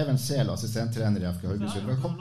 Even 0.00 0.18
Sehl, 0.18 0.50
assistenttrener 0.50 1.20
i 1.20 1.32
FK 1.32 1.46
Haugesund. 1.46 1.86
Velkommen. 1.86 2.20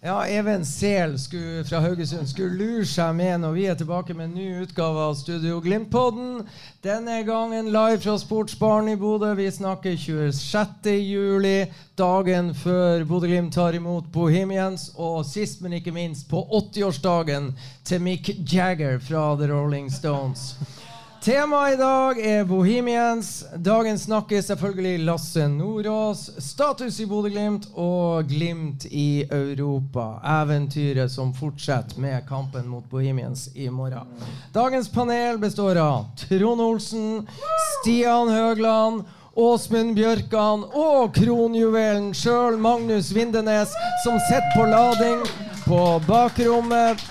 Ja, 0.00 0.26
Even 0.26 0.64
Sehl 0.64 1.18
fra 1.64 1.80
Haugesund 1.80 2.28
skulle 2.28 2.54
lure 2.54 2.84
seg 2.86 3.16
med 3.16 3.40
når 3.42 3.54
vi 3.56 3.64
er 3.66 3.78
tilbake 3.80 4.14
med 4.14 4.28
en 4.28 4.36
ny 4.36 4.62
utgave 4.62 5.06
av 5.08 5.14
Studio 5.16 5.62
Glimt-podden. 5.64 6.44
Denne 6.84 7.22
gangen 7.26 7.72
live 7.72 7.98
fra 8.04 8.18
Sportsbaren 8.20 8.92
i 8.92 8.96
Bodø. 9.00 9.32
Vi 9.40 9.48
snakker 9.50 9.96
26. 9.96 10.92
juli, 11.00 11.56
dagen 11.96 12.52
før 12.54 13.06
Bodø-Glimt 13.08 13.56
tar 13.56 13.74
imot 13.74 14.12
Bohemians. 14.12 14.90
Og 14.96 15.24
sist, 15.26 15.64
men 15.64 15.80
ikke 15.80 15.96
minst, 15.96 16.28
på 16.28 16.44
80-årsdagen 16.60 17.54
til 17.88 18.04
Mick 18.04 18.30
Jagger 18.52 19.00
fra 19.00 19.32
The 19.40 19.48
Rolling 19.50 19.88
Stones. 19.92 20.52
Temaet 21.22 21.74
i 21.74 21.76
dag 21.76 22.18
er 22.26 22.44
Bohemians. 22.44 23.44
Dagens 23.56 24.04
snakker 24.06 24.42
selvfølgelig 24.42 25.00
Lasse 25.02 25.48
Nordås. 25.50 26.20
Status 26.38 27.00
i 27.02 27.06
Bodø-Glimt 27.10 27.66
og 27.74 28.30
Glimt 28.30 28.86
i 28.86 29.24
Europa. 29.26 30.20
Eventyret 30.22 31.10
som 31.10 31.34
fortsetter 31.34 31.98
med 31.98 32.22
kampen 32.28 32.70
mot 32.70 32.86
Bohemians 32.90 33.48
i 33.54 33.66
morgen. 33.68 34.06
Dagens 34.54 34.88
panel 34.94 35.42
består 35.42 35.82
av 35.82 36.06
Trond 36.22 36.62
Olsen, 36.62 37.26
Stian 37.66 38.30
Høgland, 38.30 39.02
Åsmund 39.34 39.98
Bjørkan 39.98 40.64
og 40.70 41.18
kronjuvelen 41.18 42.12
sjøl, 42.14 42.62
Magnus 42.62 43.10
Vindenes, 43.14 43.74
som 44.06 44.22
sitter 44.30 44.54
på 44.54 44.70
lading 44.70 45.26
på 45.66 45.84
bakrommet. 46.06 47.02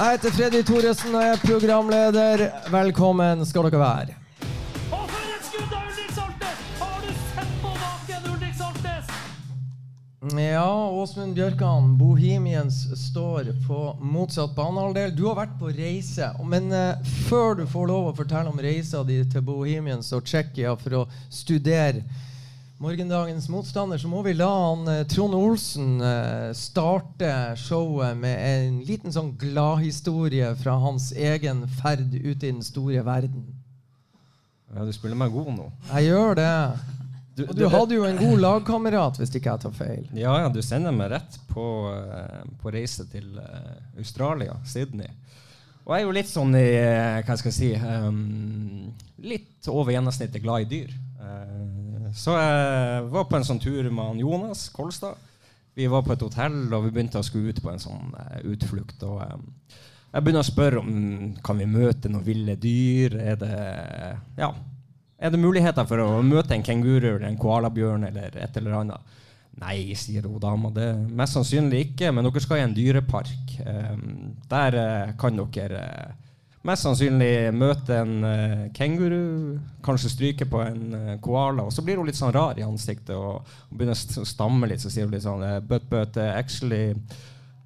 Jeg 0.00 0.16
heter 0.16 0.32
Freddy 0.32 0.60
Thoresen 0.64 1.12
og 1.12 1.20
jeg 1.20 1.34
er 1.34 1.40
programleder. 1.42 2.42
Velkommen 2.72 3.42
skal 3.44 3.66
dere 3.68 3.80
være. 3.82 4.14
Og 4.96 5.02
for 5.10 5.26
et 5.28 5.42
skudd 5.44 5.74
av 5.76 5.90
Ulrik 5.90 6.14
Saltnes! 6.16 6.62
Har 6.78 7.02
du 7.04 7.10
sett 7.34 7.50
på 7.60 7.72
baken, 7.82 8.30
Ulrik 8.30 8.54
Saltnes? 8.56 9.10
Ja, 10.40 10.70
Åsmund 11.02 11.36
Bjørkan, 11.36 11.92
Bohemians 12.00 12.80
står 13.02 13.52
på 13.66 13.82
motsatt 14.00 14.56
banehalvdel. 14.56 15.12
Du 15.18 15.26
har 15.28 15.36
vært 15.42 15.60
på 15.60 15.68
reise, 15.68 16.32
men 16.48 16.72
eh, 16.72 17.12
før 17.28 17.60
du 17.60 17.66
får 17.68 17.92
lov 17.92 18.08
å 18.08 18.16
fortelle 18.22 18.48
om 18.48 18.64
reisa 18.70 19.04
di 19.04 19.20
til 19.28 19.44
Bohemians 19.52 20.08
og 20.16 20.24
Tsjekkia 20.24 20.78
for 20.80 21.02
å 21.02 21.06
studere 21.28 22.06
morgendagens 22.80 23.48
motstander, 23.48 23.98
så 23.98 24.08
må 24.08 24.22
vi 24.24 24.32
la 24.34 24.48
han, 24.48 24.88
eh, 24.88 25.06
Trond 25.06 25.34
Olsen 25.36 26.00
eh, 26.00 26.52
starte 26.56 27.32
showet 27.60 28.16
med 28.16 28.38
en 28.40 28.78
liten 28.88 29.12
sånn 29.12 29.34
gladhistorie 29.40 30.54
fra 30.56 30.78
hans 30.80 31.10
egen 31.12 31.66
ferd 31.80 32.14
ut 32.14 32.38
i 32.38 32.46
den 32.46 32.62
store 32.64 33.02
verden. 33.04 33.44
Ja, 34.72 34.86
du 34.86 34.94
spiller 34.96 35.18
meg 35.18 35.34
god 35.34 35.50
nå. 35.58 35.66
Jeg 35.90 36.08
gjør 36.08 36.38
det. 36.38 36.54
Du, 37.36 37.42
Og 37.48 37.52
du 37.58 37.66
hadde 37.72 37.98
jo 37.98 38.06
en 38.08 38.20
god 38.20 38.40
lagkamerat, 38.46 39.20
hvis 39.20 39.34
ikke 39.36 39.52
jeg 39.52 39.64
tar 39.66 39.76
feil. 39.76 40.08
Ja, 40.16 40.38
ja, 40.40 40.48
du 40.52 40.62
sender 40.64 40.94
meg 40.96 41.12
rett 41.12 41.36
på, 41.52 41.66
eh, 41.92 42.48
på 42.62 42.72
reise 42.72 43.04
til 43.12 43.28
Australia, 43.98 44.56
Sydney. 44.64 45.10
Og 45.84 45.92
jeg 45.92 46.00
er 46.00 46.08
jo 46.08 46.16
litt 46.16 46.28
sånn 46.30 46.52
i 46.54 46.66
Hva 47.26 47.34
skal 47.40 47.48
jeg 47.50 47.56
si 47.56 47.70
um, 47.74 48.90
Litt 49.24 49.66
over 49.72 49.90
gjennomsnittet 49.94 50.44
glad 50.44 50.66
i 50.66 50.68
dyr. 50.70 50.92
Så 52.16 52.36
jeg 52.36 53.04
var 53.12 53.28
på 53.28 53.38
en 53.38 53.46
sånn 53.46 53.60
tur 53.62 53.88
med 53.94 54.20
Jonas 54.22 54.68
Kolstad. 54.74 55.18
Vi 55.74 55.86
var 55.90 56.02
på 56.04 56.12
et 56.14 56.24
hotell, 56.24 56.64
og 56.74 56.84
vi 56.86 56.90
begynte 56.94 57.20
å 57.20 57.24
skulle 57.24 57.54
ut 57.54 57.62
på 57.62 57.70
en 57.72 57.82
sånn 57.82 58.10
eh, 58.18 58.40
utflukt. 58.50 59.02
Og 59.06 59.22
ehm, 59.24 59.46
jeg 60.10 60.24
begynner 60.24 60.42
å 60.42 60.48
spørre 60.48 60.82
om 60.82 60.90
kan 61.44 61.60
vi 61.62 61.68
møte 61.70 62.10
noen 62.10 62.26
ville 62.26 62.58
dyr. 62.60 63.16
Er 63.20 63.40
det 63.40 63.54
Ja. 64.40 64.52
Er 65.20 65.28
det 65.28 65.36
muligheter 65.36 65.84
for 65.84 66.00
å 66.00 66.22
møte 66.24 66.54
en 66.56 66.62
kenguru 66.64 67.10
eller 67.10 67.26
en 67.28 67.36
koalabjørn 67.36 68.06
eller 68.08 68.38
et 68.40 68.54
eller 68.56 68.78
annet? 68.78 69.18
Nei, 69.60 69.92
sier 69.98 70.24
hun 70.24 70.40
dama. 70.40 70.70
Det 70.72 70.86
er 70.94 71.02
mest 71.20 71.36
sannsynlig 71.36 71.82
ikke, 71.90 72.08
men 72.14 72.24
dere 72.24 72.40
skal 72.40 72.60
i 72.60 72.64
en 72.64 72.76
dyrepark. 72.76 73.52
Um, 73.66 74.30
der 74.48 74.78
eh, 74.80 75.12
kan 75.20 75.36
dere 75.36 75.82
eh, 75.84 76.29
mest 76.66 76.84
sannsynlig 76.84 77.50
møte 77.56 77.96
en 78.02 78.24
uh, 78.26 78.64
kenguru, 78.76 79.58
kanskje 79.84 80.12
stryke 80.12 80.46
på 80.50 80.60
en 80.64 80.94
uh, 80.94 81.14
koala. 81.24 81.64
Og 81.64 81.72
så 81.72 81.84
blir 81.84 82.00
hun 82.00 82.08
litt 82.08 82.18
sånn 82.18 82.34
rar 82.36 82.58
i 82.60 82.66
ansiktet 82.66 83.14
og, 83.16 83.46
og 83.46 83.76
begynner 83.76 83.96
å 83.96 84.24
stamme 84.28 84.68
litt. 84.68 84.82
Så 84.84 84.92
sier 84.92 85.08
hun 85.08 85.14
litt 85.14 85.24
sånn 85.24 85.44
eh, 85.46 85.60
But, 85.64 85.88
but 85.90 86.16
uh, 86.20 86.32
actually 86.36 86.94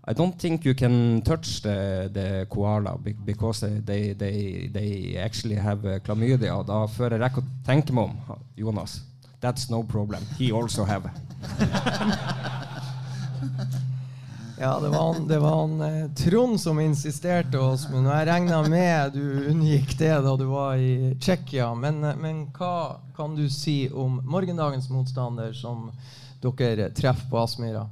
I 0.06 0.12
don't 0.12 0.38
think 0.38 0.66
you 0.66 0.74
can 0.74 1.22
touch 1.24 1.62
the, 1.62 2.10
the 2.12 2.46
koala 2.50 2.98
because 3.24 3.60
they, 3.60 4.12
they, 4.12 4.68
they 4.72 5.16
actually 5.16 5.56
have 5.56 5.80
klamydia. 6.04 6.54
Og 6.58 6.66
da 6.68 6.84
før 6.86 7.16
jeg 7.16 7.24
rekker 7.24 7.42
å 7.42 7.46
tenke 7.66 7.96
meg 7.96 8.12
om, 8.12 8.38
Jonas 8.56 9.00
That's 9.40 9.68
no 9.68 9.82
problem. 9.82 10.22
He 10.38 10.52
also 10.52 10.84
have. 10.84 11.10
Ja, 14.58 14.80
det 14.80 14.88
var 14.88 15.12
han, 15.12 15.28
det 15.28 15.38
var 15.38 15.54
han 15.60 15.80
eh, 15.80 16.10
Trond 16.10 16.60
som 16.60 16.80
insisterte 16.80 17.58
oss, 17.58 17.88
men 17.90 18.06
jeg 18.06 18.26
regna 18.28 18.60
med 18.70 19.16
du 19.16 19.48
unngikk 19.50 19.96
det 19.98 20.12
da 20.22 20.34
du 20.38 20.44
var 20.46 20.78
i 20.78 21.14
Tsjekkia. 21.18 21.72
Men, 21.74 21.98
eh, 22.04 22.14
men 22.20 22.44
hva 22.54 23.00
kan 23.16 23.34
du 23.34 23.48
si 23.50 23.88
om 23.90 24.20
morgendagens 24.22 24.86
motstander 24.94 25.52
som 25.58 25.90
dere 26.44 26.92
treffer 26.94 27.26
på 27.32 27.42
Aspmyra? 27.42 27.88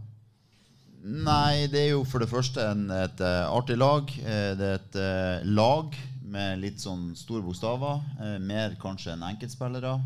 Nei, 1.03 1.67
det 1.67 1.81
er 1.83 1.91
jo 1.97 2.06
for 2.06 2.23
det 2.23 2.31
første 2.31 2.62
en, 2.71 2.87
et 2.94 3.21
eh, 3.27 3.43
artig 3.50 3.81
lag. 3.83 4.15
Det 4.23 4.71
er 4.71 4.79
et 4.79 5.03
lag 5.50 5.99
med 6.33 6.62
litt 6.62 6.79
sånn 6.81 7.11
store 7.19 7.43
bokstaver. 7.43 7.99
mer 8.41 8.79
kanskje 8.81 9.17
enn 9.17 9.27
enkeltspillere. 9.33 9.97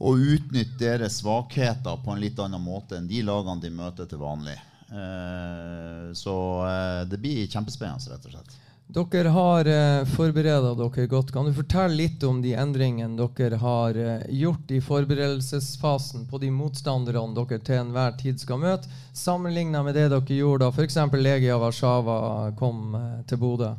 å 0.00 0.12
utnytte 0.16 0.80
deres 0.80 1.18
svakheter 1.20 2.00
på 2.00 2.14
en 2.14 2.22
litt 2.22 2.40
annen 2.40 2.64
måte 2.64 2.96
enn 2.96 3.10
de 3.10 3.20
lagene 3.28 3.60
de 3.60 3.72
møter 3.76 4.08
til 4.08 4.22
vanlig. 4.24 4.56
Eh, 4.88 6.08
så 6.16 6.36
eh, 6.68 7.02
det 7.12 7.20
blir 7.20 7.44
kjempespennende, 7.44 8.08
rett 8.14 8.30
og 8.30 8.38
slett. 8.38 8.56
Dere 8.92 9.28
har 9.28 9.64
eh, 9.66 10.04
forberedt 10.04 10.76
dere 10.76 11.06
godt. 11.08 11.30
Kan 11.32 11.46
du 11.48 11.54
fortelle 11.56 11.96
litt 11.96 12.24
om 12.28 12.42
de 12.44 12.50
endringene 12.60 13.16
dere 13.16 13.56
har 13.56 13.96
eh, 13.96 14.26
gjort 14.28 14.68
i 14.70 14.80
forberedelsesfasen 14.84 16.26
på 16.28 16.40
de 16.42 16.50
motstanderne 16.52 17.32
dere 17.38 17.62
til 17.64 17.78
enhver 17.80 18.18
tid 18.20 18.42
skal 18.42 18.60
møte, 18.60 18.90
sammenligna 19.16 19.80
med 19.86 19.96
det 19.96 20.10
dere 20.12 20.36
gjorde 20.36 20.66
da 20.66 20.74
f.eks. 20.76 20.98
Legia 21.16 21.56
Warszawa 21.62 22.52
kom 22.58 22.92
eh, 22.98 23.24
til 23.24 23.40
Bodø? 23.40 23.72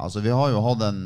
Altså, 0.00 0.20
Vi 0.24 0.32
har 0.32 0.48
jo 0.50 0.62
hatt 0.64 0.82
en 0.86 1.00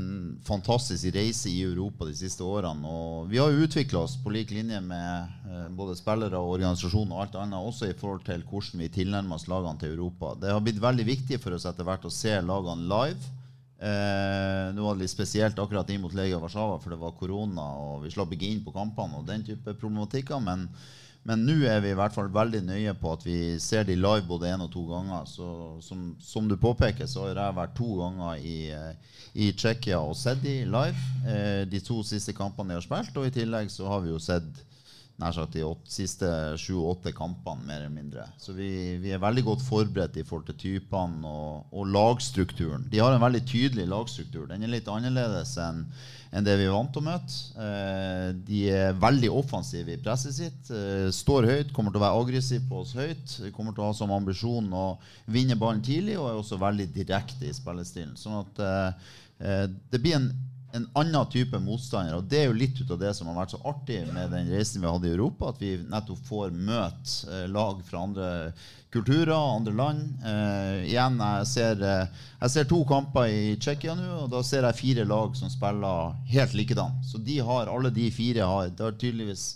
fantastisk 0.46 1.08
reise 1.16 1.50
i 1.50 1.62
Europa 1.66 2.06
de 2.06 2.14
siste 2.14 2.44
årene. 2.46 2.86
Og 2.86 3.30
vi 3.30 3.40
har 3.42 3.50
jo 3.50 3.66
utvikla 3.66 4.04
oss 4.04 4.14
på 4.22 4.32
lik 4.34 4.52
linje 4.54 4.78
med 4.84 5.48
eh, 5.50 5.68
både 5.74 5.96
spillere 5.98 6.38
og 6.38 6.54
organisasjon 6.58 7.10
og 7.10 7.24
alt 7.24 7.38
annet, 7.42 7.58
også 7.58 7.90
i 7.90 7.96
forhold 7.98 8.22
til 8.28 8.44
hvordan 8.46 8.84
vi 8.84 8.92
tilnærmer 8.94 9.38
oss 9.38 9.48
lagene 9.50 9.80
til 9.82 9.96
Europa. 9.96 10.34
Det 10.38 10.52
har 10.52 10.62
blitt 10.62 10.82
veldig 10.82 11.08
viktig 11.10 11.40
for 11.42 11.56
oss 11.56 11.66
etter 11.66 11.86
hvert 11.86 12.06
å 12.06 12.12
se 12.14 12.36
lagene 12.38 12.86
live. 12.90 13.32
Eh, 13.84 14.66
nå 14.72 14.84
var 14.84 14.94
det 14.94 15.04
litt 15.04 15.12
spesielt 15.12 15.58
akkurat 15.58 15.90
inn 15.90 16.04
mot 16.04 16.14
Legia 16.14 16.38
Warszawa, 16.40 16.78
for 16.80 16.94
det 16.94 17.00
var 17.00 17.16
korona, 17.18 17.64
og 17.82 18.04
vi 18.04 18.12
slapp 18.14 18.30
ikke 18.32 18.48
inn 18.48 18.62
på 18.64 18.72
kampene 18.76 19.18
og 19.18 19.26
den 19.28 19.42
type 19.44 19.74
problematikker. 19.80 20.38
Men 20.44 20.68
men 21.24 21.44
nå 21.46 21.54
er 21.64 21.80
vi 21.80 21.94
i 21.94 21.96
hvert 21.96 22.12
fall 22.12 22.28
veldig 22.32 22.60
nøye 22.66 22.92
på 23.00 23.14
at 23.16 23.22
vi 23.24 23.38
ser 23.62 23.86
de 23.88 23.96
live 23.96 24.26
både 24.28 24.50
én 24.52 24.60
og 24.60 24.68
to 24.74 24.82
ganger. 24.90 25.24
Så 25.28 25.46
som, 25.84 26.10
som, 26.20 26.50
du 26.50 26.58
påpeker, 26.60 27.08
så 27.08 27.24
har 27.24 27.40
jeg 27.40 27.56
vært 27.56 27.74
to 27.78 27.88
ganger 28.02 28.44
i, 28.44 28.58
eh, 28.76 29.16
i 29.32 29.48
Tsjekkia 29.56 30.02
og 30.04 30.12
sett 30.20 30.42
de 30.44 30.58
live. 30.68 31.08
Eh, 31.24 31.64
de 31.70 31.80
to 31.80 32.02
siste 32.04 32.36
kampene 32.36 32.74
de 32.74 32.78
har 32.80 32.84
spilt. 32.84 33.16
Og 33.16 33.30
i 33.30 33.32
tillegg 33.32 33.72
så 33.72 33.88
har 33.88 34.04
vi 34.04 34.12
jo 34.12 34.20
sett 34.20 34.64
nær 35.22 35.34
sagt 35.34 35.54
de 35.54 35.62
åtte, 35.62 35.88
siste 35.94 36.28
sju-åtte 36.58 37.12
kampene, 37.14 37.62
mer 37.68 37.84
eller 37.84 37.94
mindre. 37.94 38.26
Så 38.40 38.52
vi, 38.56 38.68
vi, 39.00 39.12
er 39.14 39.22
veldig 39.22 39.44
godt 39.46 39.62
forberedt 39.62 40.18
i 40.18 40.24
forhold 40.26 40.48
til 40.48 40.58
typene 40.58 41.30
og, 41.30 41.70
og, 41.70 41.86
lagstrukturen. 41.94 42.88
De 42.90 43.00
har 43.00 43.14
en 43.14 43.22
veldig 43.22 43.44
tydelig 43.46 43.86
lagstruktur. 43.90 44.48
Den 44.50 44.66
er 44.66 44.74
litt 44.74 44.90
annerledes 44.90 45.54
enn 45.62 45.84
enn 46.34 46.46
det 46.46 46.54
vi 46.58 46.66
er 46.66 46.74
vant 46.74 46.90
til 46.90 47.02
å 47.02 47.06
møte. 47.06 47.36
Eh, 47.62 48.28
de 48.48 48.62
er 48.74 48.96
veldig 48.98 49.30
offensive 49.38 49.94
i 49.94 50.00
presset 50.02 50.34
sitt. 50.34 50.70
Eh, 50.74 51.06
står 51.14 51.46
høyt, 51.50 51.74
kommer 51.76 51.94
til 51.94 52.02
å 52.02 52.04
være 52.04 52.22
aggressiv 52.24 52.64
på 52.68 52.80
oss 52.82 52.94
høyt. 52.98 53.36
Kommer 53.54 53.74
til 53.74 53.84
å 53.84 53.90
ha 53.92 53.94
som 53.96 54.14
ambisjon 54.14 54.72
å 54.74 54.86
vinne 55.30 55.58
ballen 55.60 55.84
tidlig, 55.84 56.18
og 56.18 56.30
er 56.30 56.40
også 56.40 56.58
veldig 56.62 56.88
direkte 56.96 57.46
i 57.46 57.54
spillestilen. 57.54 58.16
Sånn 58.18 58.40
at 58.40 58.64
eh, 58.66 59.68
det 59.92 60.02
blir 60.02 60.18
en 60.18 60.28
en 60.74 60.86
annen 60.98 61.26
type 61.30 61.58
motstander. 61.62 62.16
Og 62.18 62.28
det 62.30 62.40
er 62.40 62.48
jo 62.48 62.56
litt 62.58 62.80
ut 62.80 62.90
av 62.90 63.00
det 63.00 63.12
som 63.14 63.28
har 63.30 63.38
vært 63.38 63.54
så 63.54 63.60
artig 63.70 64.00
med 64.10 64.32
den 64.34 64.50
reisen 64.50 64.82
vi 64.82 64.90
hadde 64.90 65.10
i 65.10 65.14
Europa, 65.14 65.52
at 65.52 65.60
vi 65.62 65.76
nettopp 65.90 66.24
får 66.26 66.54
møte 66.54 67.30
eh, 67.30 67.44
lag 67.52 67.82
fra 67.86 68.02
andre 68.08 68.30
kulturer, 68.94 69.34
andre 69.34 69.74
land. 69.74 70.02
Eh, 70.26 70.84
igjen, 70.90 71.18
jeg 71.22 71.50
ser, 71.50 71.82
eh, 71.82 72.24
jeg 72.40 72.54
ser, 72.54 72.70
to 72.70 72.80
kamper 72.90 73.30
i 73.30 73.54
Tsjekkia 73.58 73.94
nå, 73.98 74.08
og 74.24 74.32
da 74.34 74.42
ser 74.46 74.66
jeg 74.66 74.80
fire 74.80 75.06
lag 75.10 75.38
som 75.38 75.52
spiller 75.52 76.16
helt 76.34 76.58
likedan. 76.58 76.98
Så 77.06 77.22
de 77.22 77.38
har, 77.42 77.70
alle 77.70 77.94
de 77.94 78.10
fire 78.14 78.50
har, 78.50 78.74
det 78.74 78.88
har 78.88 78.98
tydeligvis 78.98 79.52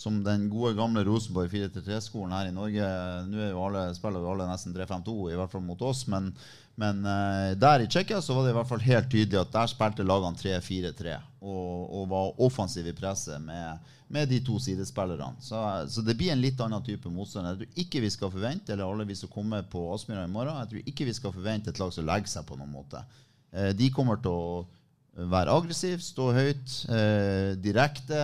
som 0.00 0.22
den 0.24 0.46
gode, 0.48 0.72
gamle 0.78 1.02
Rosenborg 1.04 1.50
4-3-skolen 1.52 2.32
her 2.32 2.48
i 2.48 2.54
Norge. 2.56 2.86
Nå 3.28 3.42
er 3.42 3.50
jo 3.52 3.66
alle, 3.66 3.82
spiller 3.98 4.22
jo 4.22 4.30
alle 4.32 4.46
nesten 4.48 4.72
3-5-2, 4.72 5.16
i 5.28 5.36
hvert 5.36 5.52
fall 5.52 5.66
mot 5.66 5.82
oss. 5.84 6.06
Men, 6.08 6.30
men 6.80 7.02
uh, 7.04 7.52
der 7.60 7.84
i 7.84 7.88
Tsjekkia 7.90 8.22
så 8.24 8.34
var 8.34 8.46
det 8.46 8.54
i 8.54 8.56
hvert 8.56 8.68
fall 8.70 8.84
helt 8.84 9.08
tydelig 9.12 9.40
at 9.42 9.52
der 9.52 9.68
spilte 9.68 10.06
lagene 10.06 10.38
3-4-3 10.40 11.16
og, 11.40 11.68
og, 11.84 12.04
var 12.08 12.40
offensive 12.46 12.92
i 12.92 12.96
presset 12.96 13.40
med, 13.44 13.90
med, 14.08 14.28
de 14.30 14.40
to 14.44 14.56
sidespillerne. 14.62 15.36
Så, 15.44 15.60
så, 15.92 16.04
det 16.04 16.16
blir 16.16 16.32
en 16.32 16.40
litt 16.40 16.60
annen 16.60 16.84
type 16.84 17.12
motstand. 17.12 17.48
Jeg 17.48 17.60
tror 17.60 17.84
ikke 17.84 18.04
vi 18.04 18.12
skal 18.14 18.32
forvente 18.32 18.72
eller 18.72 18.86
alle 18.86 19.08
vi 19.08 19.18
som 19.18 19.32
kommer 19.32 19.64
på 19.68 19.86
Aspmyra 19.94 20.24
i 20.24 20.32
morgen, 20.32 20.56
jeg 20.62 20.72
tror 20.72 20.92
ikke 20.92 21.08
vi 21.10 21.16
skal 21.20 21.36
forvente 21.36 21.72
et 21.72 21.80
lag 21.82 21.92
som 21.96 22.08
legger 22.08 22.32
seg 22.32 22.48
på 22.48 22.56
noen 22.60 22.72
måte. 22.72 23.04
Uh, 23.52 23.70
de 23.76 23.92
kommer 23.92 24.20
til 24.24 24.32
å 24.32 25.24
være 25.30 25.52
aggressiv, 25.52 26.00
stå 26.00 26.30
høyt, 26.32 26.76
uh, 26.88 27.56
direkte, 27.60 28.22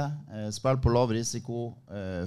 spille 0.54 0.80
på 0.80 0.92
lav 0.94 1.12
risiko, 1.12 1.72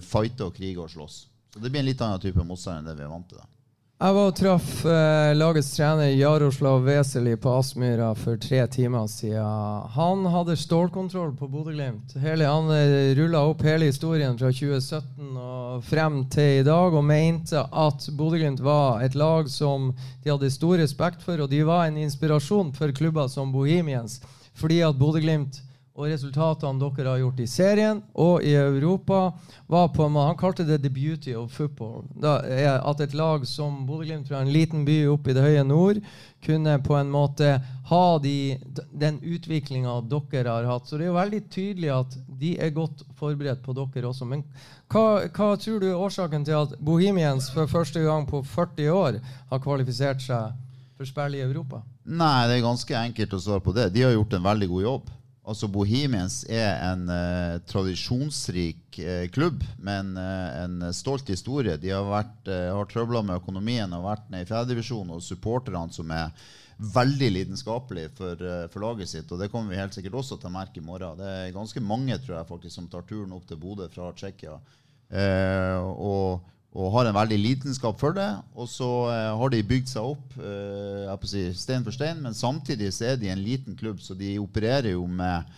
fighte 0.05 0.45
og 0.45 0.57
krige 0.59 0.83
og 0.83 0.91
slåss. 0.93 1.23
Så 1.55 1.61
Det 1.63 1.71
blir 1.71 1.81
en 1.81 1.89
litt 1.89 2.01
annen 2.05 2.21
type 2.21 2.43
motstand 2.45 2.83
enn 2.83 2.91
det 2.91 2.99
vi 2.99 3.07
er 3.07 3.09
vant 3.09 3.25
til. 3.31 3.39
da. 3.41 3.58
Jeg 3.99 4.15
var 4.15 4.29
og 4.29 4.35
traff 4.39 4.67
eh, 4.87 5.33
lagets 5.35 5.73
trener 5.73 6.13
Jaroslav 6.15 6.85
Weseli 6.85 7.33
på 7.35 7.51
Aspmyra 7.51 8.13
for 8.15 8.39
tre 8.39 8.61
timer 8.71 9.09
siden. 9.11 9.89
Han 9.91 10.21
hadde 10.31 10.55
stålkontroll 10.55 11.33
på 11.35 11.49
Bodø-Glimt. 11.51 12.15
Han 12.23 12.71
eh, 12.71 13.11
rulla 13.19 13.41
opp 13.49 13.65
hele 13.67 13.89
historien 13.89 14.39
fra 14.39 14.53
2017 14.55 15.35
og 15.35 15.83
frem 15.83 16.21
til 16.31 16.61
i 16.61 16.63
dag 16.63 16.95
og 16.95 17.03
mente 17.03 17.59
at 17.59 18.07
Bodø-Glimt 18.15 18.63
var 18.63 19.03
et 19.03 19.19
lag 19.19 19.51
som 19.51 19.91
de 20.23 20.31
hadde 20.31 20.55
stor 20.55 20.79
respekt 20.79 21.27
for, 21.27 21.43
og 21.43 21.51
de 21.51 21.59
var 21.67 21.89
en 21.89 21.99
inspirasjon 21.99 22.71
for 22.79 22.95
klubber 22.95 23.27
som 23.27 23.51
Bohemians. 23.51 24.21
Fordi 24.55 24.79
at 24.87 24.95
Bodø-Glimt 24.95 25.59
og 25.99 26.07
resultatene 26.07 26.79
dere 26.79 27.11
har 27.11 27.19
gjort 27.19 27.41
i 27.43 27.47
serien 27.49 27.97
og 28.15 28.45
i 28.47 28.53
Europa, 28.55 29.33
var 29.67 29.89
på 29.91 30.05
en 30.05 30.13
måte, 30.15 30.27
Han 30.29 30.37
kalte 30.37 30.63
det 30.63 30.81
'the 30.81 30.89
beauty 30.89 31.33
of 31.35 31.51
football'. 31.51 32.05
At 32.23 33.01
et 33.01 33.13
lag 33.13 33.45
som 33.45 33.85
Bodø-Glimt 33.85 34.27
fra 34.27 34.41
en 34.41 34.51
liten 34.51 34.85
by 34.85 35.07
oppe 35.07 35.31
i 35.31 35.33
det 35.33 35.43
høye 35.43 35.63
nord 35.63 35.99
kunne 36.45 36.79
på 36.79 36.95
en 36.95 37.11
måte 37.11 37.61
ha 37.89 38.19
de, 38.19 38.57
den 38.93 39.19
utviklinga 39.19 40.01
dere 40.07 40.49
har 40.49 40.63
hatt. 40.63 40.87
Så 40.87 40.97
det 40.97 41.03
er 41.03 41.11
jo 41.11 41.19
veldig 41.19 41.49
tydelig 41.49 41.89
at 41.89 42.17
de 42.39 42.55
er 42.59 42.69
godt 42.69 43.03
forberedt 43.19 43.61
på 43.61 43.73
dere 43.73 44.07
også. 44.07 44.25
Men 44.25 44.43
hva, 44.87 45.27
hva 45.27 45.57
tror 45.57 45.79
du 45.79 45.89
er 45.89 45.99
årsaken 45.99 46.45
til 46.45 46.53
at 46.53 46.79
Bohemians 46.79 47.51
for 47.51 47.67
første 47.67 47.99
gang 47.99 48.27
på 48.27 48.43
40 48.43 48.89
år 48.89 49.19
har 49.49 49.59
kvalifisert 49.59 50.21
seg 50.21 50.55
for 50.95 51.05
spill 51.05 51.35
i 51.35 51.43
Europa? 51.43 51.83
Nei, 52.05 52.47
det 52.47 52.57
er 52.57 52.65
ganske 52.65 52.95
enkelt 52.95 53.33
å 53.33 53.39
svare 53.39 53.61
på 53.63 53.75
det. 53.75 53.91
De 53.93 54.01
har 54.01 54.15
gjort 54.15 54.33
en 54.33 54.47
veldig 54.47 54.67
god 54.67 54.83
jobb. 54.83 55.09
Altså 55.49 55.67
Bohemians 55.71 56.43
er 56.45 56.75
en 56.91 57.07
uh, 57.09 57.57
tradisjonsrik 57.65 58.99
uh, 59.01 59.25
klubb 59.33 59.63
med 59.81 60.03
en, 60.03 60.11
uh, 60.19 60.57
en, 60.61 60.93
stolt 60.93 61.31
historie. 61.33 61.77
De 61.81 61.89
har, 61.89 62.05
vært, 62.05 62.49
har 62.49 62.89
trøbla 62.91 63.23
med 63.25 63.39
økonomien 63.41 63.93
og 63.97 64.05
vært 64.05 64.29
nede 64.29 64.45
i 64.45 64.49
fjerdedivisjon, 64.49 65.15
og 65.15 65.25
supporterne 65.25 65.89
som 65.95 66.13
er 66.13 66.29
veldig 66.79 67.31
lidenskapelige 67.33 68.13
for, 68.15 68.45
for, 68.71 68.83
laget 68.85 69.09
sitt. 69.11 69.31
Og 69.33 69.41
det 69.41 69.49
kommer 69.51 69.73
vi 69.73 69.81
helt 69.81 69.97
sikkert 69.97 70.21
også 70.21 70.37
til 70.39 70.47
å 70.47 70.53
merke 70.53 70.79
i 70.79 70.85
morgen. 70.85 71.17
Det 71.19 71.33
er 71.33 71.57
ganske 71.57 71.83
mange 71.83 72.15
tror 72.21 72.37
jeg 72.37 72.51
faktisk 72.53 72.75
som 72.77 72.87
tar 72.91 73.03
turen 73.09 73.33
opp 73.35 73.49
til 73.49 73.59
Bodø 73.59 73.89
fra 73.91 74.13
Tsjekkia. 74.15 74.55
og 75.89 76.45
og 76.77 76.91
har 76.93 77.07
en 77.09 77.17
veldig 77.17 77.37
lidenskap 77.41 77.97
for 78.01 78.13
det. 78.13 78.29
Og 78.53 78.69
så 78.69 78.89
eh, 79.09 79.31
har 79.41 79.53
de 79.53 79.65
bygd 79.65 79.89
seg 79.89 80.11
opp 80.11 80.37
eh, 80.37 81.07
jeg 81.07 81.21
på 81.21 81.31
si, 81.31 81.43
stein 81.57 81.85
for 81.85 81.95
stein, 81.95 82.21
men 82.21 82.37
samtidig 82.37 82.91
så 82.93 83.11
er 83.11 83.19
de 83.21 83.31
en 83.33 83.41
liten 83.41 83.77
klubb, 83.79 84.01
så 84.03 84.17
de 84.17 84.35
opererer 84.41 84.93
jo 84.93 85.07
med 85.09 85.49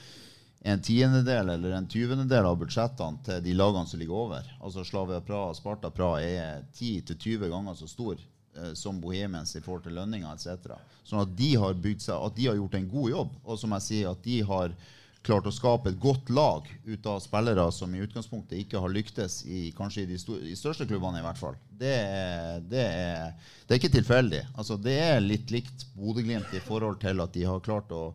en 0.62 0.82
tiendedel 0.82 1.50
eller 1.50 1.74
en 1.74 1.90
tyvendedel 1.90 2.46
av 2.46 2.60
budsjettene 2.62 3.26
til 3.26 3.42
de 3.44 3.56
lagene 3.58 3.90
som 3.90 4.00
ligger 4.00 4.24
over. 4.24 4.48
Altså 4.62 4.86
Slavia 4.88 5.20
Praha 5.26 5.52
og 5.52 5.58
Sparta 5.58 5.90
Praha 5.92 6.22
er 6.22 6.64
10-20 6.78 7.50
ganger 7.50 7.76
så 7.76 7.90
stor 7.90 8.16
eh, 8.16 8.72
som 8.78 9.02
Bohemians 9.04 9.56
i 9.58 9.64
forhold 9.66 9.84
til 9.88 9.98
lønninger 10.00 10.32
etc. 10.32 10.78
Sånn 11.04 11.26
at 11.26 11.36
de 11.36 11.52
har 11.60 11.76
bygd 11.76 12.06
seg, 12.08 12.16
at 12.16 12.38
de 12.38 12.48
har 12.48 12.60
gjort 12.62 12.80
en 12.80 12.90
god 12.94 13.14
jobb. 13.18 13.38
Og 13.44 13.60
som 13.60 13.76
jeg 13.76 13.88
sier, 13.90 14.14
at 14.14 14.24
de 14.24 14.40
har 14.48 14.78
klart 15.26 15.46
å 15.46 15.54
skape 15.54 15.92
et 15.92 16.00
godt 16.02 16.30
lag 16.34 16.66
ut 16.86 17.08
av 17.10 17.20
spillere 17.22 17.68
som 17.74 17.94
i 17.94 18.02
utgangspunktet 18.02 18.58
ikke 18.58 18.82
har 18.82 18.94
lyktes 18.94 19.42
i 19.46 19.70
kanskje 19.78 20.04
i 20.04 20.10
de, 20.10 20.18
stor, 20.22 20.42
i 20.42 20.56
største 20.58 20.88
klubbene, 20.90 21.22
i 21.22 21.26
hvert 21.26 21.40
fall. 21.40 21.58
Det 21.82 21.94
er, 21.94 22.64
det 22.72 22.86
er, 22.86 23.36
det 23.66 23.76
er 23.76 23.82
ikke 23.82 23.94
tilfeldig. 23.98 24.42
Altså, 24.56 24.80
det 24.82 24.98
er 25.04 25.22
litt 25.24 25.54
likt 25.54 25.86
Bodø-Glimt 25.98 26.54
i 26.58 26.64
forhold 26.66 27.02
til 27.04 27.22
at 27.22 27.34
de 27.38 27.46
har 27.46 27.62
klart 27.66 27.94
å, 27.94 28.08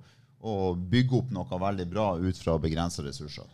å 0.43 0.57
bygge 0.75 1.21
opp 1.21 1.35
noe 1.35 1.63
veldig 1.67 1.87
bra 1.91 2.09
ut 2.19 2.43
fra 2.43 2.59
begrensa 2.63 3.07
ressurser. 3.07 3.47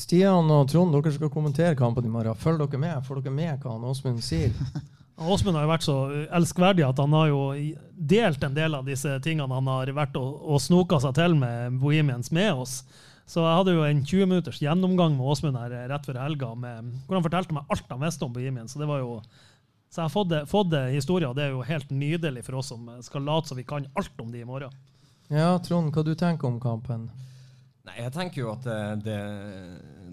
Stian 0.00 0.50
og 0.54 0.68
Trond, 0.70 0.94
dere 0.94 1.12
skal 1.12 1.32
kommentere 1.32 1.78
kampen 1.78 2.06
i 2.06 2.12
morgen. 2.12 2.38
Følg 2.38 2.62
dere 2.62 2.80
med. 2.80 3.04
Får 3.06 3.20
dere 3.20 3.34
med 3.34 3.64
hva 3.64 3.76
Åsmund 3.90 4.22
sier? 4.24 4.54
Åsmund 5.20 5.58
har 5.58 5.66
jo 5.66 5.70
vært 5.70 5.84
så 5.84 5.96
elskverdig 6.32 6.84
at 6.86 7.00
han 7.02 7.12
har 7.12 7.28
jo 7.28 7.40
delt 7.92 8.44
en 8.46 8.56
del 8.56 8.76
av 8.78 8.88
disse 8.88 9.18
tingene 9.24 9.52
han 9.52 9.68
har 9.68 9.92
vært 9.96 10.16
og, 10.16 10.40
og 10.48 10.62
snoka 10.64 11.00
seg 11.02 11.12
til 11.18 11.36
med 11.36 11.76
Bohemians 11.82 12.32
med 12.32 12.62
oss. 12.64 12.80
Så 13.30 13.44
jeg 13.44 13.58
hadde 13.60 13.76
jo 13.76 13.84
en 13.86 14.00
20 14.02 14.30
minutters 14.30 14.58
gjennomgang 14.62 15.12
med 15.14 15.28
Åsmund 15.30 15.60
her 15.60 15.74
rett 15.92 16.08
før 16.08 16.18
helga 16.22 16.50
med, 16.58 16.88
hvor 17.06 17.18
han 17.18 17.26
fortalte 17.26 17.54
meg 17.54 17.68
alt 17.70 17.92
han 17.92 18.02
visste 18.02 18.26
om 18.26 18.32
Bohemians. 18.34 18.74
Så 18.74 18.80
det 18.80 18.88
var 18.90 19.04
jo 19.04 19.20
så 19.90 20.04
jeg 20.04 20.06
har 20.06 20.12
fått, 20.14 20.32
fått 20.46 20.74
historier, 20.94 21.32
og 21.32 21.34
det 21.34 21.48
er 21.48 21.54
jo 21.56 21.64
helt 21.66 21.88
nydelig 21.90 22.44
for 22.46 22.60
oss 22.60 22.68
som 22.70 22.86
skal 23.02 23.24
late 23.26 23.50
som 23.50 23.58
vi 23.58 23.66
kan 23.66 23.88
alt 23.98 24.22
om 24.22 24.30
de 24.30 24.44
i 24.44 24.46
morgen. 24.46 24.74
Ja, 25.30 25.56
Trond, 25.62 25.90
hva 25.94 26.04
du 26.06 26.12
tenker 26.18 26.46
om 26.46 26.60
kampen? 26.62 27.08
Nei, 27.86 27.96
Jeg 27.98 28.12
tenker 28.14 28.42
jo 28.44 28.52
at 28.52 28.62
det, 28.66 28.78
det, 29.06 29.18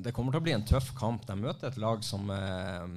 det, 0.02 0.14
kommer 0.18 0.34
til 0.34 0.42
å 0.42 0.46
bli 0.48 0.56
en 0.58 0.66
tøff 0.66 0.90
kamp. 0.98 1.28
De 1.30 1.38
møter 1.38 1.70
et 1.70 1.78
lag 1.82 2.02
som 2.06 2.26
eh, 2.34 2.90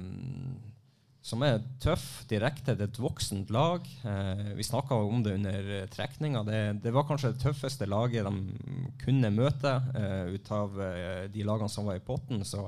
som 1.21 1.43
er 1.45 1.59
tøff, 1.81 2.23
direkte. 2.29 2.73
Det 2.73 2.87
er 2.87 2.89
et 2.89 3.01
voksent 3.01 3.51
lag. 3.53 3.85
Eh, 3.85 4.47
vi 4.57 4.65
snakka 4.65 4.97
om 4.97 5.21
det 5.21 5.35
under 5.37 5.69
trekninga. 5.93 6.41
Det, 6.47 6.61
det, 6.81 6.93
var 6.95 7.05
kanskje 7.09 7.35
det 7.35 7.43
tøffeste 7.43 7.85
laget 7.89 8.25
de 8.25 8.95
kunne 9.03 9.29
møte 9.35 9.75
eh, 9.97 10.33
ut 10.33 10.51
av 10.57 10.81
eh, 10.81 11.27
de 11.31 11.45
lagene 11.45 11.69
som 11.69 11.85
var 11.85 11.99
i 11.99 12.03
potten. 12.05 12.41
Så 12.47 12.65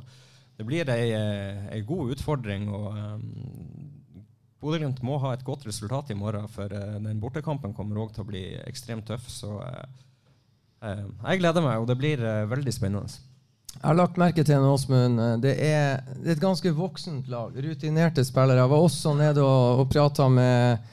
det 0.59 0.67
blir 0.69 0.89
ei, 0.93 1.09
ei 1.09 1.79
eh, 1.79 1.87
god 1.87 2.13
utfordring. 2.13 2.69
og 2.69 2.87
eh, 2.93 3.25
Bodø-Glimt 4.61 5.01
må 5.03 5.17
ha 5.25 5.33
et 5.33 5.43
godt 5.43 5.65
resultat 5.67 6.13
i 6.13 6.15
morgen, 6.15 6.45
for 6.47 6.71
uh, 6.71 6.93
den 7.03 7.19
bortekampen 7.19 7.73
kommer 7.75 7.97
òg 7.99 8.13
til 8.15 8.23
å 8.23 8.29
bli 8.29 8.45
ekstremt 8.61 9.09
tøff. 9.09 9.25
Så 9.27 9.57
jeg 10.79 11.41
gleder 11.41 11.65
meg, 11.65 11.81
og 11.81 11.89
det 11.89 11.97
blir 11.99 12.23
veldig 12.47 12.71
spennende. 12.71 13.11
Jeg 13.73 13.89
har 13.89 13.97
lagt 13.97 14.19
merke 14.21 14.43
til 14.45 14.55
en 14.55 14.69
Åsmund. 14.69 15.19
Det, 15.43 15.53
er, 15.59 16.03
det 16.21 16.29
er 16.29 16.37
et 16.37 16.43
ganske 16.43 16.71
voksent 16.77 17.27
lag. 17.27 17.55
Rutinerte 17.65 18.23
spillere. 18.23 18.61
Jeg 18.61 18.71
var 18.71 18.83
også 18.85 19.15
nede 19.17 19.43
og, 19.43 19.81
og 19.83 19.89
prata 19.91 20.29
med 20.31 20.91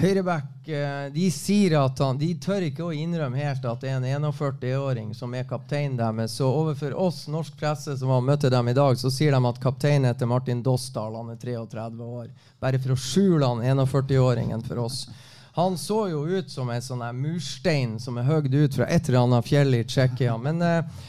høyreback 0.00 0.68
eh, 0.68 1.08
De 1.12 1.26
sier 1.34 1.74
at 1.80 1.98
han 2.00 2.18
De 2.20 2.28
tør 2.40 2.64
ikke 2.68 2.86
å 2.86 2.92
innrømme 2.94 3.40
helt 3.40 3.64
at 3.66 3.82
det 3.82 3.90
er 3.90 3.98
en 3.98 4.30
41-åring 4.30 5.10
som 5.16 5.34
er 5.34 5.48
kapteinen 5.48 5.98
deres. 5.98 6.36
Så 6.38 6.48
overfor 6.48 6.94
oss, 6.94 7.24
norsk 7.32 7.56
presse 7.60 7.96
som 7.98 8.12
har 8.14 8.24
møtt 8.24 8.46
dem 8.52 8.70
i 8.70 8.76
dag, 8.76 8.98
så 9.00 9.10
sier 9.12 9.34
de 9.34 9.42
at 9.50 9.62
kapteinen 9.62 10.10
heter 10.10 10.30
Martin 10.30 10.62
Dostal. 10.62 11.16
Han 11.18 11.34
er 11.34 11.40
33 11.40 12.06
år. 12.06 12.30
Bare 12.62 12.80
for 12.82 12.94
å 12.94 13.00
skjule 13.00 13.50
han 13.50 13.82
41-åringen 13.84 14.64
for 14.66 14.84
oss. 14.86 15.04
Han 15.58 15.74
så 15.78 16.04
jo 16.12 16.26
ut 16.30 16.50
som 16.50 16.70
en 16.70 16.82
sånn 16.82 17.02
murstein 17.18 17.98
som 18.00 18.20
er 18.20 18.28
høgd 18.28 18.54
ut 18.54 18.76
fra 18.78 18.86
et 18.86 19.08
eller 19.08 19.24
annet 19.24 19.48
fjell 19.48 19.74
i 19.74 19.82
Tsjekkia. 19.84 20.36
Men 20.38 20.62
eh, 20.62 21.08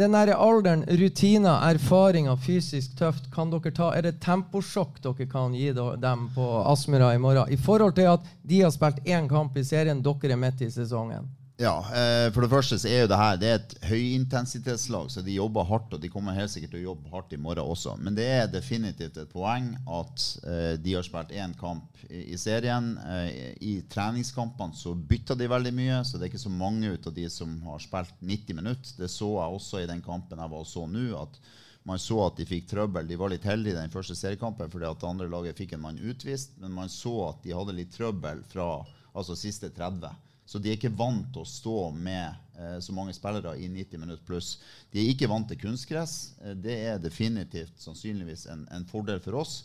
den 0.00 0.16
der 0.16 0.32
alderen, 0.34 0.84
rutiner, 0.88 1.60
erfaringer, 1.70 2.38
fysisk 2.40 2.96
tøft, 2.98 3.28
kan 3.34 3.52
dere 3.52 3.72
ta, 3.76 3.90
er 3.94 4.06
det 4.08 4.20
temposjokk 4.24 5.00
dere 5.04 5.26
kan 5.28 5.54
gi 5.56 5.72
dem 5.74 6.28
på 6.34 6.46
Aspmyra 6.70 7.12
i 7.14 7.20
morgen? 7.20 7.52
I 7.52 7.58
forhold 7.60 7.98
til 7.98 8.08
at 8.14 8.24
de 8.42 8.62
har 8.62 8.72
spilt 8.74 9.02
én 9.04 9.28
kamp 9.28 9.58
i 9.60 9.64
serien, 9.66 10.02
dere 10.02 10.32
er 10.32 10.40
midt 10.40 10.64
i 10.64 10.70
sesongen. 10.72 11.28
Ja, 11.60 11.74
eh, 11.92 12.32
For 12.32 12.40
det 12.40 12.48
første 12.48 12.78
så 12.80 12.88
er 12.88 13.02
jo 13.02 13.08
det 13.10 13.16
her 13.20 13.36
det 13.36 13.48
er 13.50 13.58
et 13.58 13.72
høyintensitetslag, 13.90 15.10
så 15.12 15.20
de 15.20 15.34
jobber 15.34 15.66
hardt. 15.68 15.92
Og 15.92 16.00
de 16.00 16.08
kommer 16.08 16.32
helt 16.32 16.52
sikkert 16.52 16.72
til 16.72 16.80
å 16.80 16.92
jobbe 16.94 17.10
hardt 17.12 17.34
i 17.36 17.40
morgen 17.40 17.68
også. 17.68 17.98
Men 18.00 18.16
det 18.16 18.28
er 18.32 18.48
definitivt 18.48 19.18
et 19.20 19.28
poeng 19.28 19.74
at 19.84 20.24
eh, 20.48 20.78
de 20.80 20.94
har 20.96 21.04
spilt 21.04 21.34
én 21.36 21.52
kamp 21.60 22.00
i, 22.08 22.38
serien. 22.40 22.94
Eh, 23.04 23.50
I 23.60 23.74
treningskampene 23.92 24.78
så 24.78 24.94
bytter 24.94 25.36
de 25.36 25.50
veldig 25.52 25.74
mye, 25.76 25.98
så 26.08 26.16
det 26.16 26.26
er 26.26 26.32
ikke 26.32 26.46
så 26.46 26.54
mange 26.54 26.94
ut 26.94 27.10
av 27.10 27.18
de 27.18 27.26
som 27.28 27.52
har 27.68 27.84
spilt 27.84 28.16
90 28.24 28.56
minutter. 28.62 28.94
Det 28.96 29.10
så 29.12 29.28
jeg 29.28 29.60
også 29.60 29.82
i 29.82 29.90
den 29.92 30.00
kampen 30.06 30.40
jeg 30.40 30.54
var 30.54 30.64
og 30.64 30.70
så 30.70 30.86
nå. 30.88 31.10
at 31.20 31.36
man 31.84 32.00
så 32.00 32.22
at 32.24 32.40
de 32.40 32.48
fikk 32.48 32.72
trøbbel. 32.72 33.04
De 33.08 33.20
var 33.20 33.32
litt 33.32 33.44
heldige 33.44 33.76
i 33.76 33.82
den 33.82 33.92
første 33.92 34.16
seriekampen 34.16 34.72
fordi 34.72 34.88
at 34.88 35.00
det 35.00 35.12
andre 35.12 35.28
laget 35.28 35.60
fikk 35.60 35.76
en 35.76 35.84
mann 35.84 36.00
utvist, 36.00 36.56
men 36.60 36.72
man 36.72 36.88
så 36.92 37.14
at 37.28 37.44
de 37.44 37.52
hadde 37.56 37.76
litt 37.76 37.92
trøbbel 37.92 38.44
fra 38.48 38.72
altså 39.12 39.36
siste 39.36 39.72
30. 39.76 40.08
Så 40.50 40.58
de 40.58 40.72
er 40.72 40.78
ikke 40.78 40.90
vant 40.98 41.28
til 41.30 41.44
å 41.44 41.46
stå 41.46 41.76
med 41.94 42.58
eh, 42.58 42.78
så 42.82 42.94
mange 42.96 43.14
spillere 43.14 43.52
i 43.62 43.68
90 43.70 44.02
minutter 44.02 44.24
pluss. 44.26 44.56
De 44.90 44.98
er 44.98 45.12
ikke 45.12 45.28
vant 45.30 45.46
til 45.46 45.60
kunstgress. 45.60 46.16
Eh, 46.42 46.56
det 46.58 46.74
er 46.90 46.98
definitivt 47.02 47.78
sannsynligvis 47.78 48.48
en, 48.50 48.64
en 48.74 48.88
fordel 48.90 49.22
for 49.22 49.38
oss. 49.44 49.60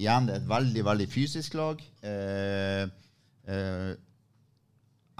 Igjen, 0.00 0.24
det 0.24 0.38
er 0.38 0.40
et 0.40 0.48
veldig, 0.48 0.86
veldig 0.88 1.08
fysisk 1.12 1.58
lag. 1.60 1.84
Eh, 2.08 2.86
eh, 3.52 3.92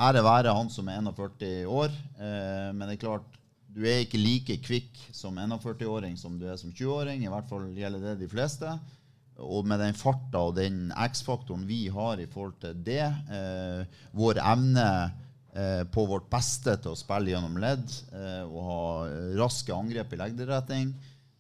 ære 0.01 0.25
være 0.25 0.57
han 0.57 0.73
som 0.73 0.89
er 0.89 1.05
41 1.05 1.69
år, 1.69 1.93
eh, 2.17 2.71
men 2.73 2.87
det 2.87 2.97
er 2.97 3.05
klart 3.05 3.39
du 3.73 3.85
er 3.89 4.03
ikke 4.05 4.21
like 4.21 4.59
kvikk 4.65 4.99
som 5.17 5.39
41-åring 5.41 6.17
som 6.21 6.35
du 6.41 6.45
er 6.49 6.59
som 6.61 6.73
20-åring. 6.73 7.23
I 7.25 7.31
hvert 7.33 7.49
fall 7.49 7.71
gjelder 7.77 8.03
det 8.05 8.19
de 8.21 8.29
fleste. 8.29 8.69
Og 9.43 9.67
med 9.69 9.83
den 9.83 9.97
farta 9.99 10.47
og 10.49 10.57
den 10.57 10.93
X-faktoren 11.11 11.67
vi 11.69 11.85
har 11.93 12.21
i 12.23 12.29
forhold 12.31 12.57
til 12.63 12.79
det, 12.87 13.05
eh, 13.35 14.01
vår 14.17 14.41
evne 14.43 14.89
eh, 15.55 15.83
på 15.93 16.07
vårt 16.09 16.29
beste 16.33 16.77
til 16.81 16.95
å 16.95 16.99
spille 16.99 17.35
gjennom 17.35 17.59
ledd 17.63 17.87
eh, 18.15 18.45
og 18.47 18.61
ha 18.69 18.83
raske 19.41 19.75
angrep 19.75 20.15
i 20.15 20.21
legderetning, 20.23 20.93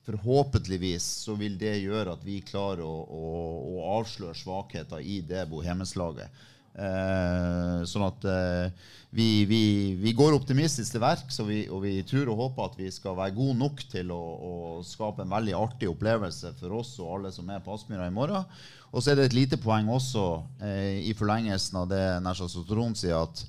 forhåpentligvis 0.06 1.04
så 1.26 1.36
vil 1.38 1.54
det 1.60 1.76
gjøre 1.84 2.16
at 2.16 2.24
vi 2.26 2.40
klarer 2.42 2.82
å, 2.82 2.96
å, 3.06 3.26
å 3.70 3.84
avsløre 4.00 4.34
svakheter 4.34 5.04
i 5.04 5.20
det 5.26 5.44
bohemenslaget. 5.50 6.42
Eh, 6.72 7.82
sånn 7.84 8.04
at 8.06 8.24
eh, 8.24 8.90
vi, 9.12 9.44
vi, 9.44 9.62
vi 10.00 10.12
går 10.16 10.32
optimistisk 10.32 10.94
til 10.94 11.02
verks, 11.04 11.36
og 11.42 11.50
vi, 11.50 11.58
og 11.68 11.82
vi 11.84 11.98
tror 12.08 12.30
og 12.32 12.38
håper 12.46 12.70
at 12.70 12.78
vi 12.80 12.88
skal 12.94 13.18
være 13.18 13.36
gode 13.36 13.58
nok 13.60 13.82
til 13.92 14.12
å, 14.14 14.20
å 14.20 14.52
skape 14.86 15.26
en 15.26 15.34
veldig 15.34 15.56
artig 15.58 15.90
opplevelse 15.90 16.54
for 16.60 16.78
oss 16.78 16.94
og 17.02 17.18
alle 17.18 17.34
som 17.34 17.50
er 17.52 17.60
på 17.60 17.76
Aspmyra 17.76 18.08
i 18.08 18.14
morgen. 18.14 18.48
Og 18.92 19.04
så 19.04 19.12
er 19.12 19.20
det 19.20 19.28
et 19.28 19.36
lite 19.36 19.60
poeng 19.60 19.90
også 19.92 20.24
eh, 20.64 21.02
i 21.10 21.12
forlengelsen 21.16 21.82
av 21.82 21.92
det 21.92 22.02
Nesjas 22.24 22.56
og 22.60 22.66
Trond 22.70 22.96
sier, 22.96 23.20
at 23.20 23.44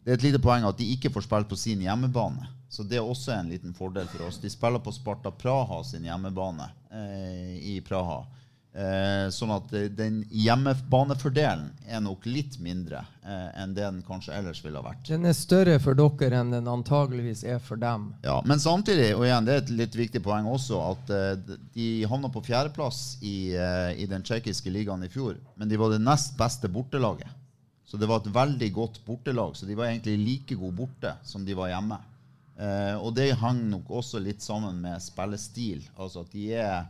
det 0.00 0.14
er 0.14 0.20
et 0.20 0.30
lite 0.30 0.42
poeng 0.42 0.64
at 0.64 0.78
de 0.78 0.86
ikke 0.94 1.10
får 1.12 1.26
spilt 1.26 1.50
på 1.50 1.58
sin 1.58 1.82
hjemmebane. 1.84 2.46
Så 2.70 2.86
det 2.86 3.00
er 3.00 3.06
også 3.06 3.34
en 3.34 3.50
liten 3.50 3.74
fordel 3.74 4.06
for 4.12 4.28
oss. 4.28 4.38
De 4.38 4.50
spiller 4.50 4.78
på 4.82 4.94
Sparta 4.94 5.32
Praha 5.34 5.82
sin 5.84 6.06
hjemmebane 6.06 6.70
eh, 6.94 7.56
i 7.74 7.80
Praha. 7.82 8.22
Eh, 8.70 9.26
sånn 9.34 9.50
at 9.50 9.72
den 9.98 10.20
hjemmebanefordelen 10.30 11.72
er 11.90 12.02
nok 12.04 12.22
litt 12.30 12.54
mindre 12.62 13.00
eh, 13.26 13.48
enn 13.58 13.72
det 13.74 13.82
den 13.82 13.98
kanskje 14.06 14.36
ellers 14.36 14.60
ville 14.62 14.78
ha 14.78 14.84
vært. 14.86 15.02
Den 15.08 15.26
er 15.26 15.34
større 15.34 15.80
for 15.82 15.98
dere 15.98 16.38
enn 16.38 16.52
den 16.54 16.70
antageligvis 16.70 17.42
er 17.42 17.58
for 17.58 17.80
dem. 17.82 18.12
Ja, 18.22 18.36
Men 18.46 18.62
samtidig, 18.62 19.08
og 19.16 19.26
igjen, 19.26 19.48
det 19.48 19.56
er 19.56 19.64
et 19.64 19.74
litt 19.74 19.98
viktig 19.98 20.22
poeng 20.22 20.46
også, 20.46 20.78
at 20.92 21.10
eh, 21.16 21.58
de 21.74 21.88
havna 22.10 22.30
på 22.30 22.44
fjerdeplass 22.46 23.18
i, 23.26 23.50
i 23.50 24.06
den 24.10 24.22
tsjekkiske 24.22 24.70
ligaen 24.70 25.02
i 25.02 25.10
fjor. 25.10 25.34
Men 25.58 25.68
de 25.70 25.80
var 25.80 25.90
det 25.90 26.04
nest 26.04 26.38
beste 26.38 26.70
bortelaget. 26.70 27.38
Så 27.90 27.98
det 27.98 28.06
var 28.06 28.22
et 28.22 28.30
veldig 28.30 28.70
godt 28.72 29.00
bortelag. 29.02 29.56
Så 29.58 29.66
de 29.66 29.74
var 29.74 29.90
egentlig 29.90 30.14
like 30.22 30.54
gode 30.54 30.76
borte 30.78 31.16
som 31.26 31.42
de 31.42 31.58
var 31.58 31.72
hjemme. 31.72 31.98
Eh, 32.60 32.96
og 33.00 33.14
det 33.16 33.32
hang 33.40 33.64
nok 33.72 33.88
også 34.00 34.20
litt 34.22 34.44
sammen 34.44 34.82
med 34.84 35.02
spillestil. 35.02 35.82
Altså 35.96 36.22
at 36.22 36.34
de 36.34 36.44
er 36.54 36.84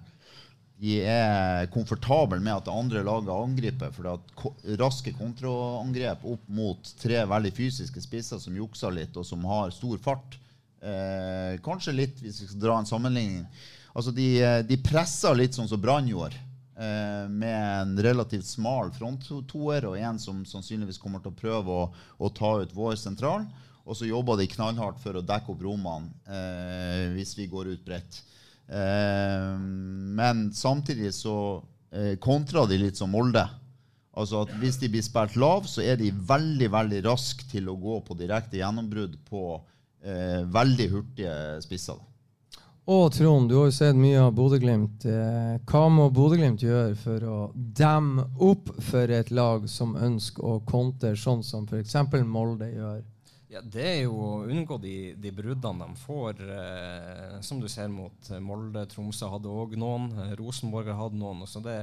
de 0.80 0.96
er 1.04 1.66
komfortable 1.74 2.40
med 2.40 2.54
at 2.54 2.70
andre 2.72 3.02
laget 3.04 3.32
angriper. 3.34 3.90
For 3.92 4.14
at 4.14 4.44
raske 4.80 5.12
kontraangrep 5.18 6.24
opp 6.24 6.46
mot 6.48 6.92
tre 7.00 7.20
veldig 7.28 7.52
fysiske 7.56 8.00
spisser 8.04 8.40
som 8.40 8.56
jukser 8.56 8.94
litt, 8.96 9.16
og 9.20 9.26
som 9.28 9.44
har 9.50 9.74
stor 9.76 10.00
fart 10.00 10.38
eh, 10.80 11.58
Kanskje 11.64 11.96
litt, 11.96 12.22
hvis 12.24 12.40
vi 12.42 12.48
skal 12.48 12.64
dra 12.64 12.78
en 12.80 12.88
sammenligning 12.88 13.44
Altså 13.90 14.14
De, 14.14 14.28
de 14.64 14.78
presser 14.80 15.34
litt 15.34 15.56
sånn 15.56 15.68
som 15.68 15.80
Brann 15.82 16.06
gjorde. 16.08 16.38
Eh, 16.80 17.24
med 17.28 17.80
en 17.82 17.98
relativt 18.00 18.46
smal 18.48 18.92
fronttoer 18.96 19.84
og 19.84 19.98
en 19.98 20.20
som 20.22 20.38
sannsynligvis 20.48 21.00
kommer 21.02 21.20
til 21.20 21.34
å 21.34 21.36
prøve 21.36 21.74
å, 21.74 21.88
å 22.16 22.30
ta 22.32 22.54
ut 22.62 22.72
vår 22.72 22.94
sentral. 22.96 23.44
Og 23.84 23.98
så 23.98 24.08
jobber 24.08 24.38
de 24.38 24.48
knallhardt 24.48 25.00
for 25.02 25.18
å 25.18 25.24
dekke 25.26 25.52
opp 25.52 25.64
rommene 25.66 26.08
eh, 26.24 27.10
hvis 27.16 27.34
vi 27.36 27.50
går 27.50 27.74
ut 27.74 27.84
bredt. 27.84 28.22
Eh, 28.70 29.56
men 30.20 30.52
samtidig 30.54 31.14
så 31.14 31.36
eh, 31.90 32.14
kontrer 32.22 32.68
de 32.70 32.78
litt 32.84 33.00
som 33.00 33.10
Molde. 33.10 33.42
Altså 34.14 34.44
at 34.44 34.52
Hvis 34.60 34.78
de 34.80 34.90
blir 34.90 35.04
spilt 35.06 35.36
lav, 35.38 35.66
så 35.70 35.82
er 35.82 35.98
de 35.98 36.10
veldig 36.10 36.70
veldig 36.72 37.02
raske 37.06 37.46
til 37.50 37.70
å 37.70 37.78
gå 37.78 38.00
på 38.06 38.16
direkte 38.18 38.58
gjennombrudd 38.60 39.18
på 39.28 39.44
eh, 40.02 40.46
veldig 40.50 40.88
hurtige 40.92 41.34
spisser. 41.64 41.98
Og 42.90 43.12
Trond, 43.14 43.46
du 43.46 43.54
har 43.54 43.68
jo 43.68 43.74
sett 43.74 43.94
mye 43.94 44.18
av 44.18 44.32
Bodø-Glimt. 44.34 45.04
Eh, 45.06 45.60
hva 45.68 45.82
må 45.92 46.08
Bodø-Glimt 46.10 46.64
gjøre 46.64 46.96
for 46.98 47.26
å 47.28 47.38
demme 47.54 48.24
opp 48.42 48.72
for 48.82 49.12
et 49.14 49.30
lag 49.30 49.68
som 49.70 49.94
ønsker 49.94 50.46
å 50.46 50.56
kontre 50.66 51.12
sånn 51.14 51.44
som 51.46 51.68
f.eks. 51.70 51.94
Molde 52.26 52.70
gjør? 52.72 53.02
Ja, 53.50 53.60
Det 53.66 53.82
er 53.82 54.02
jo 54.04 54.14
å 54.14 54.34
unngå 54.46 54.76
de, 54.78 54.94
de 55.18 55.32
bruddene 55.34 55.88
de 55.88 55.98
får, 56.04 56.38
eh, 56.54 57.40
som 57.42 57.58
du 57.58 57.66
ser 57.68 57.88
mot 57.90 58.30
eh, 58.30 58.38
Molde. 58.38 58.84
Tromsø 58.92 59.26
hadde 59.32 59.50
òg 59.50 59.74
noen. 59.80 60.06
Eh, 60.22 60.36
Rosenborg 60.38 60.86
har 60.92 61.00
hatt 61.00 61.16
noen. 61.18 61.42
Så 61.50 61.62
det, 61.64 61.80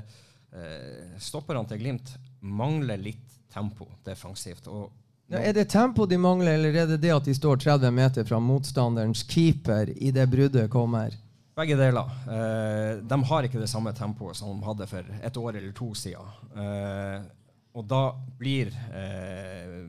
eh, 0.56 1.18
Stopperne 1.20 1.68
til 1.68 1.82
Glimt 1.84 2.14
mangler 2.40 3.02
litt 3.02 3.36
tempo 3.52 3.90
defensivt. 4.08 4.72
Og 4.72 4.88
Ja, 5.28 5.42
er 5.44 5.52
det 5.52 5.68
tempo 5.74 6.06
de 6.08 6.16
mangler, 6.16 6.56
eller 6.56 6.72
er 6.72 6.88
det 6.94 7.02
det 7.04 7.12
at 7.12 7.26
de 7.28 7.34
står 7.36 7.60
30 7.60 7.92
meter 7.92 8.24
fra 8.24 8.40
motstanderens 8.40 9.26
keeper 9.28 9.92
i 9.92 10.14
det 10.16 10.24
bruddet 10.32 10.70
kommer? 10.72 11.12
Begge 11.58 11.76
deler. 11.76 12.08
Eh, 12.32 13.02
de 13.04 13.18
har 13.28 13.44
ikke 13.44 13.60
det 13.60 13.68
samme 13.68 13.92
tempoet 13.98 14.40
som 14.40 14.56
de 14.56 14.64
hadde 14.70 14.88
for 14.88 15.04
et 15.20 15.40
år 15.42 15.58
eller 15.58 15.74
to 15.76 15.92
siden. 16.00 16.32
Eh, 16.56 17.28
og 17.76 17.84
da 17.92 18.14
blir 18.40 18.72
eh, 18.96 19.84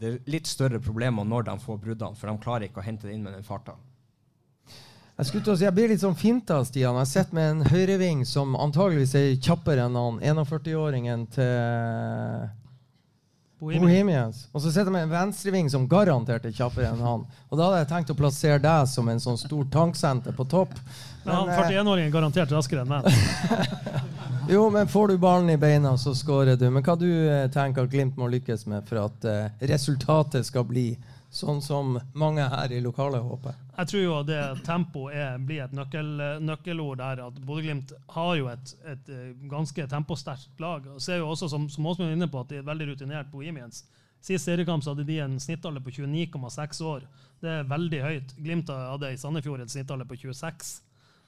det 0.00 0.08
er 0.08 0.20
litt 0.30 0.48
større 0.50 0.80
problemer 0.82 1.26
når 1.26 1.48
de 1.48 1.58
får 1.62 1.80
bruddene, 1.82 2.18
for 2.18 2.30
de 2.30 2.42
klarer 2.42 2.68
ikke 2.68 2.82
å 2.82 2.86
hente 2.86 3.06
det 3.08 3.14
inn 3.14 3.22
med 3.24 3.36
den 3.36 3.46
farta. 3.46 3.76
Jeg 5.14 5.28
skulle 5.28 5.46
til 5.46 5.52
å 5.52 5.58
si, 5.60 5.62
jeg 5.62 5.74
blir 5.76 5.92
litt 5.92 6.02
sånn 6.02 6.16
finta, 6.18 6.56
Stian. 6.66 6.96
Jeg 7.04 7.10
sitter 7.12 7.36
med 7.38 7.50
en 7.52 7.68
høyreving 7.70 8.24
som 8.26 8.56
antageligvis 8.58 9.14
er 9.14 9.36
kjappere 9.38 9.84
enn 9.86 9.94
han 9.94 10.18
41-åringen 10.18 11.28
til 11.36 12.48
Bohemians. 13.62 14.48
Og 14.50 14.64
så 14.64 14.72
sitter 14.72 14.90
jeg 14.90 14.96
med 14.96 15.06
en 15.06 15.14
venstreving 15.14 15.70
som 15.70 15.86
garantert 15.88 16.48
er 16.48 16.56
kjappere 16.56 16.90
enn 16.90 17.04
han. 17.06 17.22
Og 17.46 17.54
da 17.54 17.68
hadde 17.68 17.84
jeg 17.84 17.90
tenkt 17.92 18.10
å 18.10 18.18
plassere 18.18 18.58
deg 18.64 18.90
som 18.90 19.08
en 19.08 19.22
sånn 19.22 19.38
stor 19.38 19.68
tanksenter 19.72 20.34
på 20.34 20.48
topp. 20.50 20.74
Men 21.24 21.34
han 21.34 21.48
eh, 21.48 21.58
41-åringen 21.58 22.08
er 22.08 22.14
garantert 22.14 22.52
raskere 22.54 22.84
enn 22.84 22.92
meg. 22.92 23.08
Jo, 24.44 24.66
men 24.68 24.88
får 24.88 25.08
du 25.08 25.18
ballen 25.18 25.48
i 25.50 25.56
beina, 25.56 25.94
så 25.96 26.12
skårer 26.14 26.58
du. 26.60 26.66
Men 26.70 26.84
hva 26.84 26.98
du 27.00 27.08
eh, 27.08 27.46
tenker 27.48 27.86
at 27.86 27.92
Glimt 27.94 28.18
må 28.20 28.28
lykkes 28.28 28.66
med 28.68 28.84
for 28.84 29.00
at 29.06 29.24
eh, 29.24 29.46
resultatet 29.70 30.44
skal 30.44 30.66
bli 30.68 30.90
sånn 31.32 31.62
som 31.64 31.96
mange 32.12 32.44
her 32.52 32.74
i 32.76 32.82
lokalet 32.84 33.24
håper? 33.24 33.56
Jeg 33.78 33.90
tror 33.90 34.04
jo 34.04 34.18
det 34.28 34.42
tempo 34.66 35.06
er, 35.08 35.40
blir 35.40 35.64
et 35.64 35.72
nøkkel, 35.72 36.12
nøkkelord 36.44 37.00
der. 37.00 37.24
at 37.24 37.40
Bodø-Glimt 37.40 37.96
har 38.18 38.36
jo 38.36 38.52
et, 38.52 38.76
et 38.92 39.12
ganske 39.50 39.88
temposterkt 39.96 40.60
lag. 40.60 40.92
og 40.92 41.00
ser 41.02 41.24
jo 41.24 41.32
også, 41.32 41.48
som, 41.48 41.64
som 41.72 41.88
Åsmund 41.88 42.12
er 42.12 42.18
inne 42.20 42.28
på, 42.28 42.44
at 42.44 42.52
de 42.52 42.60
er 42.60 42.68
veldig 42.68 42.92
rutinert 42.92 43.32
Bohemians. 43.32 43.86
Sist 44.24 44.44
seriekamp 44.44 44.84
hadde 44.84 45.04
de 45.08 45.18
en 45.24 45.40
snittalder 45.40 45.80
på 45.84 45.90
29,6 45.90 46.84
år. 46.84 47.08
Det 47.40 47.50
er 47.50 47.66
veldig 47.68 48.00
høyt. 48.04 48.36
Glimt 48.44 48.70
hadde 48.72 49.10
i 49.12 49.18
Sandefjord 49.20 49.64
et 49.64 49.72
snittalder 49.72 50.08
på 50.08 50.20
26. 50.20 50.82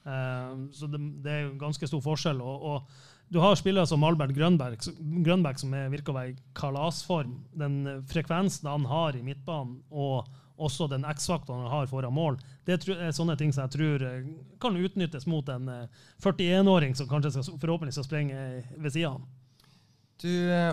Eh, 0.07 0.71
så 0.71 0.87
det, 0.87 1.01
det 1.23 1.31
er 1.33 1.45
jo 1.45 1.53
ganske 1.59 1.89
stor 1.89 2.01
forskjell. 2.03 2.41
Og, 2.41 2.67
og 2.71 3.31
du 3.33 3.39
har 3.43 3.57
spillere 3.59 3.87
som 3.89 4.05
Albert 4.07 4.35
Grønberg, 4.35 4.79
Grønberg 5.25 5.59
som 5.59 5.73
er, 5.75 5.89
virker 5.91 6.13
å 6.13 6.19
være 6.19 6.33
i 6.33 6.37
kalasform. 6.57 7.39
Den 7.57 7.79
eh, 7.85 8.03
frekvensen 8.11 8.69
han 8.71 8.87
har 8.89 9.17
i 9.17 9.23
midtbanen, 9.25 9.81
og 9.91 10.27
også 10.57 10.87
den 10.89 11.03
X-faktoren 11.05 11.67
han 11.67 11.73
har 11.73 11.89
foran 11.91 12.15
mål, 12.15 12.39
det 12.65 12.79
er 12.89 13.11
sånne 13.13 13.35
ting 13.37 13.51
som 13.53 13.67
jeg 13.67 13.75
tror 13.75 14.05
eh, 14.07 14.29
kan 14.63 14.79
utnyttes 14.79 15.27
mot 15.29 15.49
en 15.53 15.67
41-åring 16.23 16.95
som 16.97 17.09
kanskje 17.11 17.35
skal, 17.35 17.59
forhåpentligvis 17.59 17.99
skal 17.99 18.07
sprenge 18.07 18.47
ved 18.77 18.95
sida 18.95 19.11
av. 19.17 19.27
Du, 20.17 20.31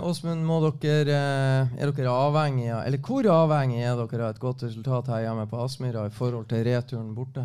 Åsmund, 0.08 0.46
er 0.88 1.04
dere 1.04 2.12
avhengig 2.14 2.70
eller 2.72 3.02
hvor 3.04 3.26
avhengig 3.28 3.82
er 3.84 3.98
dere 3.98 4.24
av 4.24 4.30
et 4.32 4.40
godt 4.40 4.64
resultat 4.64 5.10
her 5.12 5.26
hjemme 5.26 5.44
på 5.50 5.60
Aspmyra 5.60 6.06
i 6.08 6.14
forhold 6.16 6.48
til 6.48 6.64
returen 6.64 7.12
borte? 7.12 7.44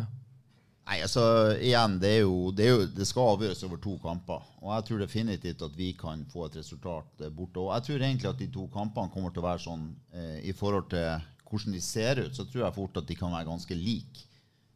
Nei, 0.90 1.04
altså, 1.06 1.22
igjen, 1.62 2.00
det, 2.02 2.08
er 2.16 2.24
jo, 2.24 2.48
det, 2.50 2.64
er 2.66 2.72
jo, 2.72 2.86
det, 2.90 3.04
skal 3.06 3.36
avgjøres 3.36 3.60
over 3.62 3.78
to 3.78 3.92
kamper. 4.02 4.46
Og 4.58 4.72
jeg 4.74 4.86
tror 4.88 5.02
definitivt 5.04 5.60
at 5.62 5.74
vi 5.78 5.92
kan 5.94 6.24
få 6.32 6.48
et 6.48 6.56
resultat 6.58 7.28
borte. 7.30 7.62
Og 7.62 7.68
jeg 7.76 7.84
tror 7.86 8.02
egentlig 8.02 8.30
at 8.32 8.40
de 8.40 8.48
to 8.50 8.64
kampene 8.74 9.12
kommer 9.14 9.30
til 9.30 9.44
å 9.44 9.44
være 9.44 9.62
sånn 9.62 9.84
eh, 10.10 10.40
i 10.50 10.54
forhold 10.56 10.88
til 10.90 11.28
hvordan 11.46 11.76
de 11.76 11.82
ser 11.84 12.18
ut, 12.24 12.34
så 12.34 12.42
tror 12.42 12.64
jeg 12.64 12.74
fort 12.74 12.98
at 12.98 13.06
de 13.06 13.16
kan 13.20 13.30
være 13.30 13.46
ganske 13.46 13.76
like. 13.78 14.24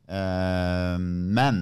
Eh, 0.07 1.03
men 1.03 1.59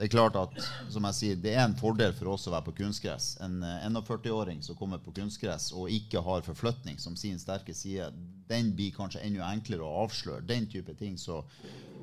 det 0.00 0.08
er 0.08 0.10
klart 0.16 0.38
at 0.40 0.58
som 0.90 1.06
jeg 1.06 1.16
sier, 1.20 1.38
det 1.44 1.52
er 1.54 1.62
en 1.62 1.76
fordel 1.78 2.10
for 2.16 2.32
oss 2.32 2.48
å 2.50 2.54
være 2.56 2.66
på 2.66 2.74
kunstgress. 2.80 3.28
En 3.46 3.60
41-åring 3.62 4.64
som 4.66 4.78
kommer 4.80 4.98
på 5.04 5.14
kunstgress 5.14 5.68
og 5.70 5.94
ikke 5.94 6.24
har 6.26 6.42
forflytning 6.48 6.98
som 6.98 7.14
sin 7.14 7.38
sterke 7.38 7.74
side, 7.74 8.10
den 8.50 8.74
blir 8.74 8.90
kanskje 8.98 9.22
enda 9.28 9.46
enklere 9.46 9.86
å 9.86 10.02
avsløre. 10.02 10.42
Den 10.50 10.66
type 10.74 10.98
ting. 10.98 11.14
Så, 11.22 11.38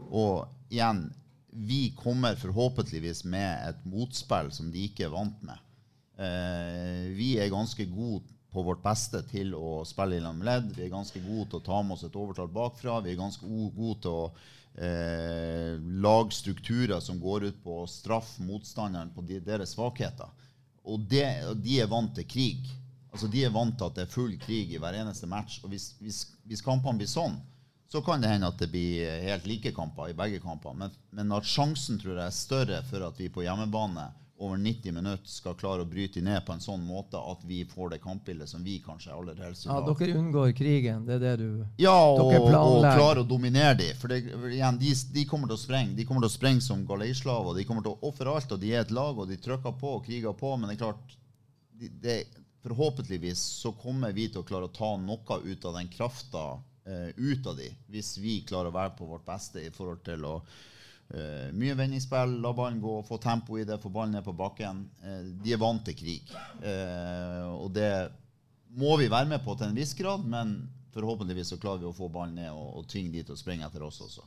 og 0.07 0.47
igjen, 0.71 1.09
vi 1.55 1.93
kommer 1.97 2.35
forhåpentligvis 2.35 3.23
med 3.23 3.69
et 3.69 3.85
motspill 3.85 4.51
som 4.51 4.71
de 4.73 4.87
ikke 4.87 5.07
er 5.07 5.13
vant 5.13 5.43
med. 5.45 5.59
Eh, 6.17 7.09
vi 7.17 7.33
er 7.41 7.53
ganske 7.53 7.85
gode 7.89 8.25
på 8.53 8.61
vårt 8.61 8.83
beste 8.83 9.23
til 9.31 9.55
å 9.57 9.81
spille 9.87 10.19
i 10.19 10.21
ledd. 10.21 10.73
Vi 10.75 10.85
er 10.85 10.93
ganske 10.93 11.19
gode 11.23 11.49
til 11.49 11.61
å 11.61 11.65
ta 11.65 11.81
med 11.81 11.95
oss 11.95 12.05
et 12.05 12.17
overtall 12.17 12.51
bakfra. 12.53 12.99
Vi 13.01 13.13
er 13.13 13.21
ganske 13.21 13.45
gode 13.47 13.99
til 14.05 14.13
å 14.13 14.27
eh, 14.77 15.73
lage 16.05 16.37
strukturer 16.37 17.01
som 17.01 17.21
går 17.21 17.49
ut 17.49 17.63
på 17.63 17.81
å 17.81 17.89
straffe 17.89 18.45
motstanderen 18.45 19.13
på 19.15 19.25
de, 19.25 19.41
deres 19.41 19.73
svakheter. 19.73 20.29
Og, 20.83 21.01
det, 21.09 21.25
de 21.63 21.79
er 21.81 21.89
vant 21.89 22.13
til 22.13 22.27
krig. 22.29 22.69
Altså 23.13 23.29
De 23.29 23.43
er 23.45 23.53
vant 23.53 23.73
til 23.77 23.89
at 23.89 23.97
det 23.97 24.05
er 24.05 24.13
full 24.13 24.37
krig 24.41 24.73
i 24.73 24.81
hver 24.81 24.99
eneste 25.01 25.29
match. 25.29 25.59
Og 25.63 25.73
hvis, 25.73 25.93
hvis, 26.01 26.25
hvis 26.45 26.65
kampene 26.65 27.01
blir 27.01 27.09
sånn, 27.09 27.39
så 27.93 28.01
kan 28.01 28.21
det 28.21 28.27
hende 28.27 28.47
at 28.49 28.57
det 28.57 28.71
blir 28.73 29.21
helt 29.21 29.45
like 29.45 29.71
kamper 29.71 30.09
i 30.09 30.13
begge 30.17 30.39
kamper. 30.41 30.73
Men, 30.73 30.89
men, 31.13 31.31
at 31.37 31.45
sjansen 31.45 31.99
tror 32.01 32.15
jeg 32.15 32.25
er 32.25 32.33
større 32.33 32.79
for 32.87 33.05
at 33.05 33.19
vi 33.21 33.27
på 33.29 33.43
hjemmebane 33.45 34.07
over 34.41 34.57
90 34.57 34.95
minutter 34.95 35.29
skal 35.29 35.53
klare 35.59 35.85
å 35.85 35.89
bryte 35.91 36.23
ned 36.25 36.41
på 36.41 36.55
en 36.55 36.63
sånn 36.63 36.81
måte 36.81 37.21
at 37.21 37.45
vi 37.45 37.59
får 37.69 37.93
det 37.93 37.99
kampbildet 38.01 38.49
som 38.49 38.65
vi 38.65 38.79
kanskje 38.81 39.13
aller 39.13 39.37
helst 39.45 39.67
vil 39.67 39.75
ha. 39.75 39.77
Ja, 39.77 39.93
dere 39.99 40.17
unngår 40.23 40.55
krigen, 40.57 41.05
det 41.05 41.19
er 41.19 41.21
det 41.27 41.35
du 41.43 41.61
Ja, 41.83 41.93
og, 42.15 42.33
og 42.33 42.81
klarer 42.81 43.21
å 43.21 43.27
dominere 43.29 43.77
dem. 43.83 43.93
For 44.01 44.09
det, 44.09 44.23
igjen, 44.49 44.81
de, 44.81 44.97
de, 45.13 45.27
kommer 45.29 45.53
til 45.53 45.59
å 45.59 45.63
sprenge. 45.67 45.93
De 46.01 46.09
kommer 46.09 46.25
til 46.25 46.33
å 46.33 46.37
sprenge 46.39 46.65
som 46.65 46.81
galeislaver. 46.89 47.61
De 47.61 47.69
kommer 47.69 47.85
til 47.85 47.93
å 47.93 48.09
ofre 48.09 48.33
alt, 48.33 48.57
og 48.57 48.65
de 48.65 48.73
er 48.73 48.87
et 48.87 48.97
lag, 48.97 49.21
og 49.21 49.29
de 49.29 49.37
trykker 49.37 49.77
på 49.85 49.95
og 49.99 50.05
kriger 50.09 50.33
på. 50.41 50.57
Men 50.57 50.73
det 50.73 50.79
er 50.79 50.83
klart 50.87 51.17
de, 51.77 51.93
det, 52.01 52.19
Forhåpentligvis 52.65 53.39
så 53.61 53.73
kommer 53.75 54.17
vi 54.17 54.31
til 54.31 54.41
å 54.41 54.47
klare 54.47 54.65
å 54.65 54.73
ta 54.73 54.95
noe 54.97 55.41
ut 55.45 55.65
av 55.67 55.77
den 55.77 55.93
krafta 55.93 56.47
ut 56.83 57.47
av 57.47 57.57
de, 57.57 57.69
hvis 57.87 58.17
vi 58.19 58.41
klarer 58.47 58.67
å 58.67 58.75
være 58.75 58.95
på 58.97 59.07
vårt 59.07 59.25
beste 59.27 59.61
i 59.63 59.71
forhold 59.71 60.01
til 60.03 60.25
å 60.27 60.33
uh, 60.43 61.47
Mye 61.55 61.77
vendingsspill, 61.79 62.37
la 62.43 62.51
ballen 62.57 62.81
gå, 62.83 62.97
få 63.07 63.19
tempo 63.23 63.59
i 63.59 63.63
det, 63.67 63.77
få 63.79 63.91
ballen 63.93 64.17
ned 64.17 64.25
på 64.25 64.33
bakken. 64.35 64.81
Uh, 65.03 65.29
de 65.43 65.53
er 65.55 65.61
vant 65.61 65.83
til 65.85 65.95
krig. 65.95 66.33
og 67.53 67.69
det 67.75 67.91
må 68.73 68.97
vi 68.97 69.11
være 69.11 69.29
med 69.29 69.43
på 69.45 69.55
til 69.55 69.69
en 69.69 69.77
viss 69.77 69.93
grad, 69.95 70.25
men 70.25 70.55
forhåpentligvis 70.93 71.53
så 71.53 71.59
klarer 71.61 71.83
vi 71.83 71.89
å 71.89 71.95
få 71.95 72.09
ballen 72.11 72.35
ned 72.41 72.51
og, 72.51 72.79
og 72.79 72.87
tvinge 72.89 73.13
de 73.13 73.23
til 73.23 73.35
å 73.35 73.39
springe 73.39 73.67
etter 73.67 73.85
oss 73.85 74.01
også. 74.01 74.25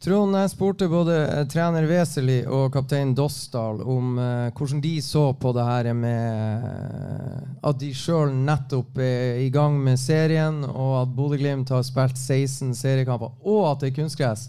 Trond, 0.00 0.32
jeg 0.32 0.48
spurte 0.48 0.86
både 0.88 1.12
eh, 1.26 1.42
trener 1.52 1.84
Weseli 1.84 2.38
og 2.48 2.70
kaptein 2.72 3.10
Dossdal 3.12 3.82
om 3.84 4.14
eh, 4.16 4.46
hvordan 4.56 4.80
de 4.80 4.94
så 5.04 5.26
på 5.36 5.52
det 5.52 5.66
her 5.66 5.90
med 5.92 6.64
eh, 6.64 7.42
at 7.68 7.82
de 7.82 7.90
sjøl 7.92 8.32
nettopp 8.32 8.96
er 9.04 9.42
i 9.44 9.50
gang 9.52 9.76
med 9.76 10.00
serien, 10.00 10.62
og 10.64 10.94
at 11.02 11.12
Bodø-Glimt 11.18 11.68
har 11.76 11.84
spilt 11.84 12.16
16 12.16 12.72
seriekamper, 12.80 13.34
og 13.44 13.66
at 13.74 13.84
det 13.84 13.90
er 13.90 13.98
kunstgress. 13.98 14.46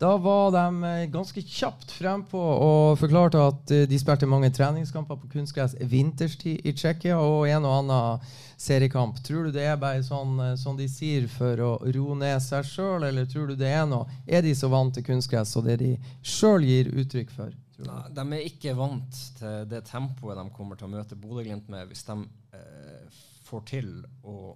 Da 0.00 0.12
var 0.20 0.52
de 0.52 0.92
ganske 1.12 1.46
kjapt 1.48 1.96
frempå 1.96 2.40
og 2.40 3.00
forklarte 3.00 3.40
at 3.40 3.72
de 3.88 3.98
spilte 4.00 4.28
mange 4.28 4.52
treningskamper 4.56 5.16
på 5.16 5.32
kunstgress 5.32 5.76
vinterstid 5.80 6.60
i 6.64 6.72
Tsjekkia 6.76 7.16
og 7.20 7.48
en 7.48 7.68
og 7.68 7.74
annen 7.82 8.30
seriekamp. 8.60 9.22
Tror 9.24 9.48
du 9.48 9.54
det 9.54 9.64
er 9.64 9.78
bare 9.80 10.02
sånn 10.04 10.36
som 10.60 10.76
de 10.76 10.86
sier 10.90 11.26
for 11.32 11.60
å 11.64 11.70
roe 11.94 12.16
ned 12.20 12.42
seg 12.44 12.66
sjøl, 12.68 13.06
eller 13.08 13.28
tror 13.30 13.50
du 13.50 13.56
det 13.58 13.72
er 13.72 13.86
noe? 13.88 14.08
Er 14.28 14.44
de 14.44 14.52
så 14.56 14.68
vant 14.72 14.92
til 14.94 15.06
kunstgress 15.06 15.56
og 15.56 15.66
det 15.70 15.78
de 15.80 15.94
sjøl 16.20 16.66
gir 16.68 16.92
uttrykk 17.00 17.32
for? 17.34 17.56
Nei, 17.80 18.00
de 18.12 18.24
er 18.36 18.44
ikke 18.44 18.76
vant 18.76 19.20
til 19.38 19.68
det 19.70 19.84
tempoet 19.88 20.36
de 20.36 20.50
kommer 20.52 20.76
til 20.76 20.90
å 20.90 20.92
møte 20.92 21.16
Bodø-Glimt 21.16 21.70
med 21.72 21.88
hvis 21.88 22.04
de 22.10 22.16
eh, 22.56 23.20
får 23.46 23.62
til 23.70 23.88
å 24.28 24.52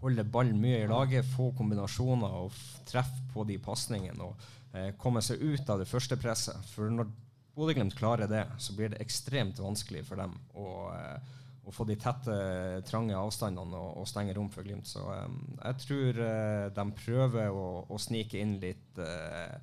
holde 0.00 0.24
ballen 0.32 0.58
mye 0.58 0.80
i 0.82 0.88
laget, 0.90 1.28
få 1.36 1.50
kombinasjoner 1.56 2.38
og 2.40 2.56
treffe 2.88 3.26
på 3.34 3.44
de 3.46 3.58
pasningene 3.62 4.26
og 4.26 4.46
eh, 4.74 4.90
komme 4.98 5.22
seg 5.22 5.42
ut 5.44 5.70
av 5.70 5.82
det 5.82 5.88
første 5.90 6.18
presset. 6.18 6.58
For 6.72 6.90
når 6.90 7.10
Bodø-Glimt 7.54 7.94
klarer 7.98 8.30
det, 8.30 8.46
så 8.58 8.74
blir 8.74 8.90
det 8.90 9.02
ekstremt 9.04 9.60
vanskelig 9.62 10.02
for 10.08 10.18
dem 10.18 10.34
å 10.58 10.70
eh, 10.96 11.36
å 11.66 11.74
få 11.74 11.84
de 11.88 11.96
tette, 12.00 12.36
trange 12.88 13.16
avstandene 13.16 13.76
og, 13.76 14.00
og 14.00 14.08
stenge 14.08 14.34
rom 14.36 14.48
for 14.52 14.66
Glimt. 14.66 14.88
Så 14.88 15.02
um, 15.04 15.36
jeg 15.58 15.78
tror 15.84 16.22
uh, 16.22 16.70
de 16.76 16.86
prøver 17.02 17.52
å, 17.52 17.66
å, 17.88 18.00
snike 18.00 18.40
inn 18.40 18.56
litt 18.62 19.00
uh, 19.00 19.54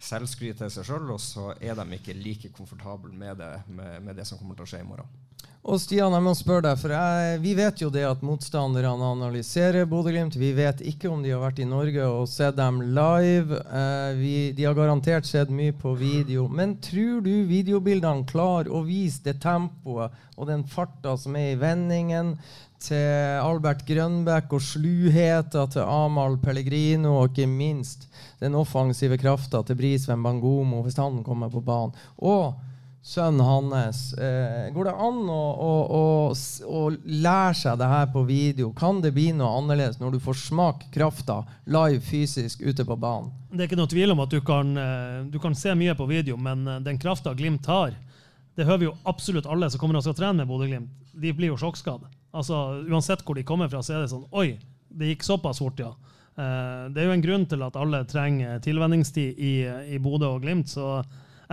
selvskryt 0.00 0.58
til 0.62 0.72
seg 0.72 0.88
sjøl, 0.88 1.12
og 1.14 1.20
så 1.22 1.52
er 1.60 1.76
de 1.78 1.98
ikke 1.98 2.16
like 2.16 2.52
komfortable 2.56 3.12
med 3.12 3.38
det, 3.42 3.52
med, 3.68 4.00
med 4.08 4.18
det 4.18 4.26
som 4.28 4.40
kommer 4.40 4.58
til 4.58 4.66
å 4.66 4.72
skje 4.74 4.82
i 4.84 4.88
morgen. 4.88 5.23
Og 5.64 5.78
Stian, 5.80 6.12
jeg 6.12 6.20
må 6.20 6.34
spørre 6.36 6.66
deg, 6.66 6.76
for 6.76 6.92
jeg, 6.92 7.38
Vi 7.40 7.54
vet 7.56 7.80
jo 7.80 7.86
det 7.88 8.02
at 8.04 8.20
motstanderne 8.20 9.06
analyserer 9.08 9.86
Bodø-Glimt. 9.88 10.36
Vi 10.36 10.50
vet 10.52 10.82
ikke 10.84 11.08
om 11.08 11.22
de 11.24 11.32
har 11.32 11.40
vært 11.40 11.62
i 11.64 11.68
Norge 11.68 12.04
og 12.04 12.28
sett 12.28 12.58
dem 12.58 12.82
live. 12.92 13.62
Eh, 13.64 14.10
vi, 14.18 14.34
de 14.52 14.66
har 14.68 14.76
garantert 14.76 15.24
sett 15.24 15.48
mye 15.48 15.72
på 15.72 15.94
video. 15.96 16.44
Men 16.52 16.76
tror 16.84 17.24
du 17.24 17.32
videobildene 17.48 18.28
klarer 18.28 18.68
å 18.68 18.82
vise 18.84 19.24
det 19.24 19.38
tempoet 19.40 20.12
og 20.36 20.50
den 20.52 20.66
farta 20.68 21.16
som 21.16 21.40
er 21.40 21.54
i 21.54 21.56
vendingen 21.56 22.34
til 22.84 23.40
Albert 23.40 23.86
Grønbæk 23.88 24.52
og 24.52 24.60
sluheta 24.68 25.64
til 25.72 25.88
Amahl 25.88 26.36
Pellegrino, 26.42 27.14
og 27.22 27.32
ikke 27.32 27.48
minst 27.48 28.04
den 28.42 28.52
offensive 28.60 29.16
krafta 29.16 29.62
til 29.64 29.80
Brisveen 29.80 30.20
Bangomo 30.28 30.84
hvis 30.84 31.00
han 31.00 31.22
kommer 31.24 31.48
på 31.48 31.64
banen? 31.64 31.96
Og 32.20 32.52
sønnen 33.04 33.40
hans. 33.40 34.12
Eh, 34.12 34.72
går 34.72 34.84
det 34.88 34.92
an 34.96 35.18
å, 35.28 35.40
å, 35.60 35.72
å, 35.84 36.04
å, 36.64 36.82
lære 37.04 37.56
seg 37.58 37.76
det 37.78 37.88
her 37.90 38.06
på 38.14 38.22
video? 38.24 38.70
Kan 38.76 39.02
det 39.04 39.12
bli 39.12 39.26
noe 39.36 39.58
annerledes 39.58 40.00
når 40.00 40.14
du 40.14 40.22
får 40.24 40.38
smake 40.46 40.88
krafta 40.94 41.42
live 41.68 42.00
fysisk 42.04 42.62
ute 42.64 42.86
på 42.88 42.96
banen? 42.96 43.28
Det 43.52 43.60
er 43.60 43.68
ikke 43.68 43.78
noe 43.78 43.92
tvil 43.92 44.14
om 44.14 44.24
at 44.24 44.32
du 44.32 44.40
kan, 44.44 44.72
eh, 44.80 45.18
du 45.28 45.36
kan 45.42 45.56
se 45.58 45.74
mye 45.76 45.92
på 45.98 46.08
video, 46.08 46.38
men 46.40 46.64
eh, 46.66 46.80
den 46.86 47.00
krafta 47.00 47.34
Glimt 47.36 47.68
har, 47.68 47.92
det 48.56 48.64
hører 48.64 48.88
jo 48.88 48.94
absolutt 49.04 49.50
alle 49.50 49.68
som 49.68 49.82
kommer 49.82 50.00
og 50.00 50.06
skal 50.06 50.16
trene 50.16 50.40
med 50.40 50.48
Bodø-Glimt. 50.48 50.88
De 51.12 51.34
blir 51.36 51.52
jo 51.52 51.60
sjokkskadd. 51.60 52.06
Altså, 52.34 52.62
uansett 52.88 53.20
hvor 53.26 53.36
de 53.36 53.44
kommer 53.44 53.68
fra, 53.68 53.82
så 53.84 53.98
er 53.98 54.04
det 54.04 54.14
sånn 54.14 54.24
Oi, 54.32 54.54
det 54.88 55.12
gikk 55.12 55.26
såpass 55.26 55.60
fort, 55.60 55.82
ja. 55.82 55.92
Eh, 56.40 56.88
det 56.88 57.04
er 57.04 57.10
jo 57.10 57.18
en 57.18 57.26
grunn 57.28 57.44
til 57.52 57.68
at 57.68 57.76
alle 57.76 58.00
trenger 58.08 58.64
tilvenningstid 58.64 59.36
i, 59.36 59.54
i 59.92 60.00
Bodø 60.00 60.32
og 60.38 60.48
Glimt. 60.48 60.72
så 60.72 61.02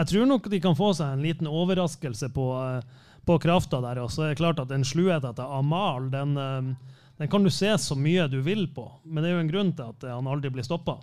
jeg 0.01 0.09
tror 0.09 0.29
nok 0.29 0.49
de 0.49 0.59
kan 0.63 0.77
få 0.77 0.91
seg 0.97 1.13
en 1.13 1.21
liten 1.21 1.49
overraskelse 1.49 2.31
på, 2.33 2.45
eh, 2.57 3.07
på 3.27 3.37
krafta 3.43 3.81
der. 3.83 4.01
Og 4.01 4.09
så 4.09 4.25
er 4.25 4.31
det 4.31 4.41
klart 4.41 4.61
at 4.63 4.71
den 4.71 4.85
sluheten 4.87 5.29
etter 5.29 5.57
Amal 5.59 6.09
den, 6.09 6.35
eh, 6.37 6.73
den, 7.19 7.29
kan 7.29 7.45
du 7.45 7.51
se 7.53 7.69
så 7.77 7.97
mye 7.97 8.25
du 8.31 8.39
vil 8.41 8.65
på, 8.73 8.87
men 9.05 9.21
det 9.21 9.29
er 9.29 9.35
jo 9.37 9.43
en 9.45 9.51
grunn 9.51 9.73
til 9.77 9.93
at 9.93 10.07
han 10.09 10.27
aldri 10.27 10.49
blir 10.49 10.65
stoppa. 10.65 10.97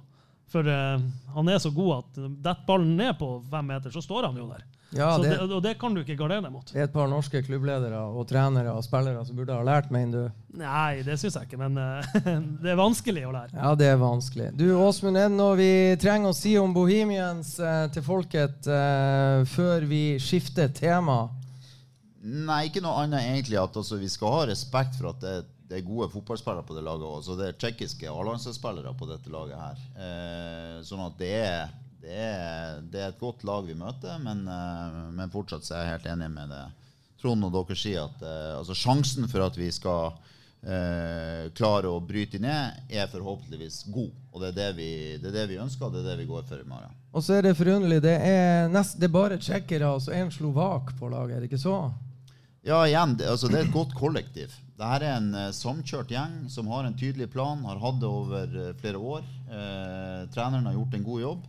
For 0.48 0.64
han 0.64 1.48
er 1.52 1.58
så 1.60 1.68
god 1.76 1.90
at 1.98 2.14
detter 2.16 2.64
ballen 2.64 2.94
ned 2.96 3.18
på 3.20 3.26
fem 3.50 3.66
meter, 3.68 3.92
så 3.92 4.00
står 4.00 4.30
han 4.30 4.38
jo 4.40 4.46
der. 4.48 4.62
Ja, 4.96 5.18
det, 5.20 5.28
det, 5.28 5.52
og 5.52 5.60
det 5.62 5.74
kan 5.76 5.92
du 5.92 6.00
ikke 6.00 6.16
gardere 6.16 6.46
deg 6.46 6.52
mot. 6.52 6.70
Det 6.70 6.80
er 6.80 6.86
et 6.86 6.94
par 6.94 7.08
norske 7.10 7.42
klubbledere 7.44 7.98
og 8.08 8.24
trenere 8.30 8.72
og 8.72 8.84
spillere 8.86 9.20
som 9.26 9.36
burde 9.36 9.56
ha 9.58 9.64
lært, 9.66 9.90
mener 9.92 10.14
du? 10.14 10.38
Nei, 10.62 11.02
det 11.04 11.18
syns 11.20 11.36
jeg 11.36 11.48
ikke, 11.48 11.58
men 11.60 11.76
uh, 11.76 12.14
det 12.62 12.72
er 12.72 12.78
vanskelig 12.78 13.26
å 13.28 13.32
lære. 13.34 13.52
Ja, 13.52 13.74
det 13.76 13.90
er 13.92 13.98
vanskelig. 14.00 14.46
Du 14.56 14.64
Åsmund, 14.78 15.20
er 15.20 15.28
det 15.28 15.36
noe 15.36 15.58
vi 15.60 15.72
trenger 16.00 16.32
å 16.32 16.36
si 16.36 16.54
om 16.60 16.72
Bohemians 16.72 17.50
uh, 17.60 17.84
til 17.92 18.06
folket 18.06 18.70
uh, 18.70 19.44
før 19.52 19.84
vi 19.90 20.02
skifter 20.24 20.72
tema? 20.72 21.26
Nei, 22.24 22.62
ikke 22.70 22.80
noe 22.84 23.04
annet 23.04 23.26
egentlig. 23.28 23.58
at 23.60 23.76
altså, 23.76 23.98
Vi 24.00 24.08
skal 24.08 24.32
ha 24.38 24.46
respekt 24.48 24.96
for 24.96 25.10
at 25.12 25.20
det, 25.20 25.34
det 25.68 25.82
er 25.82 25.84
gode 25.84 26.08
fotballspillere 26.14 26.64
på 26.64 26.78
det 26.78 26.86
laget. 26.86 27.04
Også. 27.20 27.36
Det 27.36 27.50
er 27.50 27.60
tsjekkiske 27.60 28.08
A-landslagsspillere 28.08 28.96
på 28.96 29.10
dette 29.12 29.36
laget 29.36 29.60
her. 29.60 30.80
sånn 30.88 31.04
at 31.04 31.20
det 31.20 31.34
er 31.42 31.76
det 32.08 32.16
er, 32.16 32.80
det 32.88 33.02
er, 33.02 33.12
et 33.12 33.20
godt 33.20 33.44
lag 33.44 33.66
vi 33.68 33.76
møter, 33.76 34.16
men, 34.24 34.46
eh, 34.48 34.98
men 35.12 35.32
fortsatt 35.32 35.66
så 35.66 35.76
er 35.76 35.84
jeg 35.84 35.94
helt 35.96 36.12
enig 36.14 36.30
med 36.32 36.54
det 36.54 36.64
Trond 37.18 37.42
og 37.44 37.50
dere 37.50 37.74
sier 37.76 38.06
at 38.06 38.20
eh, 38.22 38.52
altså 38.54 38.76
sjansen 38.78 39.26
for 39.28 39.42
at 39.42 39.56
vi 39.58 39.68
skal 39.74 40.12
eh, 40.62 41.48
klare 41.58 41.90
å 41.90 41.98
bryte 42.00 42.38
ned, 42.40 42.78
er 42.88 43.10
forhåpentligvis 43.10 43.80
god. 43.90 44.12
Og 44.32 44.42
det 44.42 44.52
er 44.52 44.58
det 44.60 44.68
vi, 44.78 44.90
det 45.18 45.32
er 45.32 45.40
det 45.40 45.48
vi 45.50 45.58
ønsker, 45.60 45.88
og 45.88 45.96
det 45.96 46.04
er 46.04 46.12
det 46.12 46.20
vi 46.22 46.28
går 46.30 46.46
for 46.48 46.62
i 46.62 46.68
morgen. 46.68 46.94
Og 47.10 47.24
så 47.26 47.38
er 47.38 47.48
det 47.48 47.56
forunderlig. 47.58 47.98
Det 48.06 48.14
er, 48.14 48.70
nest, 48.70 49.00
det 49.00 49.08
er 49.08 49.16
bare 49.18 49.40
tsjekkere 49.42 49.88
og 49.88 49.98
altså 49.98 50.14
en 50.14 50.30
slovak 50.32 50.94
på 51.00 51.10
laget, 51.10 51.36
er 51.36 51.42
det 51.42 51.50
ikke 51.50 51.66
så? 51.66 51.80
Ja, 52.68 52.84
igjen, 52.86 53.18
det, 53.18 53.28
altså, 53.30 53.50
det 53.50 53.60
er 53.60 53.66
et 53.66 53.74
godt 53.74 53.94
kollektiv. 53.98 54.54
Dette 54.78 54.88
er 54.94 55.16
en 55.16 55.32
eh, 55.34 55.52
samkjørt 55.54 56.12
gjeng 56.14 56.34
som 56.52 56.68
har 56.70 56.86
en 56.86 56.96
tydelig 56.98 57.30
plan, 57.32 57.64
har 57.66 57.80
hatt 57.82 57.98
det 58.02 58.06
over 58.08 58.58
eh, 58.62 58.74
flere 58.78 59.00
år. 59.02 59.24
Eh, 59.50 60.26
treneren 60.34 60.68
har 60.68 60.76
gjort 60.76 60.94
en 60.94 61.06
god 61.06 61.22
jobb, 61.24 61.46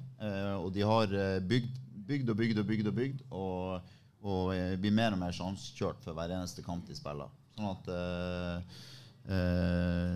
og 0.59 0.73
de 0.75 0.83
har 0.83 1.13
eh, 1.15 1.39
bygd, 1.47 1.79
bygd 2.09 2.29
og 2.33 2.37
bygd 2.41 2.61
og 2.61 2.67
bygd 2.67 2.91
og 2.91 2.95
bygd, 2.97 3.25
og, 3.31 3.95
og 4.25 4.53
eh, 4.55 4.75
blir 4.81 4.95
mer 4.95 5.15
og 5.15 5.21
mer 5.21 5.35
sjansekjørt 5.35 6.03
for 6.03 6.17
hver 6.17 6.33
eneste 6.35 6.65
kamp 6.65 6.87
de 6.89 6.97
spiller. 6.97 7.31
Sånn 7.55 7.71
at 7.71 7.91
eh, 7.93 8.55
eh, 8.57 8.87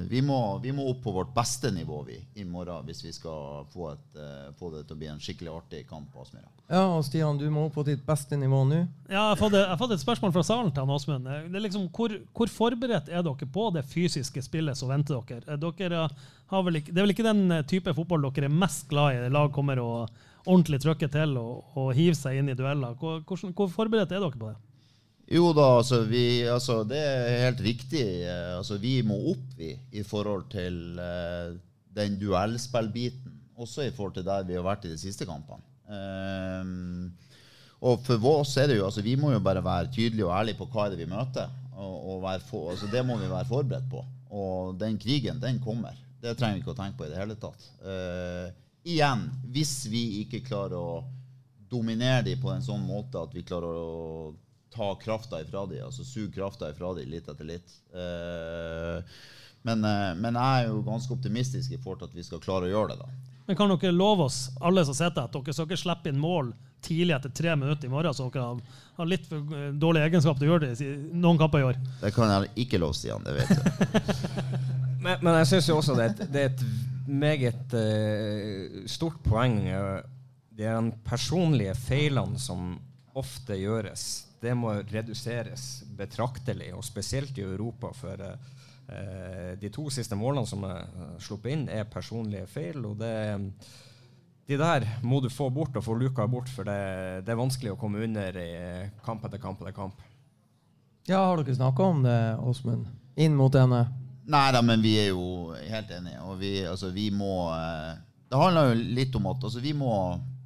vi, 0.09 0.21
må, 0.25 0.57
vi 0.57 0.71
må 0.73 0.87
opp 0.89 1.03
på 1.03 1.11
vårt 1.13 1.33
beste 1.35 1.69
nivå 1.71 1.99
vi, 2.07 2.15
i 2.41 2.45
morgen 2.45 2.85
hvis 2.87 3.03
vi 3.05 3.11
skal 3.13 3.67
få, 3.73 3.91
et, 3.93 4.17
eh, 4.17 4.49
få 4.57 4.71
det 4.73 4.83
til 4.87 4.95
å 4.95 4.99
bli 5.01 5.09
en 5.11 5.21
skikkelig 5.21 5.51
artig 5.53 5.83
kamp 5.89 6.09
på 6.13 6.23
Aspmyra. 6.23 6.49
Ja, 6.71 6.85
og 6.95 7.03
Stian, 7.05 7.37
du 7.37 7.45
må 7.53 7.67
opp 7.67 7.75
på 7.77 7.85
ditt 7.85 8.01
beste 8.07 8.39
nivå 8.39 8.63
nå. 8.65 8.79
Ja, 9.09 9.13
jeg 9.13 9.35
har 9.35 9.39
fått, 9.39 9.57
jeg 9.59 9.77
har 9.81 9.93
et 9.93 10.03
spørsmål 10.03 10.33
fra 10.33 10.45
salen 10.47 10.71
til 10.73 10.93
Åsmund. 10.95 11.29
Er 11.29 11.65
liksom, 11.65 11.87
hvor, 11.93 12.15
hvor 12.33 12.49
forberedt 12.49 13.11
er 13.11 13.25
dere 13.25 13.49
på 13.57 13.67
det 13.75 13.85
fysiske 13.91 14.41
spillet 14.45 14.79
som 14.79 14.89
venter 14.89 15.21
dere? 15.29 15.45
Eh, 15.45 15.61
dere 15.61 16.07
har 16.53 16.67
vel 16.67 16.81
ikke, 16.81 16.93
det 16.93 17.01
er 17.01 17.07
vel 17.07 17.15
ikke 17.15 17.29
den 17.29 17.45
eh, 17.51 17.65
type 17.69 17.93
fotball 17.93 18.29
dere 18.31 18.49
er 18.49 18.59
mest 18.65 18.87
glad 18.89 19.19
i? 19.19 19.31
Lag 19.33 19.53
kommer 19.53 19.81
og 19.83 20.23
ordentlig 20.43 20.81
trykker 20.83 21.11
til 21.11 21.37
og, 21.39 21.75
og 21.77 21.93
hiver 21.95 22.17
seg 22.17 22.39
inn 22.39 22.49
i 22.49 22.57
dueller. 22.57 22.97
Hvor, 22.99 23.21
hvor, 23.27 23.49
hvor 23.53 23.73
forberedt 23.77 24.11
er 24.11 24.23
dere 24.23 24.39
på 24.39 24.49
det? 24.49 24.57
Jo 25.33 25.49
da, 25.55 25.65
altså, 25.79 26.03
vi, 26.05 26.43
altså 26.45 26.83
det 26.85 26.99
er 27.01 27.45
helt 27.47 27.61
riktig. 27.65 28.03
Eh, 28.21 28.51
Altså, 28.59 28.77
vi 28.81 28.99
må 29.05 29.17
opp 29.33 29.57
vi, 29.57 29.73
i 29.91 30.03
forhold 30.05 30.45
til 30.53 30.99
uh, 31.01 31.55
den 31.97 32.19
duellspillbiten. 32.21 33.39
Også 33.57 33.83
i 33.85 33.91
forhold 33.93 34.13
til 34.15 34.25
der 34.25 34.45
vi 34.47 34.55
har 34.57 34.65
vært 34.65 34.85
i 34.87 34.93
de 34.93 34.97
siste 34.97 35.25
kampene. 35.29 35.61
Um, 35.83 37.11
og 37.83 37.99
for 38.05 38.29
oss 38.29 38.55
er 38.57 38.69
det 38.71 38.77
jo, 38.77 38.85
altså 38.87 39.03
Vi 39.03 39.17
må 39.19 39.33
jo 39.33 39.41
bare 39.43 39.61
være 39.63 39.91
tydelige 39.91 40.25
og 40.25 40.31
ærlige 40.37 40.57
på 40.61 40.69
hva 40.71 40.85
er 40.85 40.93
det 40.93 41.01
vi 41.01 41.09
møter. 41.11 41.51
Og, 41.75 42.23
og 42.23 42.29
for, 42.47 42.71
altså 42.71 42.87
Det 42.91 43.03
må 43.05 43.17
vi 43.19 43.29
være 43.29 43.49
forberedt 43.49 43.89
på. 43.91 44.05
Og 44.33 44.79
den 44.79 44.97
krigen, 44.97 45.41
den 45.41 45.59
kommer. 45.59 45.97
Det 46.23 46.37
trenger 46.37 46.55
vi 46.55 46.63
ikke 46.63 46.73
å 46.73 46.79
tenke 46.79 46.97
på 47.01 47.09
i 47.09 47.11
det 47.11 47.19
hele 47.19 47.35
tatt. 47.41 47.67
Uh, 47.83 48.47
igjen, 48.85 49.27
hvis 49.53 49.75
vi 49.91 50.05
ikke 50.23 50.45
klarer 50.47 50.79
å 50.79 51.03
dominere 51.73 52.23
dem 52.29 52.41
på 52.41 52.53
en 52.53 52.63
sånn 52.63 52.85
måte 52.85 53.21
at 53.21 53.33
vi 53.35 53.43
klarer 53.45 53.81
å 53.81 54.31
ta 54.73 54.95
krafta 55.01 55.41
ifra 55.41 55.65
dem, 55.69 55.85
altså 55.85 56.05
suge 56.07 56.33
krafta 56.35 56.71
ifra 56.73 56.93
dem 56.97 57.11
litt 57.11 57.29
etter 57.29 57.47
litt. 57.47 57.75
Eh, 57.93 59.15
men, 59.63 59.85
eh, 59.85 60.11
men 60.19 60.35
jeg 60.35 60.63
er 60.63 60.71
jo 60.71 60.81
ganske 60.85 61.13
optimistisk 61.13 61.71
i 61.71 61.79
forhold 61.79 62.03
til 62.03 62.11
at 62.11 62.17
vi 62.17 62.25
skal 62.27 62.41
klare 62.43 62.67
å 62.67 62.73
gjøre 62.73 62.93
det. 62.93 62.99
da. 63.05 63.39
Men 63.47 63.59
kan 63.59 63.71
dere 63.71 63.95
love 63.95 64.27
oss, 64.27 64.45
alle 64.63 64.85
som 64.87 64.95
sitter, 64.95 65.27
at 65.27 65.35
dere 65.35 65.55
skal 65.55 65.67
ikke 65.67 65.81
slippe 65.83 66.11
inn 66.11 66.21
mål 66.21 66.53
tidlig 66.83 67.15
etter 67.15 67.31
tre 67.31 67.55
minutter 67.55 67.87
i 67.87 67.91
morgen, 67.91 68.15
så 68.15 68.27
dere 68.31 68.47
har, 68.49 68.79
har 68.97 69.07
litt 69.07 69.27
for 69.29 69.55
dårlig 69.79 70.03
egenskap 70.07 70.39
til 70.39 70.47
å 70.47 70.53
gjøre 70.53 70.69
det 70.71 70.83
i 70.83 70.93
noen 71.15 71.39
kamper 71.39 71.63
i 71.63 71.67
år? 71.69 71.79
Det 72.01 72.11
kan 72.15 72.31
jeg 72.31 72.51
ikke 72.65 72.79
love, 72.83 72.97
Stian. 72.97 73.23
Det 73.23 73.37
vet 73.37 73.53
du. 73.53 73.61
Men, 75.03 75.17
men 75.19 75.33
jeg 75.41 75.47
syns 75.49 75.65
jo 75.67 75.73
også 75.81 75.97
det 75.97 76.03
er 76.03 76.11
et, 76.13 76.19
det 76.31 76.41
er 76.41 76.51
et 76.53 76.61
meget 77.11 77.73
uh, 77.75 78.83
stort 78.87 79.17
poeng. 79.25 79.57
det 80.55 80.63
er 80.63 80.77
de 80.79 80.93
personlige 81.03 81.73
feilene 81.75 82.39
som 82.39 82.77
ofte 83.19 83.57
gjøres. 83.59 84.05
Det 84.43 84.53
må 84.59 84.75
reduseres 84.91 85.85
betraktelig, 85.97 86.73
og 86.75 86.83
spesielt 86.85 87.37
i 87.39 87.45
Europa. 87.45 87.93
For 87.95 88.19
eh, 88.27 89.53
de 89.59 89.71
to 89.73 89.87
siste 89.93 90.17
målene 90.19 90.49
som 90.49 90.65
er 90.67 90.83
eh, 90.83 91.15
sluppet 91.23 91.55
inn, 91.55 91.65
er 91.71 91.89
personlige 91.89 92.49
feil. 92.51 92.83
og 92.85 92.99
det 93.01 93.15
de 94.43 94.57
der 94.59 94.83
må 95.07 95.21
du 95.23 95.29
få 95.31 95.47
bort 95.55 95.77
og 95.79 95.85
få 95.85 95.95
luka 95.95 96.25
bort, 96.27 96.49
for 96.51 96.67
det, 96.67 97.23
det 97.23 97.31
er 97.31 97.39
vanskelig 97.39 97.73
å 97.73 97.77
komme 97.79 98.03
under 98.03 98.35
i 98.35 98.49
kamp 99.05 99.23
etter 99.23 99.39
kamp 99.39 99.61
etter 99.63 99.75
kamp. 99.75 100.01
Ja, 101.07 101.21
har 101.29 101.39
dere 101.39 101.55
snakka 101.55 101.83
om 101.83 102.03
det, 102.03 102.17
Åsmund? 102.43 102.89
Inn 103.19 103.37
mot 103.39 103.55
henne? 103.55 103.85
Nei 104.27 104.45
da, 104.55 104.61
men 104.63 104.83
vi 104.83 104.93
er 104.99 105.09
jo 105.11 105.53
helt 105.55 105.89
enige. 105.91 106.19
Og 106.27 106.37
vi, 106.39 106.53
altså, 106.67 106.91
vi 106.95 107.09
må 107.11 107.49
eh, 107.51 107.95
Det 108.31 108.39
handler 108.39 108.71
jo 108.71 108.85
litt 108.99 109.15
om 109.19 109.27
at 109.31 109.43
altså, 109.43 109.63
vi, 109.63 109.73
må, 109.77 109.93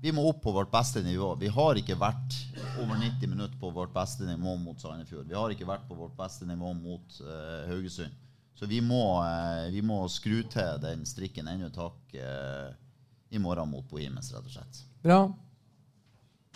vi 0.02 0.12
må 0.14 0.28
opp 0.30 0.44
på 0.44 0.52
vårt 0.52 0.72
beste 0.72 1.02
nivå. 1.02 1.32
Vi 1.36 1.50
har 1.50 1.80
ikke 1.80 1.98
vært 1.98 2.36
over 2.82 3.00
90 3.02 3.32
minutter 3.32 3.58
på 3.60 3.72
vårt 3.74 3.94
beste 3.96 4.28
nivå 4.28 4.56
mot 4.62 4.80
Sandefjord. 4.82 5.26
Vi 5.26 5.38
har 5.38 5.54
ikke 5.54 5.68
vært 5.68 5.88
på 5.90 5.98
vårt 5.98 6.14
beste 6.18 6.46
nivå 6.46 6.74
mot 6.78 7.22
uh, 7.26 7.66
Haugesund. 7.70 8.14
Så 8.58 8.70
vi 8.70 8.82
må, 8.82 9.02
uh, 9.22 9.66
vi 9.74 9.82
må 9.86 10.04
skru 10.10 10.44
til 10.50 10.82
den 10.84 11.06
strikken 11.06 11.50
enda 11.50 11.70
et 11.70 11.78
hakk 11.78 12.16
eh, 12.18 12.70
i 13.30 13.42
morgen 13.42 13.70
mot 13.70 13.86
Bohemens, 13.90 14.32
rett 14.34 14.46
og 14.50 14.54
slett. 14.54 14.84
Bra. 15.04 15.20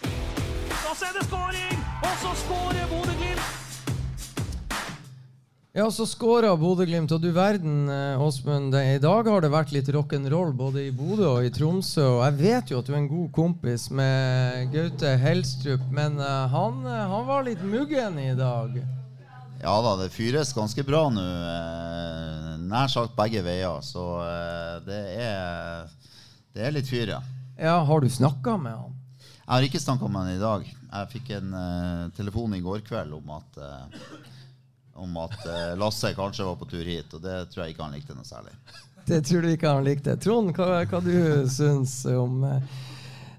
Da 0.02 0.94
ser 0.98 1.18
det 1.18 1.28
skåring, 1.28 1.84
og 2.02 2.14
så 2.24 2.38
skårer 2.46 2.88
Bodø-Glimt! 2.94 3.61
Ja, 5.74 5.86
så 5.92 6.04
skåra 6.04 6.50
Bodø-Glimt, 6.60 7.14
og 7.16 7.22
du 7.24 7.30
verden, 7.32 7.86
eh, 7.90 8.20
Åsmund. 8.22 8.76
I 8.76 8.98
dag 9.00 9.28
har 9.32 9.40
det 9.40 9.52
vært 9.54 9.72
litt 9.72 9.88
rock'n'roll 9.88 10.52
både 10.52 10.82
i 10.90 10.92
Bodø 10.92 11.30
og 11.30 11.46
i 11.48 11.52
Tromsø. 11.56 12.04
Og 12.18 12.24
jeg 12.26 12.36
vet 12.42 12.74
jo 12.74 12.82
at 12.82 12.90
du 12.90 12.92
er 12.92 12.98
en 12.98 13.08
god 13.08 13.30
kompis 13.32 13.86
med 13.90 14.68
Gaute 14.74 15.14
Helstrup, 15.22 15.86
men 15.90 16.20
eh, 16.20 16.48
han, 16.52 16.84
eh, 16.84 17.06
han 17.14 17.24
var 17.30 17.48
litt 17.48 17.64
muggen 17.64 18.20
i 18.20 18.34
dag. 18.36 18.76
Ja 19.62 19.78
da, 19.86 19.96
det 20.02 20.12
fyres 20.12 20.52
ganske 20.58 20.84
bra 20.84 21.06
nå. 21.14 21.24
Nær 22.68 22.92
sagt 22.92 23.16
begge 23.16 23.40
veier. 23.46 23.80
Så 23.86 24.04
det, 24.84 25.02
er, 25.24 25.88
det 26.52 26.68
er 26.68 26.76
litt 26.76 26.90
fyr, 26.90 27.16
ja. 27.16 27.22
Ja, 27.62 27.78
Har 27.86 28.02
du 28.02 28.10
snakka 28.10 28.58
med 28.58 28.76
han? 28.76 28.98
Jeg 29.52 29.54
har 29.54 29.66
ikke 29.70 29.80
snakka 29.84 30.08
med 30.12 30.26
han 30.26 30.36
i 30.36 30.42
dag. 30.42 30.68
Jeg 30.92 31.08
fikk 31.14 31.30
en 31.38 31.54
eh, 31.56 32.06
telefon 32.18 32.54
i 32.58 32.62
går 32.64 32.82
kveld 32.88 33.14
om 33.16 33.30
at, 33.38 33.60
eh, 33.64 34.08
om 35.02 35.18
at 35.24 35.38
eh, 35.50 35.74
Lasse 35.80 36.14
kanskje 36.18 36.46
var 36.48 36.60
på 36.60 36.70
tur 36.70 36.86
hit, 36.86 37.12
og 37.18 37.24
det 37.26 37.38
tror 37.52 37.66
jeg 37.66 37.76
ikke 37.76 37.86
han 37.88 37.98
likte 37.98 38.16
noe 38.18 38.28
særlig. 38.28 38.54
Det 39.08 39.24
tror 39.26 39.42
du 39.42 39.50
ikke 39.52 39.74
han 39.74 39.86
likte. 39.86 40.16
Trond, 40.22 40.54
hva, 40.56 40.84
hva 40.86 41.02
du 41.04 41.14
syns 41.50 42.04
om 42.14 42.44
eh, 42.46 42.80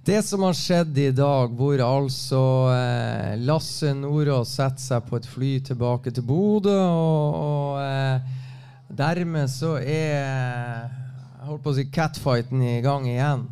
det 0.04 0.18
som 0.26 0.42
har 0.42 0.56
skjedd 0.58 0.96
i 0.98 1.10
dag, 1.14 1.52
hvor 1.54 1.78
altså 1.86 2.42
eh, 2.74 3.36
Lasse 3.46 3.92
Nordås 3.94 4.56
setter 4.56 4.82
seg 4.82 5.04
på 5.06 5.20
et 5.20 5.28
fly 5.30 5.52
tilbake 5.62 6.10
til 6.10 6.26
Bodø, 6.26 6.74
og, 6.74 7.36
og 7.38 7.76
eh, 7.84 8.40
dermed 8.90 9.50
så 9.52 9.76
er 9.78 10.08
jeg 10.18 11.46
holdt 11.46 11.62
på 11.62 11.70
å 11.70 11.76
si 11.78 11.86
catfighten 11.94 12.64
i 12.66 12.80
gang 12.82 13.06
igjen. 13.06 13.46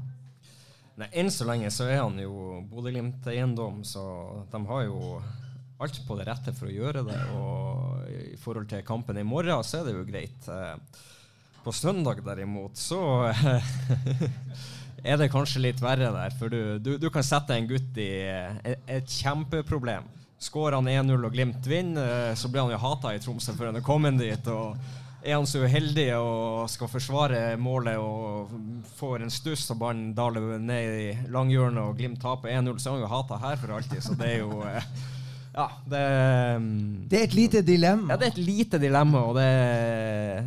Nei, 0.98 1.08
Enn 1.22 1.30
så 1.30 1.46
lenge 1.46 1.70
så 1.70 1.86
er 1.86 2.02
han 2.02 2.18
jo 2.18 2.58
Bodø-Glimt-eiendom, 2.66 3.84
så 3.86 4.02
de 4.50 4.64
har 4.72 4.84
jo 4.88 5.20
alt 5.80 6.02
på 6.06 6.18
det 6.18 6.26
rette 6.28 6.52
for 6.58 6.66
å 6.66 6.74
gjøre 6.74 7.06
det. 7.06 7.20
Og 7.38 7.89
i 8.32 8.36
forhold 8.40 8.68
til 8.70 8.84
kampen 8.86 9.18
i 9.20 9.26
morgen, 9.26 9.64
så 9.64 9.80
er 9.80 9.88
det 9.88 9.96
jo 9.96 10.06
greit. 10.08 10.48
Eh, 10.48 11.02
På 11.64 11.72
søndag 11.76 12.22
derimot, 12.24 12.76
så 12.80 13.00
er 15.04 15.18
det 15.20 15.30
kanskje 15.32 15.60
litt 15.66 15.82
verre 15.82 16.08
der. 16.14 16.38
For 16.38 16.48
du, 16.52 16.78
du, 16.80 16.94
du 17.00 17.10
kan 17.12 17.24
sette 17.26 17.56
en 17.56 17.68
gutt 17.68 18.00
i 18.00 18.08
et, 18.64 18.80
et 18.88 19.18
kjempeproblem. 19.20 20.08
Skårer 20.40 20.78
han 20.78 20.88
1-0 20.88 21.20
og 21.28 21.34
Glimt 21.36 21.66
vinner, 21.68 22.30
eh, 22.30 22.34
så 22.38 22.48
blir 22.48 22.64
han 22.64 22.72
jo 22.72 22.80
hata 22.80 23.12
i 23.12 23.20
Tromsø 23.20 23.52
for 23.56 23.68
han 23.68 23.76
er 23.76 23.84
kommet 23.84 24.16
dit. 24.20 24.48
og 24.48 24.76
er 25.20 25.34
han 25.36 25.44
så 25.44 25.60
uheldig 25.68 26.06
og 26.16 26.64
skal 26.72 26.88
forsvare 26.88 27.40
målet 27.60 28.00
og 28.00 28.54
får 28.96 29.20
en 29.26 29.32
stuss 29.32 29.66
og 29.74 29.82
ballen 29.82 30.14
daler 30.16 30.54
ned 30.56 30.94
i 30.96 31.10
langhjørnet 31.28 31.82
og 31.84 31.98
Glimt 31.98 32.22
taper 32.22 32.54
1-0, 32.56 32.78
så 32.80 32.88
er 32.88 32.94
han 32.96 33.04
jo 33.04 33.10
hata 33.12 33.40
her 33.42 33.60
for 33.60 33.74
alltid. 33.76 34.00
Så 34.06 34.16
det 34.16 34.30
er 34.30 34.38
jo 34.40 34.62
eh, 34.64 34.86
Ja, 35.54 35.66
det 35.90 36.02
Det 37.10 37.18
er 37.20 37.24
et 37.26 37.34
lite 37.34 37.62
dilemma. 37.66 38.12
Ja, 38.12 38.16
det 38.20 38.28
er 38.28 38.34
et 38.36 38.44
lite 38.46 38.78
dilemma, 38.78 39.24
og 39.30 39.34
det, 39.36 39.48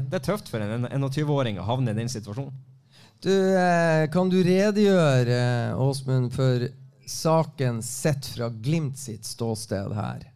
det 0.09 0.19
er 0.21 0.25
tøft 0.31 0.47
for 0.51 0.63
en 0.63 0.87
21-åring 0.87 1.59
å 1.59 1.65
havne 1.67 1.91
i 1.91 1.97
den 1.97 2.11
situasjonen. 2.11 2.53
Du, 3.23 3.31
eh, 3.31 4.05
kan 4.11 4.27
du 4.31 4.41
redegjøre, 4.43 5.75
Åsmund, 5.79 6.31
for 6.35 6.67
saken 7.07 7.81
sett 7.83 8.27
fra 8.35 8.49
Glimt 8.49 8.97
sitt 8.99 9.23
ståsted 9.27 9.93
her? 9.95 10.29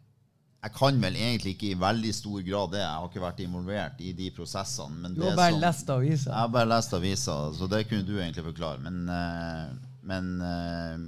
Jeg 0.58 0.72
kan 0.74 0.96
vel 1.00 1.14
egentlig 1.14 1.52
ikke 1.54 1.68
i 1.70 1.76
veldig 1.78 2.12
stor 2.16 2.40
grad 2.42 2.72
det. 2.74 2.80
Jeg 2.82 2.94
har 2.98 3.06
ikke 3.08 3.22
vært 3.22 3.42
involvert 3.44 4.00
i 4.02 4.12
de 4.12 4.30
prosessene. 4.34 4.96
Men 5.04 5.14
Du 5.14 5.22
har 5.22 5.36
bare 5.36 5.52
som- 5.52 5.60
lest 5.60 5.90
avisa. 5.94 6.30
Jeg 6.30 6.34
har 6.40 6.48
bare 6.48 6.66
lest 6.68 6.92
avisa, 6.92 7.36
så 7.54 7.68
det 7.70 7.88
kunne 7.88 8.04
du 8.04 8.18
egentlig 8.18 8.44
forklare. 8.44 8.80
Men, 8.80 9.08
eh, 9.08 9.68
men 10.02 10.40
eh, 10.42 10.98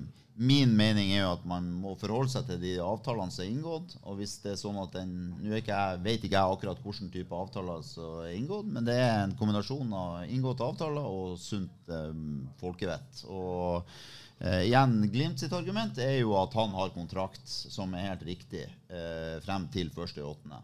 Min 0.40 0.70
mening 0.72 1.10
er 1.12 1.26
jo 1.26 1.32
at 1.34 1.42
man 1.44 1.66
må 1.82 1.90
forholde 2.00 2.32
seg 2.32 2.46
til 2.48 2.62
de 2.62 2.70
avtalene 2.80 3.32
som 3.34 3.42
er 3.44 3.50
inngått. 3.50 3.90
Og 4.08 4.16
hvis 4.16 4.38
det 4.40 4.54
er 4.54 4.60
sånn 4.62 4.78
at 4.80 4.94
den 4.96 5.10
Nå 5.42 5.58
ikke 5.58 5.74
jeg, 5.74 6.00
vet 6.06 6.24
ikke 6.24 6.38
jeg 6.38 6.54
akkurat 6.54 6.80
hvilken 6.80 7.10
type 7.12 7.36
avtaler 7.36 7.82
som 7.84 8.22
er 8.24 8.38
inngått, 8.38 8.70
men 8.72 8.86
det 8.86 8.96
er 8.96 9.18
en 9.26 9.34
kombinasjon 9.36 9.92
av 9.92 10.32
inngåtte 10.32 10.64
avtaler 10.64 11.04
og 11.04 11.36
sunt 11.42 11.92
eh, 11.92 12.24
folkevett. 12.62 13.20
Og 13.28 13.92
eh, 14.40 14.64
igjen, 14.70 14.96
Glimt 15.12 15.44
sitt 15.44 15.52
argument 15.56 16.00
er 16.00 16.16
jo 16.22 16.32
at 16.40 16.56
han 16.56 16.72
har 16.78 16.96
kontrakt 16.96 17.44
som 17.44 17.92
er 17.92 18.08
helt 18.08 18.24
riktig 18.30 18.64
eh, 18.64 19.36
frem 19.44 19.68
til 19.76 19.92
1.8. 19.92 20.62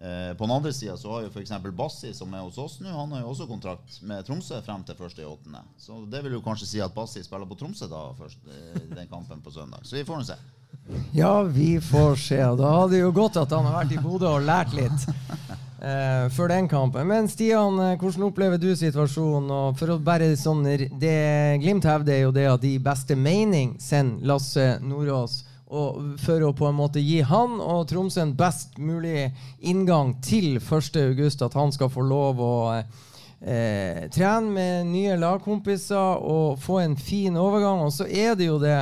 Eh, 0.00 0.34
på 0.38 0.44
den 0.44 0.54
andre 0.54 0.72
sida 0.72 0.96
så 0.96 1.10
har 1.10 1.24
jo 1.24 1.30
f.eks. 1.32 1.50
Bassi, 1.74 2.12
som 2.14 2.34
er 2.34 2.44
hos 2.46 2.58
oss 2.62 2.76
nå, 2.78 2.92
han 2.94 3.10
har 3.16 3.24
jo 3.24 3.32
også 3.32 3.48
kontrakt 3.50 3.96
med 4.06 4.22
Tromsø 4.26 4.60
frem 4.62 4.84
til 4.86 4.94
1.8. 4.94 5.64
Så 5.78 5.98
det 6.06 6.22
vil 6.22 6.36
jo 6.36 6.42
kanskje 6.44 6.68
si 6.70 6.82
at 6.84 6.94
Bassi 6.94 7.24
spiller 7.26 7.50
på 7.50 7.58
Tromsø 7.58 7.88
da 7.90 8.04
først, 8.18 8.38
i 8.78 8.92
den 8.92 9.10
kampen 9.10 9.42
på 9.42 9.50
søndag. 9.50 9.82
Så 9.82 9.98
vi 9.98 10.04
får 10.06 10.20
nå 10.20 10.28
se. 10.28 10.38
Ja, 11.12 11.42
vi 11.42 11.80
får 11.82 12.14
se. 12.16 12.38
Da 12.38 12.70
hadde 12.76 12.94
det 12.94 13.02
jo 13.02 13.10
godt 13.16 13.40
at 13.42 13.50
han 13.56 13.66
har 13.66 13.80
vært 13.80 13.96
i 13.96 14.02
Bodø 14.04 14.30
og 14.36 14.46
lært 14.46 14.70
litt 14.76 15.08
eh, 15.82 16.30
før 16.30 16.54
den 16.54 16.70
kampen. 16.70 17.10
Men 17.10 17.26
Stian, 17.26 17.82
eh, 17.82 17.98
hvordan 17.98 18.28
opplever 18.30 18.62
du 18.62 18.70
situasjonen? 18.78 19.50
Og 19.50 19.82
for 19.82 19.96
å 19.96 19.98
bare 19.98 20.30
sånn, 20.38 20.62
det 20.62 21.18
Glimt 21.64 21.90
hevder, 21.90 22.14
er 22.14 22.24
jo 22.28 22.32
det 22.38 22.46
at 22.54 22.62
de 22.62 22.76
beste 22.86 23.18
mening 23.18 23.74
sender 23.82 24.30
Lasse 24.30 24.70
Nordås 24.78 25.40
for 25.68 26.44
å 26.46 26.54
på 26.56 26.68
en 26.68 26.78
måte 26.78 27.02
gi 27.04 27.20
han 27.28 27.58
og 27.60 27.88
Tromsø 27.90 28.22
en 28.22 28.36
best 28.36 28.78
mulig 28.80 29.28
inngang 29.60 30.14
til 30.24 30.56
1.8, 30.56 31.44
at 31.44 31.58
han 31.58 31.74
skal 31.74 31.92
få 31.92 32.04
lov 32.08 32.40
å 32.40 32.54
eh, 32.74 34.08
trene 34.14 34.48
med 34.54 34.88
nye 34.88 35.18
lagkompiser 35.20 36.24
og 36.24 36.58
få 36.62 36.80
en 36.86 36.96
fin 36.96 37.36
overgang. 37.36 37.84
Og 37.84 37.92
så 37.92 38.08
er 38.08 38.34
det 38.38 38.48
jo 38.48 38.56
det 38.62 38.80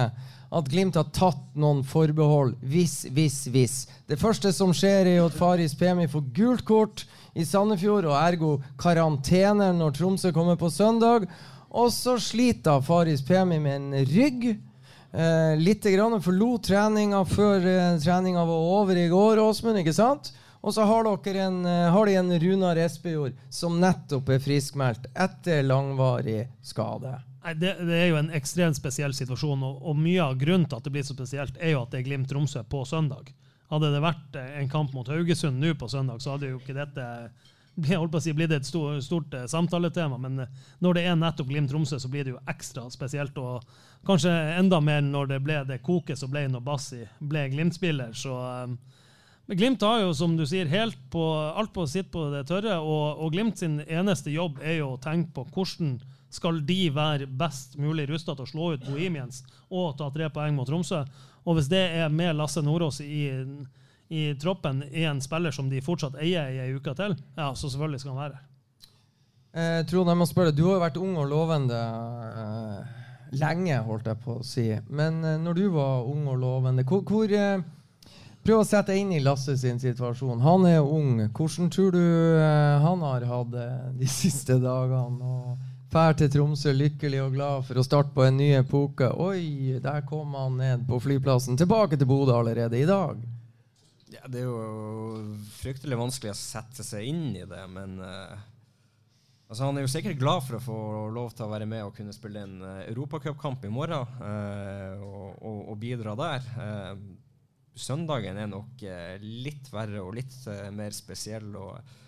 at 0.57 0.71
Glimt 0.71 0.97
har 0.97 1.09
tatt 1.11 1.43
noen 1.59 1.83
forbehold. 1.87 2.55
Hvis, 2.63 3.05
hvis, 3.13 3.43
hvis. 3.51 3.77
Det 4.07 4.19
første 4.21 4.53
som 4.55 4.73
skjer, 4.77 5.09
er 5.09 5.19
jo 5.19 5.27
at 5.29 5.37
Faris 5.37 5.75
Pemi 5.77 6.07
får 6.11 6.31
gult 6.37 6.65
kort 6.69 7.05
i 7.37 7.45
Sandefjord, 7.45 8.07
og 8.09 8.17
ergo 8.21 8.53
karantene 8.81 9.73
når 9.77 9.99
Tromsø 9.99 10.33
kommer 10.33 10.59
på 10.61 10.71
søndag. 10.73 11.27
Og 11.77 11.91
så 11.93 12.17
sliter 12.23 12.85
Faris 12.87 13.25
Pemi 13.27 13.59
med 13.61 13.77
en 13.81 14.07
rygg. 14.15 14.49
Eh, 15.17 15.59
litt 15.59 15.85
grann 15.85 16.19
forlot 16.21 16.67
treninga 16.69 17.23
før 17.25 17.63
eh, 17.65 17.95
treninga 18.03 18.43
var 18.45 18.67
over 18.81 18.99
i 19.01 19.07
går, 19.09 19.41
Åsmund. 19.41 19.81
ikke 19.81 19.95
sant? 19.97 20.35
Og 20.61 20.75
så 20.75 20.85
har, 20.85 21.09
dere 21.25 21.47
en, 21.47 21.63
eh, 21.65 21.87
har 21.95 22.07
de 22.07 22.17
en 22.21 22.35
Runar 22.43 22.77
Espejord 22.77 23.39
som 23.49 23.79
nettopp 23.81 24.29
er 24.35 24.43
friskmeldt 24.45 25.09
etter 25.15 25.63
langvarig 25.65 26.43
skade. 26.61 27.15
Nei, 27.47 27.55
det, 27.55 27.77
det, 27.87 27.97
er 27.97 28.11
jo 28.11 28.21
en 28.21 28.33
ekstremt 28.37 28.77
spesiell 28.77 29.15
situasjon, 29.17 29.65
og, 29.65 29.81
og, 29.87 29.97
mye 29.97 30.21
av 30.21 30.37
grunnen 30.37 30.69
til 30.69 30.81
at 30.81 30.85
det 30.85 30.93
blir 30.93 31.07
så 31.07 31.17
spesielt, 31.17 31.57
er 31.63 31.77
jo 31.77 31.85
at 31.87 31.95
det 31.95 32.03
er 32.03 32.09
Glimt 32.11 32.29
Tromsø 32.29 32.67
på 32.69 32.83
søndag. 32.85 33.31
Hadde 33.73 33.95
det 33.95 34.05
vært 34.05 34.37
eh, 34.37 34.53
en 34.61 34.69
kamp 34.69 34.93
mot 34.93 35.09
Haugesund 35.09 35.63
nå 35.63 35.73
på 35.81 35.89
søndag, 35.89 36.21
så 36.21 36.35
hadde 36.35 36.53
jo 36.53 36.61
ikke 36.61 36.77
dette 36.77 37.07
holdt 37.77 38.13
på 38.13 38.21
å 38.21 38.25
si, 38.25 38.35
blir 38.37 38.49
det 38.51 38.61
et 38.63 38.69
stort, 38.69 39.05
stort 39.05 39.35
uh, 39.37 39.45
samtaletema. 39.51 40.19
Men 40.21 40.45
uh, 40.45 40.67
når 40.85 40.99
det 40.99 41.07
er 41.07 41.19
nettopp 41.21 41.51
Glimt-Tromsø, 41.51 42.01
så 42.01 42.11
blir 42.13 42.27
det 42.27 42.35
jo 42.35 42.43
ekstra 42.51 42.87
spesielt. 42.93 43.37
Og 43.39 43.65
kanskje 44.09 44.33
enda 44.57 44.81
mer 44.85 45.05
når 45.05 45.33
det 45.35 45.41
ble 45.45 45.63
det 45.69 45.83
koket 45.87 46.21
som 46.21 46.33
ble 46.33 46.47
når 46.51 46.65
Bassi 46.67 47.05
ble 47.21 47.49
Glimt-spiller. 47.53 48.17
Så 48.17 48.35
Men 49.47 49.59
Glimt 49.61 49.83
har 49.83 50.01
jo, 50.03 50.13
som 50.17 50.37
du 50.37 50.47
sier, 50.47 50.67
helt 50.67 50.99
på, 51.11 51.23
alt 51.55 51.73
på 51.75 51.87
sitt 51.87 52.11
på 52.11 52.31
det 52.33 52.47
tørre. 52.49 52.81
Og, 52.81 53.23
og 53.23 53.33
Glimt 53.33 53.59
sin 53.61 53.81
eneste 53.87 54.33
jobb 54.35 54.59
er 54.63 54.81
jo 54.81 54.95
å 54.95 55.01
tenke 55.03 55.37
på 55.37 55.47
hvordan 55.55 55.99
skal 56.37 56.59
de 56.67 56.91
være 56.91 57.29
best 57.31 57.77
mulig 57.79 58.09
rusta 58.11 58.35
til 58.35 58.45
å 58.45 58.51
slå 58.51 58.73
ut 58.75 58.87
Bohemians 58.89 59.45
og 59.71 59.95
ta 59.99 60.11
tre 60.13 60.29
poeng 60.33 60.57
mot 60.57 60.69
Tromsø. 60.69 61.05
Og 61.47 61.59
hvis 61.59 61.71
det 61.71 61.85
er 62.01 62.11
med 62.13 62.35
Lasse 62.37 62.63
Nordås 62.65 63.01
i 63.05 63.29
i 64.09 64.27
troppen 64.39 64.85
er 64.91 65.09
en 65.11 65.23
spiller 65.25 65.55
som 65.55 65.71
de 65.71 65.83
fortsatt 65.83 66.19
eier 66.23 66.53
i 66.53 66.61
ei 66.63 66.75
uke 66.77 66.95
til, 66.99 67.17
ja, 67.37 67.49
så 67.55 67.71
selvfølgelig 67.71 68.03
skal 68.03 68.15
han 68.15 68.23
være 68.23 68.39
her. 68.39 68.45
Eh, 69.57 69.81
Trond, 69.89 70.11
jeg 70.13 70.21
må 70.21 70.27
spørre, 70.29 70.55
du 70.55 70.67
har 70.69 70.77
jo 70.77 70.85
vært 70.85 71.01
ung 71.01 71.17
og 71.17 71.31
lovende 71.31 71.79
eh, 71.81 72.97
lenge, 73.41 73.79
holdt 73.87 74.11
jeg 74.11 74.21
på 74.23 74.37
å 74.37 74.45
si. 74.47 74.67
Men 74.89 75.23
eh, 75.25 75.41
når 75.43 75.59
du 75.59 75.65
var 75.75 76.07
ung 76.07 76.27
og 76.31 76.39
lovende, 76.43 76.85
hvor, 76.87 77.03
hvor 77.09 77.33
eh, 77.33 77.65
Prøv 78.47 78.61
å 78.63 78.67
sette 78.67 78.95
deg 78.95 79.01
inn 79.03 79.15
i 79.17 79.23
Lasse 79.25 79.57
sin 79.59 79.81
situasjon. 79.83 80.39
Han 80.39 80.69
er 80.69 80.79
ung. 80.79 81.17
Hvordan 81.35 81.67
tror 81.75 81.89
du 81.97 81.99
eh, 81.99 82.77
han 82.79 83.01
har 83.03 83.25
hatt 83.27 83.49
det 83.51 83.71
de 83.99 84.11
siste 84.23 84.61
dagene? 84.63 85.19
og 85.19 85.91
Fær 85.91 86.15
til 86.19 86.31
Tromsø 86.31 86.71
lykkelig 86.77 87.25
og 87.25 87.35
glad 87.35 87.65
for 87.67 87.81
å 87.81 87.85
starte 87.87 88.15
på 88.15 88.23
en 88.23 88.39
ny 88.39 88.53
epoke. 88.61 89.09
Oi, 89.23 89.81
der 89.83 90.05
kom 90.07 90.37
han 90.39 90.61
ned 90.61 90.85
på 90.87 91.01
flyplassen. 91.03 91.59
Tilbake 91.59 91.99
til 91.99 92.07
Bodø 92.07 92.37
allerede 92.39 92.79
i 92.79 92.87
dag. 92.87 93.19
Det 94.27 94.43
er 94.43 94.49
jo 94.49 95.23
fryktelig 95.61 95.99
vanskelig 95.99 96.33
å 96.33 96.39
sette 96.39 96.85
seg 96.87 97.07
inn 97.13 97.37
i 97.39 97.45
det, 97.47 97.61
men 97.71 98.01
uh, 98.03 98.33
altså 99.47 99.69
han 99.69 99.79
er 99.79 99.87
jo 99.87 99.93
sikkert 99.93 100.19
glad 100.19 100.43
for 100.47 100.59
å 100.59 100.65
få 100.65 100.79
lov 101.15 101.37
til 101.37 101.47
å 101.47 101.53
være 101.53 101.69
med 101.71 101.85
og 101.87 101.95
kunne 101.95 102.15
spille 102.15 102.43
en 102.43 102.57
uh, 102.65 102.81
europacupkamp 102.89 103.67
i 103.69 103.71
morgen 103.71 104.03
uh, 104.19 105.05
og, 105.05 105.29
og, 105.37 105.61
og, 105.61 105.77
bidra 105.83 106.17
der. 106.19 106.49
Uh, 106.59 107.71
søndagen 107.77 108.41
er 108.41 108.51
nok 108.51 108.83
litt 109.21 109.69
verre 109.69 110.01
og 110.01 110.15
litt 110.17 110.35
mer 110.73 110.95
spesiell. 110.97 111.51
og 111.61 112.06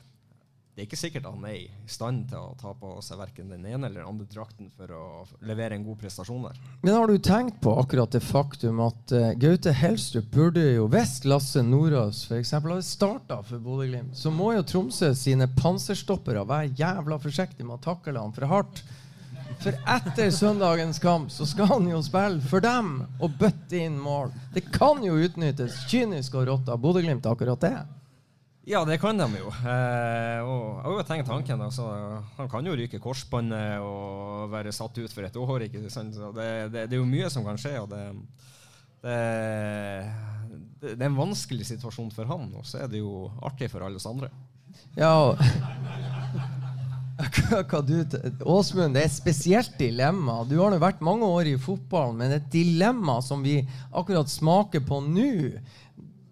det 0.78 0.84
er 0.84 0.86
ikke 0.92 0.98
sikkert 1.00 1.24
han 1.26 1.42
er 1.42 1.54
i 1.58 1.90
stand 1.90 2.28
til 2.30 2.38
å 2.38 2.52
ta 2.54 2.70
på 2.78 2.92
seg 3.02 3.18
verken 3.18 3.48
den 3.50 3.64
ene 3.66 3.88
eller 3.88 3.98
den 3.98 4.10
andre 4.12 4.28
drakten 4.30 4.68
for 4.70 4.92
å 4.94 5.06
levere 5.42 5.74
en 5.74 5.82
god 5.82 5.98
prestasjon 6.04 6.44
der. 6.46 6.60
Men 6.86 6.94
har 6.94 7.10
du 7.10 7.16
tenkt 7.18 7.58
på 7.64 7.72
akkurat 7.80 8.14
det 8.14 8.20
faktum 8.22 8.78
at 8.84 9.10
uh, 9.10 9.32
Gaute 9.42 9.72
Helstrup 9.74 10.28
burde 10.30 10.62
jo, 10.76 10.86
hvis 10.92 11.16
Lasse 11.26 11.64
Nordås 11.66 12.22
f.eks. 12.28 12.54
hadde 12.54 12.78
starta 12.86 13.40
for 13.42 13.58
Bodø-Glimt, 13.58 14.14
så 14.14 14.30
må 14.30 14.52
jo 14.54 14.62
Tromsø 14.70 15.10
sine 15.18 15.50
panserstoppere 15.58 16.46
være 16.46 16.70
jævla 16.78 17.18
forsiktige 17.26 17.66
med 17.66 17.80
å 17.80 17.84
takle 17.90 18.22
han 18.22 18.38
for 18.38 18.46
hardt. 18.54 18.86
For 19.58 19.74
etter 19.98 20.30
søndagens 20.30 21.02
kamp 21.02 21.34
så 21.34 21.42
skal 21.56 21.72
han 21.74 21.90
jo 21.90 22.06
spille 22.06 22.38
for 22.46 22.62
dem 22.62 23.00
og 23.18 23.34
bøtte 23.42 23.82
inn 23.82 23.98
mål. 23.98 24.30
Det 24.54 24.68
kan 24.70 25.02
jo 25.02 25.18
utnyttes 25.26 25.88
kynisk 25.90 26.38
og 26.38 26.52
rått 26.52 26.70
av 26.70 26.78
Bodø-Glimt, 26.86 27.26
akkurat 27.26 27.66
det. 27.66 27.78
Ja, 28.68 28.84
det 28.84 28.98
kan 29.00 29.16
de 29.16 29.26
jo. 29.38 29.48
Eh, 29.48 30.40
og 30.44 30.64
jeg 30.76 30.84
har 30.84 30.96
jo 30.98 31.04
tenkt 31.08 31.30
tanken. 31.30 31.62
Altså, 31.64 31.86
han 32.36 32.50
kan 32.52 32.66
jo 32.68 32.76
ryke 32.76 33.00
korsbåndet 33.00 33.80
og 33.80 34.50
være 34.52 34.74
satt 34.76 34.98
ut 35.00 35.14
for 35.14 35.24
et 35.24 35.38
år. 35.40 35.64
ikke 35.64 35.88
sant? 35.92 36.18
Det, 36.36 36.48
det, 36.74 36.84
det 36.90 36.98
er 36.98 37.00
jo 37.00 37.08
mye 37.08 37.30
som 37.32 37.46
kan 37.48 37.56
skje. 37.60 37.78
og 37.80 37.88
det, 37.88 38.02
det, 39.00 40.92
er 40.98 41.08
en 41.08 41.16
vanskelig 41.16 41.64
situasjon 41.70 42.12
for 42.12 42.28
han, 42.28 42.50
og 42.60 42.66
så 42.68 42.84
er 42.84 42.92
det 42.92 43.00
jo 43.00 43.30
artig 43.40 43.70
for 43.72 43.86
alle 43.86 43.96
oss 43.96 44.08
andre. 44.10 44.28
Ja, 44.98 45.32
hva 47.18 47.80
du, 47.82 47.96
Åsmund, 48.46 48.94
det 48.94 49.02
er 49.02 49.08
et 49.08 49.16
spesielt 49.16 49.74
dilemma. 49.80 50.42
Du 50.46 50.58
har 50.60 50.70
nå 50.70 50.78
vært 50.82 51.02
mange 51.04 51.26
år 51.26 51.50
i 51.50 51.58
fotballen, 51.58 52.20
men 52.20 52.36
et 52.36 52.46
dilemma 52.52 53.18
som 53.24 53.42
vi 53.42 53.58
akkurat 53.90 54.30
smaker 54.30 54.84
på 54.86 55.00
nå, 55.08 55.32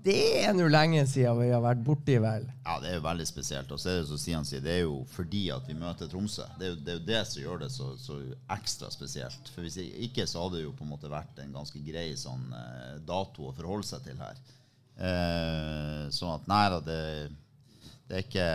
det 0.06 0.44
er 0.44 0.52
nå 0.54 0.68
lenge 0.70 1.02
siden 1.10 1.40
vi 1.40 1.48
har 1.50 1.62
vært 1.64 1.82
borti, 1.84 2.16
vel? 2.22 2.46
Ja, 2.62 2.76
det 2.82 2.92
er 2.92 2.98
jo 3.00 3.04
veldig 3.06 3.26
spesielt. 3.26 3.72
Og 3.74 3.80
så 3.82 3.90
er 3.90 4.00
det 4.00 4.08
som 4.10 4.20
Stian 4.20 4.46
sier, 4.46 4.62
det 4.62 4.74
er 4.76 4.84
jo 4.84 5.00
fordi 5.10 5.46
at 5.54 5.66
vi 5.66 5.74
møter 5.78 6.10
Tromsø. 6.10 6.46
Det 6.60 6.68
er 6.68 6.72
jo 6.72 6.78
det, 6.78 6.92
er 6.92 7.00
jo 7.00 7.06
det 7.10 7.22
som 7.30 7.42
gjør 7.42 7.62
det 7.64 7.70
så, 7.74 7.88
så, 8.00 8.18
ekstra 8.56 8.90
spesielt. 8.94 9.50
For 9.54 9.66
hvis 9.66 9.80
ikke 9.82 10.28
så 10.30 10.44
hadde 10.44 10.60
det 10.60 10.66
jo 10.68 10.74
på 10.78 10.86
en 10.86 10.92
måte 10.94 11.10
vært 11.10 11.42
en 11.42 11.56
ganske 11.58 11.82
grei 11.86 12.08
sånn 12.18 12.46
eh, 12.54 12.92
dato 13.08 13.48
å 13.48 13.54
forholde 13.56 13.88
seg 13.88 14.06
til 14.06 14.20
her. 14.22 14.38
Eh, 14.96 16.04
sånn 16.14 16.36
at 16.38 16.46
nei 16.50 16.64
da, 16.72 16.82
det, 16.86 17.00
det 18.06 18.20
er 18.20 18.28
ikke 18.28 18.50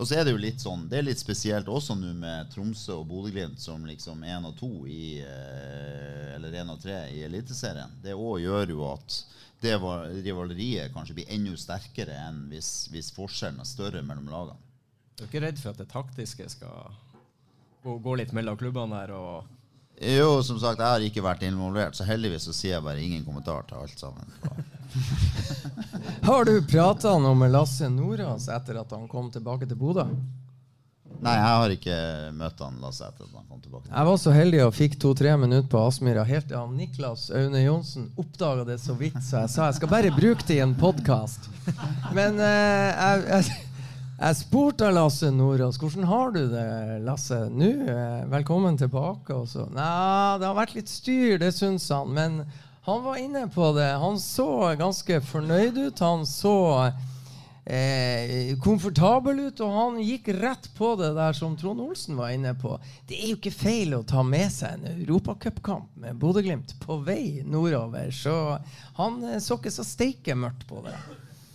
og 0.00 0.06
så 0.08 0.16
er 0.16 0.24
det 0.24 0.32
jo 0.32 0.40
litt 0.40 0.62
sånn, 0.62 0.86
det 0.88 0.96
er 0.96 1.04
litt 1.04 1.20
spesielt 1.20 1.66
også 1.68 1.92
nå 1.98 2.14
med 2.16 2.48
Tromsø 2.54 3.02
og 3.02 3.08
Bodø-Glimt 3.10 3.60
som 3.60 3.82
liksom 3.84 4.22
én 4.24 4.46
og 4.48 4.54
to 4.56 4.70
i 4.88 5.18
eh, 5.20 6.30
Eller 6.38 6.56
én 6.62 6.72
og 6.72 6.80
tre 6.80 7.02
i 7.12 7.20
Eliteserien. 7.26 7.98
Det 8.00 8.14
òg 8.16 8.38
gjør 8.40 8.72
jo 8.72 8.86
at 8.94 9.18
det 9.60 9.76
rivaleriet 10.24 10.92
kanskje 10.94 11.18
blir 11.20 11.32
enda 11.34 11.56
sterkere 11.58 12.16
enn 12.26 12.46
hvis, 12.52 12.88
hvis 12.92 13.12
forskjellen 13.16 13.60
er 13.60 13.68
større 13.68 14.02
mellom 14.02 14.30
lagene. 14.32 14.58
Du 15.16 15.24
er 15.24 15.28
ikke 15.28 15.42
redd 15.44 15.60
for 15.60 15.74
at 15.74 15.80
det 15.82 15.90
taktiske 15.90 16.46
skal 16.48 16.92
gå, 17.84 17.96
gå 18.00 18.14
litt 18.20 18.32
mellom 18.36 18.56
klubbene 18.60 19.02
her? 19.02 19.12
og... 19.12 19.56
Jo, 20.00 20.38
som 20.40 20.56
sagt, 20.56 20.80
jeg 20.80 20.88
har 20.88 21.02
ikke 21.04 21.24
vært 21.24 21.42
involvert, 21.44 21.96
så 21.96 22.06
heldigvis 22.08 22.46
så 22.48 22.54
sier 22.56 22.78
jeg 22.78 22.84
bare 22.86 23.02
ingen 23.04 23.24
kommentar 23.26 23.66
til 23.68 23.82
alt 23.82 24.00
sammen. 24.00 24.32
har 26.28 26.48
du 26.48 26.54
prata 26.64 27.12
noe 27.20 27.36
med 27.36 27.52
Lasse 27.52 27.90
Nordås 27.92 28.48
etter 28.48 28.80
at 28.80 28.94
han 28.96 29.04
kom 29.12 29.28
tilbake 29.34 29.68
til 29.68 29.76
Bodø? 29.76 30.06
Nei, 31.20 31.34
jeg 31.36 31.48
har 31.52 31.72
ikke 31.74 31.96
møtt 32.38 32.60
han 32.64 32.78
Lasse 32.80 33.04
etter 33.04 33.26
at 33.26 33.34
han 33.36 33.44
kom 33.48 33.60
tilbake. 33.60 33.90
Jeg 33.92 34.08
var 34.08 34.20
så 34.22 34.32
heldig 34.32 34.60
og 34.64 34.74
fikk 34.76 34.94
to-tre 35.02 35.34
minutter 35.36 35.68
på 35.68 35.82
Aspmyra 35.84 36.24
helt 36.28 36.46
til 36.48 36.56
han 36.56 36.76
Niklas 36.78 37.26
Aune 37.36 37.60
Johnsen 37.64 38.06
oppdaga 38.20 38.64
det 38.70 38.78
så 38.80 38.96
vidt, 38.96 39.18
så 39.26 39.42
jeg 39.42 39.52
sa 39.52 39.66
jeg 39.68 39.76
skal 39.80 39.92
bare 39.92 40.12
bruke 40.16 40.46
det 40.48 40.56
i 40.56 40.62
en 40.64 40.72
podkast. 40.80 41.50
Men 42.16 42.40
eh, 42.40 42.88
jeg, 42.94 43.26
jeg, 43.28 43.66
Jeg 44.20 44.36
spurte 44.36 44.88
Lasse 44.92 45.30
Nordås 45.32 45.78
hvordan 45.80 46.04
har 46.08 46.32
du 46.34 46.40
det, 46.52 46.64
Lasse, 47.06 47.38
nå? 47.48 47.68
Eh, 47.88 48.24
Velkommen 48.32 48.76
tilbake. 48.80 49.32
Og 49.32 49.46
så. 49.48 49.64
Nei, 49.72 50.40
det 50.40 50.44
har 50.48 50.58
vært 50.58 50.74
litt 50.76 50.92
styr, 50.92 51.38
det 51.40 51.54
syns 51.56 51.86
han. 51.92 52.10
Men 52.16 52.42
han 52.84 53.00
var 53.04 53.16
inne 53.20 53.46
på 53.52 53.70
det. 53.76 53.86
Han 54.02 54.18
så 54.20 54.74
ganske 54.80 55.20
fornøyd 55.24 55.78
ut. 55.86 56.04
Han 56.04 56.26
så 56.28 56.52
eh, 57.64 58.52
komfortabel 58.62 59.46
ut, 59.46 59.62
og 59.64 59.76
han 59.76 59.98
gikk 60.04 60.32
rett 60.40 60.68
på 60.76 60.92
det 61.00 61.12
der 61.16 61.36
som 61.36 61.56
Trond 61.60 61.82
Olsen 61.84 62.18
var 62.18 62.34
inne 62.34 62.54
på. 62.58 62.76
Det 63.08 63.18
er 63.18 63.32
jo 63.32 63.40
ikke 63.40 63.54
feil 63.54 63.96
å 63.96 64.04
ta 64.06 64.24
med 64.26 64.50
seg 64.52 64.78
en 64.78 65.00
europacupkamp 65.00 65.96
med 66.00 66.20
Bodø-Glimt 66.20 66.76
på 66.82 67.00
vei 67.06 67.42
nordover, 67.46 68.12
så 68.14 68.58
han 69.00 69.22
eh, 69.24 69.40
så 69.42 69.60
ikke 69.60 69.74
så 69.74 69.86
steike 69.86 70.38
mørkt 70.38 70.66
på 70.70 70.84
det. 70.86 70.96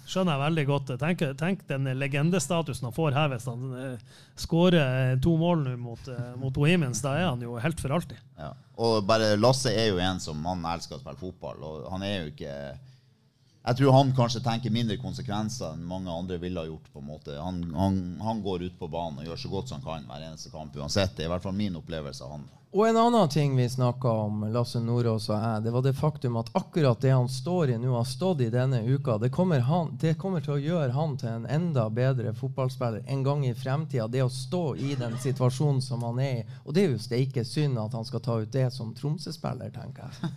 Skjønner 0.05 0.35
jeg 0.35 0.43
veldig 0.43 0.65
godt. 0.69 0.91
Tenk, 1.01 1.21
tenk 1.39 1.63
den 1.65 1.89
legendestatusen 1.97 2.85
han 2.85 2.93
får 2.93 3.15
her 3.17 3.31
hvis 3.31 3.47
han 3.49 3.71
eh, 3.79 4.17
skårer 4.37 5.17
to 5.23 5.33
mål 5.41 5.63
nå 5.65 5.73
mot, 5.81 6.09
eh, 6.13 6.35
mot 6.37 6.53
Bohemians. 6.53 7.01
Da 7.01 7.15
er 7.17 7.25
han 7.31 7.41
jo 7.41 7.57
helt 7.61 7.81
for 7.81 7.95
alltid. 7.95 8.19
Ja. 8.37 8.51
Og 8.85 8.99
bare 9.07 9.33
Lasse 9.39 9.73
er 9.73 9.89
jo 9.89 10.01
en 10.03 10.21
som 10.21 10.43
han 10.45 10.61
elsker 10.75 10.99
å 10.99 11.01
spille 11.01 11.17
fotball. 11.17 11.63
Og 11.65 11.87
han 11.89 12.05
er 12.05 12.15
jo 12.19 12.33
ikke 12.35 12.53
Jeg 13.65 13.77
tror 13.77 13.95
han 13.95 14.11
kanskje 14.13 14.43
tenker 14.45 14.69
mindre 14.69 14.97
konsekvenser 15.01 15.71
enn 15.73 15.87
mange 15.89 16.13
andre 16.13 16.37
ville 16.37 16.61
ha 16.61 16.69
gjort. 16.69 16.91
på 16.93 16.99
en 17.01 17.07
måte. 17.07 17.37
Han, 17.39 17.63
han, 17.73 17.95
han 18.21 18.43
går 18.43 18.63
ut 18.63 18.79
på 18.79 18.87
banen 18.87 19.19
og 19.19 19.25
gjør 19.25 19.41
så 19.41 19.49
godt 19.49 19.71
som 19.71 19.81
han 19.81 19.85
kan 19.87 20.11
hver 20.11 20.27
eneste 20.27 20.51
kamp 20.53 20.75
uansett. 20.77 21.15
Det 21.17 21.25
er 21.25 21.31
i 21.31 21.33
hvert 21.33 21.43
fall 21.43 21.57
min 21.57 21.79
opplevelse 21.81 22.23
av 22.23 22.35
han. 22.35 22.45
Og 22.75 22.83
en 22.89 22.97
annen 22.99 23.29
ting 23.31 23.55
vi 23.55 23.69
snakka 23.69 24.11
om, 24.25 24.41
Lasse 24.51 24.81
Nordås 24.83 25.29
og 25.29 25.37
jeg, 25.39 25.63
det 25.63 25.71
var 25.71 25.83
det 25.85 25.93
faktum 25.95 26.35
at 26.41 26.49
akkurat 26.59 26.99
det 27.01 27.13
han 27.13 27.29
står 27.31 27.71
i 27.71 27.77
nå, 27.79 27.93
har 27.95 28.03
stått 28.03 28.43
i 28.43 28.49
denne 28.51 28.81
uka, 28.83 29.15
det 29.17 29.29
kommer, 29.31 29.63
han, 29.63 29.93
det 30.01 30.17
kommer 30.19 30.43
til 30.43 30.57
å 30.57 30.59
gjøre 30.59 30.91
han 30.91 31.15
til 31.17 31.29
en 31.31 31.47
enda 31.47 31.87
bedre 31.89 32.33
fotballspiller 32.35 33.07
en 33.07 33.23
gang 33.23 33.45
i 33.47 33.53
fremtida. 33.55 34.09
Det 34.11 34.25
å 34.25 34.29
stå 34.29 34.63
i 34.75 34.91
den 34.99 35.15
situasjonen 35.23 35.81
som 35.81 36.03
han 36.03 36.19
er 36.19 36.41
i. 36.41 36.45
Og 36.65 36.75
det 36.75 36.83
er 36.83 36.91
jo 36.91 37.01
steike 37.01 37.47
synd 37.47 37.79
at 37.79 37.95
han 37.95 38.05
skal 38.05 38.25
ta 38.27 38.37
ut 38.43 38.51
det 38.51 38.67
som 38.75 38.91
Tromsø-spiller, 38.93 39.71
tenker 39.71 40.11
jeg. 40.11 40.35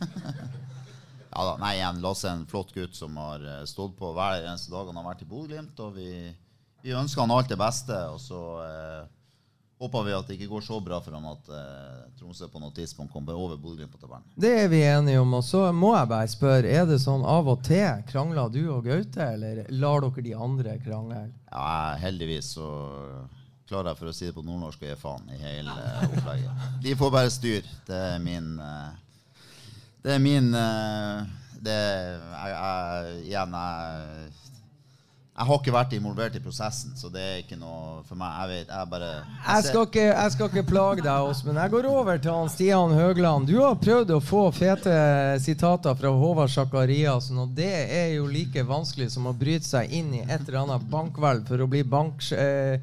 Ja 1.33 1.45
da, 1.45 1.55
nei 1.61 1.75
igjen, 1.77 2.01
Lasse 2.05 2.31
er 2.31 2.39
en 2.39 2.49
flott 2.49 2.73
gutt 2.75 2.97
som 2.97 3.17
har 3.21 3.45
eh, 3.45 3.63
stått 3.69 3.97
på 3.99 4.15
hver 4.17 4.43
eneste 4.47 4.73
dag 4.73 4.89
han 4.89 4.99
har 5.01 5.07
vært 5.11 5.25
i 5.27 5.29
Bodø-Glimt. 5.29 5.79
Og 5.85 5.95
vi, 5.99 6.11
vi 6.85 6.97
ønsker 6.97 7.25
han 7.25 7.35
alt 7.35 7.51
det 7.53 7.59
beste. 7.61 7.97
Og 8.15 8.21
så 8.23 8.43
eh, 8.65 9.07
håper 9.79 10.07
vi 10.07 10.15
at 10.17 10.29
det 10.29 10.39
ikke 10.39 10.51
går 10.55 10.65
så 10.67 10.81
bra 10.83 11.01
for 11.05 11.15
ham 11.15 11.29
at 11.31 11.51
eh, 11.55 12.05
Tromsø 12.19 12.49
på 12.51 12.63
noe 12.63 12.75
tidspunkt 12.75 13.13
kommer 13.15 13.39
over 13.39 13.61
Bodø-Glimt 13.61 13.93
på 13.95 14.01
tabellen. 14.03 14.27
Det 14.35 14.55
er 14.65 14.71
vi 14.73 14.83
enige 14.89 15.21
om. 15.23 15.37
Og 15.39 15.45
så 15.47 15.67
må 15.73 15.93
jeg 15.97 16.11
bare 16.11 16.31
spørre, 16.33 16.77
er 16.81 16.87
det 16.89 17.01
sånn 17.05 17.27
av 17.27 17.51
og 17.53 17.61
til 17.69 18.05
krangler 18.09 18.49
du 18.55 18.63
og 18.75 18.89
Gaute, 18.89 19.29
eller 19.37 19.67
lar 19.71 20.07
dere 20.07 20.25
de 20.27 20.39
andre 20.49 20.79
krangle? 20.83 21.27
Ja, 21.53 21.99
heldigvis 22.03 22.55
så 22.57 22.71
klarer 23.69 23.93
jeg 23.93 24.01
for 24.01 24.11
å 24.11 24.15
si 24.17 24.27
det 24.29 24.35
på 24.37 24.43
nordnorsk 24.47 24.83
å 24.83 24.89
gi 24.89 24.97
faen 24.99 25.29
i 25.35 25.39
hele 25.43 25.75
eh, 25.77 26.09
opplegget. 26.09 26.65
De 26.83 26.97
får 26.99 27.13
bare 27.13 27.33
styr. 27.33 27.69
Det 27.87 28.01
er 28.15 28.23
min 28.25 28.55
eh, 28.65 28.97
Det 30.09 30.15
er 30.15 30.23
min 30.25 30.55
eh, 30.57 31.19
det, 31.61 31.73
jeg, 32.33 32.49
jeg, 32.49 33.09
Igjen, 33.27 33.53
jeg 33.53 34.38
jeg 35.39 35.47
har 35.47 35.59
ikke 35.61 35.73
vært 35.75 35.93
involvert 35.95 36.35
i 36.35 36.41
prosessen, 36.43 36.95
så 36.99 37.09
det 37.15 37.23
er 37.23 37.37
ikke 37.45 37.57
noe 37.61 38.01
for 38.09 38.19
meg. 38.19 38.33
Jeg 38.41 38.49
vet, 38.51 38.71
jeg 38.75 38.91
bare 38.91 39.11
jeg 39.13 39.45
Jeg 39.47 39.67
skal 39.69 39.85
ikke, 39.87 40.07
jeg 40.09 40.33
skal 40.35 40.49
ikke 40.51 40.65
plage 40.67 41.05
deg, 41.05 41.27
Åsmund. 41.29 41.61
Jeg 41.63 41.73
går 41.75 41.87
over 41.93 42.19
til 42.25 42.35
han 42.35 42.51
Stian 42.51 42.95
Høgland. 42.97 43.47
Du 43.47 43.61
har 43.61 43.77
prøvd 43.79 44.11
å 44.17 44.19
få 44.25 44.41
fete 44.57 44.97
sitater 45.45 45.95
fra 46.01 46.11
Håvard 46.11 46.51
Sakariassen, 46.51 47.39
og 47.39 47.53
det 47.55 47.71
er 47.71 48.17
jo 48.17 48.27
like 48.27 48.65
vanskelig 48.67 49.13
som 49.15 49.31
å 49.31 49.35
bryte 49.39 49.69
seg 49.69 49.95
inn 49.95 50.11
i 50.19 50.25
et 50.25 50.43
eller 50.49 50.65
annet 50.65 50.91
bankhvelv 50.91 51.47
for 51.53 51.63
å 51.63 51.71
bli 51.71 51.85
bankraner. 51.87 52.83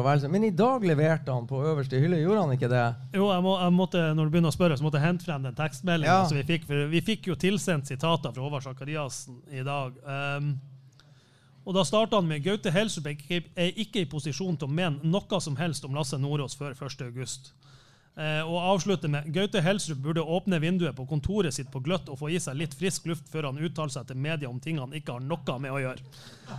Eh, 0.00 0.18
sånn. 0.24 0.32
Men 0.32 0.48
i 0.48 0.54
dag 0.56 0.88
leverte 0.88 1.36
han 1.36 1.44
på 1.50 1.60
øverste 1.60 2.00
hylle, 2.00 2.22
gjorde 2.24 2.46
han 2.46 2.56
ikke 2.56 2.72
det? 2.72 2.86
Jo, 3.20 3.28
jeg, 3.34 3.44
må, 3.44 3.58
jeg 3.66 3.76
måtte, 3.76 4.06
når 4.16 4.24
du 4.24 4.36
begynner 4.38 4.54
å 4.54 4.56
spørre, 4.56 4.80
så 4.80 4.88
måtte 4.88 5.02
jeg 5.02 5.10
hente 5.10 5.28
frem 5.28 5.44
den 5.44 5.60
tekstmeldinga 5.60 6.18
Ja. 6.24 6.26
vi 6.40 6.48
fikk. 6.54 6.64
For 6.72 6.88
vi 6.88 7.04
fikk 7.04 7.28
jo 7.34 7.36
tilsendt 7.36 7.92
sitater 7.92 8.32
fra 8.32 8.48
Håvard 8.48 8.64
Sakariassen 8.64 9.42
i 9.52 9.60
dag. 9.66 9.92
Um, 10.08 10.54
og 11.70 11.76
da 11.76 11.84
starta 11.86 12.18
han 12.18 12.26
med 12.26 12.42
Gaute 12.42 12.70
ikke- 12.74 13.44
er 13.54 13.70
ikke 13.78 14.00
i 14.00 14.08
posisjon 14.10 14.56
til 14.58 14.66
å 14.66 14.70
mene 14.70 14.98
noe 15.04 15.40
som 15.40 15.54
helst 15.56 15.84
om 15.84 15.94
Lasse 15.94 16.18
Nordås 16.18 16.56
før 16.58 16.74
1.8. 16.74 17.52
Eh, 18.20 18.40
og 18.44 18.58
avslutter 18.74 19.08
med 19.08 19.28
Gaute 19.32 19.62
Helsrup 19.64 20.02
burde 20.04 20.20
åpne 20.20 20.58
vinduet 20.60 20.96
på 20.96 21.06
kontoret 21.08 21.54
sitt 21.56 21.70
på 21.72 21.80
gløtt 21.80 22.10
og 22.12 22.18
få 22.20 22.28
i 22.28 22.40
seg 22.42 22.58
litt 22.58 22.74
frisk 22.76 23.06
luft 23.08 23.30
før 23.32 23.48
han 23.48 23.60
uttaler 23.62 23.92
seg 23.94 24.10
til 24.10 24.18
media 24.20 24.50
om 24.50 24.58
ting 24.60 24.76
han 24.82 24.92
ikke 24.92 25.14
har 25.16 25.24
noe 25.24 25.56
med 25.62 25.72
å 25.72 25.78
gjøre. 25.80 26.04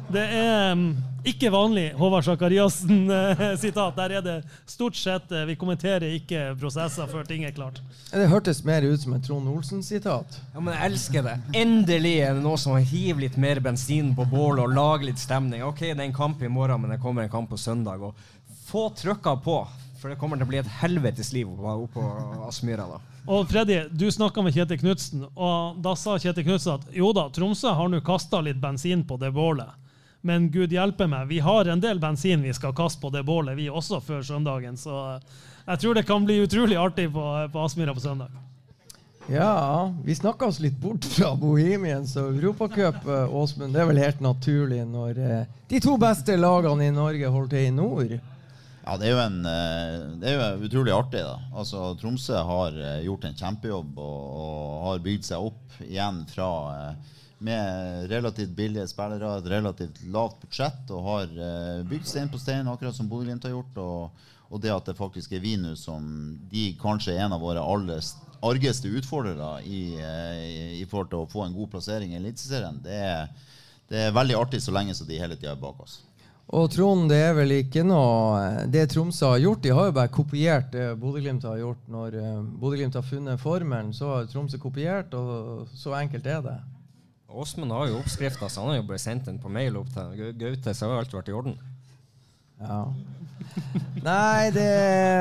Det 0.10 0.24
er 0.24 0.72
um, 0.72 0.88
ikke 1.28 1.52
vanlig 1.54 1.92
Håvard 2.00 2.26
Sakariassen-sitat. 2.26 3.94
Der 4.00 4.16
er 4.18 4.26
det 4.26 4.36
stort 4.66 4.98
sett 4.98 5.30
eh, 5.36 5.44
Vi 5.52 5.58
kommenterer 5.60 6.16
ikke 6.16 6.56
prosesser 6.58 7.12
før 7.12 7.28
ting 7.30 7.46
er 7.46 7.54
klart. 7.54 7.82
Det 8.10 8.30
hørtes 8.32 8.64
mer 8.66 8.88
ut 8.88 9.04
som 9.04 9.14
et 9.20 9.28
Trond 9.28 9.52
Olsen-sitat. 9.52 10.40
Ja, 10.56 10.64
men 10.64 10.74
jeg 10.74 10.94
elsker 10.94 11.28
det. 11.28 11.38
Endelig 11.62 12.16
er 12.24 12.40
det 12.40 12.46
noe 12.48 12.58
som 12.58 12.80
hiver 12.80 13.28
litt 13.28 13.38
mer 13.38 13.62
bensin 13.62 14.16
på 14.18 14.26
bålet 14.32 14.64
og 14.66 14.74
lager 14.74 15.12
litt 15.12 15.22
stemning. 15.22 15.62
Ok, 15.68 15.84
det 15.92 16.00
er 16.00 16.08
en 16.08 16.18
kamp 16.24 16.42
i 16.42 16.50
morgen, 16.50 16.82
men 16.82 16.96
det 16.96 17.02
kommer 17.04 17.28
en 17.28 17.36
kamp 17.36 17.52
på 17.54 17.60
søndag. 17.62 18.02
Og 18.02 18.18
få 18.72 18.90
trykka 18.96 19.36
på, 19.44 19.62
for 20.02 20.10
det 20.10 20.18
kommer 20.20 20.40
til 20.40 20.48
å 20.48 20.50
bli 20.50 20.60
et 20.62 20.72
helvetes 20.82 21.30
liv 21.36 21.50
oppe 21.52 21.76
oppe 21.86 22.02
på 22.02 22.48
Aspmyra 22.48 22.88
da. 22.90 23.00
Og 23.30 23.46
Freddy, 23.50 23.84
du 23.94 24.08
snakka 24.12 24.42
med 24.42 24.56
Kjetil 24.56 24.82
Knutsen, 24.82 25.28
og 25.36 25.78
da 25.86 25.94
sa 26.00 26.18
Kjetil 26.18 26.48
Knutsen 26.48 26.80
at 26.80 26.98
jo 26.98 27.12
da, 27.14 27.28
Tromsø 27.34 27.76
har 27.78 27.92
nå 27.92 28.02
kasta 28.06 28.42
litt 28.42 28.60
bensin 28.62 29.06
på 29.08 29.20
det 29.22 29.30
bålet. 29.36 29.70
Men 30.26 30.50
gud 30.54 30.74
hjelpe 30.74 31.08
meg, 31.10 31.28
vi 31.30 31.40
har 31.42 31.70
en 31.70 31.82
del 31.82 32.02
bensin 32.02 32.44
vi 32.46 32.54
skal 32.54 32.76
kaste 32.78 33.02
på 33.02 33.10
det 33.14 33.24
bålet, 33.26 33.58
vi 33.58 33.70
også, 33.70 34.02
før 34.06 34.22
søndagen. 34.26 34.78
Så 34.78 34.94
jeg 35.66 35.82
tror 35.82 35.98
det 35.98 36.08
kan 36.10 36.26
bli 36.26 36.42
utrolig 36.44 36.78
artig 36.78 37.08
på, 37.14 37.26
på 37.54 37.66
Aspmyra 37.66 37.94
på 37.98 38.04
søndag. 38.04 38.34
Ja, 39.30 39.94
vi 40.04 40.16
snakka 40.16 40.46
oss 40.46 40.60
litt 40.60 40.78
bort 40.82 41.06
fra 41.06 41.36
Bohemians 41.38 42.16
og 42.20 42.34
Europacup, 42.36 43.06
eh, 43.06 43.36
Åsmund. 43.36 43.74
Det 43.74 43.82
er 43.82 43.88
vel 43.88 44.02
helt 44.02 44.20
naturlig 44.20 44.82
når 44.90 45.20
eh, 45.22 45.44
de 45.70 45.80
to 45.80 45.94
beste 46.02 46.36
lagene 46.38 46.90
i 46.90 46.94
Norge 46.96 47.30
holder 47.30 47.54
til 47.54 47.68
i 47.68 47.76
nord. 47.76 48.16
Ja, 48.82 48.96
det 48.98 49.08
er 49.08 49.14
jo, 49.14 49.22
en, 49.22 49.42
eh, 49.46 49.96
det 50.22 50.32
er 50.32 50.40
jo 50.58 50.68
utrolig 50.68 50.94
artig. 50.96 51.22
da. 51.22 51.38
Altså, 51.54 51.84
Tromsø 52.02 52.40
har 52.48 52.78
eh, 52.78 53.04
gjort 53.06 53.28
en 53.28 53.38
kjempejobb 53.38 54.00
og, 54.02 54.22
og 54.42 54.86
har 54.88 55.04
bygd 55.06 55.28
seg 55.28 55.50
opp 55.52 55.76
igjen 55.86 56.24
fra 56.32 56.50
eh, 56.74 57.20
med 57.46 58.10
relativt 58.10 58.56
billige 58.58 58.88
spillere, 58.90 59.38
et 59.38 59.50
relativt 59.50 60.02
lavt 60.14 60.42
budsjett, 60.44 60.82
og 60.94 61.08
har 61.08 61.32
bygd 61.90 62.06
stein 62.06 62.30
på 62.30 62.38
stein, 62.38 62.70
akkurat 62.70 62.94
som 62.94 63.08
Bodø-Glimt 63.10 63.48
har 63.48 63.56
gjort. 63.56 63.80
Og, 63.82 64.28
og 64.52 64.62
det 64.62 64.74
at 64.74 64.92
det 64.92 64.98
faktisk 64.98 65.34
er 65.34 65.42
vi 65.42 65.56
nå 65.58 65.72
som 65.80 66.06
de 66.52 66.68
kanskje 66.82 67.16
er 67.16 67.26
en 67.26 67.34
av 67.34 67.42
våre 67.42 67.64
aller 67.66 68.04
argeste 68.46 68.92
utfordrere 68.94 69.56
i, 69.66 69.82
i, 70.78 70.86
forhold 70.90 71.10
til 71.10 71.24
å 71.24 71.32
få 71.34 71.48
en 71.48 71.58
god 71.58 71.72
plassering 71.74 72.14
i 72.14 72.20
Eliteserien, 72.20 72.78
det, 72.86 73.02
det 73.90 74.06
er 74.06 74.16
veldig 74.18 74.38
artig 74.38 74.62
så 74.62 74.74
lenge 74.74 74.94
som 74.98 75.10
de 75.10 75.18
hele 75.22 75.38
tida 75.38 75.56
er 75.56 75.62
bak 75.62 75.82
oss. 75.82 75.98
Og 76.52 76.68
Trond, 76.74 77.06
det 77.08 77.20
er 77.24 77.36
vel 77.38 77.54
ikke 77.62 77.84
noe 77.88 78.66
Det 78.72 78.84
Tromsø 78.92 79.30
har 79.30 79.40
gjort, 79.40 79.62
de 79.64 79.72
har 79.72 79.88
jo 79.88 79.96
bare 79.96 80.12
kopiert 80.12 80.72
det 80.74 80.90
Bodø-Glimt 81.00 81.46
har 81.48 81.62
gjort. 81.62 81.86
Når 81.88 82.18
eh, 82.20 82.42
Bodø-Glimt 82.60 82.98
har 83.00 83.08
funnet 83.08 83.40
formelen, 83.40 83.94
så 83.96 84.10
har 84.16 84.28
Tromsø 84.32 84.60
kopiert, 84.60 85.14
og 85.16 85.70
så 85.78 85.96
enkelt 86.02 86.28
er 86.28 86.42
det. 86.44 86.58
Åsmund 87.32 87.72
har 87.72 87.88
jo 87.88 88.02
oppskrifta, 88.02 88.50
så 88.50 88.66
han 88.66 88.74
har 88.74 88.82
jo 88.82 88.88
bare 88.90 89.00
sendt 89.00 89.30
den 89.30 89.40
på 89.40 89.52
mail 89.54 89.78
opp 89.80 89.94
til 89.94 90.34
Gaute, 90.36 90.74
så 90.76 90.90
har 90.90 91.00
alt 91.00 91.16
vært 91.16 91.32
i 91.32 91.38
orden. 91.38 91.56
Ja. 92.62 92.84
Nei, 94.04 94.52
det, 94.52 94.68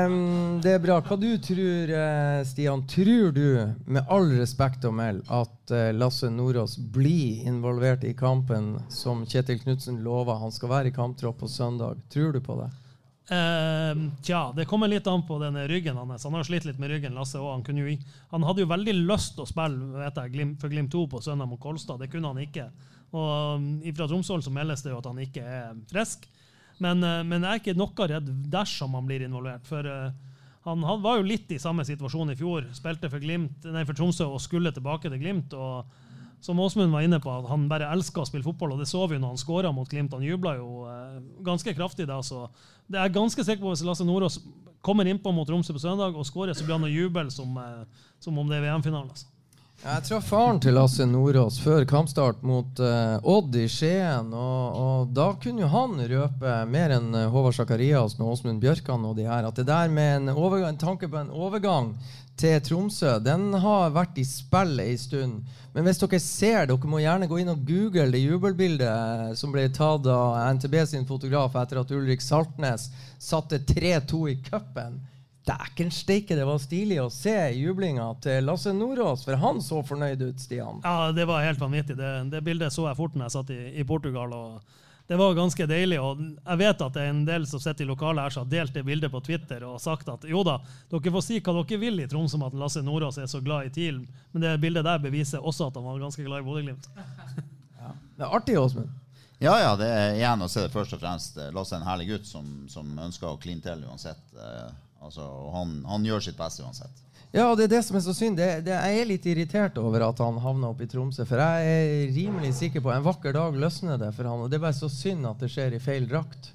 mm, 0.09 0.61
det 0.63 0.75
er 0.75 0.81
bra. 0.81 0.97
Hva 1.05 1.17
du 1.19 1.29
tror, 1.43 1.91
eh, 1.91 2.41
Stian? 2.47 2.83
Tror 2.87 3.31
du, 3.35 3.47
med 3.85 4.05
all 4.09 4.29
respekt 4.39 4.85
å 4.87 4.93
melde, 4.95 5.25
at 5.29 5.73
eh, 5.75 5.91
Lasse 5.93 6.31
Nordås 6.31 6.77
blir 6.93 7.45
involvert 7.49 8.05
i 8.07 8.13
kampen 8.17 8.77
som 8.89 9.25
Kjetil 9.25 9.59
Knutsen 9.61 10.01
lova 10.05 10.39
han 10.41 10.53
skal 10.55 10.71
være 10.71 10.91
i 10.91 10.95
kamptropp 10.95 11.41
på 11.43 11.51
søndag? 11.51 11.99
Tror 12.13 12.33
du 12.33 12.41
på 12.45 12.57
det? 12.61 12.71
Eh, 13.31 14.01
tja, 14.25 14.41
det 14.55 14.65
kommer 14.67 14.89
litt 14.91 15.07
an 15.07 15.27
på 15.27 15.37
denne 15.39 15.67
ryggen 15.69 15.99
hans. 15.99 16.25
Han 16.25 16.39
har 16.39 16.47
slitt 16.47 16.65
litt 16.65 16.79
med 16.81 16.89
ryggen, 16.91 17.13
Lasse. 17.15 17.39
Han, 17.39 17.63
jo, 17.77 17.97
han 18.33 18.47
hadde 18.47 18.65
jo 18.65 18.71
veldig 18.71 18.95
lyst 19.03 19.37
til 19.37 19.45
å 19.45 19.51
spille 19.51 20.07
jeg, 20.07 20.55
for 20.59 20.73
Glimt 20.73 20.91
2 20.95 21.05
på 21.11 21.21
søndag 21.23 21.51
mot 21.51 21.61
Kolstad. 21.61 22.01
Det 22.01 22.09
kunne 22.11 22.33
han 22.33 22.41
ikke. 22.41 22.71
Og 23.11 23.59
um, 23.59 23.71
Fra 23.95 24.07
Tromsø 24.07 24.39
meldes 24.55 24.83
det 24.85 24.93
jo 24.93 24.99
at 25.01 25.09
han 25.11 25.19
ikke 25.21 25.43
er 25.43 25.75
frisk. 25.91 26.27
Men, 26.81 27.03
eh, 27.05 27.21
men 27.27 27.45
jeg 27.45 27.51
er 27.51 27.61
ikke 27.61 27.77
noe 27.77 28.09
redd 28.09 28.29
dersom 28.51 28.97
han 28.97 29.07
blir 29.09 29.25
involvert. 29.25 29.65
For 29.69 29.87
eh, 29.87 30.13
han, 30.67 30.85
han 30.85 31.01
var 31.03 31.19
jo 31.19 31.27
litt 31.29 31.51
i 31.53 31.61
samme 31.61 31.85
situasjon 31.87 32.33
i 32.33 32.37
fjor. 32.39 32.69
Spilte 32.77 33.09
for, 33.11 33.21
Glimt, 33.21 33.67
nei, 33.69 33.85
for 33.87 33.97
Tromsø 33.97 34.29
og 34.29 34.41
skulle 34.43 34.73
tilbake 34.73 35.09
til 35.09 35.21
Glimt. 35.21 35.53
og 35.57 35.99
som 36.41 36.57
Åsmund 36.57 36.89
var 36.89 37.05
inne 37.05 37.19
på, 37.21 37.29
han 37.45 37.67
bare 37.69 37.91
elsker 37.93 38.23
å 38.23 38.25
spille 38.25 38.41
fotball, 38.41 38.71
og 38.73 38.79
det 38.81 38.87
så 38.89 39.03
vi 39.05 39.19
når 39.21 39.35
han 39.35 39.41
skåra 39.41 39.69
mot 39.77 39.89
Glimt. 39.89 40.15
Han 40.17 40.25
jubla 40.25 40.55
jo 40.57 40.87
eh, 40.89 41.19
ganske 41.45 41.75
kraftig 41.77 42.07
da, 42.09 42.17
så 42.25 42.47
det 42.89 42.97
er 42.97 43.05
jeg 43.05 43.17
ganske 43.19 43.45
sikker 43.45 43.61
på 43.61 43.75
hvis 43.75 43.85
Lasse 43.85 44.07
Nordås 44.07 44.39
kommer 44.81 45.05
innpå 45.05 45.29
mot 45.37 45.45
Tromsø 45.45 45.75
på 45.77 45.83
søndag 45.83 46.17
og 46.17 46.25
skårer, 46.25 46.57
så 46.57 46.65
blir 46.65 46.79
han 46.79 46.87
å 46.87 46.89
juble 46.89 47.27
som, 47.29 47.61
som 48.17 48.41
om 48.41 48.49
det 48.49 48.57
er 48.57 48.65
VM-finalen. 48.65 49.13
Altså. 49.13 49.29
Jeg 49.81 50.03
traff 50.05 50.27
faren 50.29 50.59
til 50.61 50.75
Lasse 50.77 51.07
Nordås 51.09 51.55
før 51.57 51.87
kampstart 51.89 52.43
mot 52.45 52.77
uh, 52.85 53.15
Odd 53.25 53.55
i 53.57 53.63
Skien. 53.65 54.27
Og, 54.29 54.75
og 54.77 55.15
da 55.17 55.31
kunne 55.41 55.63
jo 55.63 55.69
han 55.73 55.95
røpe 56.11 56.51
mer 56.69 56.93
enn 56.99 57.07
eh, 57.17 57.25
Håvard 57.33 57.57
Sakariassen 57.57 58.21
og 58.21 58.35
Åsmund 58.35 58.61
Bjørkan 58.61 59.07
og 59.09 59.15
de 59.17 59.25
her, 59.25 59.47
at 59.49 59.57
det 59.57 59.65
der 59.65 59.89
med 59.89 60.19
en, 60.19 60.35
overgang, 60.35 60.75
en 60.75 60.83
tanke 60.83 61.09
på 61.09 61.17
en 61.17 61.33
overgang 61.33 61.95
til 62.37 62.61
Tromsø, 62.61 63.15
den 63.25 63.49
har 63.63 63.89
vært 63.97 64.21
i 64.21 64.27
spill 64.29 64.77
ei 64.85 64.93
stund. 65.01 65.49
Men 65.73 65.89
hvis 65.89 66.03
dere 66.03 66.21
ser, 66.21 66.69
dere 66.69 66.93
må 66.93 67.01
gjerne 67.01 67.29
gå 67.31 67.41
inn 67.41 67.49
og 67.49 67.65
google 67.65 68.05
det 68.13 68.21
jubelbildet 68.21 69.33
som 69.41 69.49
ble 69.55 69.65
tatt 69.73 70.05
av 70.13 70.37
NTB 70.59 70.77
sin 70.93 71.09
fotograf 71.09 71.57
etter 71.57 71.81
at 71.81 71.97
Ulrik 71.97 72.21
Saltnes 72.21 72.91
satte 73.17 73.63
3-2 73.65 74.27
i 74.29 74.37
cupen. 74.45 75.01
Dæken 75.51 75.91
steike, 75.91 76.35
det 76.37 76.45
var 76.47 76.59
stilig 76.63 76.99
å 77.03 77.09
se 77.11 77.35
jublinga 77.57 78.07
til 78.23 78.45
Lasse 78.47 78.71
Nordås, 78.75 79.25
for 79.27 79.39
han 79.41 79.59
så 79.63 79.81
fornøyd 79.83 80.23
ut, 80.23 80.39
Stian. 80.39 80.79
Ja, 80.85 81.11
det 81.15 81.25
var 81.27 81.43
helt 81.43 81.59
vanvittig. 81.59 81.97
Det, 81.99 82.11
det 82.31 82.43
bildet 82.45 82.73
så 82.73 82.87
jeg 82.87 82.99
fort 82.99 83.17
når 83.17 83.27
jeg 83.27 83.35
satt 83.35 83.51
i, 83.55 83.59
i 83.81 83.87
Portugal. 83.87 84.31
og 84.33 84.79
det 85.11 85.17
var 85.19 85.33
ganske 85.35 85.65
deilig. 85.67 85.99
og 85.99 86.21
Jeg 86.23 86.57
vet 86.61 86.81
at 86.85 86.93
det 86.95 87.01
er 87.03 87.09
en 87.11 87.25
del 87.27 87.43
som 87.49 87.59
sitter 87.59 87.83
i 87.83 87.89
lokalet 87.89 88.23
her 88.23 88.31
som 88.31 88.45
har 88.45 88.51
delt 88.53 88.73
det 88.77 88.85
bildet 88.87 89.11
på 89.11 89.19
Twitter 89.25 89.65
og 89.67 89.81
sagt 89.83 90.07
at 90.07 90.23
jo 90.29 90.43
da, 90.47 90.53
dere 90.93 91.11
får 91.11 91.25
si 91.25 91.41
hva 91.43 91.55
dere 91.57 91.79
vil 91.81 91.99
i 91.99 92.07
Troms 92.07 92.37
om 92.37 92.45
at 92.47 92.55
Lasse 92.55 92.83
Nordås 92.85 93.19
er 93.19 93.27
så 93.27 93.41
glad 93.43 93.67
i 93.67 93.73
TIL, 93.75 94.05
men 94.31 94.45
det 94.45 94.53
bildet 94.63 94.87
der 94.87 95.03
beviser 95.03 95.43
også 95.43 95.67
at 95.67 95.75
han 95.75 95.83
var 95.89 95.99
ganske 95.99 96.23
glad 96.23 96.39
i 96.39 96.47
Bodø-Glimt. 96.47 96.87
Det 98.21 98.27
er 98.27 98.35
artig, 98.37 98.53
Åsmund. 98.59 98.89
Ja, 99.41 99.55
ja, 99.57 99.71
det 99.73 99.87
er 99.89 100.11
igjen 100.13 100.43
å 100.45 100.47
se 100.51 100.61
det 100.61 100.69
først 100.69 100.93
og 100.93 100.99
fremst. 101.01 101.39
Lasse 101.55 101.73
er 101.73 101.79
en 101.81 101.87
herlig 101.87 102.11
gutt 102.11 102.27
som, 102.29 102.45
som 102.69 102.85
ønsker 103.01 103.31
å 103.31 103.39
kline 103.41 103.63
til 103.65 103.81
uansett. 103.89 104.21
Altså, 105.01 105.25
han, 105.55 105.79
han 105.89 106.05
gjør 106.05 106.27
sitt 106.27 106.37
beste 106.39 106.63
uansett. 106.65 107.07
Ja, 107.31 107.45
og 107.47 107.55
det 107.57 107.69
er 107.69 107.77
det 107.77 107.83
som 107.87 107.95
er 107.95 108.03
så 108.03 108.13
synd. 108.15 108.35
Det, 108.37 108.47
det, 108.67 108.75
jeg 108.75 109.01
er 109.01 109.07
litt 109.07 109.25
irritert 109.31 109.77
over 109.79 110.03
at 110.09 110.19
han 110.19 110.39
havna 110.43 110.71
oppe 110.73 110.83
i 110.83 110.89
Tromsø. 110.91 111.23
For 111.27 111.39
jeg 111.39 111.75
er 111.75 112.09
rimelig 112.11 112.57
sikker 112.57 112.83
på 112.83 112.91
en 112.91 113.05
vakker 113.05 113.35
dag 113.37 113.55
løsner 113.55 114.01
det 114.01 114.09
for 114.17 114.27
han. 114.27 114.43
Og 114.43 114.51
det 114.51 114.59
er 114.59 114.65
bare 114.65 114.75
så 114.75 114.89
synd 114.91 115.29
at 115.29 115.39
det 115.39 115.51
skjer 115.53 115.77
i 115.77 115.79
feil 115.83 116.09
drakt. 116.11 116.51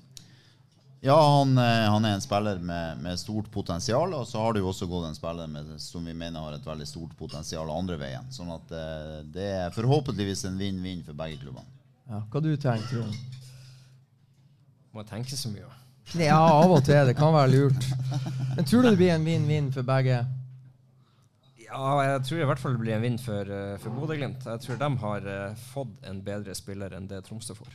Ja, 1.07 1.17
han, 1.17 1.57
eh, 1.59 1.87
han 1.89 2.05
er 2.05 2.17
en 2.17 2.25
spiller 2.25 2.59
med, 2.59 3.01
med 3.01 3.21
stort 3.21 3.49
potensial, 3.53 4.13
og 4.17 4.27
så 4.29 4.41
har 4.43 4.57
det 4.57 4.63
jo 4.65 4.71
også 4.73 4.89
gått 4.91 5.09
en 5.09 5.17
spiller 5.17 5.49
med, 5.49 5.69
som 5.81 6.05
vi 6.05 6.15
mener 6.17 6.45
har 6.45 6.57
et 6.57 6.67
veldig 6.67 6.89
stort 6.89 7.17
potensial 7.17 7.71
andre 7.73 7.99
veien. 8.01 8.29
Sånn 8.35 8.53
at 8.53 8.73
eh, 8.75 9.17
det 9.33 9.49
er 9.63 9.75
forhåpentligvis 9.77 10.45
en 10.51 10.61
vinn-vinn 10.61 11.05
for 11.07 11.17
begge 11.17 11.41
klubbene. 11.45 11.69
Ja, 12.11 12.21
hva 12.33 12.43
du 12.43 12.53
tenker 12.53 12.91
Trond? 12.91 13.43
Må 14.97 15.05
tenke 15.09 15.37
så 15.37 15.53
mye. 15.53 15.69
Ja, 16.15 16.39
av 16.39 16.71
og 16.71 16.85
til. 16.87 17.03
Det 17.09 17.17
kan 17.19 17.35
være 17.35 17.51
lurt. 17.51 17.89
Men 18.57 18.65
tror 18.65 18.85
du 18.85 18.91
det 18.93 18.99
blir 19.01 19.15
en 19.17 19.27
vinn-vinn 19.27 19.73
for 19.75 19.87
begge? 19.87 20.21
Ja, 21.67 21.89
jeg 22.07 22.23
tror 22.29 22.41
i 22.41 22.47
hvert 22.49 22.63
fall 22.63 22.77
det 22.77 22.85
blir 22.85 22.97
en 22.97 23.05
vinn 23.05 23.19
for, 23.21 23.51
eh, 23.51 23.75
for 23.83 23.93
Bodø-Glimt. 23.93 24.47
Jeg 24.47 24.63
tror 24.63 24.79
de 24.81 24.91
har 25.03 25.27
eh, 25.33 25.59
fått 25.75 26.07
en 26.09 26.23
bedre 26.25 26.55
spiller 26.57 26.95
enn 26.97 27.09
det 27.11 27.25
Tromsø 27.27 27.57
får. 27.59 27.75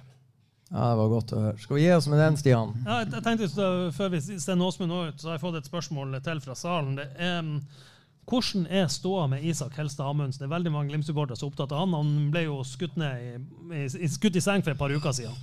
Ja, 0.71 0.93
det 0.93 0.97
var 1.01 1.11
godt 1.11 1.33
å 1.35 1.43
høre. 1.43 1.59
Skal 1.59 1.75
vi 1.75 1.83
gi 1.83 1.91
oss 1.91 2.07
med 2.07 2.21
den, 2.23 2.37
Stian? 2.39 2.71
Ja, 2.85 3.01
jeg 3.01 3.11
jeg 3.11 3.23
tenkte 3.25 3.49
så, 3.51 3.69
Før 3.91 4.13
vi 4.13 4.21
sender 4.23 4.69
Åsmund 4.69 4.95
ut, 4.95 5.19
så 5.19 5.27
har 5.29 5.35
jeg 5.35 5.43
fått 5.43 5.57
et 5.59 5.67
spørsmål 5.67 6.15
til 6.23 6.39
fra 6.41 6.55
salen. 6.55 6.95
Det 6.95 7.09
er, 7.19 7.41
mm, 7.43 7.57
hvordan 8.31 8.67
er 8.71 8.87
ståa 8.87 9.27
med 9.27 9.43
Isak 9.43 9.75
Helstad 9.75 10.07
Amundsen? 10.07 10.39
Det 10.39 10.47
er 10.47 10.55
veldig 10.55 10.71
mange 10.71 10.93
Glimt-supportere 10.93 11.35
som 11.35 11.49
er 11.49 11.51
opptatt 11.51 11.75
av 11.75 11.83
han. 11.83 11.97
Han 11.99 12.31
ble 12.31 12.45
jo 12.45 12.61
skutt, 12.63 12.95
ned 12.95 13.19
i, 13.75 13.83
i, 13.83 14.07
skutt 14.07 14.39
i 14.39 14.43
seng 14.43 14.63
for 14.63 14.71
et 14.71 14.79
par 14.79 14.95
uker 14.95 15.11
siden. 15.11 15.35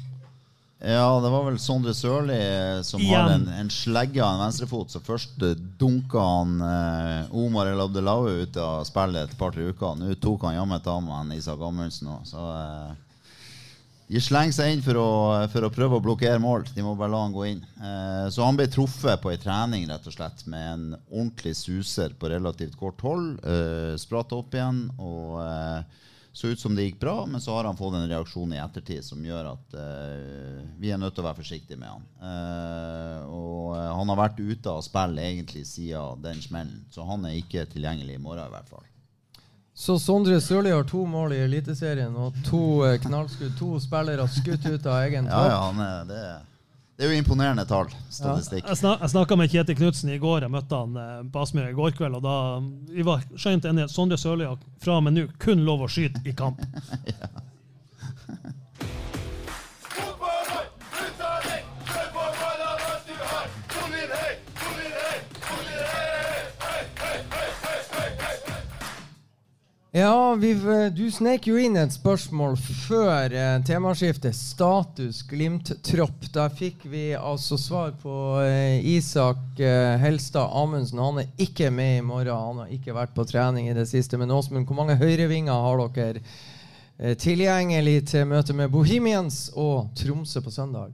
Ja, 0.79 1.19
det 1.19 1.31
var 1.33 1.43
vel 1.49 1.57
Sondre 1.59 1.91
Sørli 1.97 2.37
eh, 2.39 2.83
som 2.87 3.01
Igjen. 3.03 3.17
har 3.19 3.33
en, 3.35 3.49
en 3.51 3.71
slegge 3.73 4.23
av 4.23 4.37
en 4.37 4.45
venstrefot. 4.45 4.93
Så 4.95 5.01
først 5.03 5.43
eh, 5.43 5.57
dunka 5.81 6.23
han 6.23 6.53
eh, 6.63 7.35
Omar 7.35 7.67
El 7.73 7.83
Abdelawi 7.83 8.37
ut 8.45 8.61
av 8.63 8.85
spillet 8.87 9.27
et 9.27 9.35
par-tre 9.41 9.67
uker. 9.73 9.99
Nå 9.99 10.15
tok 10.23 10.47
han 10.47 10.55
jammen 10.61 10.85
ta 10.85 10.95
med 11.03 11.17
han 11.17 11.35
Isak 11.35 11.59
Amundsen 11.67 12.13
òg, 12.15 12.23
så 12.31 12.47
eh, 12.55 12.97
De 14.09 14.23
slenger 14.23 14.55
seg 14.55 14.77
inn 14.77 14.85
for 14.87 14.97
å, 15.03 15.09
for 15.53 15.67
å 15.67 15.73
prøve 15.75 15.99
å 15.99 16.05
blokkere 16.07 16.39
mål. 16.41 16.71
De 16.73 16.87
må 16.87 16.95
bare 16.97 17.11
la 17.13 17.25
han 17.27 17.35
gå 17.35 17.43
inn. 17.51 17.65
Eh, 17.83 18.29
så 18.33 18.47
han 18.47 18.57
ble 18.57 18.71
truffet 18.71 19.19
på 19.21 19.35
ei 19.35 19.43
trening 19.43 19.85
rett 19.91 20.07
og 20.07 20.15
slett 20.15 20.47
med 20.47 20.71
en 20.77 20.87
ordentlig 21.11 21.57
suser 21.59 22.15
på 22.15 22.31
relativt 22.31 22.79
kort 22.79 23.03
hold. 23.03 23.35
Eh, 23.43 23.99
spratt 23.99 24.31
opp 24.39 24.55
igjen 24.55 24.85
og 24.97 25.43
så 26.39 26.49
ut 26.49 26.61
som 26.61 26.75
det 26.75 26.85
gikk 26.85 27.01
bra, 27.01 27.27
men 27.27 27.41
så 27.41 27.57
har 27.57 27.65
han 27.65 27.77
fått 27.77 27.97
en 27.99 28.09
reaksjon 28.09 28.53
i 28.55 28.61
ettertid 28.63 29.03
som 29.03 29.25
gjør 29.27 29.49
at 29.57 29.73
uh, 29.75 30.61
vi 30.79 30.93
er 30.95 31.01
nødt 31.03 31.17
til 31.17 31.25
å 31.25 31.27
være 31.27 31.41
forsiktige 31.41 31.81
med 31.81 31.91
han. 31.91 32.05
Uh, 32.23 33.25
og 33.27 33.73
eh, 33.75 33.89
han 33.99 34.13
har 34.13 34.21
vært 34.21 34.39
ute 34.39 34.71
av 34.71 34.85
spill 34.87 35.19
egentlig 35.19 35.65
siden 35.67 36.23
den 36.23 36.39
smellen, 36.45 36.85
så 36.95 37.03
han 37.09 37.27
er 37.27 37.41
ikke 37.41 37.67
tilgjengelig 37.73 38.21
i 38.21 38.23
morgen 38.23 38.47
i 38.47 38.55
hvert 38.55 38.71
fall. 38.71 38.87
Så 39.75 39.99
Sondre 39.99 40.39
Sørli 40.43 40.71
har 40.71 40.87
to 40.87 41.03
mål 41.11 41.35
i 41.35 41.43
Eliteserien 41.43 42.15
og 42.15 42.39
to 42.47 42.63
knallskudd. 43.03 43.59
To 43.59 43.75
spillere 43.83 44.31
skutt 44.31 44.71
ut 44.71 44.87
av 44.87 45.03
egen 45.09 45.27
topp. 45.27 45.51
ja, 45.51 45.59
han 45.65 45.83
er, 45.83 46.07
det, 46.07 46.23
det 46.99 47.07
er 47.07 47.13
jo 47.13 47.19
imponerende 47.21 47.63
tall. 47.71 47.93
Statistikk. 48.11 48.65
Jeg, 48.67 48.77
snak, 48.81 49.03
jeg 49.05 49.13
snakka 49.13 49.37
med 49.39 49.53
Kjetil 49.53 49.77
Knutsen 49.79 50.09
i 50.11 50.17
går. 50.19 50.43
Jeg 50.43 50.51
møtte 50.51 50.81
han 50.81 50.97
eh, 50.99 51.21
på 51.31 51.45
Aspmyra 51.45 51.71
i 51.71 51.77
går 51.77 51.93
kveld. 51.95 52.17
og 52.19 52.25
da 52.25 52.33
Vi 52.91 53.05
var 53.07 53.23
skjønt 53.39 53.69
enige. 53.71 53.87
Sondre 53.93 54.19
Sørli 54.19 54.49
har 54.49 54.59
fra 54.83 54.97
og 54.99 55.05
med 55.07 55.15
nå 55.15 55.29
kun 55.39 55.63
lov 55.63 55.85
å 55.87 55.91
skyte 55.95 56.25
i 56.27 56.35
kamp. 56.35 56.59
Ja, 57.13 57.31
vi, 69.93 70.53
du 70.93 71.07
snek 71.11 71.47
jo 71.49 71.57
inn 71.57 71.77
et 71.81 71.93
spørsmål 71.95 72.59
før 72.61 73.33
eh, 73.33 73.55
temaskiftet. 73.65 74.37
Status 74.37 75.23
Glimt-tropp. 75.31 76.29
Da 76.35 76.49
fikk 76.53 76.85
vi 76.85 77.15
altså 77.17 77.57
svar 77.57 77.95
på 77.97 78.43
eh, 78.45 78.85
Isak 78.85 79.59
eh, 79.61 79.97
Helstad 79.97 80.53
Amundsen. 80.53 81.01
Han 81.01 81.23
er 81.23 81.33
ikke 81.41 81.71
med 81.71 82.03
i 82.03 82.05
morgen. 82.05 82.37
Han 82.37 82.63
har 82.67 82.77
ikke 82.77 82.93
vært 82.93 83.17
på 83.17 83.25
trening 83.25 83.71
i 83.71 83.77
det 83.77 83.89
siste. 83.89 84.21
Men 84.21 84.31
Åsmund, 84.31 84.69
hvor 84.69 84.77
mange 84.77 84.99
høyrevinger 85.01 85.57
har 85.57 85.81
dere 85.97 86.21
eh, 86.21 87.17
tilgjengelig 87.17 88.11
til 88.13 88.29
møte 88.29 88.53
med 88.53 88.69
Bohemians 88.69 89.47
og 89.57 89.89
Tromsø 89.97 90.45
på 90.45 90.53
søndag? 90.53 90.93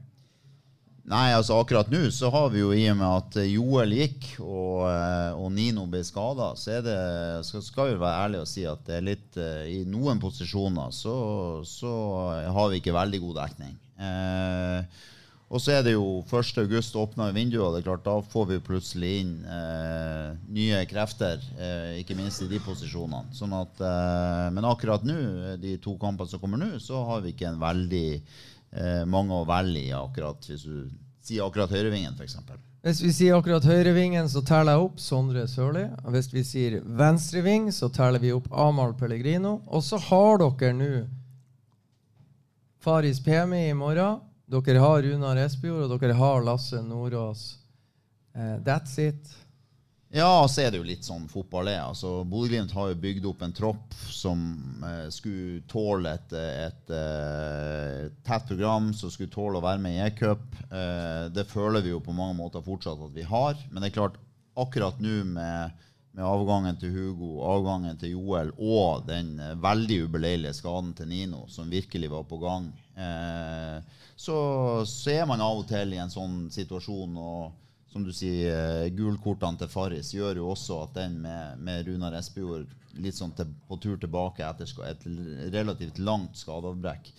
Nei, 1.05 1.35
altså 1.37 1.59
akkurat 1.61 1.91
nå 1.93 2.07
så 2.17 2.31
har 2.33 2.47
vi 2.55 2.63
jo 2.63 2.71
i 2.73 2.87
og 2.89 2.97
med 2.97 3.05
at 3.05 3.35
eh, 3.43 3.51
Joel 3.53 3.93
gikk 3.93 4.39
og, 4.41 4.87
eh, 4.89 5.37
og 5.37 5.51
Nino 5.53 5.85
ble 5.91 6.01
skada, 6.07 6.55
så 6.57 6.79
det, 6.81 6.95
skal, 7.45 7.91
vi 7.91 7.99
være 8.01 8.23
ærlige 8.25 8.45
og 8.47 8.49
si 8.49 8.65
at 8.69 8.87
det 8.87 8.97
er 8.97 9.09
litt 9.11 9.37
eh, 9.37 9.67
I 9.69 9.83
noen 9.85 10.23
posisjoner 10.23 10.95
så, 10.97 11.17
så 11.69 11.91
har 12.57 12.71
vi 12.73 12.81
ikke 12.81 12.97
veldig 12.97 13.21
god 13.27 13.43
dekning. 13.43 13.75
Eh, 14.01 15.03
og 15.55 15.61
så 15.61 15.75
er 15.75 15.85
det 15.85 15.93
jo 15.93 16.23
1.8 16.25 16.97
åpna 16.99 17.29
vinduet, 17.37 17.61
og 17.67 17.75
det 17.75 17.83
er 17.83 17.87
klart 17.91 18.07
da 18.09 18.17
får 18.33 18.49
vi 18.49 18.59
plutselig 18.65 19.13
inn 19.21 19.37
eh, 19.45 20.33
nye 20.57 20.81
krefter. 20.89 21.45
Eh, 21.61 22.01
ikke 22.01 22.17
minst 22.17 22.43
i 22.43 22.49
de 22.49 22.63
posisjonene. 22.65 23.29
Sånn 23.37 23.53
at, 23.61 23.85
men 24.57 24.67
akkurat 24.67 25.05
nå, 25.05 25.21
de 25.61 25.77
to 25.85 25.99
kampene 26.01 26.33
som 26.33 26.41
kommer 26.41 26.65
nå, 26.65 26.73
så 26.83 27.05
har 27.13 27.23
vi 27.23 27.37
ikke 27.37 27.53
en 27.53 27.61
veldig 27.61 28.09
mange 29.07 29.37
å 29.37 29.45
velge 29.47 29.81
i, 29.81 29.91
akkurat 29.95 30.49
hvis 30.49 30.64
du 30.66 30.89
sier 31.25 31.47
akkurat 31.47 31.70
høyrevingen, 31.72 32.16
f.eks. 32.18 32.37
Hvis 32.85 33.01
vi 33.01 33.11
sier 33.16 33.39
akkurat 33.39 33.64
høyrevingen, 33.64 34.27
så 34.29 34.43
teller 34.45 34.75
jeg 34.75 34.85
opp 34.85 34.99
Sondre 35.01 35.47
Sørli. 35.49 35.87
Hvis 36.12 36.27
vi 36.35 36.43
sier 36.45 36.75
venstreving, 36.85 37.70
så 37.72 37.89
teller 37.89 38.20
vi 38.20 38.35
opp 38.37 38.51
Amahl 38.53 38.93
Pellegrino. 38.99 39.55
Og 39.72 39.81
så 39.87 39.97
har 40.11 40.43
dere 40.43 40.75
nå 40.77 40.91
Faris 42.85 43.22
Pemi 43.25 43.62
i 43.70 43.79
morgen. 43.79 44.20
Dere 44.53 44.83
har 44.83 45.01
Runar 45.07 45.41
Espejord, 45.47 45.89
og 45.89 46.03
dere 46.03 46.18
har 46.18 46.45
Lasse 46.45 46.83
Nordås. 46.85 47.47
Eh, 48.37 48.59
that's 48.66 48.99
it. 49.01 49.33
Ja, 50.15 50.47
så 50.49 50.61
er 50.62 50.71
det 50.71 50.79
jo 50.79 50.87
litt 50.87 51.03
sånn 51.03 51.25
fotball 51.27 51.73
er. 51.73 51.81
Altså, 51.89 52.21
Bodø-Glimt 52.31 52.71
har 52.77 52.93
jo 52.93 52.99
bygd 53.03 53.25
opp 53.27 53.41
en 53.43 53.55
tropp 53.55 53.95
som 54.15 54.45
eh, 54.87 55.09
skulle 55.11 55.65
tåle 55.67 56.12
et, 56.15 56.35
et, 56.39 56.93
et, 56.95 58.21
tett 58.23 58.45
program, 58.47 58.93
som 58.95 59.11
skulle 59.11 59.35
tåle 59.35 59.59
å 59.59 59.65
være 59.65 59.83
med 59.83 59.97
i 59.97 60.05
E-cup. 60.05 60.45
Eh, 60.69 61.25
det 61.35 61.49
føler 61.51 61.83
vi 61.83 61.91
jo 61.91 61.99
på 62.05 62.15
mange 62.15 62.37
måter 62.39 62.62
fortsatt 62.62 63.03
at 63.03 63.17
vi 63.17 63.27
har. 63.27 63.59
Men 63.73 63.83
det 63.83 63.91
er 63.91 63.97
klart, 63.97 64.21
akkurat 64.55 65.03
nå 65.03 65.17
med, 65.33 65.83
med 66.15 66.29
avgangen 66.29 66.79
til 66.79 66.95
Hugo, 66.95 67.33
avgangen 67.51 67.99
til 67.99 68.15
Joel 68.15 68.55
og 68.55 69.09
den 69.11 69.35
eh, 69.43 69.59
veldig 69.67 69.99
ubeleilige 70.07 70.55
skaden 70.61 70.95
til 70.95 71.11
Nino, 71.11 71.43
som 71.51 71.75
virkelig 71.75 72.12
var 72.15 72.23
på 72.31 72.39
gang, 72.45 72.71
eh, 72.95 73.83
så, 74.15 74.39
så 74.87 75.19
er 75.19 75.27
man 75.27 75.43
av 75.43 75.65
og 75.65 75.69
til 75.75 75.99
i 75.99 76.03
en 76.07 76.15
sånn 76.15 76.39
situasjon. 76.55 77.19
og 77.19 77.64
som 77.95 78.03
du 78.03 78.11
sier, 78.11 78.51
eh, 78.51 78.88
gulkortene 78.90 79.61
til 79.61 79.70
Farris 79.70 80.09
gjør 80.16 80.40
jo 80.40 80.49
også 80.51 80.80
at 80.82 80.97
den 80.97 81.20
med, 81.22 81.61
med 81.62 81.86
Runar 81.86 82.16
Espejord 82.18 82.66
litt 82.99 83.14
sånn 83.14 83.30
til, 83.38 83.53
på 83.68 83.78
tur 83.78 84.01
tilbake 84.03 84.42
etter 84.42 84.66
et 84.88 85.05
relativt 85.55 86.01
langt 86.03 86.34
skadeavbrekk. 86.40 87.12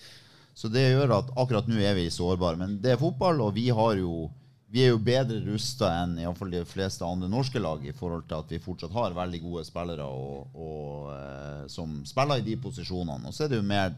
Så 0.55 0.67
det 0.71 0.83
gjør 0.89 1.13
at 1.21 1.31
akkurat 1.39 1.69
nå 1.71 1.79
er 1.79 1.95
vi 1.95 2.09
sårbare. 2.11 2.59
Men 2.59 2.75
det 2.83 2.91
er 2.91 2.99
fotball, 2.99 3.39
og 3.45 3.55
vi 3.55 3.69
jo 3.71 4.27
vi 4.75 4.81
er 4.83 4.91
jo 4.91 4.99
bedre 4.99 5.37
rusta 5.45 5.87
enn 6.01 6.17
i 6.19 6.25
fall 6.35 6.51
de 6.51 6.65
fleste 6.67 7.05
andre 7.07 7.29
norske 7.31 7.61
lag 7.61 7.83
i 7.87 7.93
forhold 7.95 8.25
til 8.27 8.41
at 8.41 8.49
vi 8.51 8.59
fortsatt 8.59 8.91
har 8.91 9.15
veldig 9.15 9.39
gode 9.45 9.63
spillere 9.63 10.03
og, 10.03 10.49
og, 10.51 11.11
eh, 11.15 11.61
som 11.71 12.01
spiller 12.03 12.41
i 12.41 12.47
de 12.49 12.57
posisjonene. 12.59 13.29
Og 13.29 13.35
så 13.35 13.45
er 13.45 13.53
det 13.53 13.61
jo 13.61 13.69
mer 13.69 13.93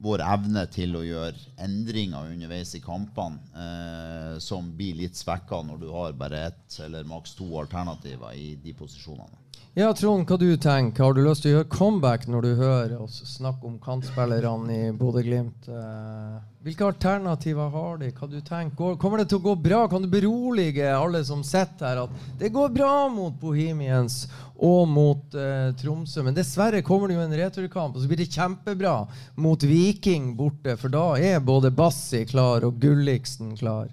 vår 0.00 0.22
evne 0.24 0.64
til 0.72 0.96
å 0.96 1.04
gjøre 1.04 1.60
endringer 1.60 2.32
underveis 2.32 2.72
i 2.76 2.80
kampene 2.84 3.40
eh, 3.52 4.38
som 4.40 4.72
blir 4.76 4.96
litt 5.02 5.18
svekka 5.18 5.60
når 5.66 5.82
du 5.82 5.90
har 5.92 6.16
bare 6.16 6.46
ett 6.48 6.80
eller 6.86 7.04
maks 7.08 7.36
to 7.36 7.50
alternativer 7.60 8.32
i 8.36 8.54
de 8.62 8.74
posisjonene. 8.76 9.36
Ja, 9.78 9.92
Trond, 9.94 10.24
hva 10.26 10.34
du 10.34 10.48
tenker? 10.58 11.04
Har 11.04 11.14
du 11.14 11.20
lyst 11.22 11.44
til 11.44 11.52
å 11.52 11.58
gjøre 11.60 11.68
comeback 11.70 12.24
når 12.26 12.42
du 12.42 12.48
hører 12.58 12.94
oss 13.04 13.20
snakke 13.36 13.68
om 13.68 13.76
kantspillerne 13.78 14.74
i 14.74 14.88
Bodø-Glimt? 14.98 15.68
Eh, 15.70 16.40
hvilke 16.66 16.88
alternativer 16.88 17.70
har 17.70 18.00
de? 18.00 18.08
Hva 18.16 18.26
du 18.32 18.40
tenker? 18.42 18.96
Kommer 18.98 19.22
det 19.22 19.28
til 19.30 19.38
å 19.38 19.44
gå 19.44 19.54
bra? 19.62 19.84
Kan 19.88 20.02
du 20.02 20.10
berolige 20.10 20.90
alle 20.90 21.22
som 21.24 21.44
sitter 21.46 21.86
her, 21.86 22.02
at 22.08 22.40
det 22.40 22.50
går 22.56 22.74
bra 22.74 22.94
mot 23.14 23.36
Bohemians 23.38 24.24
og 24.60 24.82
mot 24.90 25.36
eh, 25.38 25.70
Tromsø? 25.80 26.24
Men 26.26 26.36
dessverre 26.36 26.82
kommer 26.86 27.08
det 27.08 27.16
jo 27.16 27.24
en 27.24 27.38
returkamp, 27.40 27.96
og 27.96 28.02
så 28.02 28.10
blir 28.10 28.20
det 28.20 28.32
kjempebra 28.32 28.96
mot 29.40 29.64
Viking 29.64 30.34
borte, 30.38 30.76
for 30.80 30.92
da 30.92 31.06
er 31.16 31.40
både 31.44 31.72
Bassi 31.74 32.26
klar 32.28 32.66
og 32.68 32.78
Gulliksen 32.82 33.56
klar. 33.60 33.88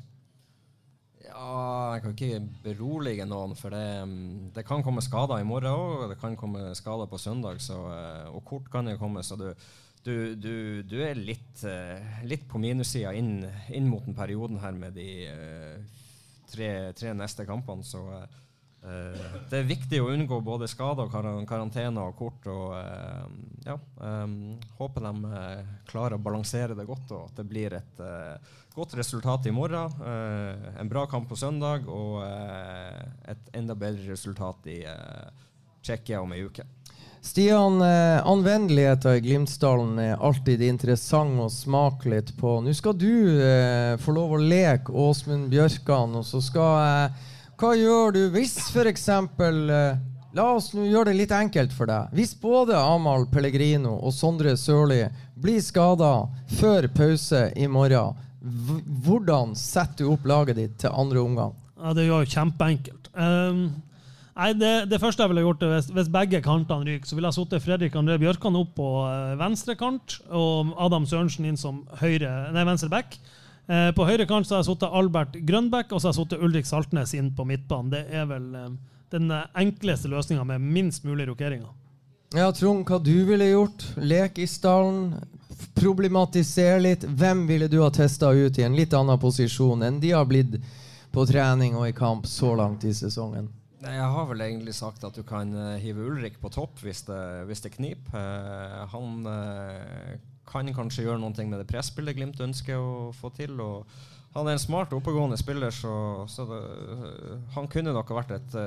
Ja, 1.38 1.94
jeg 1.96 2.02
kan 2.04 2.14
ikke 2.16 2.40
berolige 2.66 3.26
noen, 3.30 3.54
for 3.56 3.72
det, 3.74 3.88
det 4.56 4.64
kan 4.68 4.82
komme 4.84 5.04
skader 5.06 5.40
i 5.40 5.48
morgen 5.48 5.70
òg. 5.70 6.04
Og 6.04 6.10
det 6.12 6.18
kan 6.22 6.36
komme 6.40 6.72
skader 6.76 7.10
på 7.10 7.20
søndag, 7.22 7.62
så, 7.64 7.78
eh, 7.94 8.26
og 8.34 8.44
kort 8.48 8.72
kan 8.74 8.90
det 8.90 8.98
komme. 9.00 9.24
Så 9.24 9.38
du, 9.40 9.52
du, 10.04 10.34
du, 10.36 10.56
du 10.88 10.98
er 11.06 11.20
litt, 11.20 11.62
eh, 11.68 12.24
litt 12.28 12.48
på 12.50 12.60
minussida 12.62 13.14
inn, 13.16 13.46
inn, 13.70 13.88
mot 13.88 14.04
den 14.06 14.18
perioden 14.18 14.60
her 14.64 14.76
med 14.76 14.98
de 14.98 15.08
uh, 15.30 16.04
tre, 16.52 16.72
tre, 16.98 17.14
neste 17.16 17.46
kampene. 17.48 17.86
Så 17.86 18.04
det 18.82 19.58
er 19.58 19.68
viktig 19.68 20.00
å 20.00 20.12
unngå 20.14 20.38
både 20.46 20.68
skader, 20.70 21.10
karantene 21.12 22.04
og 22.06 22.16
kort. 22.16 22.46
Og 22.48 22.76
uh, 22.78 23.26
ja, 23.66 23.76
um, 24.00 24.56
håper 24.78 25.08
de 25.10 25.34
klarer 25.90 26.16
å 26.16 26.24
balansere 26.24 26.78
det 26.78 26.88
godt, 26.88 27.12
og 27.18 27.28
at 27.28 27.42
det 27.42 27.48
blir 27.50 27.76
et 27.76 28.06
godt 28.78 28.94
resultat 28.94 29.46
i 29.46 29.52
morgen. 29.52 29.92
Eh, 30.06 30.80
en 30.82 30.90
bra 30.90 31.08
kamp 31.10 31.30
på 31.30 31.36
søndag 31.36 31.88
og 31.90 32.22
eh, 32.22 33.06
et 33.34 33.54
enda 33.58 33.76
bedre 33.76 34.12
resultat 34.12 34.70
i 34.70 34.84
eh, 34.86 35.46
Tsjekkia 35.82 36.22
om 36.22 36.36
ei 36.36 36.44
uke. 36.46 36.66
Stian, 37.26 37.82
eh, 37.82 38.20
anvendeligheten 38.22 39.18
i 39.18 39.24
Glimtsdalen 39.26 39.98
er 40.04 40.22
alltid 40.22 40.62
interessant 40.68 41.42
å 41.42 41.50
smake 41.50 42.12
litt 42.14 42.36
på. 42.38 42.60
Nå 42.62 42.76
skal 42.78 42.94
du 43.02 43.10
eh, 43.42 43.96
få 43.98 44.14
lov 44.14 44.38
å 44.38 44.44
leke 44.44 44.94
Åsmund 44.94 45.50
Bjørkan, 45.52 46.14
og 46.22 46.28
så 46.28 46.44
skal 46.46 46.78
jeg 46.78 47.34
Hva 47.58 47.72
gjør 47.74 48.12
du 48.14 48.20
hvis 48.36 48.54
f.eks. 48.70 49.08
Eh, 49.10 49.96
la 50.38 50.44
oss 50.54 50.68
nå 50.78 50.84
gjøre 50.86 51.10
det 51.10 51.18
litt 51.24 51.32
enkelt 51.34 51.72
for 51.74 51.90
deg. 51.90 52.12
Hvis 52.14 52.36
både 52.38 52.78
Amahl 52.78 53.26
Pellegrino 53.32 53.96
og 53.98 54.14
Sondre 54.14 54.54
Sørli 54.62 55.00
blir 55.34 55.58
skada 55.66 56.12
før 56.60 56.86
pause 56.94 57.48
i 57.58 57.66
morgen, 57.66 58.14
hvordan 59.08 59.56
setter 59.58 60.06
du 60.06 60.12
opp 60.14 60.28
laget 60.30 60.60
ditt 60.60 60.76
til 60.84 60.94
andre 60.94 61.24
omgang? 61.24 61.58
Ja, 61.82 61.96
Det 61.98 62.06
er 62.06 62.12
jo 62.12 62.20
kjempeenkelt. 62.30 63.10
Um, 63.18 63.64
nei, 64.38 64.52
det, 64.54 64.76
det, 64.94 65.02
første 65.02 65.26
jeg 65.26 65.34
ville 65.34 65.48
gjort, 65.48 65.66
hvis, 65.74 65.90
hvis 65.98 66.14
begge 66.14 66.44
kantene 66.46 66.86
ryker, 66.86 67.10
så 67.10 67.18
ville 67.18 67.34
jeg 67.34 67.40
satt 67.40 67.58
Fredrik 67.66 67.98
André 67.98 68.20
Bjørkan 68.22 68.62
opp 68.62 68.78
på 68.78 68.92
uh, 69.02 69.34
venstre 69.42 69.74
kant 69.80 70.20
og 70.30 70.78
Adam 70.78 71.10
Sørensen 71.10 71.50
inn 71.50 71.58
som 71.58 71.82
høyre, 72.04 72.52
nei, 72.54 72.70
venstre 72.70 72.94
back. 72.94 73.18
Uh, 73.68 73.90
på 73.92 74.06
høyre 74.08 74.24
kant 74.30 74.48
så 74.48 74.56
har 74.56 74.62
jeg 74.64 74.70
sittet 74.70 74.94
Albert 74.96 75.34
Grønbæk 75.44 75.92
og 75.92 76.00
så 76.00 76.08
har 76.08 76.14
jeg 76.16 76.22
sittet 76.22 76.44
Ulrik 76.46 76.70
Saltnes 76.70 77.12
inn 77.18 77.34
på 77.36 77.44
midtbanen. 77.50 77.92
Det 77.92 78.06
er 78.16 78.30
vel 78.30 78.46
eh, 78.56 78.70
den 79.12 79.32
enkleste 79.32 80.08
løsninga 80.12 80.46
med 80.48 80.64
minst 80.64 81.04
mulig 81.08 81.28
rokeringer. 81.28 81.74
Ja, 82.36 82.48
Trond, 82.52 82.84
hva 82.88 83.00
du 83.00 83.26
ville 83.28 83.46
gjort? 83.48 83.84
Lek 84.00 84.40
i 84.40 84.48
stallen, 84.48 85.14
problematisere 85.76 86.80
litt. 86.80 87.04
Hvem 87.08 87.46
ville 87.48 87.70
du 87.72 87.80
ha 87.84 87.92
testa 87.92 88.32
ut 88.32 88.60
i 88.60 88.66
en 88.68 88.76
litt 88.76 88.96
annen 88.96 89.20
posisjon 89.20 89.84
enn 89.84 90.00
de 90.04 90.12
har 90.16 90.28
blitt 90.28 90.58
på 91.12 91.24
trening 91.28 91.78
og 91.80 91.88
i 91.88 91.96
kamp 91.96 92.28
så 92.28 92.54
langt 92.56 92.84
i 92.88 92.92
sesongen? 92.96 93.48
Jeg 93.84 94.10
har 94.16 94.28
vel 94.28 94.44
egentlig 94.44 94.76
sagt 94.76 95.04
at 95.08 95.16
du 95.16 95.24
kan 95.28 95.54
uh, 95.56 95.78
hive 95.80 96.04
Ulrik 96.04 96.40
på 96.42 96.52
topp 96.52 96.82
hvis 96.84 97.06
det, 97.08 97.22
hvis 97.48 97.64
det 97.64 97.76
kniper. 97.78 98.16
Uh, 98.16 98.84
han 98.92 99.28
kan 100.48 100.70
kanskje 100.74 101.06
gjøre 101.06 101.22
noe 101.22 101.48
med 101.48 101.60
det 101.60 101.68
presspillet 101.70 102.18
Glimt 102.18 102.40
ønsker 102.44 102.80
å 102.80 103.12
få 103.16 103.32
til. 103.36 103.60
og 103.62 103.86
han 104.38 104.48
er 104.48 104.58
en 104.58 104.62
smart, 104.62 104.92
oppegående 104.94 105.38
spiller, 105.40 105.72
så, 105.74 106.26
så 106.30 106.46
det, 106.46 106.58
han 107.56 107.70
kunne 107.72 107.94
nok 107.96 108.12
vært 108.14 108.36
et 108.36 108.58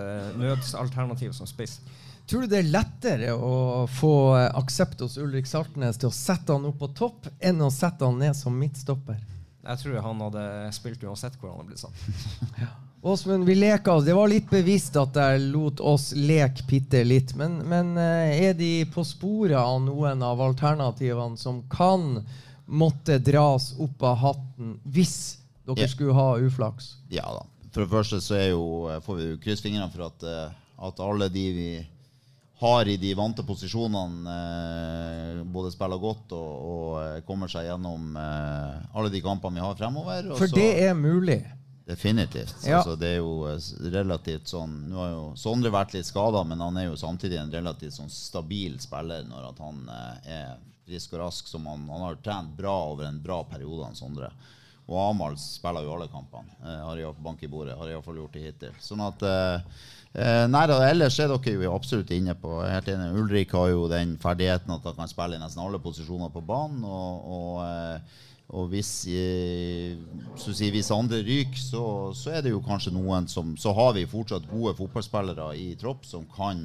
nødsalternativ 0.40 1.36
som 1.36 1.46
spiss. 1.46 1.78
Tror 2.30 2.42
du 2.42 2.50
det 2.50 2.60
er 2.60 2.70
lettere 2.70 3.32
å 3.34 3.86
få 3.90 4.14
aksept 4.34 5.02
hos 5.04 5.16
Ulrik 5.18 5.46
Saltnes 5.50 5.98
til 6.00 6.10
å 6.10 6.14
sette 6.14 6.54
han 6.54 6.66
opp 6.66 6.80
på 6.82 6.90
topp, 6.98 7.30
enn 7.38 7.62
å 7.62 7.70
sette 7.74 8.06
han 8.06 8.18
ned 8.18 8.34
som 8.38 8.56
midtstopper? 8.56 9.18
Jeg 9.60 9.82
tror 9.82 10.00
han 10.04 10.22
hadde 10.24 10.44
spilt 10.74 11.02
uansett 11.04 11.36
hvor 11.38 11.52
han 11.52 11.60
hadde 11.60 11.72
blitt 11.72 11.82
satt. 11.82 12.06
ja. 12.64 12.70
Åsmund, 13.02 13.44
vi 13.44 13.54
leka 13.54 13.92
oss. 13.92 14.04
Det 14.04 14.14
var 14.14 14.28
litt 14.28 14.50
bevisst 14.50 14.96
at 15.00 15.16
jeg 15.16 15.40
lot 15.54 15.80
oss 15.80 16.10
leke 16.12 16.66
bitte 16.68 17.00
litt. 17.04 17.32
Men, 17.38 17.62
men, 17.68 17.94
eh, 17.96 18.48
er 18.50 18.56
de 18.58 18.84
på 18.92 19.04
sporet 19.08 19.56
av 19.56 19.78
noen 19.80 20.20
av 20.22 20.40
alternativene 20.44 21.40
som 21.40 21.62
kan 21.72 22.18
måtte 22.66 23.16
dras 23.18 23.72
opp 23.80 24.02
av 24.04 24.18
hatten 24.20 24.74
hvis 24.84 25.38
dere 25.64 25.86
ja. 25.86 25.88
skulle 25.88 26.14
ha 26.14 26.34
uflaks? 26.38 26.92
Ja 27.08 27.24
da. 27.38 27.46
For 27.70 27.86
det 27.86 27.92
første 27.92 28.20
så 28.20 28.36
jo, 28.50 28.64
får 29.06 29.16
vi 29.16 29.30
krysse 29.46 29.64
fingrene 29.64 29.88
for 29.94 30.10
at, 30.10 30.26
eh, 30.26 30.60
at 30.90 31.00
alle 31.00 31.30
de 31.32 31.46
vi 31.56 31.72
har 32.60 32.88
i 32.88 32.98
de 33.00 33.14
vante 33.16 33.42
posisjonene 33.48 34.34
eh, 34.36 35.38
både 35.48 35.70
spiller 35.72 36.00
godt 36.02 36.34
og, 36.36 36.50
og, 36.72 36.88
eh, 37.00 37.22
kommer 37.24 37.48
seg 37.48 37.64
gjennom 37.70 38.18
eh, 38.20 38.74
alle 38.92 39.12
de 39.14 39.22
kampene 39.24 39.56
vi 39.56 39.64
har 39.64 39.78
fremover. 39.78 40.28
For 40.36 40.52
det 40.52 40.68
er 40.84 40.92
mulig? 40.98 41.40
Definitivt. 41.90 42.54
Ja. 42.62 42.78
Altså, 42.78 42.94
det 42.96 43.08
er 43.16 43.18
jo 43.18 43.48
eh, 43.50 43.70
relativt 43.90 44.50
sånn 44.52 44.76
Nå 44.92 44.98
har 45.00 45.10
jo 45.10 45.24
Sondre 45.40 45.72
vært 45.74 45.96
litt 45.96 46.06
skada, 46.06 46.44
men 46.46 46.62
han 46.62 46.78
er 46.78 46.86
jo 46.86 46.98
samtidig 47.00 47.40
en 47.40 47.50
relativt 47.50 47.96
sånn 47.96 48.12
stabil 48.12 48.78
spiller 48.82 49.26
når 49.26 49.50
han 49.58 49.82
eh, 49.90 50.32
er 50.38 50.52
frisk 50.86 51.16
og 51.16 51.24
rask. 51.24 51.50
Som 51.50 51.66
han, 51.70 51.88
han, 51.90 52.06
har 52.06 52.20
trent 52.22 52.54
bra 52.58 52.76
over 52.92 53.08
en 53.08 53.20
bra 53.22 53.42
periode, 53.50 53.88
han 53.88 53.98
Sondre. 53.98 54.30
Og 54.90 54.98
Amahl 54.98 55.36
spiller 55.38 55.86
jo 55.86 55.96
alle 55.96 56.10
kampene. 56.12 56.54
Eh, 56.62 56.82
har 56.86 57.02
jeg 57.02 57.24
bank 57.26 57.42
i 57.42 57.50
bordet. 57.50 57.78
Har 57.78 57.90
iallfall 57.90 58.22
gjort 58.22 58.38
det 58.38 58.46
hittil. 58.46 58.78
Sånn 58.82 59.02
at 59.06 59.26
eh, 59.26 59.74
Eh, 60.10 60.44
nei 60.50 60.64
da, 60.66 60.80
Ellers 60.88 61.20
er 61.22 61.30
dere 61.30 61.52
jo 61.62 61.74
absolutt 61.76 62.10
inne 62.14 62.34
på 62.38 62.56
helt 62.64 62.88
enig. 62.90 63.12
Ulrik 63.14 63.52
har 63.54 63.68
jo 63.70 63.84
den 63.90 64.16
ferdigheten 64.18 64.72
at 64.74 64.88
han 64.88 64.96
kan 64.96 65.10
spille 65.10 65.38
i 65.38 65.42
nesten 65.42 65.62
alle 65.62 65.78
posisjoner 65.82 66.32
på 66.34 66.42
banen. 66.46 66.82
Og, 66.82 67.28
og, 67.36 67.60
eh, 67.68 68.26
og 68.50 68.70
hvis, 68.72 68.90
eh, 69.06 69.98
si, 70.34 70.70
hvis, 70.74 70.90
andre 70.90 71.20
ryker, 71.22 71.58
så, 71.60 71.82
så, 72.16 72.32
er 72.34 72.42
det 72.42 72.54
jo 72.54 72.62
kanskje 72.64 72.92
noen 72.96 73.28
som 73.30 73.52
Så 73.60 73.72
har 73.76 73.92
vi 73.94 74.08
fortsatt 74.10 74.48
gode 74.50 74.74
fotballspillere 74.78 75.52
i 75.58 75.68
tropp 75.78 76.06
som 76.08 76.26
kan 76.34 76.64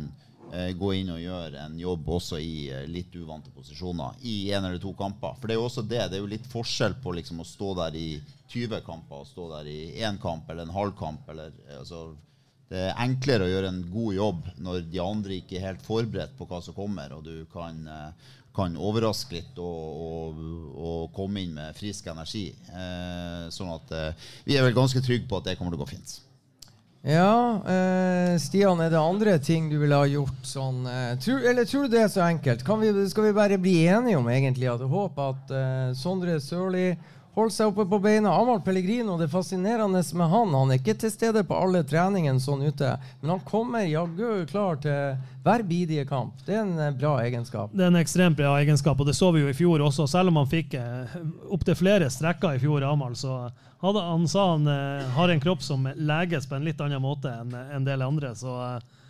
eh, 0.51 0.71
gå 0.77 0.93
inn 0.97 1.13
og 1.13 1.21
gjøre 1.21 1.61
en 1.61 1.77
jobb 1.79 2.09
også 2.17 2.39
i 2.41 2.71
eh, 2.73 2.87
litt 2.89 3.13
uvante 3.13 3.53
posisjoner 3.53 4.17
i 4.25 4.51
en 4.51 4.65
eller 4.65 4.81
to 4.81 4.95
kamper. 4.97 5.37
For 5.37 5.47
det 5.47 5.55
er 5.55 5.61
jo 5.61 5.67
også 5.69 5.85
det. 5.85 6.01
Det 6.09 6.17
er 6.17 6.23
jo 6.23 6.31
litt 6.33 6.49
forskjell 6.49 6.97
på 7.03 7.13
liksom, 7.19 7.43
å 7.43 7.49
stå 7.49 7.75
der 7.83 7.99
i 8.01 8.09
20 8.49 8.81
kamper 8.85 9.21
og 9.21 9.29
stå 9.29 9.49
der 9.57 9.69
i 9.69 9.81
én 10.01 10.17
kamp 10.21 10.49
eller 10.49 10.65
en 10.65 10.73
halv 10.79 10.97
kamp. 10.97 11.29
Eller, 11.29 11.53
altså, 11.77 12.07
det 12.71 12.81
er 12.81 12.97
enklere 13.05 13.45
å 13.45 13.51
gjøre 13.51 13.69
en 13.69 13.83
god 13.93 14.17
jobb 14.17 14.49
når 14.57 14.87
de 14.89 15.03
andre 15.03 15.37
ikke 15.37 15.59
er 15.59 15.67
helt 15.67 15.85
forberedt 15.85 16.33
på 16.39 16.49
hva 16.49 16.63
som 16.65 16.73
kommer, 16.73 17.13
og 17.13 17.27
du 17.27 17.45
kan, 17.53 17.77
kan 18.55 18.77
overraske 18.77 19.37
litt 19.37 19.57
og, 19.61 20.03
og, 20.05 20.43
og, 20.75 21.01
komme 21.15 21.43
inn 21.43 21.55
med 21.57 21.75
frisk 21.77 22.07
energi. 22.11 22.47
Eh, 22.71 23.47
sånn 23.53 23.73
at 23.75 23.95
eh, 23.95 24.29
vi 24.47 24.57
er 24.57 24.65
vel 24.65 24.77
ganske 24.77 25.03
trygge 25.03 25.27
på 25.29 25.41
at 25.41 25.49
det 25.49 25.57
kommer 25.59 25.75
til 25.75 25.81
å 25.81 25.85
gå 25.85 25.91
fint. 25.95 26.19
Ja, 27.05 27.61
eh, 27.69 28.33
Stian, 28.41 28.79
er 28.81 28.89
det 28.89 28.97
andre 28.97 29.35
ting 29.37 29.67
du 29.69 29.75
ville 29.77 29.97
ha 29.99 30.07
gjort 30.09 30.47
sånn 30.49 30.87
eh, 30.89 31.11
tror, 31.21 31.43
Eller 31.51 31.67
tror 31.69 31.85
du 31.85 31.93
det 31.93 31.99
er 32.01 32.09
så 32.09 32.23
enkelt? 32.25 32.63
Vi, 32.65 32.93
skal 33.11 33.27
vi 33.27 33.35
bare 33.37 33.59
bli 33.61 33.75
enige 33.85 34.17
om 34.17 34.29
egentlig 34.33 34.71
at 34.71 34.81
jeg 34.81 34.89
håper 34.89 35.35
at 35.35 35.53
eh, 35.53 35.91
Sondre 35.99 36.39
Sørli 36.41 36.87
holder 37.35 37.53
seg 37.53 37.71
oppe 37.71 37.85
på 37.89 37.99
beina. 37.99 38.31
Amahl 38.33 38.61
Pellegrino, 38.63 39.17
det 39.19 39.27
fascinerende 39.27 40.01
med 40.13 40.29
han 40.31 40.53
Han 40.53 40.71
er 40.71 40.79
ikke 40.79 40.95
til 40.99 41.11
stede 41.11 41.43
på 41.43 41.57
alle 41.59 41.83
treningene 41.83 42.39
sånn 42.39 42.63
ute, 42.63 42.95
men 43.21 43.33
han 43.35 43.43
kommer 43.47 43.85
jaggu 43.85 44.45
klar 44.49 44.79
til 44.83 45.17
hver 45.45 45.63
bidige 45.67 46.05
kamp. 46.09 46.39
Det 46.45 46.55
er 46.55 46.63
en 46.63 46.79
eh, 46.79 46.95
bra 46.95 47.17
egenskap. 47.23 47.73
Det 47.73 47.83
er 47.83 47.91
en 47.91 47.99
ekstremt 47.99 48.39
bra 48.39 48.55
egenskap, 48.61 48.99
og 48.99 49.07
det 49.07 49.17
så 49.17 49.31
vi 49.35 49.43
jo 49.43 49.51
i 49.51 49.57
fjor 49.57 49.83
også. 49.85 50.07
Selv 50.09 50.31
om 50.31 50.39
han 50.41 50.49
fikk 50.49 50.73
eh, 50.79 51.15
opptil 51.53 51.77
flere 51.77 52.09
strekker 52.09 52.57
i 52.57 52.63
fjor, 52.63 52.87
Amahl, 52.87 53.17
så 53.19 53.43
hadde, 53.83 54.01
han 54.01 54.27
sa 54.27 54.51
han 54.51 54.67
eh, 54.67 55.07
har 55.17 55.29
en 55.29 55.43
kropp 55.43 55.63
som 55.63 55.85
leges 55.95 56.47
på 56.47 56.57
en 56.57 56.65
litt 56.65 56.81
annen 56.81 57.03
måte 57.03 57.29
enn 57.29 57.53
en 57.53 57.85
del 57.85 58.01
andre. 58.01 58.35
så 58.35 58.55
eh, 58.63 59.03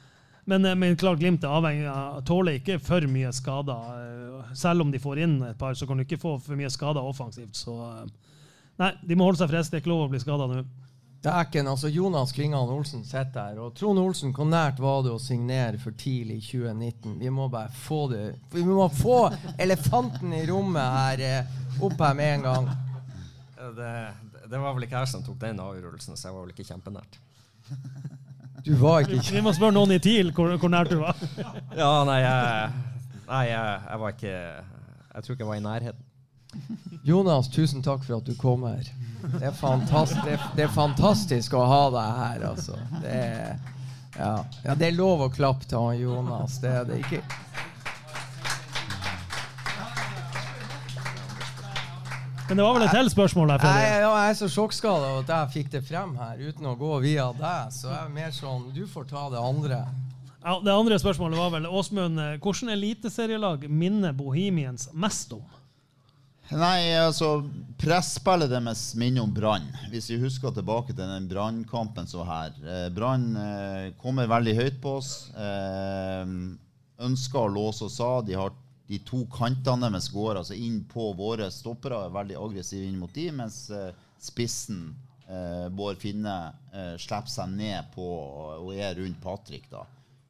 men, 0.46 0.66
eh, 0.66 0.76
men 0.76 0.98
klart 0.98 1.20
Glimt 1.20 1.44
er 1.44 1.54
avhengig 1.58 1.88
av 1.90 2.22
tåler 2.26 2.60
ikke 2.60 2.78
for 2.84 3.06
mye 3.10 3.32
skader. 3.34 3.94
Eh, 3.98 4.56
selv 4.56 4.86
om 4.86 4.92
de 4.94 5.02
får 5.02 5.24
inn 5.26 5.40
et 5.44 5.58
par, 5.58 5.74
så 5.74 5.88
kan 5.90 5.98
du 5.98 6.06
ikke 6.06 6.22
få 6.22 6.38
for 6.40 6.58
mye 6.58 6.70
skader 6.70 7.06
offensivt. 7.06 7.58
Så 7.58 7.76
eh, 7.90 8.34
nei, 8.82 8.92
de 9.02 9.18
må 9.18 9.26
holde 9.26 9.42
seg 9.42 9.50
friske. 9.50 9.74
Det 9.74 9.80
er 9.80 9.86
ikke 9.86 9.94
lov 9.94 10.06
å 10.06 10.12
bli 10.14 10.22
skada 10.22 10.50
nå. 10.52 10.66
Dæken, 11.26 11.66
altså 11.66 11.90
Jonas 11.90 12.36
Klingan 12.38 12.70
Olsen 12.70 13.02
sitter 13.02 13.48
her. 13.50 13.62
Og 13.66 13.74
Trond 13.74 13.98
Olsen, 13.98 14.34
hvor 14.38 14.46
nært 14.46 14.78
var 14.84 15.00
det 15.08 15.16
å 15.16 15.22
signere 15.22 15.80
for 15.82 15.98
tidlig 15.98 16.38
i 16.38 16.46
2019? 16.52 17.16
Vi 17.18 17.32
må 17.34 17.48
bare 17.50 17.74
få 17.74 18.04
det 18.12 18.28
Vi 18.54 18.62
må 18.68 18.86
få 18.94 19.32
elefanten 19.58 20.36
i 20.38 20.44
rommet 20.46 21.00
her 21.00 21.82
opp 21.82 21.98
her 21.98 22.14
med 22.20 22.36
en 22.36 22.46
gang. 22.46 22.70
Det, 23.74 23.96
det 24.52 24.62
var 24.62 24.78
vel 24.78 24.86
ikke 24.86 25.02
jeg 25.02 25.12
som 25.16 25.26
tok 25.26 25.42
den 25.42 25.64
avgjørelsen, 25.66 26.14
så 26.14 26.30
jeg 26.30 26.38
var 26.38 26.46
vel 26.46 26.54
ikke 26.54 26.68
kjempenært. 26.70 27.18
Du 28.66 28.74
var 28.82 29.06
ikke 29.06 29.22
Vi 29.36 29.44
må 29.46 29.54
spørre 29.54 29.76
noen 29.76 29.94
i 29.96 30.02
TIL 30.02 30.32
hvor, 30.34 30.56
hvor 30.58 30.72
nært 30.74 30.90
du 30.94 30.98
var. 31.04 31.20
Ja, 31.82 31.92
nei, 32.08 32.18
jeg, 32.24 32.72
nei 33.30 33.44
jeg, 33.52 33.80
jeg 33.90 34.02
var 34.02 34.16
ikke 34.16 34.34
Jeg 34.34 35.26
tror 35.26 35.36
ikke 35.36 35.44
jeg 35.44 35.52
var 35.52 35.60
i 35.62 35.66
nærheten. 35.66 36.02
Jonas, 37.06 37.50
tusen 37.52 37.84
takk 37.84 38.06
for 38.06 38.18
at 38.18 38.26
du 38.26 38.34
kom 38.40 38.64
her. 38.66 38.88
Det 39.26 39.44
er, 39.44 39.54
fantast, 39.54 40.16
det, 40.26 40.38
det 40.56 40.66
er 40.66 40.72
fantastisk 40.72 41.54
å 41.58 41.66
ha 41.68 41.82
deg 41.94 42.20
her, 42.20 42.46
altså. 42.54 42.78
Det 43.04 43.12
er, 43.12 43.58
ja. 44.16 44.32
ja, 44.64 44.76
det 44.80 44.88
er 44.88 44.96
lov 44.96 45.26
å 45.26 45.30
klappe 45.34 45.68
til 45.68 45.84
han 45.84 46.00
Jonas. 46.00 46.58
Det 46.64 46.72
er 46.72 46.88
det 46.88 47.02
ikke. 47.04 47.20
Men 52.48 52.60
det 52.60 52.64
var 52.64 52.76
vel 52.78 52.84
et 52.86 52.94
til 52.94 53.08
spørsmål 53.10 53.48
der, 53.50 53.54
Jeg, 53.56 53.62
Freddy? 53.66 54.02
ja, 54.04 54.10
jeg 54.22 54.30
er 54.30 54.38
så 54.38 54.50
sjokkskada 54.54 55.12
at 55.20 55.32
jeg 55.34 55.54
fikk 55.56 55.72
det 55.74 55.82
frem 55.88 56.12
her 56.20 56.42
uten 56.46 56.68
å 56.70 56.76
gå 56.78 56.92
via 57.02 57.32
deg. 57.34 57.72
Så 57.74 57.90
jeg 57.90 58.02
er 58.04 58.12
mer 58.14 58.36
sånn 58.36 58.68
Du 58.76 58.84
får 58.90 59.08
ta 59.10 59.24
det 59.34 59.42
andre. 59.42 59.80
Ja, 60.46 60.60
det 60.62 60.74
andre 60.76 61.00
spørsmålet 61.02 61.42
var 61.42 61.56
vel 61.56 61.66
Åsmund, 61.66 62.20
hvordan 62.22 62.42
hvilket 62.46 62.74
eliteserielag 62.76 63.66
minner 63.66 64.14
Bohemians 64.14 64.92
mest 64.94 65.34
om? 65.34 65.46
Nei, 66.54 66.94
altså 67.02 67.40
Presspillet 67.82 68.52
deres 68.54 68.84
minner 68.94 69.26
om 69.26 69.32
Brann. 69.34 69.66
Hvis 69.90 70.12
vi 70.14 70.20
husker 70.22 70.54
tilbake 70.54 70.94
til 70.94 71.02
den 71.02 71.26
Brannkampen 71.32 72.06
som 72.06 72.22
var 72.22 72.30
her. 72.30 72.60
Eh, 72.62 72.86
Brann 72.94 73.26
eh, 73.42 73.88
kommer 73.98 74.30
veldig 74.30 74.54
høyt 74.60 74.78
på 74.84 75.00
oss. 75.00 75.32
Eh, 75.34 76.22
ønsker 77.10 77.42
å 77.42 77.50
låse 77.50 77.90
oss 77.90 77.98
av. 78.06 78.22
De 78.30 78.38
har 78.38 78.54
de 78.88 79.00
to 79.06 79.24
kantene 79.34 79.90
deres 79.90 80.12
går 80.14 80.42
altså 80.42 80.58
inn 80.58 80.84
på 80.90 81.10
våre 81.18 81.50
stoppere. 81.54 82.04
Er 82.06 82.14
veldig 82.14 82.38
aggressive 82.38 82.86
inn 82.86 83.00
mot 83.02 83.14
de, 83.14 83.30
mens 83.34 83.64
eh, 83.74 83.90
spissen, 84.22 84.92
eh, 85.26 85.68
Bård 85.74 85.98
Finne, 86.02 86.36
eh, 86.74 86.94
slipper 87.02 87.32
seg 87.34 87.56
ned 87.56 87.90
på 87.96 88.06
og 88.60 88.74
er 88.76 88.98
rundt 89.00 89.22
Patrick. 89.24 89.66
da. 89.72 89.86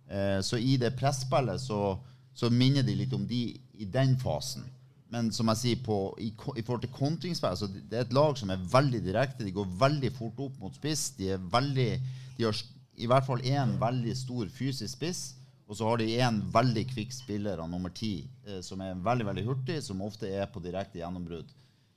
Eh, 0.07 0.39
så 0.45 0.57
i 0.61 0.77
det 0.79 0.95
presspillet 0.95 1.61
så, 1.61 1.97
så 2.33 2.51
minner 2.53 2.85
de 2.85 2.95
litt 2.95 3.13
om 3.13 3.27
de 3.27 3.43
i 3.75 3.89
den 3.91 4.15
fasen. 4.21 4.63
Men 5.11 5.29
som 5.31 5.47
jeg 5.53 5.61
sier, 5.61 5.81
på, 5.85 5.97
i, 6.19 6.31
i 6.31 6.63
forhold 6.65 6.83
til 6.83 6.95
kontringsspill 6.95 7.53
altså 7.53 7.69
det 7.69 7.93
er 7.93 8.07
et 8.07 8.15
lag 8.15 8.35
som 8.39 8.49
er 8.51 8.63
veldig 8.71 9.03
direkte. 9.05 9.45
De 9.45 9.53
går 9.55 9.75
veldig 9.79 10.11
fort 10.15 10.39
opp 10.47 10.57
mot 10.63 10.75
spiss. 10.75 11.11
De 11.19 11.33
er 11.35 11.43
veldig 11.51 11.91
De 12.35 12.47
har 12.47 12.57
i 12.95 13.07
hvert 13.11 13.27
fall 13.27 13.43
én 13.43 13.75
veldig 13.79 14.15
stor 14.17 14.49
fysisk 14.51 14.95
spiss. 14.95 15.34
Og 15.65 15.77
så 15.77 15.87
har 15.89 15.97
de 15.97 16.11
én 16.21 16.41
veldig 16.53 16.83
kvikk 16.91 17.13
spiller 17.13 17.61
av 17.61 17.69
nummer 17.69 17.89
ti, 17.89 18.27
eh, 18.45 18.61
som 18.61 18.81
er 18.85 18.99
veldig 19.01 19.25
veldig 19.31 19.45
hurtig, 19.47 19.79
som 19.83 20.03
ofte 20.05 20.29
er 20.29 20.45
på 20.51 20.61
direkte 20.61 21.01
gjennombrudd. 21.01 21.49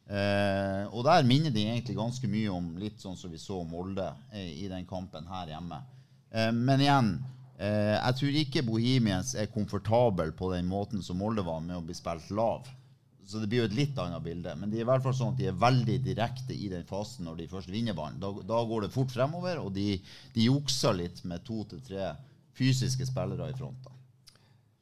Eh, 0.09 0.85
og 0.89 1.05
der 1.05 1.27
minner 1.29 1.53
de 1.53 1.67
egentlig 1.67 1.99
ganske 1.99 2.31
mye 2.33 2.49
om 2.49 2.71
litt 2.81 3.03
sånn 3.03 3.17
som 3.21 3.29
vi 3.29 3.41
så 3.41 3.61
Molde 3.69 4.07
eh, 4.33 4.55
i 4.65 4.69
den 4.71 4.87
kampen 4.89 5.29
her 5.29 5.53
hjemme. 5.53 5.83
Eh, 6.33 6.49
men 6.57 6.81
igjen, 6.81 7.11
eh, 7.61 7.99
jeg 7.99 8.17
tror 8.21 8.39
ikke 8.41 8.65
Bohemians 8.65 9.35
er 9.37 9.53
komfortabel 9.53 10.33
på 10.39 10.49
den 10.55 10.71
måten 10.71 11.05
som 11.05 11.21
Molde 11.21 11.45
var 11.45 11.61
med 11.61 11.77
å 11.77 11.85
bli 11.85 11.97
spilt 11.97 12.31
lav. 12.33 12.71
Så 13.29 13.43
det 13.43 13.51
blir 13.53 13.61
jo 13.61 13.69
et 13.69 13.77
litt 13.77 13.99
annet 14.01 14.25
bilde. 14.25 14.55
Men 14.57 14.73
de 14.73 14.79
er 14.79 14.87
i 14.87 14.89
hvert 14.89 15.05
fall 15.05 15.13
sånn 15.13 15.35
at 15.35 15.43
de 15.43 15.51
er 15.51 15.61
veldig 15.61 15.99
direkte 16.07 16.57
i 16.57 16.71
den 16.73 16.89
fasen 16.89 17.29
når 17.29 17.43
de 17.43 17.51
først 17.51 17.69
vinner 17.69 17.93
ballen. 17.93 18.17
Da, 18.23 18.33
da 18.49 18.63
går 18.65 18.87
det 18.87 18.95
fort 18.95 19.13
fremover, 19.13 19.61
og 19.61 19.75
de, 19.77 19.99
de 20.33 20.47
jukser 20.49 20.97
litt 20.97 21.21
med 21.29 21.45
to 21.45 21.61
til 21.69 21.85
tre 21.85 22.15
fysiske 22.59 23.07
spillere 23.07 23.51
i 23.51 23.57
front. 23.57 23.79
da. 23.85 23.95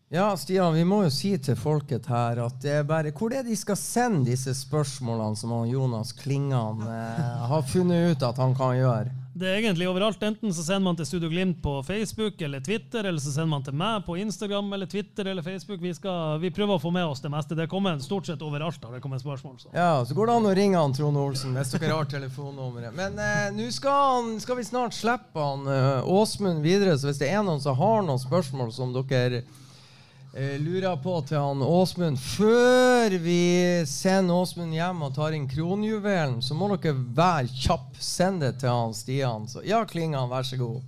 Ja, 0.09 0.37
Stian, 0.39 0.75
vi 0.75 0.85
må 0.87 1.01
jo 1.03 1.11
si 1.11 1.33
til 1.43 1.57
folket 1.59 2.07
her 2.07 2.39
at 2.45 2.61
det 2.63 2.77
er 2.79 2.85
bare 2.87 3.11
Hvor 3.11 3.33
er 3.35 3.43
det 3.43 3.51
de 3.51 3.57
skal 3.59 3.77
sende 3.77 4.29
disse 4.29 4.55
spørsmålene 4.55 5.35
som 5.37 5.55
Jonas 5.67 6.13
Klingan 6.15 6.85
eh, 6.87 7.47
har 7.51 7.67
funnet 7.67 8.13
ut 8.13 8.23
at 8.23 8.39
han 8.39 8.55
kan 8.55 8.77
gjøre? 8.79 9.26
Det 9.37 9.45
er 9.45 9.59
egentlig 9.59 9.85
overalt. 9.85 10.23
Enten 10.25 10.53
så 10.55 10.63
sender 10.65 10.81
man 10.87 10.97
til 10.97 11.05
Studio 11.05 11.29
Glimt 11.29 11.59
på 11.61 11.83
Facebook 11.85 12.41
eller 12.41 12.63
Twitter, 12.65 13.05
eller 13.05 13.21
så 13.21 13.35
sender 13.35 13.51
man 13.51 13.65
til 13.67 13.75
meg 13.77 14.07
på 14.07 14.15
Instagram 14.17 14.71
eller 14.73 14.89
Twitter 14.89 15.29
eller 15.29 15.45
Facebook. 15.45 15.83
Vi, 15.83 15.93
skal, 15.99 16.39
vi 16.41 16.49
prøver 16.57 16.79
å 16.79 16.81
få 16.81 16.89
med 16.95 17.05
oss 17.05 17.21
det 17.21 17.29
meste. 17.35 17.59
Det 17.59 17.67
kommer 17.69 17.99
stort 18.01 18.31
sett 18.31 18.41
overalt. 18.41 18.81
har 18.81 18.97
det 18.97 19.03
kommet 19.05 19.21
spørsmål. 19.21 19.59
Så. 19.61 19.69
Ja, 19.77 20.01
Så 20.09 20.17
går 20.17 20.31
det 20.31 20.39
an 20.39 20.49
å 20.49 20.55
ringe 20.57 20.81
han 20.81 20.97
Trond 20.97 21.21
Olsen 21.21 21.53
hvis 21.59 21.75
dere 21.75 21.93
har 21.93 22.09
telefonnummeret. 22.09 22.97
Men 22.97 23.21
eh, 23.21 23.51
nå 23.59 23.69
skal, 23.77 24.33
skal 24.41 24.57
vi 24.57 24.65
snart 24.71 24.97
slippe 24.97 25.37
han 25.37 25.69
eh, 25.69 26.09
Åsmund 26.17 26.65
videre, 26.65 26.97
så 26.97 27.11
hvis 27.11 27.21
det 27.21 27.29
er 27.29 27.45
noen 27.45 27.61
som 27.61 27.77
har 27.77 28.09
noen 28.09 28.23
spørsmål 28.23 28.73
som 28.73 28.97
dere 28.97 29.45
lurer 30.37 30.99
på 31.01 31.15
til 31.25 31.41
han 31.41 31.63
Åsmund 31.65 32.19
før 32.21 33.15
vi 33.25 33.39
sender 33.89 34.37
Åsmund 34.37 34.75
hjem 34.77 35.07
og 35.07 35.15
tar 35.17 35.33
inn 35.33 35.47
kronjuvelen, 35.49 36.43
så 36.45 36.53
må 36.59 36.69
dere 36.75 36.93
være 36.93 37.49
kjapp. 37.55 37.97
Send 37.97 38.45
det 38.45 38.59
til 38.61 38.69
han 38.69 38.93
Stian. 38.93 39.49
Så, 39.49 39.65
ja, 39.65 39.81
Klingan, 39.89 40.29
vær 40.29 40.45
så 40.45 40.61
god. 40.61 40.85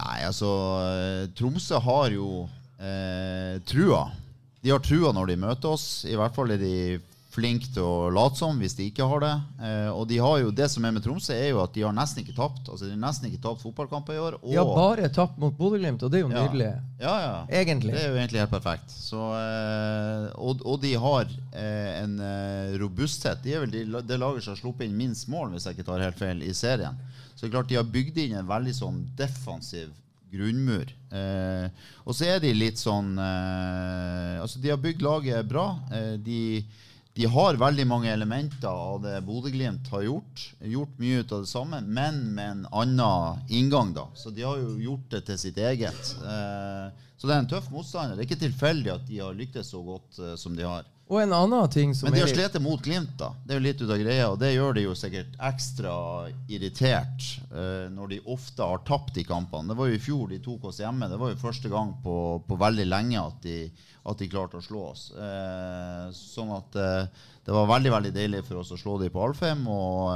Nei, 0.00 0.22
altså 0.24 0.50
eh, 0.80 1.28
Tromsø 1.36 1.80
har 1.84 2.14
jo 2.14 2.46
eh, 2.80 3.60
trua. 3.68 4.06
De 4.60 4.72
har 4.72 4.80
trua 4.84 5.12
når 5.16 5.32
de 5.32 5.40
møter 5.42 5.74
oss. 5.74 6.04
I 6.08 6.16
hvert 6.16 6.36
fall 6.36 6.54
i 6.54 6.60
de 6.60 6.76
flinke 7.30 7.68
til 7.70 7.84
å 7.86 8.08
late 8.10 8.36
som 8.40 8.58
hvis 8.58 8.74
de 8.74 8.88
ikke 8.90 9.06
har 9.06 9.20
det. 9.22 9.32
Eh, 9.62 9.88
og 9.94 10.08
de 10.10 10.16
har 10.18 10.40
jo, 10.42 10.48
det 10.50 10.66
som 10.72 10.84
er 10.88 10.94
med 10.96 11.04
Tromsø, 11.04 11.30
er 11.36 11.52
jo 11.52 11.60
at 11.62 11.72
de 11.76 11.84
har 11.86 11.94
nesten 11.94 12.24
ikke 12.24 12.34
tapt. 12.34 12.66
Altså 12.66 12.88
De 12.88 12.90
har 12.96 13.02
nesten 13.04 13.28
ikke 13.30 13.42
tapt 13.44 13.62
fotballkamper 13.62 14.16
i 14.16 14.22
år. 14.22 14.38
Og, 14.40 14.48
De 14.50 14.58
har 14.58 14.72
bare 14.74 15.10
tapt 15.14 15.38
mot 15.38 15.54
Bodø-Glimt, 15.56 16.02
og 16.02 16.10
det 16.10 16.18
er 16.20 16.24
jo 16.26 16.32
Ja. 16.34 16.42
nydelig. 16.48 16.70
Ja, 17.00 17.14
ja. 17.22 17.36
Egentlig. 17.60 17.94
Det 17.94 18.02
er 18.02 18.10
jo 18.10 18.18
egentlig 18.18 18.42
helt 18.42 18.50
perfekt. 18.56 18.90
Så, 18.90 19.22
eh, 19.38 20.26
og, 20.42 20.64
og 20.66 20.80
de 20.82 20.92
har 21.06 21.30
eh, 21.54 22.02
en 22.02 22.18
eh, 22.18 22.74
robusthet. 22.82 23.42
De 23.46 23.54
er 23.54 23.64
vel 23.66 23.70
de, 23.78 23.84
det 24.02 24.18
laget 24.20 24.42
som 24.44 24.56
har 24.56 24.60
sluppet 24.64 24.88
inn 24.90 24.98
minst 24.98 25.28
mål, 25.30 25.54
hvis 25.54 25.66
jeg 25.70 25.78
ikke 25.78 25.86
tar 25.92 26.02
helt 26.02 26.18
feil, 26.18 26.42
i 26.42 26.52
serien. 26.52 26.98
Så 27.36 27.46
det 27.46 27.52
er 27.52 27.56
klart 27.60 27.70
de 27.70 27.78
har 27.78 27.86
bygd 27.88 28.18
inn 28.26 28.34
en 28.42 28.50
veldig 28.50 28.74
sånn 28.76 29.04
defensiv 29.16 29.88
grunnmur. 30.30 30.90
Eh, 31.14 31.70
og 32.04 32.14
så 32.14 32.26
er 32.34 32.42
de 32.42 32.52
litt 32.54 32.78
sånn 32.78 33.16
eh, 33.18 34.36
Altså, 34.42 34.60
de 34.62 34.70
har 34.70 34.78
bygd 34.82 35.02
laget 35.02 35.48
bra. 35.50 35.64
Eh, 35.90 36.12
de, 36.22 36.42
de 37.14 37.26
har 37.26 37.58
veldig 37.58 37.86
mange 37.90 38.10
elementer 38.12 38.68
av 38.70 39.00
det 39.02 39.16
Bodø-Glimt 39.26 39.88
har 39.90 40.04
gjort. 40.06 40.44
Gjort 40.62 40.98
mye 41.02 41.24
ut 41.24 41.32
av 41.34 41.42
det 41.42 41.50
samme, 41.50 41.80
men 41.82 42.20
med 42.36 42.50
en 42.50 42.62
annen 42.70 43.50
inngang, 43.50 43.90
da. 43.96 44.06
Så 44.14 44.30
de 44.30 44.46
har 44.46 44.60
jo 44.60 44.76
gjort 44.78 45.08
det 45.10 45.24
til 45.26 45.40
sitt 45.42 45.58
eget. 45.58 46.12
Eh, 46.22 46.86
så 47.18 47.26
det 47.26 47.34
er 47.34 47.42
en 47.42 47.50
tøff 47.50 47.66
motstander. 47.74 48.14
Det 48.14 48.24
er 48.24 48.30
ikke 48.30 48.44
tilfeldig 48.46 48.94
at 48.94 49.08
de 49.08 49.18
har 49.24 49.36
lyktes 49.36 49.72
så 49.74 49.82
godt 49.84 50.22
eh, 50.22 50.36
som 50.38 50.54
de 50.56 50.68
har. 50.68 50.86
Og 51.10 51.18
en 51.18 51.32
annen 51.34 51.70
ting 51.74 51.90
som 51.94 52.06
Men 52.06 52.14
de 52.14 52.22
har 52.22 52.30
slitt 52.30 52.54
mot 52.62 52.82
Glimt, 52.82 53.16
da. 53.18 53.32
Det 53.42 53.56
er 53.56 53.58
jo 53.58 53.64
litt 53.64 53.80
ut 53.82 53.90
av 53.90 53.98
greia. 53.98 54.28
Og 54.30 54.36
det 54.38 54.52
gjør 54.52 54.76
de 54.76 54.84
jo 54.84 54.92
sikkert 54.94 55.32
ekstra 55.42 55.94
irritert 56.46 57.26
uh, 57.50 57.90
når 57.90 58.12
de 58.12 58.20
ofte 58.30 58.62
har 58.62 58.84
tapt 58.86 59.16
de 59.18 59.24
kampene. 59.26 59.72
Det 59.72 59.78
var 59.80 59.90
jo 59.90 59.98
i 59.98 60.04
fjor 60.04 60.30
de 60.30 60.38
tok 60.44 60.68
oss 60.70 60.78
hjemme. 60.78 61.10
Det 61.10 61.18
var 61.18 61.32
jo 61.32 61.40
første 61.42 61.72
gang 61.72 61.96
på, 62.04 62.14
på 62.46 62.60
veldig 62.62 62.86
lenge 62.86 63.18
at 63.24 63.42
de, 63.42 63.58
at 64.06 64.22
de 64.22 64.30
klarte 64.30 64.60
å 64.60 64.64
slå 64.64 64.84
oss. 64.92 65.08
Uh, 65.18 66.14
sånn 66.14 66.54
at 66.54 66.78
uh, 66.78 67.26
det 67.42 67.58
var 67.58 67.66
veldig 67.72 67.94
veldig 67.96 68.14
deilig 68.14 68.44
for 68.46 68.62
oss 68.62 68.70
å 68.70 68.78
slå 68.78 69.00
dem 69.02 69.10
på 69.10 69.26
Alfheim. 69.26 69.66
Og 69.66 70.14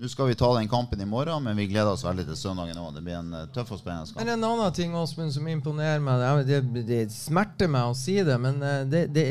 nå 0.00 0.08
skal 0.08 0.30
vi 0.30 0.34
ta 0.34 0.48
den 0.56 0.68
kampen 0.68 1.00
i 1.00 1.06
morgen, 1.06 1.42
men 1.44 1.56
vi 1.56 1.66
gleder 1.68 1.92
oss 1.92 2.04
veldig 2.06 2.24
til 2.30 2.36
søndagen 2.40 2.78
òg. 2.80 2.94
Det 2.96 3.02
blir 3.04 3.18
en 3.18 3.34
eh, 3.36 3.48
tøff 3.52 3.74
og 3.74 3.80
spennende 3.82 4.08
kamp. 4.08 4.16
Men 4.22 4.32
en 4.32 4.46
annen 4.48 4.72
ting 4.72 4.94
Åsmund, 4.96 5.34
som 5.34 5.48
imponerer 5.52 6.00
meg 6.00 6.46
Det, 6.48 6.60
det, 6.72 6.84
det 6.88 7.00
smerter 7.12 7.68
meg 7.68 7.90
å 7.90 7.96
si 7.98 8.14
det, 8.24 8.38
men 8.40 8.62
eh, 8.64 8.78
det, 8.88 9.02
det 9.12 9.26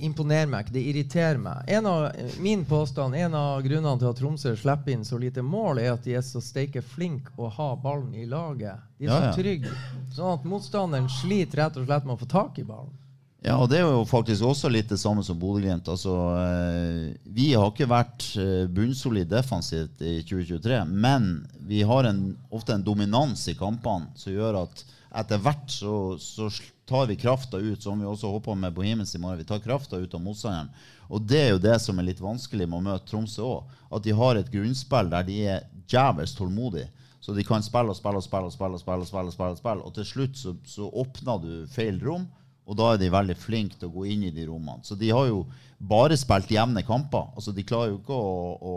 imponerer 0.00 0.48
meg 0.48 0.64
ikke. 0.64 0.76
Det 0.78 0.84
irriterer 0.92 1.42
meg. 1.42 1.68
En 1.68 1.88
av, 1.90 2.06
min 2.40 2.64
påstand, 2.64 3.18
en 3.20 3.36
av 3.36 3.60
grunnene 3.66 4.00
til 4.00 4.08
at 4.08 4.22
Tromsø 4.22 4.54
slipper 4.56 4.94
inn 4.96 5.04
så 5.04 5.20
lite 5.20 5.44
mål, 5.44 5.82
er 5.84 5.92
at 5.92 6.08
de 6.08 6.16
er 6.16 6.24
så 6.24 6.40
steike 6.40 6.80
flinke 6.80 7.36
å 7.36 7.52
ha 7.58 7.74
ballen 7.76 8.14
i 8.16 8.24
laget. 8.24 8.80
De 8.96 9.04
er 9.04 9.12
Ja, 9.12 9.20
så 9.20 9.28
ja. 9.28 9.36
trygge. 9.36 9.76
Sånn 10.16 10.32
at 10.38 10.48
motstanderen 10.48 11.12
sliter 11.12 11.66
rett 11.66 11.76
og 11.76 11.84
slett 11.84 12.08
med 12.08 12.16
å 12.16 12.22
få 12.24 12.30
tak 12.40 12.56
i 12.60 12.64
ballen. 12.64 12.96
Ja, 13.40 13.54
og 13.56 13.70
det 13.72 13.78
er 13.80 13.86
jo 13.88 14.02
faktisk 14.04 14.44
også 14.44 14.68
litt 14.68 14.90
det 14.92 14.98
samme 15.00 15.22
som 15.24 15.38
Bodø-Glimt. 15.40 15.88
Altså, 15.88 16.12
eh, 16.36 17.12
vi 17.24 17.54
har 17.54 17.70
ikke 17.70 17.88
vært 17.88 18.26
eh, 18.36 18.66
bunnsolid 18.68 19.30
defensivt 19.30 20.02
i 20.04 20.18
2023, 20.28 20.82
men 20.84 21.30
vi 21.64 21.80
har 21.88 22.04
en, 22.04 22.34
ofte 22.52 22.76
en 22.76 22.84
dominans 22.84 23.46
i 23.48 23.56
kampene 23.56 24.12
som 24.20 24.34
gjør 24.34 24.60
at 24.66 24.84
etter 25.22 25.40
hvert 25.42 25.72
så, 25.72 25.94
så 26.20 26.50
tar 26.86 27.08
vi 27.08 27.16
krafta 27.16 27.56
ut, 27.56 27.80
som 27.82 27.98
vi 27.98 28.06
også 28.06 28.28
håper 28.30 28.58
med 28.60 28.76
Bohemens 28.76 29.14
i 29.16 29.20
morgen. 29.22 29.40
Vi 29.40 29.48
tar 29.48 29.62
krafta 29.64 29.96
ut 29.96 30.14
av 30.14 30.20
motstanderen. 30.22 30.68
Og 31.08 31.24
det 31.26 31.40
er 31.40 31.48
jo 31.54 31.62
det 31.64 31.78
som 31.82 31.98
er 31.98 32.10
litt 32.10 32.20
vanskelig 32.22 32.68
med 32.68 32.78
å 32.78 32.86
møte 32.90 33.08
Tromsø 33.08 33.46
òg. 33.46 33.72
At 33.90 34.04
de 34.04 34.14
har 34.14 34.36
et 34.38 34.52
grunnspill 34.52 35.08
der 35.10 35.24
de 35.26 35.38
er 35.56 35.64
djevelsk 35.90 36.38
tålmodige. 36.38 36.90
Så 37.20 37.32
de 37.36 37.44
kan 37.44 37.64
spille 37.64 37.92
og 37.92 37.98
spille 37.98 38.20
og 38.20 38.24
spille 38.24 38.48
og 38.48 38.54
spille, 38.54 38.76
og 38.76 38.84
spille, 38.84 39.00
og 39.00 39.32
spille, 39.32 39.56
og 39.56 39.58
spille, 39.58 39.88
og 39.88 39.96
til 39.96 40.06
slutt 40.08 40.38
så, 40.40 40.54
så 40.68 40.86
åpner 41.02 41.42
du 41.42 41.50
feil 41.72 41.98
rom, 42.04 42.28
og 42.70 42.78
da 42.78 42.92
er 42.92 43.00
de 43.02 43.10
veldig 43.10 43.34
flinke 43.34 43.74
til 43.80 43.90
å 43.90 43.96
gå 43.96 44.06
inn 44.12 44.28
i 44.28 44.34
de 44.34 44.46
rommene. 44.46 44.84
Så 44.86 44.94
de 44.94 45.10
har 45.10 45.26
jo 45.26 45.42
bare 45.80 46.14
spilt 46.20 46.52
jevne 46.54 46.84
kamper. 46.86 47.32
Altså 47.34 47.54
De 47.56 47.66
klarer 47.66 47.90
jo 47.90 47.98
ikke 47.98 48.14
å, 48.14 48.44
å 48.62 48.74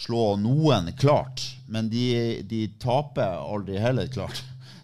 slå 0.00 0.38
noen 0.40 0.88
klart, 0.96 1.44
men 1.68 1.90
de, 1.92 2.40
de 2.48 2.64
taper 2.80 3.36
aldri 3.36 3.76
heller 3.82 4.08
klart. 4.12 4.40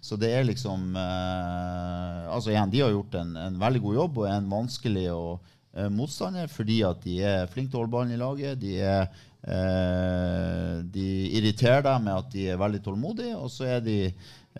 Så 0.06 0.14
det 0.20 0.28
er 0.36 0.44
liksom 0.46 0.92
eh, 0.94 2.26
Altså 2.30 2.52
igjen, 2.52 2.70
de 2.70 2.82
har 2.84 2.92
gjort 2.92 3.16
en, 3.18 3.32
en 3.40 3.56
veldig 3.58 3.80
god 3.82 3.96
jobb 3.96 4.20
og 4.20 4.28
er 4.28 4.36
en 4.36 4.52
vanskelig 4.52 5.06
og, 5.14 5.48
eh, 5.74 5.88
motstander 5.90 6.52
fordi 6.52 6.82
at 6.86 7.00
de 7.02 7.16
er 7.26 7.48
flinke 7.50 7.72
til 7.72 7.80
å 7.80 7.82
holde 7.82 7.94
ballen 7.96 8.14
i 8.14 8.20
laget. 8.20 8.60
De, 8.60 8.76
er, 8.76 9.08
eh, 9.42 10.74
de 10.94 11.08
irriterer 11.40 11.82
deg 11.88 12.04
med 12.04 12.20
at 12.20 12.30
de 12.34 12.46
er 12.52 12.60
veldig 12.60 12.82
tålmodige, 12.84 13.38
og 13.40 13.50
så 13.50 13.70
er 13.78 13.82
de, 13.82 13.98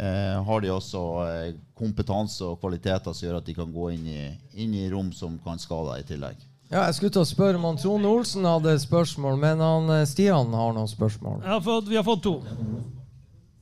eh, 0.00 0.36
har 0.48 0.60
de 0.60 0.72
også 0.72 1.04
eh, 1.26 1.54
kompetanse 1.76 2.44
og 2.46 2.60
kvaliteter 2.62 3.12
som 3.12 3.26
gjør 3.26 3.40
at 3.40 3.48
de 3.48 3.54
kan 3.56 3.72
gå 3.72 3.90
inn 3.94 4.06
i, 4.10 4.26
inn 4.62 4.74
i 4.76 4.88
rom 4.92 5.12
som 5.12 5.38
kan 5.44 5.60
skade 5.62 5.94
deg 5.94 6.04
i 6.04 6.08
tillegg. 6.14 6.44
Ja, 6.66 6.82
jeg 6.88 6.96
skulle 6.96 7.14
til 7.14 7.22
å 7.22 7.28
spørre 7.28 7.60
om 7.60 7.66
han 7.68 7.76
Trond 7.78 8.08
Olsen 8.08 8.46
hadde 8.48 8.74
spørsmål, 8.82 9.36
men 9.38 9.62
han 9.62 9.92
eh, 10.00 10.06
Stian 10.08 10.54
har 10.56 10.72
noen 10.74 10.90
spørsmål. 10.90 11.44
Har 11.46 11.62
fått, 11.62 11.90
vi 11.90 11.98
har 11.98 12.06
fått 12.06 12.24
to. 12.26 12.40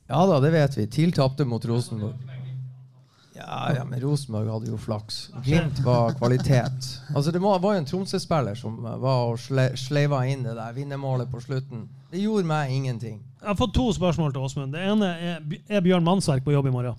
Ja 0.09 0.23
da, 0.29 0.39
det 0.41 0.53
vet 0.53 0.77
vi. 0.77 0.87
TIL 0.89 1.13
tapte 1.13 1.45
mot 1.49 1.65
Rosenborg. 1.65 2.17
Ja, 3.35 3.73
ja, 3.75 3.83
men 3.85 3.99
Rosenborg 3.99 4.49
hadde 4.49 4.71
jo 4.71 4.77
flaks. 4.79 5.29
Glimt 5.43 5.79
var 5.85 6.13
kvalitet. 6.17 6.87
Altså 7.13 7.31
Det 7.31 7.41
var 7.43 7.59
var 7.59 7.75
jo 7.75 7.81
en 7.83 7.87
Tromsø-spiller 7.89 8.55
som 8.57 8.79
eh, 8.85 8.97
var 9.01 9.33
og 9.33 9.39
sle, 9.43 9.67
sleiva 9.77 10.23
inn 10.29 10.45
det 10.47 10.55
der 10.57 10.73
vinnermålet 10.73 11.29
på 11.29 11.43
slutten. 11.43 11.85
Det 12.09 12.23
gjorde 12.23 12.47
meg 12.49 12.71
ingenting. 12.73 13.19
Jeg 13.45 13.51
har 13.51 13.57
fått 13.59 13.75
to 13.77 13.83
spørsmål 13.93 14.31
til 14.33 14.41
Åsmund. 14.41 14.73
Det 14.73 14.81
ene 14.81 15.07
er 15.21 15.43
er 15.69 15.83
Bjørn 15.85 16.01
Mannsverk 16.01 16.41
på 16.41 16.53
jobb 16.55 16.65
i 16.65 16.71
morgen. 16.73 16.95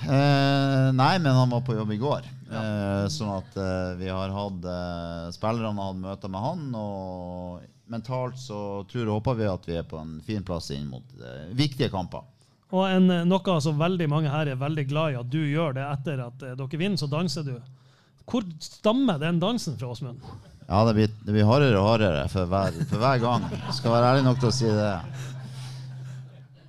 Eh, 0.00 0.86
nei, 0.96 1.18
men 1.20 1.34
han 1.36 1.50
var 1.52 1.60
på 1.60 1.74
jobb 1.76 1.92
i 1.92 1.98
går. 2.00 2.24
Eh, 2.48 3.04
sånn 3.12 3.34
at 3.34 3.58
eh, 3.60 3.90
vi 4.00 4.08
har 4.08 4.32
hatt 4.32 4.64
eh, 4.64 5.26
Spillerne 5.36 5.76
har 5.76 5.90
hatt 5.90 6.00
møter 6.00 6.32
med 6.32 6.40
han, 6.40 6.62
og 6.72 7.60
mentalt 7.92 8.40
så 8.40 8.80
tror 8.88 9.10
og 9.10 9.18
håper 9.18 9.36
vi 9.42 9.50
at 9.50 9.68
vi 9.68 9.76
er 9.76 9.84
på 9.90 10.00
en 10.00 10.16
fin 10.24 10.46
plass 10.46 10.70
inn 10.72 10.88
mot 10.88 11.04
eh, 11.20 11.50
viktige 11.58 11.90
kamper. 11.92 12.24
Og 12.72 12.86
en, 12.88 13.10
eh, 13.12 13.26
noe 13.28 13.60
som 13.60 13.76
veldig 13.76 14.08
mange 14.08 14.32
her 14.32 14.48
er 14.54 14.60
veldig 14.62 14.86
glad 14.88 15.12
i 15.12 15.20
at 15.20 15.28
du 15.28 15.42
gjør 15.42 15.76
det 15.76 15.84
etter 15.84 16.24
at 16.30 16.46
eh, 16.48 16.56
dere 16.56 16.80
vinner, 16.80 16.96
så 16.96 17.10
danser 17.12 17.44
du. 17.44 17.58
Hvor 18.30 18.48
stammer 18.64 19.20
den 19.20 19.42
dansen 19.42 19.76
fra, 19.76 19.92
Åsmund? 19.92 20.24
Ja, 20.70 20.84
det 20.86 20.94
blir, 20.94 21.12
det 21.26 21.34
blir 21.34 21.48
hardere 21.48 21.76
og 21.80 21.88
hardere 21.90 22.24
for 22.30 22.48
hver, 22.48 22.76
for 22.88 23.02
hver 23.02 23.20
gang. 23.20 23.46
Skal 23.74 23.90
være 23.90 24.14
ærlig 24.14 24.26
nok 24.28 24.40
til 24.40 24.48
å 24.48 24.54
si 24.54 24.70
det. 24.70 24.92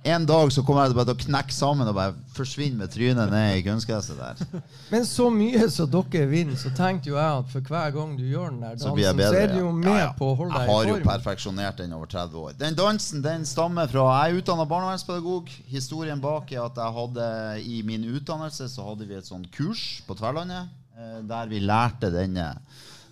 En 0.04 0.24
dag 0.26 0.50
så 0.50 0.64
kommer 0.66 0.88
jeg 0.88 0.96
til 0.96 1.12
å 1.12 1.18
knekke 1.20 1.54
sammen 1.54 1.86
og 1.86 1.94
bare 1.94 2.14
forsvinne 2.34 2.74
med 2.80 2.90
trynet 2.90 3.30
ned 3.30 3.60
i 3.60 3.62
kunstgresset 3.62 4.18
der. 4.18 4.40
Men 4.92 5.04
så 5.06 5.28
mye 5.30 5.68
som 5.70 5.86
dere 5.92 6.24
vinner, 6.26 6.58
så 6.58 6.72
tenkte 6.74 7.12
jo 7.12 7.14
jeg 7.20 7.36
at 7.44 7.52
for 7.52 7.68
hver 7.70 7.92
gang 7.94 8.16
du 8.18 8.24
gjør 8.26 8.50
den 8.50 8.64
der 8.64 8.80
Så 8.82 8.90
dansen, 8.90 9.04
så 9.06 9.14
bedre. 9.20 9.42
er 9.44 9.52
du 9.54 9.60
jo 9.60 9.70
med 9.76 9.86
Ja, 9.92 10.00
ja. 10.00 10.10
på 10.18 10.32
å 10.32 10.34
holde 10.40 10.56
deg 10.58 10.64
i 10.64 10.72
form. 10.72 10.82
Jeg 10.88 10.92
har 10.94 10.98
jo 11.04 11.06
perfeksjonert 11.06 11.78
den 11.84 11.94
over 11.94 12.10
30 12.16 12.42
år. 12.42 12.58
Den 12.58 12.78
dansen 12.82 13.22
den 13.22 13.46
stammer 13.46 13.86
fra 13.94 14.08
Jeg 14.10 14.34
er 14.34 14.42
utdanna 14.42 14.66
barnevernspedagog. 14.74 15.54
Historien 15.70 16.20
bak 16.24 16.50
er 16.50 16.64
at 16.66 16.82
jeg 16.82 16.98
hadde 16.98 17.30
i 17.62 17.82
min 17.86 18.08
utdannelse 18.16 18.66
så 18.74 18.88
hadde 18.90 19.06
vi 19.06 19.20
et 19.22 19.30
sånt 19.30 19.52
kurs 19.54 20.00
på 20.08 20.18
Tverlandet 20.18 20.66
eh, 20.98 21.20
der 21.30 21.46
vi 21.46 21.62
lærte 21.62 22.10
denne 22.10 22.56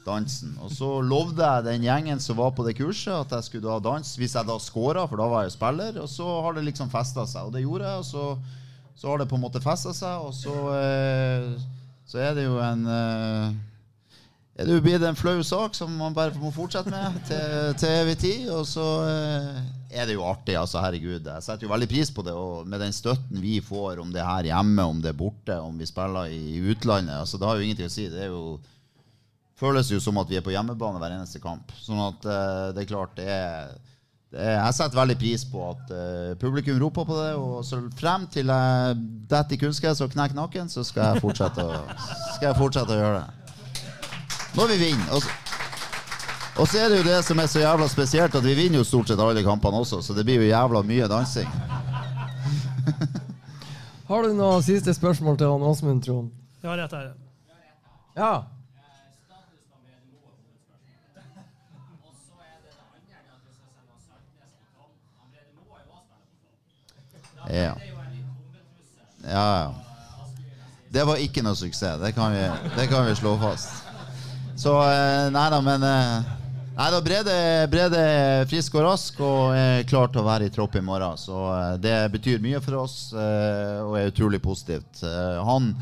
dansen. 0.07 0.55
Og 0.65 0.73
så 0.73 0.89
lovde 1.05 1.45
jeg 1.45 1.67
den 1.67 1.87
gjengen 1.87 2.23
som 2.23 2.39
var 2.41 2.55
på 2.57 2.65
det 2.67 2.77
kurset, 2.79 3.13
at 3.15 3.35
jeg 3.37 3.49
skulle 3.49 3.69
da 3.69 3.79
danse 3.91 4.21
hvis 4.21 4.37
jeg 4.37 4.49
da 4.49 4.59
scora, 4.63 5.07
for 5.09 5.21
da 5.21 5.29
var 5.31 5.47
jeg 5.47 5.57
spiller. 5.57 6.01
Og 6.03 6.09
så 6.11 6.29
har 6.45 6.57
det 6.57 6.67
liksom 6.69 6.93
festa 6.93 7.27
seg, 7.29 7.49
og 7.49 7.57
det 7.57 7.65
gjorde 7.65 7.89
jeg. 7.89 8.05
Og 8.05 8.09
så, 8.09 8.27
så 8.97 9.11
har 9.11 9.21
det 9.21 9.31
på 9.31 9.39
en 9.39 9.45
måte 9.47 9.65
festa 9.65 9.95
seg, 9.97 10.29
og 10.29 10.37
så, 10.37 10.55
eh, 10.77 11.51
så 12.11 12.23
er 12.25 12.39
det 12.39 12.47
jo 12.49 12.61
en 12.65 12.87
eh, 12.91 13.59
er 14.61 14.67
det 14.69 14.75
jo 14.75 14.83
blitt 14.85 15.05
en 15.09 15.17
flau 15.17 15.39
sak 15.47 15.73
som 15.73 15.93
man 15.97 16.13
bare 16.13 16.37
må 16.37 16.51
fortsette 16.53 16.91
med 16.93 17.15
til, 17.25 17.71
til 17.81 17.95
evig 18.03 18.17
tid. 18.21 18.49
Og 18.53 18.67
så 18.69 18.87
eh, 19.09 19.61
er 19.89 20.05
det 20.05 20.19
jo 20.19 20.27
artig, 20.29 20.53
altså. 20.61 20.83
Herregud. 20.85 21.25
Jeg 21.25 21.47
setter 21.47 21.65
jo 21.65 21.71
veldig 21.73 21.89
pris 21.89 22.11
på 22.13 22.25
det. 22.27 22.35
Og 22.37 22.69
med 22.69 22.83
den 22.85 22.93
støtten 22.93 23.41
vi 23.41 23.57
får, 23.65 24.03
om 24.03 24.13
det 24.13 24.21
er 24.21 24.29
her 24.29 24.51
hjemme, 24.51 24.85
om 24.85 25.01
det 25.01 25.15
er 25.15 25.17
borte, 25.23 25.57
om 25.65 25.81
vi 25.81 25.89
spiller 25.89 26.29
i 26.35 26.61
utlandet, 26.61 27.23
altså 27.23 27.41
det 27.41 27.49
har 27.49 27.57
jo 27.57 27.65
ingenting 27.69 27.89
å 27.89 27.95
si. 27.95 28.05
Det 28.13 28.27
er 28.27 28.35
jo 28.35 28.59
føles 29.61 29.91
jo 29.93 30.01
som 30.03 30.19
at 30.21 30.31
vi 30.31 30.39
er 30.39 30.45
på 30.45 30.55
hjemmebane 30.55 31.01
hver 31.03 31.15
eneste 31.19 31.41
kamp. 31.43 31.73
Sånn 31.83 32.01
at 32.03 32.27
uh, 32.27 32.71
det 32.75 32.85
er 32.85 32.91
klart 32.91 33.17
det 33.19 33.27
er, 33.31 33.75
det 34.33 34.41
er 34.41 34.57
Jeg 34.57 34.77
setter 34.79 35.01
veldig 35.01 35.19
pris 35.21 35.45
på 35.49 35.67
at 35.69 35.93
uh, 35.93 36.33
publikum 36.41 36.81
roper 36.81 37.09
på 37.09 37.19
det. 37.19 37.35
Og 37.37 37.61
så 37.67 37.83
frem 37.99 38.27
til 38.33 38.51
jeg 38.53 38.97
detter 39.31 39.57
i 39.57 39.61
kunstgress 39.61 40.03
og 40.05 40.15
knekker 40.15 40.39
nakken, 40.39 40.73
så 40.73 40.85
skal 40.87 41.15
jeg 41.15 41.25
fortsette 41.27 41.67
å, 41.67 41.85
skal 42.37 42.51
jeg 42.51 42.59
fortsette 42.59 42.97
å 42.97 43.01
gjøre 43.03 43.21
det. 43.21 43.37
Når 44.57 44.73
vi 44.73 44.81
vinner. 44.83 45.13
Og 45.15 45.23
så, 45.23 45.37
og 46.61 46.67
så 46.69 46.81
er 46.83 46.91
det 46.91 47.01
jo 47.01 47.07
det 47.07 47.21
som 47.25 47.39
er 47.41 47.49
så 47.49 47.63
jævla 47.63 47.87
spesielt, 47.89 48.35
at 48.37 48.45
vi 48.45 48.57
vinner 48.59 48.81
jo 48.81 48.87
stort 48.89 49.09
sett 49.13 49.21
alle 49.23 49.45
kampene 49.47 49.81
også, 49.81 50.03
så 50.05 50.17
det 50.17 50.27
blir 50.27 50.43
jo 50.43 50.51
jævla 50.51 50.83
mye 50.85 51.07
dansing. 51.09 51.49
Har 54.11 54.27
du 54.27 54.35
noen 54.35 54.65
siste 54.67 54.93
spørsmål 54.97 55.39
til 55.39 55.53
han 55.53 55.63
Åsmund, 55.71 56.03
Trond? 56.03 56.33
Ja, 56.65 56.75
rett 56.75 56.97
her. 56.97 57.13
Ja. 58.19 58.33
Ja. 67.51 67.75
Ja, 69.25 69.47
ja. 69.61 69.75
Det 70.91 71.05
var 71.07 71.21
ikke 71.23 71.43
noe 71.47 71.55
suksess. 71.55 72.01
Det 72.03 72.13
kan 72.17 72.33
vi, 72.35 72.43
det 72.77 72.89
kan 72.91 73.07
vi 73.07 73.15
slå 73.15 73.37
fast. 73.39 73.87
Så 74.59 74.75
eh, 74.83 75.29
nei 75.33 75.49
da, 75.53 75.61
men 75.65 75.87
eh, 75.87 76.37
Nei 76.81 76.87
da, 76.95 77.01
Brede, 77.05 77.99
er 78.01 78.47
frisk 78.49 78.77
og 78.79 78.87
rask 78.87 79.19
og 79.21 79.51
er 79.53 79.83
klar 79.85 80.09
til 80.09 80.23
å 80.23 80.25
være 80.25 80.47
i 80.49 80.53
tropp 80.55 80.79
i 80.79 80.83
morgen. 80.85 81.19
Så 81.21 81.37
eh, 81.53 81.75
det 81.83 81.97
betyr 82.15 82.41
mye 82.41 82.61
for 82.65 82.79
oss 82.81 82.97
og 83.13 83.99
er 83.99 84.09
utrolig 84.09 84.41
positivt. 84.41 85.03
Han, 85.45 85.75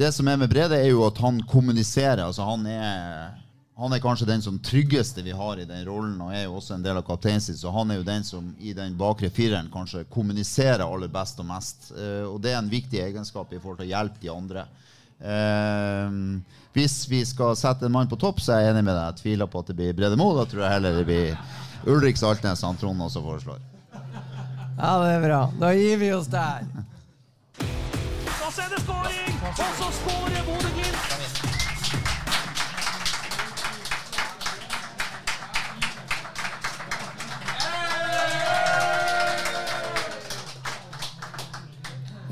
det 0.00 0.10
som 0.16 0.26
er 0.28 0.40
med 0.40 0.50
Brede, 0.50 0.80
er 0.80 0.90
jo 0.90 1.04
at 1.06 1.20
han 1.22 1.38
kommuniserer. 1.46 2.24
Altså 2.26 2.48
han 2.48 2.66
er 2.66 3.43
han 3.76 3.92
er 3.92 3.98
kanskje 3.98 4.26
den 4.26 4.42
som 4.42 4.58
tryggeste 4.62 5.22
vi 5.22 5.32
har 5.34 5.58
i 5.58 5.64
den 5.66 5.82
rollen, 5.86 6.20
og 6.22 6.30
er 6.30 6.44
jo 6.44 6.60
også 6.60 6.76
en 6.76 6.82
del 6.84 7.00
av 7.00 7.02
kapteinsen. 7.08 7.56
Så 7.58 7.72
han 7.74 7.90
er 7.90 7.98
jo 7.98 8.06
den 8.06 8.22
som 8.26 8.52
i 8.62 8.72
den 8.76 8.94
bakre 8.98 9.30
fireren 9.34 9.70
kanskje 9.72 10.04
kommuniserer 10.14 10.84
aller 10.86 11.10
best 11.10 11.40
og 11.42 11.48
mest. 11.48 11.90
Eh, 11.90 12.22
og 12.28 12.38
det 12.42 12.52
er 12.52 12.60
en 12.60 12.70
viktig 12.70 13.00
egenskap 13.02 13.50
i 13.50 13.58
forhold 13.58 13.80
til 13.82 13.88
å 13.88 13.90
hjelpe 13.90 14.22
de 14.22 14.30
andre. 14.30 14.66
Eh, 15.18 16.14
hvis 16.78 16.96
vi 17.10 17.24
skal 17.26 17.58
sette 17.58 17.88
en 17.88 17.96
mann 17.96 18.10
på 18.10 18.18
topp, 18.20 18.38
så 18.44 18.54
er 18.54 18.62
jeg 18.62 18.76
enig 18.76 18.84
med 18.86 18.94
deg. 18.94 19.10
Jeg 19.10 19.22
tviler 19.24 19.50
på 19.50 19.64
at 19.64 19.72
det 19.72 19.76
blir 19.80 19.98
Brede 19.98 20.20
Moe. 20.22 20.38
Da 20.38 20.46
tror 20.50 20.66
jeg 20.66 20.76
heller 20.76 21.00
det 21.00 21.06
blir 21.10 21.90
Ulrik 21.90 22.20
Saltnes, 22.20 22.62
han 22.62 22.78
Trond 22.78 23.02
også 23.08 23.24
foreslår. 23.26 23.58
ja, 23.90 24.92
det 25.02 25.10
er 25.16 25.26
bra. 25.26 25.40
Da 25.58 25.74
gir 25.74 25.98
vi 25.98 26.12
oss 26.14 26.30
der. 26.30 26.62
Da 27.58 28.54
ser 28.54 28.70
det 28.70 28.84
skåring, 28.86 29.36
og 29.50 29.66
så 29.82 29.90
skårer 29.98 30.46
Bodø-Glimt! 30.46 30.73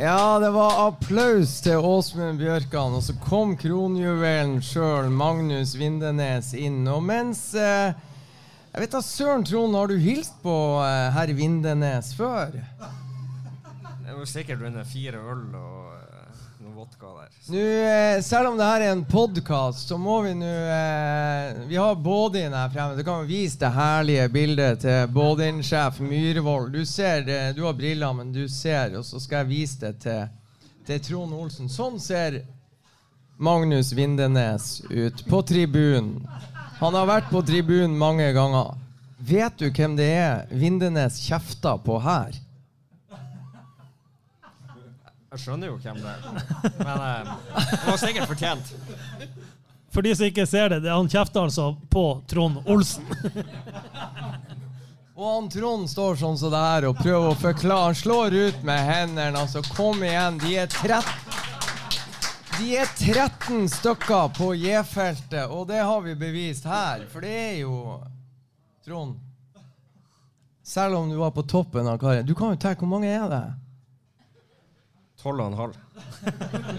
Ja, 0.03 0.39
det 0.39 0.49
var 0.51 0.89
applaus 0.89 1.61
til 1.63 1.79
Åsmund 1.79 2.41
Bjørkan, 2.41 2.97
og 2.99 3.05
så 3.07 3.15
kom 3.23 3.53
kronjuvelen 3.55 4.57
sjøl, 4.67 5.07
Magnus 5.15 5.77
Vindenes, 5.79 6.49
inn. 6.59 6.81
Og 6.91 7.05
mens 7.07 7.45
eh, 7.55 7.95
Jeg 8.73 8.83
vet 8.83 8.97
da 8.97 9.03
søren, 9.07 9.45
Trond, 9.47 9.79
har 9.79 9.87
du 9.87 9.95
hilst 10.03 10.35
på 10.43 10.57
eh, 10.83 11.07
herr 11.15 11.31
Vindenes 11.39 12.11
før? 12.19 12.51
Det 12.51 14.11
er 14.11 14.19
jo 14.19 14.27
sikkert 14.27 14.67
under 14.67 14.83
fire 14.91 15.23
øl 15.23 15.47
og 15.55 15.82
vodka 16.83 17.07
der. 17.07 17.29
Nå, 17.47 17.59
eh, 17.59 18.23
selv 18.23 18.49
om 18.49 18.59
det 18.59 18.65
her 18.65 18.81
er 18.81 18.93
en 18.93 19.05
podkast, 19.05 19.89
så 19.89 19.99
må 19.99 20.21
vi 20.23 20.33
nå 20.35 20.47
eh, 20.51 21.61
Vi 21.69 21.77
har 21.77 21.95
Bådin 21.95 22.53
her 22.53 22.71
fremme. 22.71 22.97
Du 22.97 23.05
kan 23.05 23.27
vise 23.27 23.59
det 23.61 23.71
herlige 23.71 24.29
bildet 24.29 24.81
til 24.83 25.07
Bådin-sjef 25.15 26.01
Myhrvold. 26.03 26.73
Du 26.73 26.85
ser 26.87 27.23
det, 27.27 27.41
du 27.57 27.63
har 27.67 27.79
briller, 27.79 28.13
men 28.13 28.33
du 28.35 28.49
ser, 28.49 28.97
og 28.99 29.07
så 29.07 29.21
skal 29.23 29.45
jeg 29.45 29.53
vise 29.53 29.81
det 29.85 29.95
til, 30.03 30.27
til 30.87 31.03
Trond 31.07 31.39
Olsen. 31.39 31.71
Sånn 31.71 32.01
ser 32.03 32.43
Magnus 33.39 33.93
Vindenes 33.95 34.83
ut 34.91 35.23
på 35.31 35.43
tribunen. 35.47 36.17
Han 36.83 36.99
har 36.99 37.07
vært 37.07 37.31
på 37.31 37.45
tribunen 37.47 37.95
mange 37.99 38.27
ganger. 38.35 38.75
Vet 39.23 39.61
du 39.61 39.69
hvem 39.71 39.95
det 39.95 40.11
er 40.19 40.49
Vindenes 40.51 41.21
kjefter 41.23 41.79
på 41.87 42.01
her? 42.03 42.35
Jeg 45.33 45.41
skjønner 45.41 45.71
jo 45.71 45.79
hvem 45.81 45.97
det 45.97 46.11
er. 46.13 46.25
Men 46.77 46.91
eh, 46.93 47.31
det 47.57 47.87
var 47.87 48.01
sikkert 48.03 48.29
fortjent. 48.29 48.73
For 49.93 50.05
de 50.05 50.13
som 50.17 50.29
ikke 50.29 50.45
ser 50.49 50.69
det, 50.75 50.83
det 50.85 50.93
han 50.93 51.09
kjefter 51.09 51.47
altså 51.47 51.71
på 51.93 52.05
Trond 52.29 52.61
Olsen. 52.69 53.07
Og 55.17 55.25
han 55.29 55.49
Trond 55.53 55.89
står 55.89 56.17
sånn 56.21 56.37
som 56.41 56.53
det 56.53 56.61
her 56.61 56.87
og 56.89 57.01
prøver 57.01 57.31
å 57.31 57.39
forklare. 57.39 57.89
Han 57.93 57.97
slår 57.97 58.37
ut 58.37 58.63
med 58.67 58.85
hendene. 58.89 59.41
Altså, 59.41 59.65
kom 59.77 60.05
igjen. 60.05 60.37
De 60.43 60.55
er 60.61 60.69
13 60.69 61.11
De 62.59 62.71
er 62.83 62.93
13 62.93 63.69
stykker 63.73 64.33
på 64.37 64.53
J-feltet, 64.61 65.49
og 65.49 65.65
det 65.73 65.81
har 65.81 66.05
vi 66.05 66.17
bevist 66.19 66.69
her. 66.69 67.07
For 67.13 67.25
det 67.25 67.33
er 67.33 67.59
jo 67.63 68.01
Trond 68.85 69.17
Selv 70.63 71.01
om 71.01 71.09
du 71.11 71.17
var 71.17 71.33
på 71.35 71.43
toppen 71.47 71.87
av 71.89 71.99
karrieren 72.03 72.27
Du 72.27 72.35
kan 72.35 72.53
jo 72.53 72.59
tenke 72.61 72.83
hvor 72.83 72.91
mange 72.91 73.11
er 73.11 73.29
det? 73.31 73.45
Tolv 75.23 75.41
og 75.41 75.53
en 75.53 75.59
halv. 75.59 75.77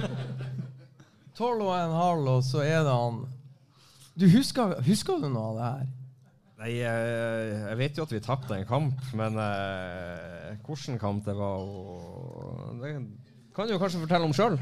Tolv 1.37 1.65
og 1.65 1.73
en 1.79 1.95
halv, 1.97 2.27
og 2.37 2.43
så 2.45 2.61
er 2.65 2.83
det 2.85 2.93
han 2.93 3.21
Du 4.19 4.27
husker, 4.29 4.75
husker 4.85 5.21
du 5.23 5.29
noe 5.33 5.49
av 5.49 5.55
det 5.57 5.69
her? 5.69 5.91
Nei, 6.63 6.69
jeg, 6.77 7.55
jeg 7.63 7.77
vet 7.79 7.97
jo 7.97 8.03
at 8.05 8.13
vi 8.13 8.19
tapte 8.23 8.55
en 8.55 8.67
kamp, 8.69 8.99
men 9.17 9.39
eh, 9.41 10.51
hvilken 10.63 10.99
kamp 11.01 11.25
det 11.25 11.33
var 11.35 11.63
og 11.65 12.77
Det 12.79 12.91
kan 13.55 13.67
du 13.67 13.73
jo 13.73 13.79
kanskje 13.81 14.03
fortelle 14.03 14.25
om 14.29 14.33
sjøl. 14.37 14.55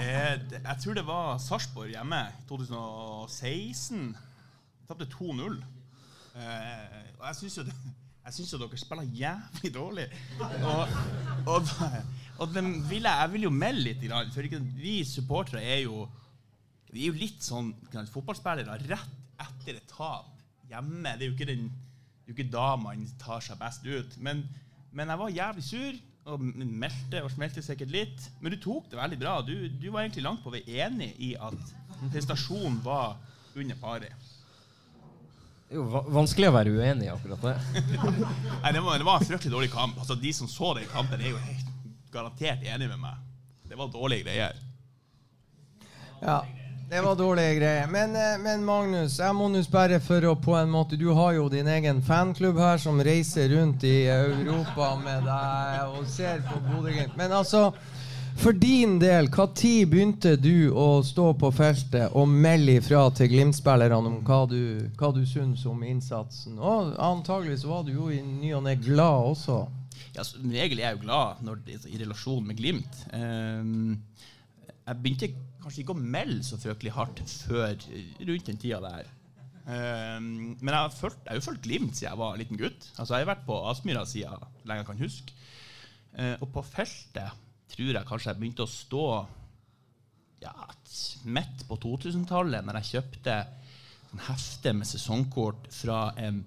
Jeg, 0.00 0.40
jeg 0.70 0.78
tror 0.82 0.96
det 0.98 1.04
var 1.06 1.36
Sarpsborg 1.42 1.90
hjemme 1.92 2.22
2016. 2.48 4.08
Vi 4.16 4.88
tapte 4.88 5.06
2-0. 5.12 5.60
Eh, 6.36 7.04
og 7.18 7.26
jeg 7.28 7.38
syns 7.42 7.58
jo, 7.60 7.66
det- 7.68 7.94
jeg 8.26 8.34
synes 8.34 8.52
jo 8.52 8.58
dere 8.58 8.78
spiller 8.80 9.10
jævlig 9.14 9.70
dårlig. 9.74 10.06
Og, 10.66 10.88
og, 11.46 11.68
og 12.42 12.54
vil 12.56 13.04
jeg, 13.06 13.18
jeg 13.20 13.32
vil 13.32 13.46
jo 13.46 13.52
melde 13.54 13.84
litt, 13.86 14.06
for 14.34 14.56
vi 14.80 14.96
supportere 15.06 15.62
er 15.62 15.84
jo 15.84 16.08
Vi 16.90 17.04
er 17.04 17.12
jo 17.12 17.20
litt 17.20 17.44
sånn 17.44 17.70
fotballspillere 18.10 18.78
rett 18.88 19.42
etter 19.42 19.78
et 19.78 19.90
tap 19.90 20.32
hjemme. 20.70 21.12
Det 21.18 21.26
er 21.26 21.30
jo 21.30 21.36
ikke, 21.36 21.48
den, 21.50 21.66
det 21.68 22.30
er 22.30 22.32
jo 22.32 22.36
ikke 22.38 22.52
da 22.54 22.68
man 22.80 23.02
tar 23.20 23.42
seg 23.44 23.58
best 23.60 23.86
ut. 23.86 24.16
Men, 24.22 24.42
men 24.90 25.12
jeg 25.12 25.20
var 25.22 25.34
jævlig 25.34 25.66
sur 25.66 25.98
og 26.32 26.42
meldte 26.42 27.22
og 27.22 27.30
smelte 27.34 27.62
sikkert 27.62 27.92
litt. 27.94 28.30
Men 28.40 28.54
du 28.54 28.58
tok 28.62 28.88
det 28.90 28.98
veldig 28.98 29.18
bra. 29.20 29.36
Du, 29.46 29.54
du 29.68 29.90
var 29.90 30.06
egentlig 30.06 30.24
langt 30.26 30.42
på 30.42 30.54
vei 30.54 30.64
enig 30.80 31.12
i 31.22 31.34
at 31.38 31.74
prestasjonen 32.14 32.80
var 32.86 33.18
under 33.54 33.78
paret. 33.82 34.25
Det 35.66 35.74
er 35.74 35.80
jo 35.80 36.02
vanskelig 36.14 36.46
å 36.46 36.54
være 36.54 36.74
uenig 36.78 37.08
i 37.08 37.10
akkurat 37.10 37.42
det. 37.42 37.54
Nei, 38.62 38.70
det 38.70 38.82
var, 38.84 39.00
det 39.00 39.06
var 39.08 39.18
en 39.18 39.26
fryktelig 39.26 39.50
dårlig 39.50 39.70
kamp. 39.72 39.96
Altså, 39.98 40.14
De 40.14 40.30
som 40.32 40.50
så 40.50 40.76
den 40.78 40.86
kampen, 40.92 41.18
er 41.18 41.32
jo 41.32 41.40
helt 41.42 41.72
garantert 42.14 42.62
enig 42.62 42.86
med 42.92 43.00
meg. 43.02 43.16
Det 43.66 43.78
var 43.78 43.90
dårlige 43.90 44.28
greier. 44.28 44.60
Ja, 46.22 46.44
det 46.90 47.00
var 47.02 47.18
dårlige 47.18 47.56
greier. 47.58 47.90
Men, 47.90 48.14
eh, 48.14 48.38
men 48.38 48.62
Magnus, 48.64 49.18
jeg 49.18 49.34
må 49.34 49.48
nå 49.50 49.64
spørre 49.66 49.98
for 50.00 50.22
å 50.30 50.36
på 50.38 50.54
en 50.54 50.70
måte 50.70 50.94
Du 50.96 51.08
har 51.18 51.34
jo 51.34 51.48
din 51.50 51.66
egen 51.66 51.98
fanklubb 51.98 52.62
her 52.62 52.78
som 52.78 53.02
reiser 53.02 53.50
rundt 53.56 53.82
i 53.84 54.06
Europa 54.06 54.92
med 55.02 55.26
deg 55.26 55.96
og 55.98 56.06
ser 56.06 56.46
på 56.46 56.62
Bodø-Glimt. 56.68 57.18
Men 57.18 57.34
altså, 57.34 57.72
for 58.36 58.52
din 58.52 58.98
del, 59.00 59.28
når 59.32 59.72
begynte 59.88 60.34
du 60.36 60.68
å 60.76 61.02
stå 61.06 61.30
på 61.40 61.50
feltet 61.54 62.14
og 62.16 62.28
melde 62.28 62.76
ifra 62.80 63.06
til 63.16 63.30
Glimt-spillerne 63.32 64.10
om 64.10 64.18
hva 64.26 64.42
du, 64.50 64.60
hva 64.98 65.10
du 65.14 65.22
syns 65.28 65.64
om 65.68 65.82
innsatsen? 65.86 66.58
Og 66.58 66.94
antagelig 67.00 67.62
så 67.62 67.72
var 67.72 67.86
du 67.86 67.94
jo 67.94 68.10
i 68.12 68.20
ny 68.20 68.52
og 68.58 68.64
ne 68.66 68.76
glad 68.80 69.32
også. 69.32 69.60
Ja, 70.16 70.24
som 70.24 70.48
regel 70.52 70.80
er 70.80 70.90
jeg 70.90 70.98
jo 70.98 71.04
glad 71.04 71.42
når 71.44 71.62
i 71.90 72.00
relasjon 72.00 72.44
med 72.46 72.60
Glimt. 72.60 73.00
Um, 73.12 73.96
jeg 74.86 75.00
begynte 75.02 75.32
kanskje 75.62 75.82
ikke 75.82 75.96
å 75.96 76.04
melde 76.16 76.42
så 76.46 76.58
fryktelig 76.60 76.94
hardt 76.96 77.22
før 77.48 77.74
rundt 77.74 78.50
den 78.50 78.60
tida 78.62 78.82
der. 78.84 79.08
Um, 79.66 80.54
men 80.60 80.70
jeg 80.70 80.78
har, 80.78 80.92
følt, 80.94 81.18
jeg 81.24 81.32
har 81.32 81.40
jo 81.40 81.46
fulgt 81.48 81.66
Glimt 81.66 81.96
siden 81.96 82.12
jeg 82.12 82.22
var 82.22 82.38
liten 82.38 82.60
gutt. 82.60 82.90
Altså 82.94 83.16
Jeg 83.16 83.26
har 83.26 83.32
vært 83.32 83.48
på 83.48 83.58
Aspmyra 83.72 84.04
siden 84.06 84.46
lenge 84.62 84.84
jeg 84.84 84.90
kan 84.92 85.02
huske. 85.02 85.42
Uh, 86.16 86.36
og 86.40 86.48
på 86.54 86.62
feltet 86.68 87.42
tror 87.72 87.92
jeg 87.92 88.08
kanskje 88.08 88.32
jeg 88.32 88.40
begynte 88.40 88.66
å 88.66 88.70
stå 88.70 89.06
ja, 90.44 90.52
midt 91.24 91.64
på 91.68 91.78
2000-tallet, 91.82 92.66
når 92.66 92.80
jeg 92.80 92.92
kjøpte 92.96 93.38
en 94.12 94.22
hefte 94.28 94.72
med 94.76 94.88
sesongkort 94.88 95.66
fra 95.74 96.10
en 96.20 96.44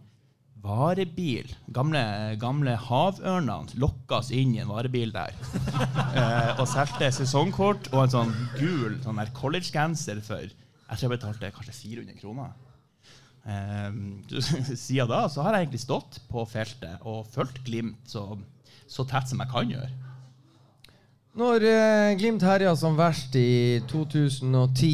varebil. 0.63 1.51
Gamle, 1.75 2.01
gamle 2.39 2.75
havørnene 2.83 3.79
lokkes 3.79 4.31
inn 4.35 4.55
i 4.57 4.63
en 4.63 4.71
varebil 4.71 5.13
der. 5.15 5.35
eh, 6.19 6.51
og 6.57 6.65
solgte 6.67 7.11
sesongkort 7.15 7.91
og 7.93 8.01
en 8.03 8.15
sånn 8.15 8.33
gul 8.57 8.97
sånn 9.03 9.21
collegegenser 9.37 10.23
for 10.25 10.43
jeg 10.89 10.97
tror 10.97 11.05
jeg 11.05 11.13
betalte 11.13 11.51
kanskje 11.53 11.75
400 11.77 12.19
kroner. 12.19 12.53
Eh, 13.45 13.99
siden 14.85 15.11
da 15.11 15.23
så 15.31 15.45
har 15.45 15.55
jeg 15.55 15.67
egentlig 15.67 15.83
stått 15.85 16.21
på 16.31 16.45
feltet 16.49 17.07
og 17.07 17.27
fulgt 17.29 17.61
Glimt 17.67 18.09
så, 18.09 18.25
så 18.89 19.05
tett 19.07 19.31
som 19.31 19.43
jeg 19.43 19.53
kan 19.53 19.75
gjøre. 19.75 20.08
Når 21.37 21.61
eh, 21.61 22.15
Glimt 22.17 22.41
herja 22.41 22.71
som 22.73 22.95
verst 22.97 23.35
i 23.37 23.77
2010 23.91 24.87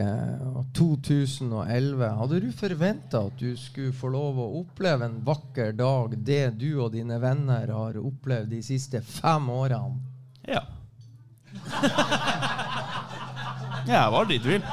eh, 0.00 0.44
og 0.48 0.70
2011, 0.72 2.06
hadde 2.16 2.38
du 2.40 2.46
forventa 2.56 3.20
at 3.28 3.36
du 3.36 3.52
skulle 3.60 3.92
få 3.92 4.08
lov 4.14 4.40
å 4.40 4.46
oppleve 4.62 5.04
en 5.04 5.18
vakker 5.26 5.74
dag, 5.76 6.16
det 6.16 6.54
du 6.56 6.70
og 6.80 6.94
dine 6.96 7.18
venner 7.20 7.68
har 7.68 7.98
opplevd 8.00 8.48
de 8.54 8.62
siste 8.64 9.02
fem 9.04 9.50
årene? 9.52 10.00
Ja. 10.48 10.64
Ja, 13.82 13.98
jeg 13.98 14.10
var 14.14 14.18
aldri 14.22 14.36
i 14.38 14.42
tvil. 14.46 14.66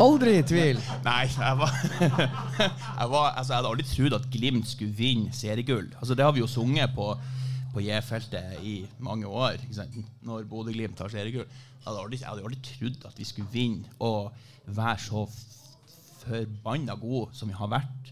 Aldri 0.00 0.32
i 0.38 0.46
tvil. 0.46 0.80
Nei, 1.08 1.22
jeg 1.26 1.58
var, 1.58 1.74
jeg, 2.20 3.06
var 3.10 3.30
altså, 3.34 3.50
jeg 3.50 3.56
hadde 3.56 3.70
aldri 3.74 3.86
trodd 3.90 4.18
at 4.20 4.30
Glimt 4.30 4.70
skulle 4.70 4.94
vinne 4.94 5.34
seriegull. 5.34 5.90
Altså, 5.98 6.14
det 6.14 6.22
har 6.22 6.36
vi 6.36 6.44
jo 6.44 6.50
sunget 6.54 6.94
på, 6.94 7.14
på 7.74 7.82
J-feltet 7.84 8.60
i 8.66 8.76
mange 9.02 9.28
år. 9.28 9.60
Når 10.26 10.48
Bodø-Glimt 10.50 10.98
tar 10.98 11.12
seriegull. 11.12 11.46
Jeg 11.80 11.86
hadde, 11.86 12.02
aldri, 12.02 12.18
aldri 12.28 12.60
trodd 12.66 13.06
at 13.08 13.18
vi 13.18 13.24
skulle 13.24 13.52
vinne 13.52 13.88
og 14.04 14.32
være 14.66 14.98
så 15.00 15.24
forbanna 16.20 16.96
gode 17.00 17.30
som 17.36 17.48
vi 17.48 17.56
har 17.56 17.70
vært. 17.72 18.10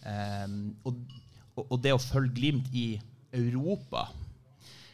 Um, 0.00 0.60
og, 0.88 1.02
og 1.66 1.76
det 1.84 1.92
å 1.92 2.00
følge 2.00 2.32
Glimt 2.38 2.70
i 2.72 2.94
Europa 3.36 4.06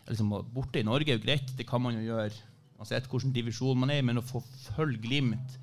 liksom, 0.09 0.33
Borte 0.55 0.81
i 0.81 0.87
Norge 0.87 1.12
er 1.12 1.21
jo 1.21 1.25
greit, 1.25 1.53
det 1.59 1.67
kan 1.69 1.83
man 1.83 1.97
jo 1.97 2.09
gjøre 2.09 2.33
uansett 2.77 3.07
hvilken 3.09 3.33
divisjon 3.35 3.79
man 3.79 3.93
er 3.93 4.03
i, 4.03 4.07
men 4.07 4.21
å 4.21 4.27
få 4.27 4.43
følge 4.75 5.01
Glimt 5.07 5.57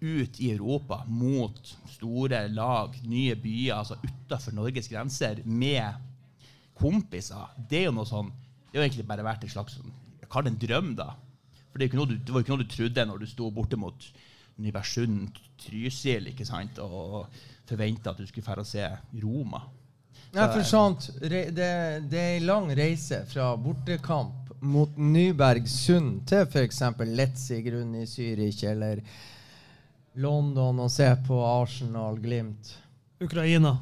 ut 0.00 0.38
i 0.40 0.50
Europa 0.54 1.02
mot 1.08 1.58
store 1.92 2.46
lag, 2.48 2.94
nye 3.04 3.34
byer, 3.36 3.74
altså 3.76 3.98
utafor 4.00 4.54
Norges 4.56 4.88
grenser, 4.88 5.42
med 5.44 6.03
kompiser, 6.78 7.54
det 7.70 7.82
er 7.82 7.88
jo 7.88 7.94
noe 7.94 8.08
sånn 8.08 8.32
Det 8.70 8.80
har 8.80 8.88
egentlig 8.88 9.06
bare 9.06 9.22
vært 9.26 9.44
en 9.46 9.52
slags 9.52 9.76
sånn, 9.78 9.92
jeg 10.18 10.30
kaller 10.30 10.50
det 10.50 10.54
en 10.54 10.62
drøm, 10.64 10.88
da. 10.98 11.12
For 11.70 11.78
det, 11.78 11.84
er 11.84 11.90
ikke 11.92 12.00
noe 12.00 12.10
du, 12.10 12.16
det 12.18 12.32
var 12.34 12.40
jo 12.40 12.44
ikke 12.44 12.54
noe 12.54 12.64
du 12.64 12.72
trodde 12.72 13.04
når 13.06 13.20
du 13.22 13.26
sto 13.30 13.50
borte 13.54 13.78
mot 13.78 14.08
Nybergsund, 14.62 15.38
Trysil, 15.62 16.28
ikke 16.30 16.46
sant, 16.46 16.78
og 16.82 17.28
forventa 17.66 18.12
at 18.12 18.18
du 18.18 18.26
skulle 18.26 18.46
dra 18.46 18.62
og 18.62 18.68
se 18.68 18.86
Roma. 19.22 19.62
Nei, 20.34 20.48
for 20.50 20.66
sant, 20.66 21.08
det, 21.22 21.44
det 21.54 22.18
er 22.18 22.36
en 22.40 22.48
lang 22.48 22.70
reise 22.74 23.20
fra 23.30 23.52
bortekamp 23.58 24.50
mot 24.64 24.96
Nybergsund 24.98 26.24
til 26.30 26.46
f.eks. 26.48 26.80
Letzigrund 27.14 27.98
i 28.00 28.06
Zürich 28.08 28.64
eller 28.66 29.02
London 30.18 30.82
og 30.82 30.90
se 30.90 31.06
på 31.26 31.38
Arsenal, 31.46 32.18
Glimt. 32.22 32.74
Ukraina. 33.22 33.76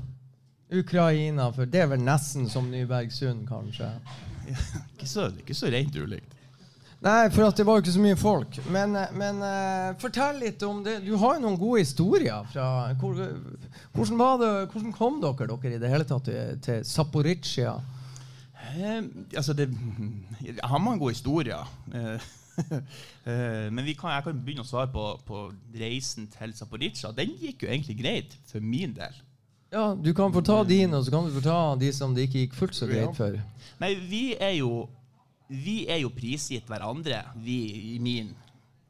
Ukraina, 0.72 1.50
for 1.52 1.68
det 1.68 1.82
er 1.84 1.90
vel 1.92 2.04
nesten 2.04 2.48
som 2.50 2.70
Nybergsund, 2.72 3.44
kanskje. 3.48 3.90
Ikke 4.52 5.08
så, 5.08 5.28
ikke 5.42 5.56
så 5.56 5.70
rent 5.72 5.96
ulikt. 5.96 6.38
Nei, 7.02 7.30
for 7.34 7.50
det 7.50 7.64
var 7.66 7.78
jo 7.78 7.82
ikke 7.82 7.94
så 7.96 8.02
mye 8.02 8.18
folk. 8.18 8.58
Men, 8.70 8.92
eh, 8.94 9.14
men 9.18 9.40
uh, 9.42 9.94
fortell 9.98 10.36
litt 10.38 10.62
om 10.62 10.84
det. 10.86 11.00
Du 11.02 11.16
har 11.18 11.34
jo 11.34 11.42
noen 11.42 11.58
gode 11.58 11.80
historier. 11.82 12.44
fra 12.52 12.92
hvor, 13.00 13.18
hvordan, 13.92 14.20
var 14.20 14.36
det, 14.38 14.50
hvordan 14.70 14.94
kom 14.94 15.18
dere 15.22 15.48
dere 15.50 15.74
i 15.74 15.80
det 15.82 15.90
hele 15.90 16.06
tatt 16.06 16.28
til, 16.30 16.60
til 16.62 16.84
Zaporizjzja? 16.86 17.74
Eh, 18.70 19.02
altså 19.36 19.52
det, 19.52 19.66
jeg 20.46 20.54
har 20.62 20.78
man 20.78 20.98
gode 20.98 21.16
historier. 21.16 21.66
Eh, 21.94 22.30
eh, 23.26 23.72
men 23.72 23.84
vi 23.84 23.96
kan, 23.98 24.14
jeg 24.14 24.24
kan 24.28 24.38
begynne 24.44 24.62
å 24.64 24.68
svare 24.68 24.90
på, 24.92 25.08
på 25.26 25.44
reisen 25.74 26.30
til 26.30 26.54
Zaporizjzja. 26.56 27.12
Den 27.16 27.34
gikk 27.40 27.66
jo 27.66 27.72
egentlig 27.72 27.98
greit, 27.98 28.38
for 28.46 28.64
min 28.64 28.94
del. 28.96 29.18
Ja, 29.72 29.94
Du 29.94 30.12
kan 30.14 30.32
få 30.32 30.42
ta 30.44 30.62
din, 30.68 30.92
og 30.94 31.04
så 31.06 31.10
kan 31.14 31.24
du 31.28 31.32
få 31.32 31.42
ta 31.44 31.76
de 31.80 31.92
som 31.96 32.14
det 32.14 32.26
ikke 32.28 32.42
gikk 32.46 32.54
fullt 32.58 32.74
så 32.76 32.86
greit 32.90 33.16
for. 33.16 33.38
Nei, 33.80 33.94
vi 34.08 34.34
er 34.38 34.56
jo 34.58 34.88
Vi 35.52 35.86
er 35.88 35.98
jo 36.00 36.08
prisgitt 36.08 36.64
hverandre, 36.68 37.22
vi 37.44 37.56
i 37.94 37.98
min 38.00 38.30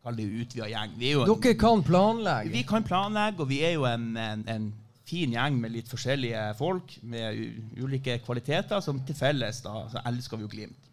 Kall 0.03 0.17
det 0.19 0.25
utvida 0.27 0.67
gjeng. 0.67 0.93
Vi 0.99 1.09
er 1.09 1.13
jo 1.13 1.23
en- 1.23 1.41
Dere 1.41 1.55
kan 1.55 1.83
planlegge. 1.87 2.51
Vi 2.53 2.63
kan 2.67 2.83
planlegge, 2.83 3.41
og 3.41 3.49
vi 3.49 3.61
er 3.63 3.73
jo 3.75 3.85
en, 3.87 4.17
en, 4.17 4.45
en 4.49 4.73
fin 5.07 5.31
gjeng 5.31 5.61
med 5.61 5.71
litt 5.71 5.87
forskjellige 5.87 6.57
folk 6.59 6.97
med 7.03 7.37
u- 7.39 7.85
ulike 7.85 8.19
kvaliteter, 8.25 8.81
som 8.83 8.99
til 9.07 9.15
felles 9.15 9.61
da, 9.63 9.87
så 9.93 10.03
elsker 10.05 10.37
vi 10.39 10.43
jo 10.43 10.49
Glimt. 10.49 10.89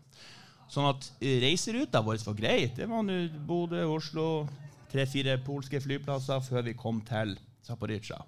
Sånn 0.70 0.90
at 0.92 1.10
reiseruta 1.22 2.02
vår 2.06 2.22
var 2.26 2.34
greit. 2.38 2.76
Det 2.78 2.88
var 2.88 3.02
nå 3.02 3.30
Bodø, 3.48 3.82
Oslo, 3.96 4.48
tre-fire 4.92 5.40
polske 5.42 5.82
flyplasser 5.82 6.40
før 6.46 6.62
vi 6.70 6.74
kom 6.78 7.02
til 7.02 7.36
Zaporizjzja. 7.66 8.22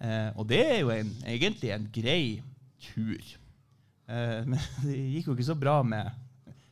Eh, 0.00 0.30
og 0.38 0.46
det 0.48 0.60
er 0.64 0.78
jo 0.80 0.90
en, 0.94 1.10
egentlig 1.28 1.72
en 1.74 1.86
grei 1.92 2.22
tur. 2.90 3.20
Eh, 4.10 4.42
men 4.50 4.58
det 4.84 4.98
gikk 5.16 5.30
jo 5.30 5.36
ikke 5.38 5.48
så 5.52 5.58
bra 5.60 5.80
med, 5.86 6.10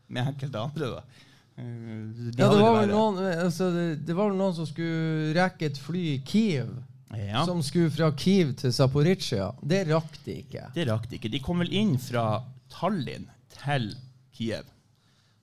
med 0.08 0.30
enkelte 0.32 0.62
andre, 0.62 0.92
da. 0.98 1.24
Eh, 1.58 1.64
de 1.64 2.32
Ja, 2.38 2.48
det 2.48 2.60
var, 2.62 2.78
vel 2.80 2.92
noen, 2.94 3.18
altså, 3.44 3.68
det, 3.74 3.86
det 4.08 4.16
var 4.16 4.32
noen 4.32 4.56
som 4.56 4.68
skulle 4.68 5.34
rekke 5.36 5.68
et 5.72 5.80
fly 5.82 6.04
i 6.14 6.20
Kiev. 6.24 6.72
Ja. 7.16 7.40
Som 7.48 7.62
skulle 7.64 7.88
fra 7.92 8.10
Kiev 8.20 8.50
til 8.60 8.72
Zaporizjzja. 8.76 9.50
Det 9.64 9.84
rakk 9.88 10.18
de 10.26 10.40
ikke. 10.42 10.66
Det 10.74 10.84
rakk 10.90 11.06
de 11.08 11.16
ikke. 11.16 11.30
De 11.32 11.40
kom 11.44 11.60
vel 11.64 11.70
inn 11.72 11.94
fra 12.00 12.42
Tallinn 12.72 13.24
til 13.54 13.90
Kiev. 14.36 14.66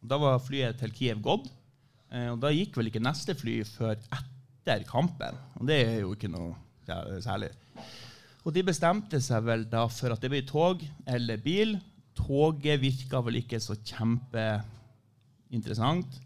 Da 0.05 0.19
var 0.21 0.37
flyet 0.45 0.77
til 0.81 0.91
Kiev 0.93 1.23
gått. 1.25 1.47
eh, 2.13 2.27
Og 2.33 2.37
da 2.43 2.51
gikk 2.53 2.77
vel 2.77 2.91
ikke 2.91 3.01
neste 3.01 3.33
fly 3.37 3.63
før 3.65 3.95
etter 3.97 4.85
kampen. 4.89 5.39
Og 5.57 5.65
det 5.69 5.79
er 5.87 5.97
jo 6.03 6.13
ikke 6.13 6.29
noe 6.29 6.53
særlig. 7.23 7.49
Og 8.45 8.53
de 8.53 8.63
bestemte 8.65 9.21
seg 9.23 9.43
vel 9.47 9.63
da 9.69 9.87
for 9.89 10.11
at 10.13 10.21
det 10.21 10.29
blir 10.33 10.45
tog 10.47 10.81
eller 11.09 11.37
bil. 11.41 11.79
Toget 12.15 12.81
virka 12.81 13.21
vel 13.25 13.35
ikke 13.41 13.59
så 13.59 13.75
kjempeinteressant. 13.81 16.21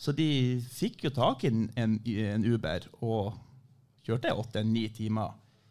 Så 0.00 0.12
de 0.16 0.56
fikk 0.72 1.04
jo 1.04 1.10
tak 1.12 1.44
i 1.44 1.50
en, 1.50 1.68
en, 1.76 2.00
Uber 2.46 2.80
og 3.04 3.34
kjørte 4.06 4.32
åtte-ni 4.32 4.88
timer. 4.96 5.30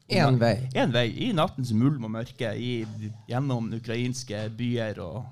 En 0.10 0.40
vei. 0.42 0.70
En 0.78 0.94
vei. 0.94 1.10
I 1.26 1.34
nattens 1.38 1.72
mulm 1.74 2.04
og 2.06 2.12
mørke. 2.14 2.54
I, 2.54 2.86
gjennom 3.30 3.74
ukrainske 3.80 4.50
byer 4.58 5.00
og 5.06 5.26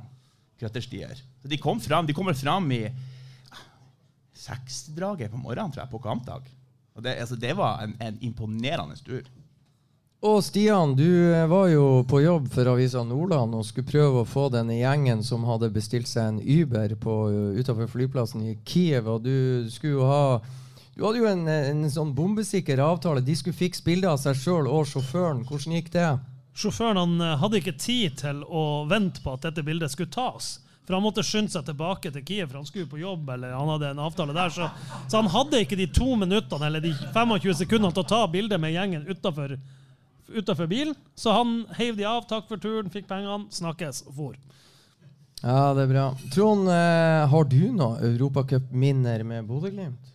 krøtterstier. 0.57 1.15
Så 1.41 1.47
de 1.51 1.57
kom 1.61 1.79
fram, 1.81 2.05
de 2.07 2.13
kommer 2.17 2.33
fram 2.37 2.71
i 2.73 2.85
ah, 2.87 3.63
seksdraget 4.33 5.31
på 5.33 5.41
morgenen, 5.41 5.71
tror 5.73 5.83
jeg, 5.83 5.93
på 5.93 6.01
kampdag. 6.01 6.41
Og 6.97 7.03
det, 7.05 7.19
altså, 7.21 7.35
det 7.37 7.53
var 7.57 7.83
en, 7.83 7.93
en 8.01 8.17
imponerende 8.25 8.97
tur. 9.05 9.25
Og 10.25 10.39
Stian, 10.41 10.95
du 10.97 11.33
eh, 11.33 11.45
var 11.45 11.67
jo 11.69 12.03
på 12.09 12.23
jobb 12.23 12.47
for 12.49 12.71
Avisa 12.71 13.03
Nordland 13.05 13.53
og 13.53 13.67
skulle 13.67 13.85
prøve 13.85 14.23
å 14.23 14.27
få 14.27 14.47
denne 14.49 14.79
gjengen 14.79 15.21
som 15.23 15.45
hadde 15.45 15.69
bestilt 15.75 16.09
seg 16.09 16.31
en 16.31 16.39
Uber 16.41 16.95
på, 16.97 17.17
utenfor 17.59 17.91
flyplassen 17.91 18.47
i 18.49 18.55
Kiev. 18.65 19.11
Og 19.13 19.27
du 19.27 19.69
skulle 19.69 19.99
jo 19.99 20.07
ha 20.09 20.23
Du 20.97 21.03
hadde 21.05 21.21
jo 21.21 21.29
en, 21.29 21.45
en 21.45 21.85
sånn 21.93 22.15
bombesikker 22.17 22.81
avtale. 22.81 23.21
De 23.21 23.35
skulle 23.37 23.53
fikse 23.53 23.85
bilder 23.85 24.15
av 24.15 24.23
seg 24.23 24.39
sjøl 24.41 24.65
og 24.65 24.89
sjåføren. 24.89 25.43
Hvordan 25.45 25.77
gikk 25.77 25.93
det? 25.93 26.09
Sjåføren 26.57 26.97
han 26.97 27.21
eh, 27.21 27.37
hadde 27.37 27.61
ikke 27.61 27.77
tid 27.77 28.17
til 28.23 28.41
å 28.49 28.87
vente 28.89 29.21
på 29.21 29.37
at 29.37 29.45
dette 29.45 29.61
bildet 29.61 29.93
skulle 29.93 30.09
tas. 30.09 30.55
For 30.87 30.95
Han 30.95 31.03
måtte 31.03 31.23
skynde 31.27 31.51
seg 31.51 31.65
tilbake 31.67 32.09
til 32.15 32.23
Kiev, 32.23 32.47
for 32.47 32.61
han 32.61 32.65
skulle 32.69 32.87
på 32.87 33.01
jobb. 33.01 33.29
eller 33.29 33.51
han 33.51 33.67
hadde 33.73 33.89
en 33.91 33.99
avtale 33.99 34.33
der, 34.33 34.49
Så, 34.55 34.69
så 35.11 35.19
han 35.19 35.27
hadde 35.33 35.59
ikke 35.65 35.75
de 35.75 35.87
to 35.91 36.15
minuttene 36.15 36.69
eller 36.69 36.79
de 36.79 36.93
25 37.13 37.53
sekundene 37.59 37.91
til 37.93 38.05
å 38.05 38.07
ta 38.07 38.21
bilde 38.31 38.57
med 38.57 38.71
gjengen 38.71 39.03
utafor 39.07 40.67
bilen. 40.67 40.95
Så 41.15 41.31
han 41.35 41.65
heiv 41.77 41.97
de 41.99 42.05
av, 42.07 42.23
takk 42.27 42.47
for 42.47 42.57
turen, 42.57 42.89
fikk 42.91 43.07
pengene, 43.07 43.49
snakkes 43.51 44.05
og 44.07 44.13
for. 44.15 44.37
Ja, 45.43 45.73
det 45.77 45.83
er 45.85 45.91
bra. 45.91 46.05
Trond, 46.33 46.69
eh, 46.71 47.27
har 47.29 47.43
du 47.51 47.59
noe 47.75 47.99
europacupminner 48.01 49.23
med 49.27 49.45
Bodø-Glimt? 49.45 50.13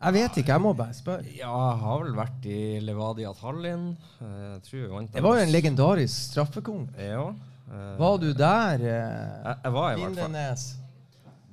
Jeg 0.00 0.16
vet 0.16 0.36
ikke, 0.40 0.54
jeg 0.54 0.64
må 0.64 0.72
bare 0.76 0.96
spørre. 0.96 1.28
Ja, 1.36 1.52
jeg 1.52 1.80
har 1.82 2.02
vel 2.04 2.14
vært 2.16 2.46
i 2.48 2.60
Levadia 2.80 3.32
Tallinn. 3.36 3.96
Eh, 4.20 4.58
Jeg 4.72 4.88
vant 4.88 5.12
Det 5.12 5.22
var 5.22 5.36
jo 5.36 5.42
en 5.44 5.52
legendarisk 5.52 6.32
straffekonk. 6.32 6.88
Ja. 6.98 7.34
Eh, 7.70 7.94
Var 8.00 8.16
du 8.22 8.28
der? 8.34 8.74
eh, 8.74 9.46
Jeg, 9.46 9.56
jeg 9.64 9.72
var 9.72 9.90
i 9.92 9.96
hvert 10.00 10.04
fall. 10.04 10.16
Lindenes? 10.32 10.66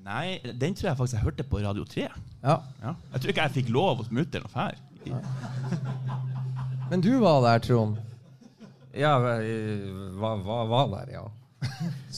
Nei, 0.07 0.37
den 0.55 0.75
tror 0.75 0.87
jeg 0.91 0.97
faktisk 0.97 1.17
jeg 1.17 1.23
hørte 1.25 1.43
på 1.51 1.59
Radio 1.63 1.83
3. 1.83 2.07
Ja. 2.43 2.57
Jeg 2.83 3.21
tror 3.21 3.29
ikke 3.33 3.41
jeg 3.49 3.55
fikk 3.57 3.69
lov 3.75 3.97
hos 4.03 4.11
mutter'n 4.13 4.45
å 4.47 4.51
fære. 4.53 4.77
Men 6.89 7.01
du 7.03 7.09
var 7.19 7.41
der, 7.43 7.59
Trond. 7.65 7.97
Ja, 8.95 9.17
var, 9.19 10.39
var, 10.47 10.65
var 10.71 10.87
der, 10.93 11.11
ja. 11.17 11.25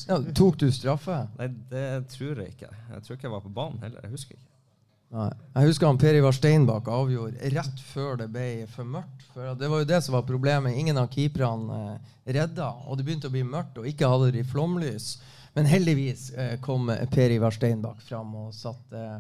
Ja, 0.08 0.20
tok 0.38 0.60
du 0.62 0.68
straffe? 0.72 1.16
Nei, 1.40 1.48
det 1.72 1.86
tror 2.14 2.44
jeg 2.44 2.54
ikke. 2.54 2.70
Jeg 2.94 3.04
tror 3.06 3.18
ikke 3.18 3.28
jeg 3.28 3.34
var 3.34 3.42
på 3.48 3.52
banen 3.58 3.82
heller. 3.84 4.06
Jeg 4.06 4.14
husker 4.14 4.38
ikke. 4.38 4.49
Nei. 5.10 5.30
Jeg 5.56 5.72
husker 5.72 5.90
han 5.90 5.98
Per 5.98 6.18
Ivar 6.20 6.36
Steinbakk 6.38 6.90
avgjorde 6.94 7.50
rett 7.56 7.82
før 7.90 8.20
det 8.20 8.28
ble 8.34 8.68
for 8.70 8.86
mørkt. 8.86 9.26
For 9.34 9.58
det 9.58 9.70
var 9.72 9.82
jo 9.82 9.90
det 9.90 10.02
som 10.06 10.14
var 10.14 10.28
problemet. 10.28 10.78
Ingen 10.78 11.02
av 11.02 11.10
keeperne 11.14 11.80
eh, 11.96 12.14
redda, 12.38 12.70
og 12.86 13.00
det 13.00 13.08
begynte 13.08 13.32
å 13.32 13.34
bli 13.34 13.42
mørkt, 13.48 13.80
og 13.82 13.90
ikke 13.90 14.10
hadde 14.12 14.36
de 14.38 14.46
flomlys. 14.46 15.16
Men 15.58 15.66
heldigvis 15.66 16.30
eh, 16.38 16.54
kom 16.62 16.92
Per 17.10 17.34
Ivar 17.34 17.58
Steinbakk 17.58 18.06
fram 18.06 18.36
og 18.38 18.54
satte 18.54 19.02
eh, 19.02 19.18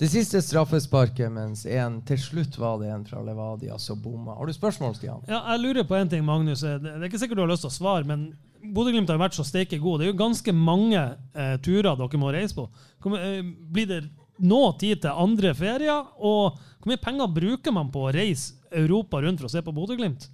det 0.00 0.08
siste 0.10 0.40
straffesparket, 0.42 1.30
mens 1.30 1.62
en 1.68 2.00
til 2.08 2.18
slutt 2.18 2.56
var 2.58 2.80
det 2.80 2.90
en 2.90 3.06
fra 3.06 3.22
Levadia 3.22 3.78
som 3.78 4.00
bomma. 4.02 4.34
Har 4.34 4.50
du 4.50 4.56
spørsmål, 4.56 4.96
Stian? 4.98 5.22
Ja, 5.30 5.44
jeg 5.52 5.62
lurer 5.62 5.86
på 5.86 5.94
en 5.94 6.10
ting, 6.10 6.24
Magnus. 6.26 6.64
Det 6.64 6.90
er 6.90 7.06
ikke 7.06 7.20
sikkert 7.22 7.38
du 7.38 7.44
har 7.44 7.52
lyst 7.52 7.68
til 7.68 7.70
å 7.70 7.76
svare, 7.78 8.08
men 8.08 8.32
Bodø-Glimt 8.60 9.08
har 9.12 9.20
vært 9.20 9.36
så 9.36 9.44
steike 9.46 9.78
gode. 9.80 10.02
Det 10.02 10.08
er 10.08 10.12
jo 10.12 10.20
ganske 10.20 10.54
mange 10.56 11.00
eh, 11.00 11.54
turer 11.64 11.94
dere 11.96 12.20
må 12.20 12.32
reise 12.34 12.56
på. 12.56 12.66
Hvor, 13.00 13.16
eh, 13.20 13.44
blir 13.44 13.88
det 13.88 14.00
nå 14.40 14.60
tid 14.80 15.02
til 15.04 15.22
andre 15.24 15.52
ferier? 15.56 16.10
Og 16.18 16.58
hvor 16.80 16.90
mye 16.90 17.00
penger 17.00 17.32
bruker 17.32 17.74
man 17.74 17.90
på 17.92 18.06
å 18.06 18.12
reise 18.14 18.56
Europa 18.70 19.20
rundt 19.20 19.42
for 19.42 19.50
å 19.50 19.52
se 19.52 19.62
på 19.64 19.74
Bodø-Glimt? 19.74 20.28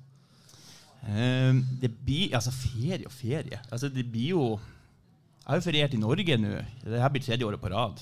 Eh, 1.06 1.54
det 1.80 1.90
blir 2.02 2.34
Altså, 2.34 2.50
ferie 2.50 3.06
og 3.06 3.14
ferie. 3.14 3.60
Altså, 3.70 3.88
det 3.88 4.06
blir 4.10 4.34
jo 4.34 4.44
Jeg 4.56 5.52
har 5.52 5.60
jo 5.60 5.66
feriert 5.68 5.94
i 5.94 6.02
Norge 6.02 6.38
nå. 6.42 6.54
Det 6.82 7.00
her 7.02 7.12
blir 7.14 7.22
tredje 7.22 7.46
året 7.46 7.62
på 7.62 7.70
rad. 7.70 8.00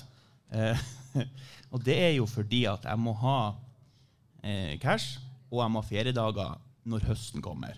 Uh, 0.55 0.79
og 1.75 1.83
det 1.85 1.97
er 2.01 2.13
jo 2.17 2.25
fordi 2.31 2.63
at 2.71 2.87
jeg 2.89 3.01
må 3.03 3.13
ha 3.21 3.39
uh, 3.53 4.75
cash, 4.81 5.19
og 5.51 5.61
jeg 5.61 5.73
må 5.75 5.83
ha 5.83 5.89
feriedager 5.89 6.55
når 6.89 7.05
høsten 7.11 7.45
kommer. 7.45 7.77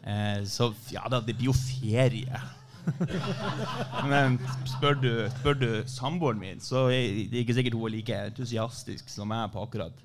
Uh, 0.00 0.40
så 0.48 0.70
ja 0.88 1.04
da, 1.12 1.20
det 1.20 1.36
blir 1.36 1.50
jo 1.50 1.56
ferie. 1.58 2.40
Men 4.12 4.38
spør 4.68 4.98
du, 5.00 5.10
spør 5.38 5.58
du 5.60 5.68
samboeren 5.90 6.40
min, 6.40 6.60
så 6.60 6.86
er 6.92 7.24
det 7.30 7.44
ikke 7.44 7.56
sikkert 7.56 7.76
hun 7.78 7.88
er 7.88 7.94
like 7.96 8.18
entusiastisk 8.30 9.08
som 9.12 9.28
meg 9.30 9.52
på 9.54 9.62
akkurat 9.64 10.04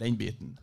den 0.00 0.16
biten. 0.18 0.56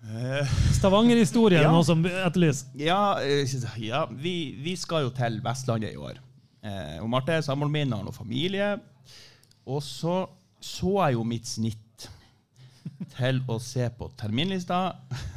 Eh, 0.00 0.48
Stavanger-historie 0.72 1.58
er 1.60 1.66
Ja. 1.68 1.72
noe 1.72 1.84
som 1.84 2.00
etterlyses. 2.06 2.66
ja, 2.74 3.18
eh, 3.20 3.44
ja 3.84 4.06
vi, 4.10 4.56
vi 4.56 4.74
skal 4.76 5.02
jo 5.04 5.10
til 5.10 5.40
Vestlandet 5.44 5.92
i 5.92 5.96
år. 6.00 6.16
Eh, 6.64 6.98
og 7.02 7.08
Marte, 7.10 7.36
samboeren 7.44 7.72
min, 7.72 7.92
har 7.92 8.02
noe 8.04 8.12
familie. 8.16 8.78
Og 9.66 9.82
så 9.82 10.26
så 10.60 11.06
jeg 11.06 11.14
jo 11.16 11.22
mitt 11.24 11.46
snitt 11.48 12.08
til 13.16 13.40
å 13.48 13.58
se 13.60 13.86
på 13.96 14.10
terminlista. 14.20 14.80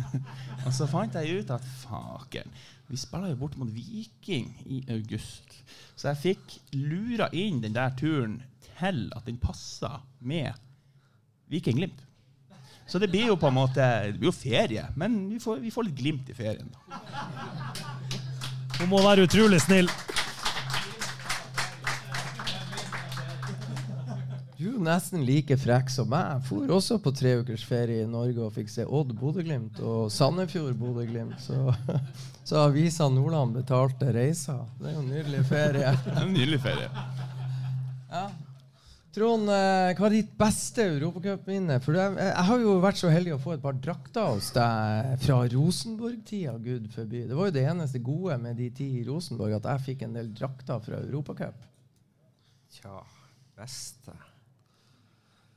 og 0.65 0.71
så 0.75 0.87
fant 0.87 1.15
jeg 1.15 1.43
ut 1.43 1.51
at 1.55 1.63
faken, 1.83 2.51
vi 2.93 2.97
spiller 3.01 3.31
jo 3.31 3.39
bort 3.41 3.55
mot 3.57 3.69
Viking 3.73 4.51
i 4.69 4.83
august. 4.93 5.55
Så 5.97 6.11
jeg 6.11 6.19
fikk 6.21 6.57
lura 6.77 7.25
inn 7.33 7.57
den 7.63 7.73
der 7.73 7.95
turen 7.97 8.35
til 8.75 9.07
at 9.17 9.25
den 9.25 9.39
passa 9.41 9.95
med 10.21 10.53
Viking 11.49 11.79
Glimt. 11.79 12.03
Så 12.85 12.99
det 13.01 13.09
blir 13.09 13.31
jo 13.31 13.37
på 13.39 13.47
en 13.47 13.55
måte 13.55 13.85
Det 14.05 14.19
blir 14.19 14.29
jo 14.29 14.35
ferie, 14.35 14.83
men 14.99 15.15
vi 15.31 15.39
får, 15.41 15.61
vi 15.63 15.71
får 15.71 15.87
litt 15.87 15.97
glimt 15.97 16.29
i 16.29 16.35
ferien. 16.37 16.69
da. 16.69 17.01
Hun 18.77 18.91
må 18.91 19.01
være 19.01 19.25
utrolig 19.25 19.61
snill. 19.63 19.89
Du 24.59 24.69
er 24.69 24.83
nesten 24.85 25.25
like 25.27 25.57
frekk 25.59 25.89
som 25.91 26.07
meg. 26.13 26.37
Jeg 26.37 26.45
for 26.47 26.75
også 26.77 26.99
på 27.01 27.11
tre 27.15 27.33
ukers 27.41 27.65
ferie 27.67 28.05
i 28.05 28.09
Norge 28.09 28.45
og 28.45 28.53
fikk 28.55 28.69
se 28.71 28.85
Odd 28.85 29.15
Bodø-Glimt 29.17 29.81
og 29.81 30.11
Sandefjord 30.13 30.77
Bodø-Glimt. 30.79 31.41
Så, 31.43 31.73
så 32.53 32.59
Avisa 32.67 33.09
Nordland 33.09 33.55
betalte 33.57 34.11
reisa. 34.13 34.59
Det 34.77 34.91
er 34.91 34.93
jo 34.93 34.99
en 35.01 35.07
nydelig 35.09 35.39
ferie. 35.49 35.93
Er 36.11 36.19
en 36.21 36.35
nydelig 36.35 36.59
ferie. 36.61 36.89
Ja. 38.11 38.27
Trond, 39.15 39.49
eh, 39.49 39.93
hva 39.97 40.05
er 40.05 40.13
ditt 40.13 40.35
beste 40.37 40.85
europacupminne? 40.91 41.79
For 41.81 41.97
jeg, 41.97 42.13
jeg 42.21 42.45
har 42.51 42.61
jo 42.61 42.75
vært 42.83 43.01
så 43.01 43.09
heldig 43.09 43.33
å 43.33 43.39
få 43.41 43.55
et 43.55 43.63
par 43.63 43.79
drakter 43.81 44.29
hos 44.35 44.51
deg 44.53 45.15
fra 45.25 45.39
Rosenborg-tida. 45.49 46.53
Gud 46.61 46.85
forby. 46.93 47.23
Det 47.31 47.39
var 47.39 47.49
jo 47.49 47.55
det 47.57 47.65
eneste 47.71 48.03
gode 48.05 48.37
med 48.45 48.61
de 48.61 48.69
ti 48.77 48.91
i 48.99 49.03
Rosenborg, 49.09 49.57
at 49.57 49.71
jeg 49.71 49.85
fikk 49.87 50.05
en 50.05 50.17
del 50.19 50.29
drakter 50.37 50.85
fra 50.85 51.01
Europacup. 51.01 51.57
Tja, 52.77 53.01
beste 53.57 54.13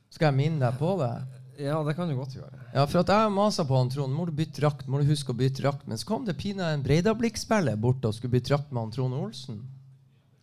Skal 0.09 0.31
jeg 0.31 0.39
minne 0.41 0.65
deg 0.65 0.81
på 0.81 0.97
det? 0.97 1.13
Ja, 1.57 1.79
det 1.83 1.95
kan 1.97 2.09
du 2.09 2.13
godt 2.15 2.35
gjøre. 2.37 2.53
Ja, 2.75 2.83
for 2.85 3.01
at 3.01 3.09
jeg 3.09 3.31
masa 3.33 3.63
på 3.65 3.77
han 3.79 3.89
Trond. 3.89 4.13
Må 4.13 4.27
du 4.29 4.33
bytte 4.37 4.61
drakt? 4.61 4.85
Må 4.87 4.99
du 5.01 5.07
huske 5.09 5.33
å 5.33 5.37
bytte 5.37 5.63
drakt? 5.63 5.87
Men 5.89 5.97
så 5.97 6.05
kom 6.05 6.25
det 6.27 6.35
pinadø 6.37 6.69
en 6.77 6.83
Breidablikk-spiller 6.85 7.79
bort 7.81 8.05
og 8.05 8.13
skulle 8.13 8.35
bytte 8.35 8.51
drakt 8.53 8.69
med 8.71 8.83
han 8.83 8.93
Trond 8.93 9.17
Olsen. 9.17 9.63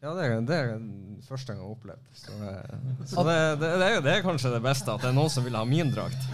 Ja, 0.03 0.11
det 0.19 0.25
er, 0.27 0.41
det 0.45 0.57
er 0.59 0.73
første 1.25 1.55
gang 1.55 1.63
jeg 1.63 1.65
har 1.65 1.77
opplevd. 1.77 2.09
Så, 2.19 2.35
eh, 2.45 3.05
så 3.09 3.23
det, 3.25 3.37
det, 3.63 3.71
det, 3.81 3.87
er 3.87 3.95
jo, 3.95 4.03
det 4.05 4.11
er 4.19 4.25
kanskje 4.27 4.51
det 4.53 4.61
beste, 4.67 4.93
at 4.93 5.01
det 5.07 5.09
er 5.13 5.17
noen 5.17 5.31
som 5.33 5.47
vil 5.47 5.57
ha 5.57 5.63
min 5.65 5.95
drakt. 5.95 6.27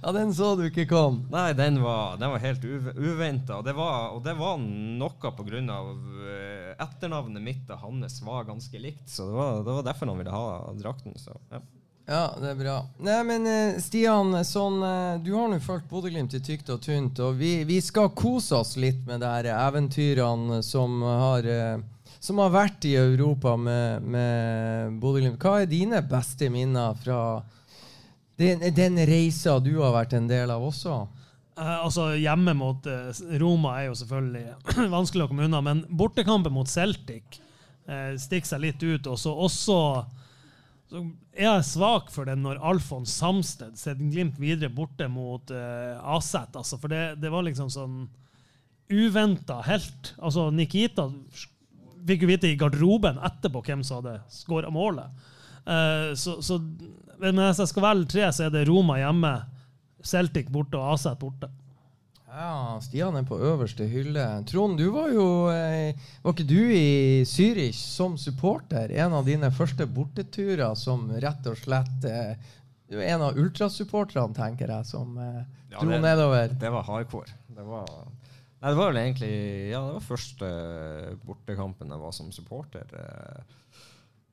Ja, 0.00 0.12
den 0.16 0.30
så 0.32 0.54
du 0.56 0.62
ikke 0.70 0.86
kom. 0.88 1.18
Nei, 1.32 1.50
den 1.56 1.76
var, 1.82 2.14
den 2.20 2.30
var 2.32 2.40
helt 2.40 2.62
uve- 2.64 2.94
uventa. 2.96 3.58
Og, 3.58 3.66
det 3.66 3.74
var- 3.76 4.14
og 4.16 4.22
det 4.24 4.32
var 4.38 4.56
noe 4.62 5.10
pga. 5.10 5.34
Uh, 5.34 6.72
etternavnet 6.80 7.42
mitt 7.44 7.68
og 7.74 7.82
hans 7.84 8.20
var 8.24 8.46
ganske 8.48 8.80
likt. 8.80 9.08
Så 9.12 9.26
det 9.28 9.36
var, 9.36 9.60
det 9.66 9.74
var 9.76 9.82
derfor 9.90 10.08
han 10.14 10.18
ville 10.22 10.32
ha 10.32 10.72
drakten. 10.80 11.18
Så, 11.20 11.36
ja. 11.52 11.60
Ja, 12.10 12.34
det 12.40 12.48
er 12.48 12.56
bra. 12.58 12.76
Nei, 13.06 13.20
men 13.22 13.44
eh, 13.46 13.76
Stian, 13.78 14.32
sånn, 14.42 14.80
eh, 14.82 15.20
du 15.22 15.30
har 15.36 15.46
nå 15.46 15.60
fulgt 15.62 15.86
Bodø-Glimt 15.92 16.32
i 16.34 16.40
tykt 16.42 16.72
og 16.74 16.80
tynt, 16.82 17.20
og 17.22 17.36
vi, 17.38 17.60
vi 17.68 17.76
skal 17.78 18.10
kose 18.18 18.58
oss 18.58 18.72
litt 18.82 19.04
med 19.06 19.22
de 19.22 19.52
eventyrene 19.54 20.58
som 20.66 21.04
har, 21.06 21.46
eh, 21.46 21.78
som 22.18 22.42
har 22.42 22.50
vært 22.50 22.88
i 22.90 22.96
Europa 22.98 23.54
med, 23.54 24.10
med 24.10 24.98
Bodø-Glimt. 24.98 25.38
Hva 25.38 25.60
er 25.62 25.70
dine 25.70 26.02
beste 26.02 26.50
minner 26.50 26.98
fra 26.98 27.20
den, 28.42 28.66
den 28.74 28.98
reisa 29.06 29.60
du 29.62 29.76
har 29.78 29.94
vært 30.00 30.18
en 30.18 30.26
del 30.26 30.50
av 30.50 30.66
også? 30.66 31.04
Altså 31.60 32.16
Hjemme 32.18 32.56
mot 32.58 32.86
Roma 33.38 33.76
er 33.78 33.90
jo 33.92 33.98
selvfølgelig 34.00 34.88
vanskelig 34.98 35.28
å 35.28 35.30
komme 35.30 35.46
unna, 35.46 35.62
men 35.62 35.86
bortekampen 35.86 36.58
mot 36.58 36.66
Celtic 36.66 37.38
eh, 37.86 38.16
stikker 38.18 38.56
seg 38.56 38.66
litt 38.66 38.82
ut. 38.82 39.06
Og 39.06 39.20
så 39.20 39.30
også 39.46 39.78
så 40.90 41.04
er 41.30 41.46
jeg 41.46 41.66
svak 41.68 42.08
for 42.10 42.26
det 42.26 42.34
når 42.40 42.58
Alfons 42.66 43.12
Samsted 43.14 43.78
setter 43.78 44.10
Glimt 44.10 44.40
videre 44.42 44.72
borte 44.74 45.06
mot 45.10 45.52
uh, 45.54 46.00
Aset. 46.16 46.56
Altså, 46.58 46.80
for 46.82 46.90
det, 46.90 47.20
det 47.22 47.30
var 47.30 47.46
liksom 47.46 47.70
sånn 47.70 48.00
uventa 48.90 49.60
helt. 49.68 50.14
Altså 50.18 50.48
Nikita 50.50 51.06
fikk 52.08 52.24
jo 52.24 52.30
vite 52.32 52.50
i 52.50 52.58
garderoben 52.58 53.20
etterpå 53.22 53.62
hvem 53.68 53.84
som 53.86 54.00
hadde 54.00 54.16
skåra 54.34 54.72
målet. 54.74 55.14
Uh, 55.62 56.10
så, 56.18 56.40
så, 56.42 56.58
men 57.22 57.38
hvis 57.38 57.62
jeg 57.62 57.70
skal 57.70 57.86
velge 57.86 58.10
tre, 58.16 58.26
så 58.34 58.48
er 58.48 58.54
det 58.56 58.66
Roma 58.66 58.98
hjemme, 58.98 59.34
Celtic 60.02 60.50
borte 60.50 60.80
og 60.80 60.96
Aset 60.96 61.22
borte. 61.22 61.52
Ja, 62.30 62.78
Stian 62.84 63.16
er 63.18 63.24
på 63.26 63.38
øverste 63.42 63.86
hylle. 63.90 64.22
Trond, 64.46 64.78
du 64.78 64.86
var 64.94 65.10
jo 65.10 65.24
eh, 65.50 65.96
Var 66.22 66.34
ikke 66.36 66.46
du 66.46 66.60
i 66.70 67.24
Zürich 67.26 67.74
som 67.80 68.14
supporter? 68.20 68.92
En 69.02 69.16
av 69.18 69.26
dine 69.26 69.50
første 69.54 69.86
borteturer 69.90 70.76
som 70.78 71.08
rett 71.10 71.48
og 71.50 71.58
slett 71.58 72.06
eh, 72.06 72.36
Du 72.90 73.00
er 73.00 73.16
en 73.16 73.24
av 73.26 73.38
ultrasupporterne, 73.38 74.34
tenker 74.36 74.70
jeg, 74.70 74.86
som 74.86 75.18
eh, 75.18 75.40
Ja, 75.72 75.80
dro 75.82 75.90
det- 75.90 76.02
nedover. 76.06 76.54
Det 76.60 76.70
var 76.70 76.86
hardcore. 76.86 77.34
Det 77.50 77.66
var, 77.66 77.90
nei, 78.62 78.68
det 78.70 78.76
var 78.78 78.92
vel 78.92 79.02
egentlig 79.02 79.34
Ja, 79.72 79.82
det 79.88 79.96
var 79.98 80.06
første 80.12 80.52
bortekampen 81.26 81.90
jeg 81.90 82.04
var 82.06 82.14
som 82.14 82.30
supporter 82.34 82.86
eh, 82.94 83.56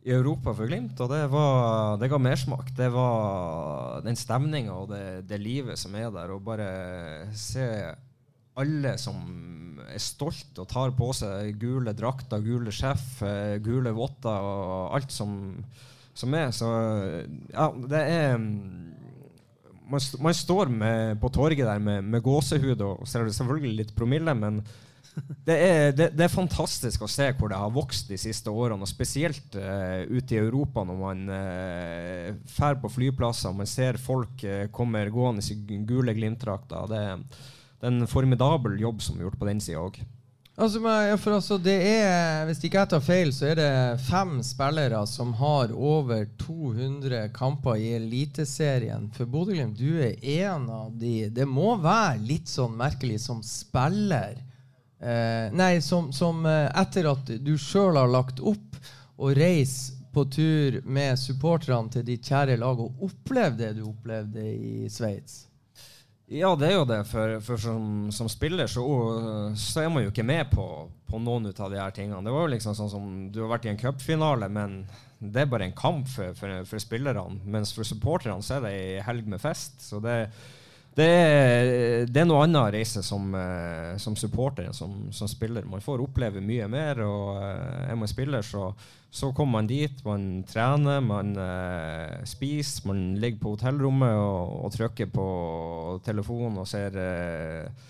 i 0.08 0.14
Europa 0.16 0.54
for 0.56 0.70
Glimt, 0.70 1.00
og 1.04 1.10
det, 1.12 1.26
var, 1.34 1.98
det 2.00 2.08
ga 2.12 2.20
mersmak. 2.22 2.70
Det 2.78 2.88
var 2.94 4.00
den 4.06 4.16
stemninga 4.16 4.76
og 4.76 4.92
det, 4.94 5.04
det 5.28 5.40
livet 5.44 5.80
som 5.80 5.96
er 6.00 6.08
der, 6.16 6.32
og 6.32 6.46
bare 6.48 6.68
se 7.36 7.66
alle 8.58 8.96
som 8.98 9.20
er 9.88 10.02
stolt 10.02 10.58
og 10.58 10.70
tar 10.72 10.94
på 10.98 11.12
seg 11.16 11.60
gule 11.62 11.94
drakter, 11.96 12.42
gule 12.44 12.74
sjef, 12.74 13.20
eh, 13.28 13.58
gule 13.64 13.92
votter 13.96 14.48
og 14.48 14.96
alt 14.98 15.14
som, 15.14 15.36
som 16.18 16.34
er. 16.40 16.50
Så 16.56 16.72
ja, 17.52 17.68
det 17.92 18.02
er 18.02 18.40
man, 19.88 20.04
man 20.24 20.36
står 20.36 20.72
med, 20.72 21.20
på 21.22 21.30
torget 21.36 21.68
der 21.68 21.80
med, 21.84 22.04
med 22.04 22.24
gåsehud 22.26 22.82
og 22.82 23.08
selv- 23.08 23.32
selvfølgelig 23.36 23.84
litt 23.84 23.96
promille, 23.96 24.34
men 24.36 24.64
det 25.48 25.56
er, 25.58 25.92
det, 25.96 26.10
det 26.18 26.26
er 26.26 26.34
fantastisk 26.34 27.06
å 27.06 27.10
se 27.12 27.30
hvor 27.38 27.52
det 27.52 27.60
har 27.60 27.74
vokst 27.74 28.12
de 28.12 28.20
siste 28.22 28.52
årene, 28.52 28.84
og 28.84 28.90
spesielt 28.90 29.56
uh, 29.58 30.04
ute 30.10 30.36
i 30.36 30.42
Europa 30.42 30.84
når 30.88 31.00
man 31.02 31.24
uh, 31.32 32.34
drar 32.52 32.80
på 32.82 32.92
flyplasser 32.98 33.52
og 33.52 33.62
man 33.62 33.70
ser 33.70 34.00
folk 34.02 34.44
uh, 34.46 34.68
kommer 34.74 35.14
gående 35.14 35.46
i 35.46 35.80
gule 35.88 36.16
Glimt-drakter. 36.18 36.92
Det, 36.92 37.02
det 37.78 37.90
er 37.90 37.96
en 37.96 38.10
formidabel 38.10 38.78
jobb 38.82 39.02
som 39.06 39.18
er 39.18 39.28
gjort 39.28 39.42
på 39.42 39.50
den 39.50 39.64
sida 39.64 39.82
òg. 39.86 40.00
Altså, 40.58 40.80
altså, 40.82 41.60
er, 41.70 42.46
Hvis 42.50 42.64
ikke 42.66 42.80
jeg 42.80 42.90
tar 42.90 43.02
feil, 43.06 43.30
så 43.30 43.52
er 43.52 43.60
det 43.60 44.00
fem 44.08 44.40
spillere 44.42 45.04
som 45.06 45.36
har 45.38 45.70
over 45.70 46.26
200 46.42 47.28
kamper 47.36 47.78
i 47.78 47.92
Eliteserien 48.00 49.06
for 49.14 49.30
Bodø-Glimt. 49.30 49.78
Du 49.78 50.02
er 50.02 50.18
en 50.50 50.66
av 50.66 50.96
de. 50.98 51.30
Det 51.30 51.46
må 51.46 51.76
være 51.78 52.18
litt 52.26 52.50
sånn 52.50 52.74
merkelig 52.80 53.20
som 53.28 53.44
spiller 53.46 54.40
eh, 55.00 55.54
Nei, 55.54 55.78
som, 55.82 56.12
som 56.16 56.46
eh, 56.46 56.68
etter 56.82 57.10
at 57.12 57.32
du 57.44 57.56
sjøl 57.58 58.00
har 58.00 58.12
lagt 58.12 58.40
opp 58.40 58.80
og 59.18 59.34
reist 59.38 59.98
på 60.14 60.24
tur 60.34 60.80
med 60.90 61.20
supporterne 61.20 61.92
til 61.94 62.06
ditt 62.08 62.26
kjære 62.26 62.58
lag 62.58 62.80
og 62.82 63.04
opplevd 63.06 63.60
det 63.62 63.76
du 63.78 63.84
opplevde 63.90 64.42
i 64.42 64.88
Sveits. 64.90 65.44
Ja, 66.28 66.50
det 66.60 66.68
er 66.68 66.74
jo 66.76 66.88
det. 66.88 67.00
For, 67.08 67.38
for 67.44 67.62
som, 67.62 68.10
som 68.12 68.28
spiller 68.28 68.68
så, 68.68 68.84
så 69.56 69.84
er 69.84 69.92
man 69.94 70.04
jo 70.04 70.12
ikke 70.12 70.26
med 70.28 70.50
på, 70.52 70.66
på 71.08 71.22
noen 71.24 71.48
av 71.54 71.72
de 71.72 71.80
her 71.80 71.94
tingene. 71.96 72.20
Det 72.26 72.34
var 72.34 72.48
jo 72.48 72.54
liksom 72.56 72.76
sånn 72.76 72.92
som 72.92 73.06
Du 73.32 73.44
har 73.46 73.54
vært 73.54 73.70
i 73.70 73.72
en 73.72 73.80
cupfinale, 73.80 74.50
men 74.52 74.82
det 75.20 75.46
er 75.46 75.50
bare 75.50 75.70
en 75.70 75.78
kamp 75.78 76.10
for, 76.12 76.36
for, 76.38 76.66
for 76.68 76.84
spillerne. 76.84 77.40
Mens 77.48 77.72
for 77.74 77.88
supporterne 77.88 78.44
så 78.44 78.58
er 78.58 78.66
det 78.66 78.74
ei 78.76 79.06
helg 79.08 79.30
med 79.32 79.42
fest. 79.42 79.80
Så 79.86 80.02
det, 80.04 80.18
er, 80.26 80.57
det 80.98 82.22
er 82.22 82.26
noe 82.26 82.42
annet 82.42 82.58
å 82.58 82.72
reise 82.74 83.04
som, 83.06 83.28
eh, 83.38 83.98
som 84.02 84.16
supporter 84.18 84.66
enn 84.66 84.74
som, 84.74 84.96
som 85.14 85.30
spiller. 85.30 85.66
Man 85.70 85.84
får 85.84 86.02
oppleve 86.02 86.42
mye 86.42 86.66
mer, 86.72 87.04
og 87.06 87.38
eh, 87.38 87.92
er 87.92 88.00
man 88.00 88.10
spiller, 88.10 88.42
så, 88.42 88.72
så 89.14 89.30
kommer 89.38 89.60
man 89.60 89.70
dit, 89.70 90.00
man 90.06 90.42
trener, 90.50 91.04
man 91.06 91.36
uh, 91.38 92.18
spiser, 92.26 92.88
man 92.90 93.04
ligger 93.22 93.44
på 93.44 93.54
hotellrommet 93.54 94.18
og, 94.18 94.58
og 94.66 94.74
trykker 94.74 95.14
på 95.14 95.28
telefonen 96.06 96.64
og 96.64 96.68
ser 96.70 96.98
uh, 96.98 97.86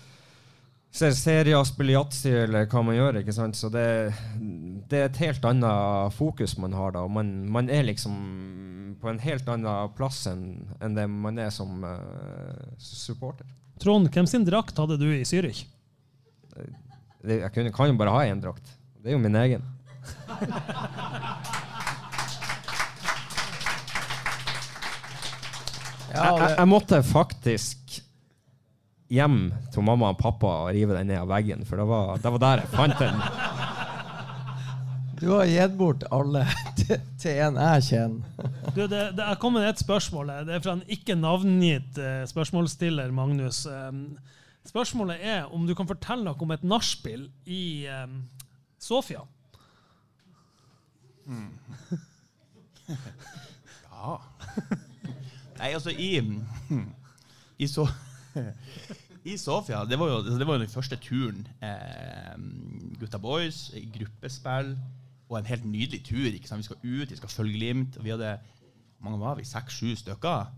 ser 0.98 1.12
serier, 1.16 1.64
spiller 1.68 1.98
yatzy 1.98 2.32
eller 2.44 2.68
hva 2.70 2.82
man 2.84 2.96
gjør. 2.96 3.20
ikke 3.20 3.34
sant? 3.36 3.56
Så 3.58 3.70
det, 3.72 3.86
det 4.88 4.98
er 4.98 5.08
et 5.10 5.20
helt 5.20 5.44
annet 5.44 6.14
fokus 6.16 6.56
man 6.60 6.72
har 6.76 6.94
da. 6.96 7.04
Man, 7.12 7.48
man 7.52 7.68
er 7.70 7.84
liksom 7.84 8.14
på 9.00 9.10
en 9.10 9.20
helt 9.22 9.48
annen 9.48 9.92
plass 9.96 10.24
enn 10.30 10.44
enn 10.82 10.96
det 10.96 11.06
man 11.12 11.38
er 11.38 11.50
som 11.54 11.84
uh, 11.84 11.98
supporter. 12.80 13.46
Trond, 13.78 14.08
hvem 14.10 14.26
sin 14.26 14.46
drakt 14.48 14.78
hadde 14.80 14.98
du 14.98 15.06
i 15.12 15.26
Zürich? 15.28 15.66
Det, 17.22 17.40
jeg 17.42 17.52
kunne, 17.54 17.74
kan 17.74 17.92
jo 17.92 17.98
bare 18.00 18.14
ha 18.14 18.24
én 18.26 18.40
drakt. 18.42 18.74
Det 18.98 19.12
er 19.12 19.18
jo 19.18 19.22
min 19.22 19.38
egen. 19.38 19.62
Ja, 26.08 26.30
jeg, 26.40 26.54
jeg 26.56 26.68
måtte 26.70 26.98
faktisk 27.04 27.98
hjem 29.12 29.36
til 29.72 29.84
mamma 29.84 30.12
og 30.12 30.20
pappa 30.20 30.52
og 30.64 30.70
rive 30.74 30.96
den 30.96 31.10
ned 31.12 31.20
av 31.20 31.28
veggen, 31.30 31.64
for 31.68 31.80
det 31.80 31.86
var, 31.88 32.16
det 32.22 32.32
var 32.34 32.42
der 32.42 32.62
jeg 32.64 32.72
fant 32.72 33.02
den. 33.02 33.20
Du 35.18 35.30
har 35.32 35.48
gitt 35.50 35.74
bort 35.78 36.04
alle 36.14 36.44
til, 36.78 37.00
til 37.18 37.40
en 37.42 37.56
jeg 37.58 37.86
kjenner. 37.88 38.50
Du, 38.74 38.84
det, 38.86 39.00
det 39.18 39.24
er 39.24 39.40
kommet 39.42 39.66
et 39.66 39.80
spørsmål. 39.80 40.30
Det 40.46 40.54
er 40.54 40.62
fra 40.62 40.76
en 40.78 40.84
ikke 40.94 41.16
navngitt 41.18 41.98
eh, 41.98 42.22
spørsmålsstiller, 42.30 43.10
Magnus. 43.14 43.64
Um, 43.66 44.18
spørsmålet 44.68 45.24
er 45.26 45.48
om 45.54 45.66
du 45.66 45.74
kan 45.74 45.88
fortelle 45.90 46.22
noe 46.26 46.38
om 46.46 46.54
et 46.54 46.66
nachspiel 46.66 47.26
i 47.50 47.88
um, 48.04 48.20
Sofia. 48.78 49.24
Ja. 53.98 54.14
Nei, 55.58 55.72
altså, 55.74 55.90
i 55.90 56.22
I, 57.58 57.66
so 57.66 57.88
I 59.26 59.34
Sofia 59.36 59.82
Det 59.84 59.98
var 59.98 60.08
jo, 60.12 60.20
det 60.38 60.46
var 60.46 60.54
jo 60.54 60.62
den 60.62 60.70
første 60.70 60.96
turen. 61.02 61.42
Eh, 61.58 62.38
gutta 63.00 63.18
boys, 63.18 63.66
gruppespill 63.98 64.76
og 65.28 65.38
en 65.38 65.48
helt 65.48 65.66
nydelig 65.68 66.02
tur. 66.08 66.30
Vi 66.30 66.62
skal 66.64 66.80
ut, 66.82 67.10
vi 67.10 67.16
skal 67.16 67.32
følge 67.32 67.58
Glimt. 67.58 67.96
og 67.96 68.04
Vi 68.04 68.10
hadde 68.14 68.38
hvor 68.98 69.10
mange 69.10 69.20
var 69.22 69.36
vi? 69.38 69.44
Seks-sju 69.46 69.94
stykker. 69.96 70.48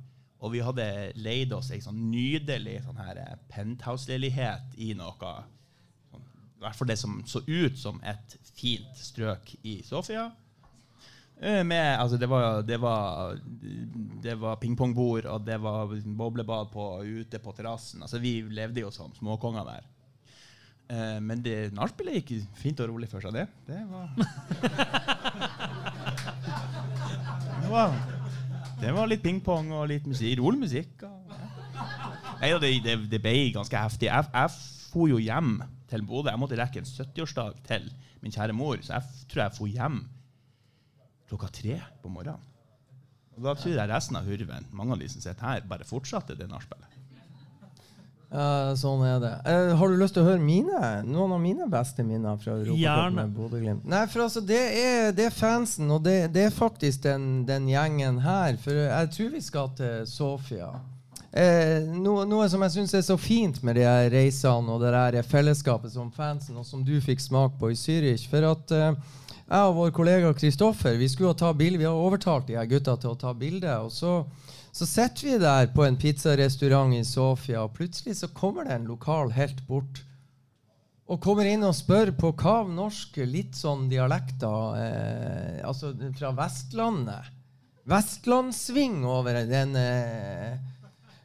Og 0.40 0.52
vi 0.54 0.62
hadde 0.64 0.84
leid 1.20 1.52
oss 1.52 1.68
ei 1.74 1.82
sånn 1.84 1.98
nydelig 2.08 2.78
sånn 2.86 3.00
her 3.02 3.18
eh, 3.20 3.34
penthouse-leilighet 3.52 4.78
i 4.80 4.94
noe 4.96 5.32
sånn, 6.08 6.22
I 6.56 6.62
hvert 6.64 6.78
fall 6.78 6.88
det 6.88 6.96
som 7.00 7.18
så 7.28 7.42
ut 7.44 7.76
som 7.76 8.00
et 8.00 8.38
fint 8.56 8.96
strøk 8.96 9.52
i 9.60 9.82
Sofia. 9.84 10.30
Eh, 11.36 11.60
Med, 11.64 12.00
altså 12.00 12.16
det 12.20 12.28
var, 12.32 12.62
det 12.64 12.80
var, 12.80 13.36
var 14.40 14.56
pingpongbord, 14.64 15.28
og 15.28 15.44
det 15.44 15.60
var 15.60 15.92
boblebad 16.04 16.72
på, 16.72 16.88
ute 17.04 17.38
på 17.38 17.52
terrassen. 17.56 18.00
Altså 18.02 18.20
vi 18.22 18.38
levde 18.49 18.80
jo 18.86 18.90
som 18.95 19.12
småkonger 19.20 19.68
der. 19.68 19.88
Eh, 20.91 21.18
men 21.22 21.42
det 21.45 21.71
nachspielet 21.76 22.18
gikk 22.18 22.49
fint 22.58 22.80
og 22.83 22.91
rolig 22.91 23.08
for 23.11 23.22
seg, 23.22 23.37
det. 23.37 23.46
Det 23.68 23.83
var 23.91 24.11
Det 27.61 27.71
var, 27.71 27.95
det 28.80 28.92
var 28.96 29.11
litt 29.11 29.22
pingpong 29.22 29.71
og 29.76 29.87
litt 29.92 30.07
musikk. 30.11 30.41
Rolig 30.41 30.64
musikk. 30.64 31.04
Og, 31.07 31.34
ja. 32.42 32.57
Det, 32.58 32.71
det, 32.83 32.96
det 33.12 33.21
ble 33.22 33.34
ganske 33.54 33.84
heftig. 33.84 34.08
Jeg, 34.11 34.26
jeg 34.34 34.54
for 34.91 35.07
jo 35.12 35.21
hjem 35.22 35.61
til 35.91 36.03
Bodø. 36.07 36.33
Jeg 36.33 36.41
måtte 36.42 36.58
rekke 36.58 36.83
en 36.83 36.88
70-årsdag 36.88 37.61
til 37.68 37.87
min 38.25 38.34
kjære 38.34 38.57
mor, 38.57 38.80
så 38.83 38.99
jeg 38.99 39.29
tror 39.30 39.45
jeg 39.45 39.57
for 39.57 39.71
hjem 39.71 40.00
klokka 41.30 41.53
tre 41.54 41.79
på 42.03 42.11
morgenen. 42.11 42.42
Og 43.38 43.45
da 43.46 43.54
tror 43.57 43.76
jeg 43.76 43.88
resten 43.88 44.18
av 44.18 44.26
hurven, 44.26 44.67
mange 44.76 44.96
av 44.96 45.00
de 45.00 45.08
som 45.08 45.22
sitter 45.22 45.46
her, 45.46 45.62
bare 45.71 45.87
fortsatte 45.87 46.34
det 46.37 46.50
nachspielet. 46.50 46.89
Ja, 48.30 48.76
sånn 48.78 49.00
er 49.02 49.16
det. 49.18 49.32
Uh, 49.42 49.72
har 49.74 49.90
du 49.90 49.96
lyst 49.98 50.14
til 50.14 50.22
å 50.22 50.28
høre 50.28 50.42
mine, 50.42 50.78
noen 51.02 51.34
av 51.34 51.40
mine 51.42 51.66
beste 51.70 52.04
minner 52.07 52.38
fra 52.38 52.54
Europacup 52.61 53.16
med 53.16 53.32
Bodø-Glimt? 53.34 53.88
Nei, 53.90 54.04
for 54.12 54.26
altså, 54.28 54.42
det 54.46 54.61
er, 54.78 55.11
det 55.16 55.26
er 55.26 55.34
fansen, 55.34 55.90
og 55.90 56.04
det, 56.07 56.30
det 56.36 56.46
er 56.46 56.54
faktisk 56.54 57.02
den, 57.08 57.42
den 57.48 57.66
gjengen 57.72 58.22
her. 58.22 58.54
For 58.62 58.84
jeg 58.86 59.11
tror 59.16 59.34
vi 59.34 59.42
skal 59.42 59.74
til 59.80 60.07
Sofia. 60.07 60.70
Eh, 61.30 61.86
noe, 61.94 62.24
noe 62.26 62.46
som 62.50 62.62
jeg 62.66 62.74
syns 62.74 62.94
er 62.98 63.02
så 63.07 63.14
fint 63.18 63.61
med 63.66 63.76
de 63.78 63.84
her 63.86 64.08
reisene 64.11 64.72
og 64.74 64.82
det 64.82 64.90
der 64.94 65.26
fellesskapet 65.26 65.92
som 65.94 66.08
fansen, 66.14 66.58
og 66.58 66.66
som 66.66 66.82
du 66.86 66.96
fikk 67.02 67.22
smak 67.22 67.58
på 67.58 67.70
i 67.70 67.78
Zürich. 67.78 68.26
For 68.30 68.46
at 68.46 68.74
eh, 68.74 68.94
jeg 69.50 69.68
og 69.68 69.76
vår 69.78 69.92
kollega 69.94 70.32
Kristoffer 70.38 70.98
vi 70.98 71.11
skulle 71.11 71.34
ta 71.38 71.52
bilde, 71.54 71.82
vi 71.82 71.86
har 71.86 71.98
overtalt 71.98 72.46
de 72.46 72.58
her 72.58 72.70
gutta 72.70 72.94
til 72.98 73.11
å 73.14 73.18
ta 73.18 73.34
bilde. 73.34 73.74
Og 73.82 73.90
så, 73.94 74.20
så 74.72 74.87
sitter 74.87 75.26
vi 75.26 75.38
der 75.42 75.67
på 75.75 75.84
en 75.84 75.99
pizzarestaurant 75.99 76.95
i 76.95 77.03
Sofia, 77.07 77.64
og 77.64 77.75
plutselig 77.75 78.21
så 78.21 78.30
kommer 78.34 78.68
det 78.68 78.76
en 78.76 78.88
lokal 78.91 79.33
helt 79.34 79.64
bort. 79.67 80.05
Og 81.11 81.18
kommer 81.22 81.49
inn 81.51 81.67
og 81.67 81.75
spør 81.75 82.13
på 82.14 82.30
hva 82.38 82.61
av 82.61 82.71
norske 82.71 83.25
litt 83.26 83.57
sånn 83.59 83.88
dialekter, 83.91 84.76
eh, 84.79 85.57
altså 85.67 85.91
fra 86.14 86.30
Vestlandet. 86.38 87.33
Vestlandssving 87.91 89.01
over 89.09 89.41
den 89.49 89.75
eh, 89.75 90.61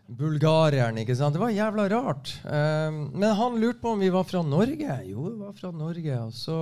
bulgareren, 0.09 0.97
ikke 1.03 1.13
sant? 1.17 1.37
Det 1.37 1.43
var 1.43 1.53
jævla 1.53 1.85
rart. 1.93 2.33
Eh, 2.49 2.89
men 2.89 3.37
han 3.37 3.59
lurte 3.61 3.83
på 3.83 3.93
om 3.93 4.01
vi 4.01 4.09
var 4.09 4.25
fra 4.25 4.41
Norge. 4.41 4.97
Jo, 5.05 5.29
vi 5.29 5.37
var 5.43 5.53
fra 5.53 5.69
Norge. 5.69 6.17
Og 6.23 6.33
så 6.33 6.57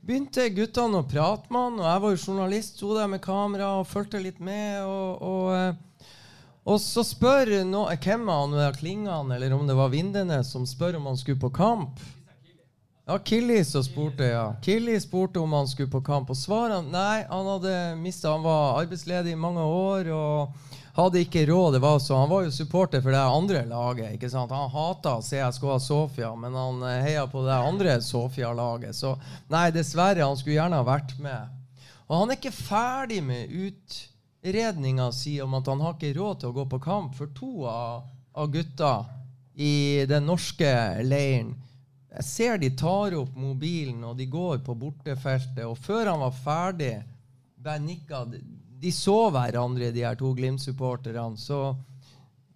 begynte 0.00 0.48
guttene 0.56 1.02
å 1.02 1.08
prate 1.10 1.52
med 1.52 1.66
han, 1.66 1.78
og 1.82 1.86
jeg 1.90 2.04
var 2.06 2.16
jo 2.16 2.24
journalist, 2.24 2.80
sto 2.80 2.96
der 2.96 3.12
med 3.12 3.20
kamera 3.24 3.74
og 3.82 3.88
fulgte 3.90 4.24
litt 4.24 4.40
med. 4.40 4.80
og... 4.88 5.20
og 5.20 5.54
eh, 5.58 5.86
og 6.64 6.80
så 6.80 7.04
spør 7.06 7.52
no, 7.64 7.86
hvem 7.88 8.28
han, 8.28 8.56
var 8.56 8.76
Klingan 8.76 9.32
eller 9.32 9.54
om 9.56 9.66
det 9.66 9.76
var 9.78 9.92
Vindene, 9.92 10.42
som 10.44 10.66
spør 10.68 10.98
om 10.98 11.08
han 11.08 11.16
skulle 11.20 11.40
på 11.40 11.52
kamp. 11.56 12.00
Ja, 13.10 13.16
Killy 13.18 13.64
som 13.64 13.82
spurte, 13.82 14.24
ja. 14.24 14.54
Killy 14.62 15.00
spurte 15.00 15.40
om 15.40 15.52
han 15.52 15.68
skulle 15.68 15.90
på 15.90 16.02
kamp, 16.04 16.30
og 16.30 16.36
svaret 16.38 16.76
han 16.76 16.92
nei, 16.92 17.24
han 17.26 17.48
hadde 17.56 17.72
mista 17.98 18.30
han 18.30 18.44
var 18.44 18.82
arbeidsledig 18.82 19.32
i 19.34 19.40
mange 19.40 19.64
år 19.66 20.12
og 20.14 20.68
hadde 20.94 21.22
ikke 21.24 21.46
råd. 21.48 21.72
Det 21.74 21.80
var 21.82 21.98
så, 21.98 22.16
Han 22.16 22.30
var 22.30 22.44
jo 22.44 22.52
supporter 22.54 23.02
for 23.02 23.10
det 23.10 23.18
andre 23.18 23.64
laget. 23.66 24.14
ikke 24.14 24.30
sant? 24.30 24.52
Han 24.52 24.70
hata 24.70 25.16
CSK 25.22 25.66
Sofia, 25.80 26.34
men 26.36 26.54
han 26.54 26.82
eh, 26.82 27.02
heia 27.08 27.26
på 27.26 27.42
det 27.46 27.56
andre 27.56 28.00
Sofia-laget. 28.02 28.94
Så 28.96 29.16
nei, 29.48 29.70
dessverre, 29.74 30.26
han 30.26 30.36
skulle 30.36 30.58
gjerne 30.58 30.80
ha 30.80 30.86
vært 30.86 31.16
med. 31.18 31.56
Og 32.06 32.18
han 32.18 32.30
er 32.30 32.38
ikke 32.40 32.54
ferdig 32.54 33.22
med 33.22 33.50
utredninga 34.42 35.12
si 35.12 35.40
om 35.42 35.54
at 35.54 35.66
han 35.66 35.80
har 35.84 35.96
ikke 35.96 36.14
råd 36.16 36.40
til 36.40 36.50
å 36.50 36.56
gå 36.56 36.66
på 36.72 36.80
kamp 36.84 37.16
for 37.18 37.32
to 37.36 37.66
av, 37.68 38.06
av 38.32 38.48
gutta 38.52 38.94
i 39.54 40.06
den 40.08 40.24
norske 40.26 40.70
leiren. 41.04 41.52
Jeg 42.10 42.26
ser 42.26 42.58
de 42.58 42.70
tar 42.74 43.14
opp 43.14 43.36
mobilen, 43.38 44.02
og 44.04 44.16
de 44.18 44.26
går 44.26 44.64
på 44.66 44.74
bortefeltet. 44.74 45.62
Og 45.68 45.78
før 45.78 46.10
han 46.10 46.24
var 46.24 46.34
ferdig, 46.34 46.96
bare 47.60 47.84
nikka 47.84 48.24
De 48.24 48.40
de 48.80 48.92
så 48.92 49.28
hverandre, 49.28 49.90
de 49.92 50.04
her 50.04 50.16
to 50.16 50.32
Glimt-supporterne. 50.34 51.36
Så 51.36 51.74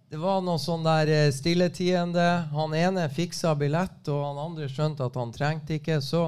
det 0.09 0.17
var 0.17 0.41
noe 0.41 0.57
sånn 0.61 0.85
der 0.85 1.11
eh, 1.11 1.33
stilletiende. 1.33 2.25
Han 2.53 2.73
ene 2.77 3.05
fiksa 3.13 3.53
billett, 3.59 4.01
og 4.09 4.23
han 4.23 4.41
andre 4.47 4.69
skjønte 4.71 5.05
at 5.05 5.19
han 5.19 5.33
trengte 5.35 5.77
ikke. 5.77 5.99
Så 6.01 6.27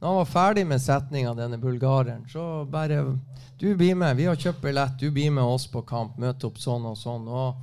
når 0.00 0.08
han 0.08 0.16
var 0.16 0.28
ferdig 0.32 0.62
med 0.66 0.80
setninga, 0.80 1.34
denne 1.36 1.58
bulgareren, 1.60 2.24
så 2.28 2.64
bare 2.64 3.18
Du 3.60 3.74
blir 3.76 3.94
med. 3.94 4.16
Vi 4.16 4.24
har 4.24 4.36
kjøpt 4.36 4.62
billett. 4.62 4.94
Du 4.98 5.10
blir 5.10 5.30
med 5.30 5.44
oss 5.44 5.66
på 5.68 5.82
kamp. 5.84 6.16
Møte 6.16 6.46
opp 6.48 6.56
sånn 6.56 6.86
og 6.88 6.96
sånn. 6.96 7.26
Og 7.28 7.58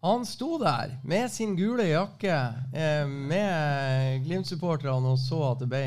han 0.00 0.24
sto 0.24 0.56
der 0.56 0.94
med 1.04 1.28
sin 1.32 1.52
gule 1.58 1.90
jakke 1.90 2.38
eh, 2.72 3.04
med 3.04 4.24
Glimt-supporterne 4.24 5.12
og 5.12 5.20
så 5.20 5.42
at, 5.50 5.60
det 5.60 5.68
ble, 5.68 5.82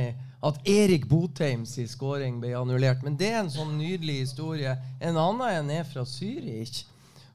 at 0.45 0.61
Erik 0.69 1.09
Botheims 1.09 1.73
skåring 1.89 2.37
ble 2.43 2.53
annullert. 2.53 3.01
Men 3.01 3.17
det 3.17 3.31
er 3.33 3.41
en 3.41 3.49
sånn 3.49 3.73
nydelig 3.79 4.19
historie. 4.27 4.77
En 5.01 5.17
annen 5.17 5.49
en 5.49 5.75
er 5.79 5.89
fra 5.89 6.05
Zürich. 6.05 6.83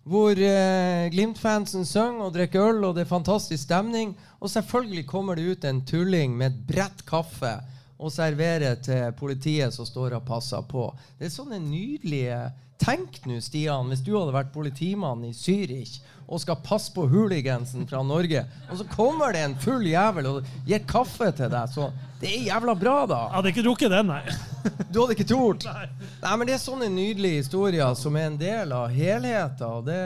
Hvor 0.07 0.39
eh, 0.39 1.11
Glimt-fansen 1.11 1.83
synger 1.83 2.29
og 2.29 2.35
drikker 2.39 2.71
øl, 2.71 2.85
og 2.87 2.95
det 2.95 3.09
er 3.09 3.15
fantastisk 3.17 3.65
stemning. 3.67 4.15
Og 4.39 4.55
selvfølgelig 4.55 5.09
kommer 5.11 5.35
det 5.35 5.51
ut 5.51 5.67
en 5.67 5.83
tulling 5.83 6.39
med 6.39 6.53
et 6.53 6.67
brett 6.71 7.03
kaffe 7.11 7.57
og 7.99 8.13
serverer 8.13 8.77
til 8.83 9.13
politiet 9.19 9.75
som 9.75 9.87
står 9.87 10.19
og 10.19 10.27
passer 10.29 10.63
på. 10.69 10.89
Det 11.19 11.29
er 11.29 11.35
sånne 11.35 11.61
nydelige 11.63 12.43
Tenk 12.85 13.21
nå, 13.25 13.39
Stian, 13.41 13.87
hvis 13.89 14.03
du 14.05 14.11
hadde 14.17 14.35
vært 14.35 14.51
politimann 14.53 15.23
i 15.25 15.31
Zürich 15.33 16.01
og 16.27 16.41
skal 16.43 16.59
passe 16.65 16.91
på 16.93 17.05
hooligansen 17.09 17.87
fra 17.89 18.01
Norge, 18.05 18.43
og 18.67 18.81
så 18.81 18.87
kommer 18.91 19.33
det 19.33 19.45
en 19.45 19.55
full 19.61 19.85
jævel 19.87 20.29
og 20.31 20.51
gir 20.67 20.83
kaffe 20.89 21.31
til 21.37 21.53
deg. 21.53 21.71
Så 21.71 21.91
det 22.21 22.33
er 22.33 22.47
jævla 22.49 22.75
bra, 22.81 22.97
da. 23.09 23.21
Jeg 23.29 23.37
hadde 23.37 23.53
ikke 23.53 23.65
drukket 23.69 23.95
den, 23.95 24.11
nei. 24.11 24.23
Du 24.91 25.03
hadde 25.03 25.15
ikke 25.17 25.29
tort? 25.29 25.67
Nei, 25.69 26.35
men 26.35 26.49
Det 26.49 26.57
er 26.57 26.63
sånne 26.63 26.89
nydelige 26.93 27.43
historier 27.43 27.95
som 28.01 28.17
er 28.17 28.31
en 28.31 28.39
del 28.41 28.73
av 28.73 28.89
helheten. 28.93 29.69
Og 29.69 29.85
det 29.87 30.01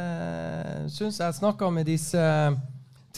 syns 0.94 1.20
jeg 1.22 1.38
snakka 1.38 1.70
med 1.72 1.86
disse 1.88 2.24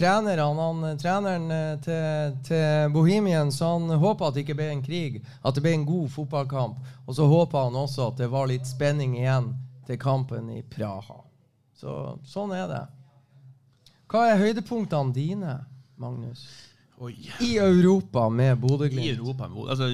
Han, 0.07 0.99
treneren 0.99 1.51
eh, 1.51 1.81
til, 1.85 2.37
til 2.47 2.93
Bohemian 2.95 3.53
så 3.53 3.75
han 3.75 3.91
håpa 4.01 4.29
at 4.29 4.37
det 4.37 4.45
ikke 4.47 4.57
ble 4.61 4.71
en 4.73 4.85
krig, 4.85 5.21
at 5.43 5.57
det 5.57 5.65
ble 5.65 5.75
en 5.77 5.89
god 5.89 6.09
fotballkamp. 6.15 6.79
Og 7.07 7.17
så 7.17 7.27
håpa 7.29 7.67
han 7.67 7.77
også 7.77 8.09
at 8.11 8.23
det 8.23 8.31
var 8.33 8.49
litt 8.51 8.69
spenning 8.69 9.19
igjen 9.19 9.53
til 9.89 10.01
kampen 10.01 10.51
i 10.55 10.63
Praha. 10.63 11.21
Så 11.77 11.97
sånn 12.29 12.53
er 12.57 12.67
det. 12.71 12.83
Hva 14.11 14.27
er 14.31 14.41
høydepunktene 14.43 15.15
dine, 15.15 15.57
Magnus? 16.01 16.45
Oi. 17.01 17.15
I 17.41 17.55
Europa 17.57 18.27
med 18.29 18.53
I 18.53 18.61
Bodø-Glimt? 18.61 19.19
Europa. 19.19 19.47
Altså, 19.73 19.89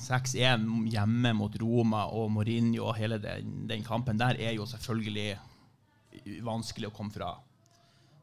6-1 0.00 0.62
hjemme 0.88 1.32
mot 1.36 1.56
Roma 1.60 2.06
og 2.08 2.30
Mourinho 2.32 2.86
og 2.86 2.96
hele 2.96 3.18
den, 3.20 3.66
den 3.68 3.84
kampen 3.84 4.20
der 4.20 4.40
er 4.40 4.54
jo 4.56 4.64
selvfølgelig 4.68 5.34
vanskelig 6.46 6.88
å 6.88 6.94
komme 6.96 7.12
fra. 7.12 7.34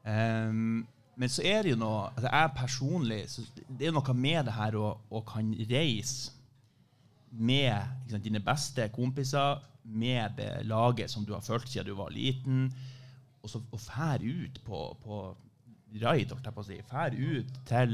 Ehm, 0.09 0.87
men 1.19 1.31
så 1.31 1.43
er 1.43 1.65
det 1.65 1.73
jo 1.73 1.79
noe 1.79 2.05
altså 2.13 2.29
Jeg 2.31 2.51
personlig 2.55 3.17
Det 3.67 3.87
er 3.89 3.95
noe 3.95 4.13
med 4.15 4.45
det 4.47 4.53
her 4.55 4.77
å, 4.79 4.93
å 5.11 5.21
kan 5.27 5.49
reise 5.69 6.31
med 7.29 8.07
sant, 8.09 8.23
dine 8.25 8.41
beste 8.41 8.87
kompiser, 8.89 9.59
med 9.83 10.39
laget 10.65 11.11
som 11.11 11.25
du 11.25 11.35
har 11.35 11.43
fulgt 11.45 11.69
siden 11.69 11.91
du 11.91 11.93
var 11.97 12.09
liten, 12.09 12.71
og 13.43 13.51
så 13.51 13.61
og 13.61 13.81
fære 13.83 14.25
ut 14.25 14.57
på, 14.65 14.79
på 15.03 15.19
raid, 16.01 16.31
holdt 16.31 16.49
jeg 16.49 16.55
på 16.55 16.63
å 16.63 16.67
si. 16.67 16.79
Fære 16.89 17.29
ut 17.35 17.61
til 17.69 17.93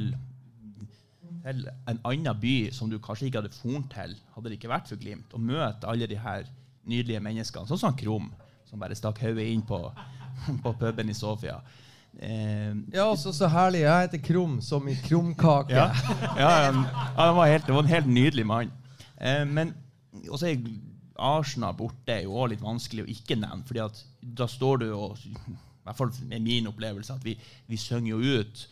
til 1.46 1.68
en 1.90 2.00
annen 2.10 2.40
by 2.42 2.56
som 2.74 2.90
du 2.90 2.98
kanskje 3.02 3.28
ikke 3.28 3.44
hadde 3.44 3.54
fornt 3.54 3.92
til 3.94 4.16
hadde 4.34 4.50
det 4.50 4.58
ikke 4.58 4.72
vært 4.72 4.90
for 4.90 5.02
Glimt, 5.02 5.34
og 5.34 5.44
møte 5.46 5.90
alle 5.90 6.08
de 6.10 6.18
her 6.18 6.48
nydelige 6.90 7.22
menneskene, 7.22 7.70
sånn 7.70 7.82
som 7.82 7.98
Krum, 7.98 8.32
som 8.66 8.82
bare 8.82 8.98
stakk 8.98 9.22
hodet 9.22 9.46
inn 9.52 9.62
på, 9.66 9.80
på 10.64 10.74
puben 10.80 11.12
i 11.12 11.18
Sofia. 11.18 11.60
Eh, 12.22 12.74
Ja, 12.94 13.06
også 13.12 13.34
så 13.36 13.48
herlig. 13.52 13.82
Jeg 13.86 14.08
heter 14.08 14.22
Krum, 14.24 14.60
som 14.62 14.88
i 14.88 14.96
krumkake. 14.96 15.76
ja, 15.76 15.90
ja, 16.38 16.50
han, 16.72 16.84
han 17.18 17.36
var 17.36 17.48
helt, 17.52 17.68
var 17.68 17.84
en 17.84 17.92
helt 17.92 18.08
nydelig 18.08 18.46
mann. 18.48 18.72
Eh, 19.22 19.44
men 19.48 19.74
også 20.30 20.48
er 20.52 20.62
Arsenal 21.20 21.74
borte 21.80 22.12
er 22.12 22.24
jo 22.26 22.36
også 22.36 22.52
litt 22.54 22.64
vanskelig 22.64 23.04
å 23.06 23.12
ikke 23.12 23.38
nevne, 23.40 23.64
fordi 23.68 23.80
at 23.86 24.00
da 24.36 24.48
står 24.52 24.82
du 24.82 24.88
og 24.94 25.18
I 25.24 25.30
hvert 25.86 25.98
fall 26.00 26.10
med 26.28 26.42
min 26.44 26.68
opplevelse 26.68 27.14
at 27.14 27.24
vi, 27.24 27.38
vi 27.70 27.78
synger 27.80 28.10
jo 28.18 28.40
ut 28.42 28.64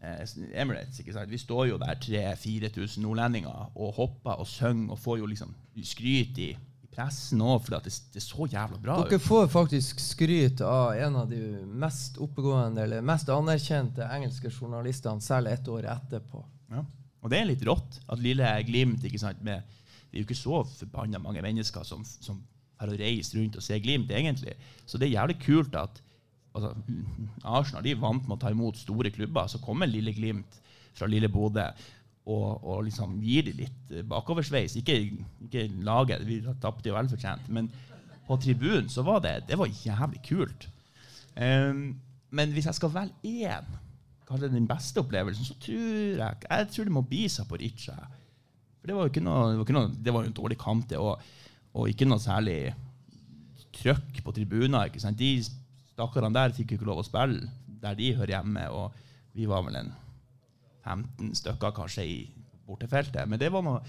eh, 0.00 0.22
Emirates. 0.54 1.00
ikke 1.02 1.12
sant? 1.16 1.28
Vi 1.32 1.40
står 1.42 1.66
jo 1.72 1.78
der 1.82 1.98
3000-4000 2.00 3.02
nordlendinger 3.04 3.66
og 3.74 3.92
hopper 3.98 4.40
og 4.40 4.46
synger 4.48 4.94
og 4.94 4.98
får 5.02 5.18
jo 5.18 5.26
liksom 5.32 5.52
skryt 5.82 6.38
i 6.38 6.52
pressen 6.94 7.42
òg, 7.42 7.60
for 7.64 7.76
det, 7.76 7.92
det 8.14 8.20
er 8.20 8.24
så 8.24 8.46
jævla 8.50 8.78
bra 8.80 8.96
Dere 9.02 9.20
får 9.22 9.48
faktisk 9.52 10.02
skryt 10.02 10.62
av 10.64 10.94
en 10.94 11.18
av 11.22 11.30
de 11.30 11.40
mest 11.84 12.18
oppegående 12.22 12.84
eller 12.86 13.04
mest 13.04 13.30
anerkjente 13.32 14.06
engelske 14.16 14.52
journalistene 14.52 15.24
selv 15.24 15.50
ett 15.52 15.68
år 15.68 15.88
etterpå. 15.96 16.44
Ja. 16.74 16.84
Og 17.24 17.32
det 17.32 17.40
er 17.40 17.48
litt 17.48 17.64
rått 17.66 18.00
at 18.06 18.22
lille 18.22 18.48
Glimt 18.68 19.04
ikke 19.04 19.20
sant, 19.20 19.40
med, 19.44 19.64
Det 20.10 20.18
er 20.18 20.22
jo 20.22 20.28
ikke 20.28 20.38
så 20.38 20.62
forbanna 20.68 21.18
mange 21.22 21.42
mennesker 21.42 21.86
som, 21.88 22.04
som 22.04 22.42
har 22.80 22.90
å 22.90 22.98
reise 22.98 23.38
rundt 23.38 23.56
og 23.58 23.64
se 23.64 23.78
Glimt, 23.82 24.12
egentlig. 24.12 24.54
Så 24.86 25.00
det 25.00 25.08
er 25.08 25.16
jævlig 25.16 25.38
kult 25.42 25.78
at 25.78 26.02
altså, 26.52 26.74
Arsenal 27.42 27.86
de 27.86 27.96
vant 27.98 28.28
med 28.28 28.36
å 28.36 28.42
ta 28.44 28.52
imot 28.52 28.78
store 28.78 29.12
klubber. 29.14 29.48
Så 29.50 29.62
kommer 29.64 29.90
lille 29.90 30.14
Glimt 30.16 30.60
fra 30.94 31.08
lille 31.10 31.30
Bodø 31.32 31.66
og, 32.24 32.64
og 32.64 32.84
liksom 32.86 33.18
gir 33.24 33.44
de 33.48 33.54
litt 33.58 33.92
eh, 33.92 34.04
bakoversveis. 34.08 34.78
Ikke, 34.80 34.96
ikke 35.44 35.66
laget, 35.84 36.24
vi 36.26 36.40
tapte 36.62 36.88
jo 36.88 36.96
velfortjent, 36.96 37.50
men 37.52 37.68
på 38.24 38.38
tribunen 38.40 38.88
så 38.88 39.04
var 39.04 39.20
det, 39.24 39.36
det 39.50 39.58
var 39.60 39.68
jævlig 39.68 40.22
kult. 40.24 40.68
Um, 41.36 41.98
men 42.34 42.52
hvis 42.54 42.68
jeg 42.70 42.78
skal 42.78 42.92
velge 42.94 43.32
én, 43.44 43.66
kanskje 44.24 44.48
den 44.54 44.68
beste 44.68 45.02
opplevelsen, 45.02 45.44
så 45.44 45.56
tror 45.60 45.82
jeg 46.16 46.46
jeg 46.48 46.68
tror 46.72 46.88
det 46.88 46.94
må 46.94 47.02
bli 47.04 47.26
Zaporizjzja. 47.28 47.96
For 48.80 48.88
det 48.88 48.96
var 48.96 49.04
jo 49.04 49.12
ikke 49.12 49.24
noe, 49.24 49.50
det 49.50 49.58
var, 49.58 49.66
ikke 49.66 49.76
noe, 49.76 49.90
det 50.06 50.14
var 50.16 50.24
en 50.24 50.38
dårlig 50.38 50.58
kamp, 50.60 50.88
det, 50.88 51.00
og, 51.00 51.20
og 51.76 51.90
ikke 51.92 52.08
noe 52.08 52.22
særlig 52.22 52.72
trøkk 53.74 54.22
på 54.24 54.32
tribuner. 54.32 54.88
ikke 54.88 55.02
sant? 55.02 55.20
De 55.20 55.44
stakkarene 55.92 56.34
der 56.36 56.56
fikk 56.56 56.72
jo 56.72 56.80
ikke 56.80 56.88
lov 56.88 57.02
å 57.02 57.06
spille 57.06 57.44
der 57.84 57.98
de 57.98 58.14
hører 58.16 58.38
hjemme. 58.38 58.64
og 58.70 58.92
Vi 59.36 59.48
var 59.50 59.64
vel 59.66 59.76
en 59.82 59.92
15 60.84 61.34
stykker 61.40 61.74
kanskje 61.76 62.04
i 62.06 62.16
bortefeltet. 62.68 63.28
Men 63.28 63.40
det 63.40 63.50
var 63.52 63.64
noe 63.64 63.80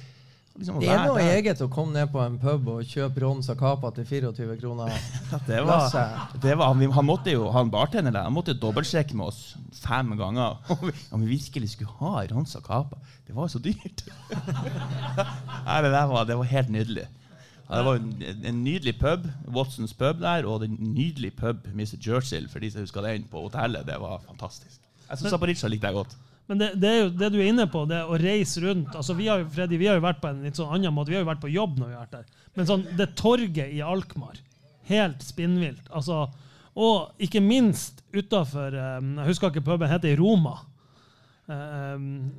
liksom, 0.56 0.80
Det 0.80 0.90
er 0.92 1.02
noe 1.08 1.20
der. 1.20 1.34
eget 1.38 1.62
å 1.64 1.68
komme 1.72 1.96
ned 1.96 2.12
på 2.14 2.22
en 2.24 2.38
pub 2.40 2.68
og 2.74 2.84
kjøpe 2.88 3.24
Ron 3.24 3.44
Zacapa 3.44 3.92
til 3.96 4.08
24 4.08 4.58
kroner. 4.62 4.92
Det 5.50 5.60
var, 5.68 5.90
det 6.42 6.56
var, 6.58 6.72
han, 6.74 6.92
han 6.96 7.06
måtte 7.08 7.34
jo, 7.34 7.50
han 7.52 7.72
bartenderen 7.74 8.16
der, 8.16 8.28
han 8.30 8.34
måtte 8.36 8.56
dobbeltsjekke 8.58 9.16
med 9.20 9.28
oss 9.34 9.42
fem 9.84 10.14
ganger 10.20 10.56
om 10.76 10.86
vi, 10.88 10.94
om 11.12 11.26
vi 11.26 11.36
virkelig 11.36 11.74
skulle 11.76 11.92
ha 12.00 12.24
Ransa 12.32 12.62
Kapa. 12.64 12.98
Det 13.28 13.36
var 13.36 13.50
jo 13.50 13.58
så 13.58 13.62
dyrt. 13.66 14.06
Nei, 15.68 15.78
det, 15.84 15.92
var, 15.92 16.24
det 16.30 16.38
var 16.40 16.52
helt 16.52 16.70
nydelig. 16.74 17.08
Ja, 17.66 17.80
det 17.80 17.86
var 17.88 17.98
en, 17.98 18.12
en 18.46 18.60
nydelig 18.64 18.94
pub, 19.02 19.24
Watsons 19.56 19.96
pub 19.98 20.20
der, 20.22 20.46
og 20.46 20.64
en 20.68 20.76
nydelig 20.94 21.32
pub, 21.40 21.64
Mr. 21.74 21.98
Churchill, 21.98 22.46
for 22.52 22.62
de 22.62 22.70
som 22.72 22.84
husker 22.86 23.02
den 23.08 23.26
på 23.32 23.42
hotellet. 23.48 23.88
Det 23.88 23.96
var 24.02 24.22
fantastisk. 24.28 24.78
Jeg 25.10 25.18
syns 25.18 25.34
Zaporizjzja 25.34 25.70
likte 25.74 25.90
jeg 25.90 25.98
godt. 25.98 26.14
Men 26.46 26.62
det, 26.62 26.72
det 26.82 26.90
er 26.90 27.00
jo 27.00 27.12
det 27.18 27.30
du 27.34 27.40
er 27.40 27.50
inne 27.50 27.66
på, 27.72 27.84
det 27.90 28.04
å 28.06 28.18
reise 28.22 28.62
rundt. 28.62 28.94
Altså 28.94 29.16
vi 29.18 29.30
har 29.32 29.42
jo, 29.42 29.48
Freddy, 29.54 29.80
vi 29.82 29.88
har 29.90 29.98
jo 29.98 30.06
vært 30.06 30.22
på 30.22 30.30
en 30.30 30.44
litt 30.46 30.60
sånn 30.60 30.74
annen 30.76 30.94
måte. 30.94 31.10
Vi 31.12 31.18
har 31.18 31.26
jo 31.26 31.32
vært 31.32 31.44
på 31.44 31.54
jobb 31.54 31.80
når 31.80 31.90
vi 31.90 31.98
har 31.98 32.04
vært 32.06 32.18
der. 32.20 32.44
Men 32.56 32.70
sånn, 32.70 32.84
det 33.00 33.08
torget 33.18 33.74
i 33.74 33.82
Alkmaar, 33.84 34.38
helt 34.92 35.26
spinnvilt. 35.26 35.90
Altså, 35.90 36.28
og 36.76 37.24
ikke 37.24 37.40
minst 37.40 38.04
utafor 38.16 38.76
Jeg 38.76 39.28
husker 39.28 39.52
ikke 39.52 39.64
puben 39.66 39.92
heter 39.92 40.12
i 40.12 40.20
Roma. 40.20 40.58
Um, 41.48 42.32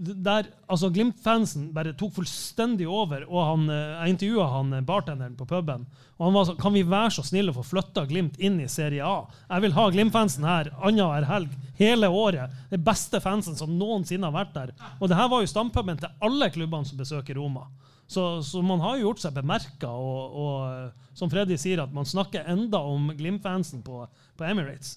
der, 0.00 0.46
altså 0.70 0.88
Glimt-fansen 0.88 1.66
bare 1.76 1.92
tok 1.98 2.14
fullstendig 2.16 2.86
over. 2.88 3.26
og 3.28 3.44
han, 3.44 3.70
eh, 3.70 4.04
Jeg 4.04 4.14
intervjua 4.14 4.46
han 4.48 4.72
eh, 4.72 4.80
bartenderen 4.80 5.36
på 5.36 5.46
puben. 5.46 5.86
og 6.18 6.24
han 6.24 6.34
var 6.34 6.44
sånn, 6.48 6.60
Kan 6.60 6.72
vi 6.72 6.82
være 6.82 7.10
så 7.10 7.22
snille 7.22 7.52
å 7.52 7.58
få 7.58 7.64
flytta 7.68 8.06
Glimt 8.08 8.38
inn 8.38 8.60
i 8.60 8.68
Serie 8.68 9.04
A? 9.04 9.26
Jeg 9.50 9.60
vil 9.62 9.76
ha 9.76 9.90
Glimt-fansen 9.90 10.44
her 10.44 10.72
annenhver 10.80 11.26
helg 11.28 11.50
hele 11.76 12.08
året. 12.08 12.50
Det 12.70 12.82
beste 12.82 13.20
fansen 13.20 13.56
som 13.56 13.76
noensinne 13.76 14.24
har 14.24 14.32
vært 14.32 14.54
der. 14.54 14.72
Og 15.00 15.08
det 15.08 15.16
her 15.16 15.28
var 15.28 15.40
jo 15.40 15.52
stampuben 15.52 16.00
til 16.00 16.08
alle 16.20 16.50
klubbene 16.50 16.86
som 16.86 16.98
besøker 16.98 17.36
Roma. 17.36 17.66
Så, 18.08 18.42
så 18.42 18.62
man 18.62 18.80
har 18.80 18.96
jo 18.96 19.10
gjort 19.10 19.20
seg 19.20 19.34
bemerka, 19.36 19.86
og, 19.86 20.32
og 20.34 20.54
eh, 20.72 21.08
som 21.14 21.30
Freddy 21.30 21.56
sier, 21.60 21.84
at 21.84 21.92
man 21.92 22.08
snakker 22.08 22.48
enda 22.48 22.80
om 22.80 23.12
Glimt-fansen 23.14 23.84
på, 23.84 24.06
på 24.36 24.44
Emirates. 24.48 24.96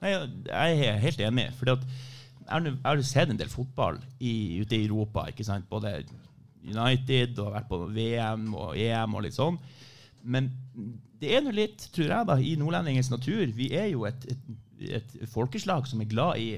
Nei, 0.00 0.14
jeg 0.14 0.86
er 0.88 1.02
helt 1.02 1.20
enig. 1.20 1.50
Fordi 1.58 1.76
at 1.76 1.84
jeg 2.48 2.78
har 2.84 2.96
jo 2.98 3.06
sett 3.06 3.30
en 3.32 3.40
del 3.40 3.50
fotball 3.52 3.98
i, 4.18 4.60
ute 4.62 4.76
i 4.76 4.86
Europa. 4.86 5.26
ikke 5.28 5.46
sant? 5.46 5.68
Både 5.70 6.00
United 6.64 7.38
og 7.42 7.52
vært 7.54 7.68
på 7.70 7.82
VM 7.94 8.48
og 8.54 8.78
EM 8.78 9.14
og 9.14 9.24
litt 9.26 9.36
sånn. 9.36 9.58
Men 10.22 10.50
det 11.18 11.34
er 11.34 11.44
nå 11.44 11.52
litt, 11.54 11.88
tror 11.94 12.08
jeg, 12.08 12.28
da, 12.30 12.38
i 12.38 12.56
nordlendingens 12.58 13.12
natur. 13.12 13.46
Vi 13.54 13.70
er 13.76 13.90
jo 13.92 14.04
et, 14.08 14.26
et, 14.32 14.98
et 15.00 15.16
folkeslag 15.30 15.86
som 15.90 16.02
er 16.02 16.10
glad 16.10 16.42
i 16.42 16.50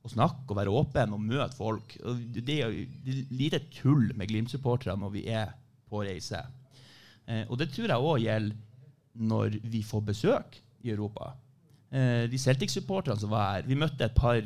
å 0.00 0.08
snakke 0.08 0.48
og 0.48 0.56
være 0.56 0.72
åpen 0.72 1.14
og 1.16 1.24
møte 1.24 1.56
folk. 1.58 1.96
Og 2.08 2.22
det 2.36 2.56
er 2.56 2.72
jo 2.72 3.18
lite 3.36 3.62
tull 3.74 4.10
med 4.16 4.30
Glimt-supportere 4.30 4.96
når 4.98 5.14
vi 5.16 5.26
er 5.28 5.52
på 5.90 6.04
reise. 6.06 6.40
Eh, 7.26 7.44
og 7.48 7.58
det 7.60 7.70
tror 7.74 7.90
jeg 7.90 8.10
òg 8.10 8.24
gjelder 8.24 8.66
når 9.20 9.58
vi 9.68 9.82
får 9.84 10.04
besøk 10.06 10.58
i 10.86 10.92
Europa. 10.94 11.34
Eh, 11.90 12.24
de 12.30 12.38
Celtic-supporterne 12.38 13.20
som 13.20 13.32
var 13.32 13.56
her 13.56 13.68
Vi 13.68 13.76
møtte 13.78 14.06
et 14.06 14.16
par, 14.16 14.40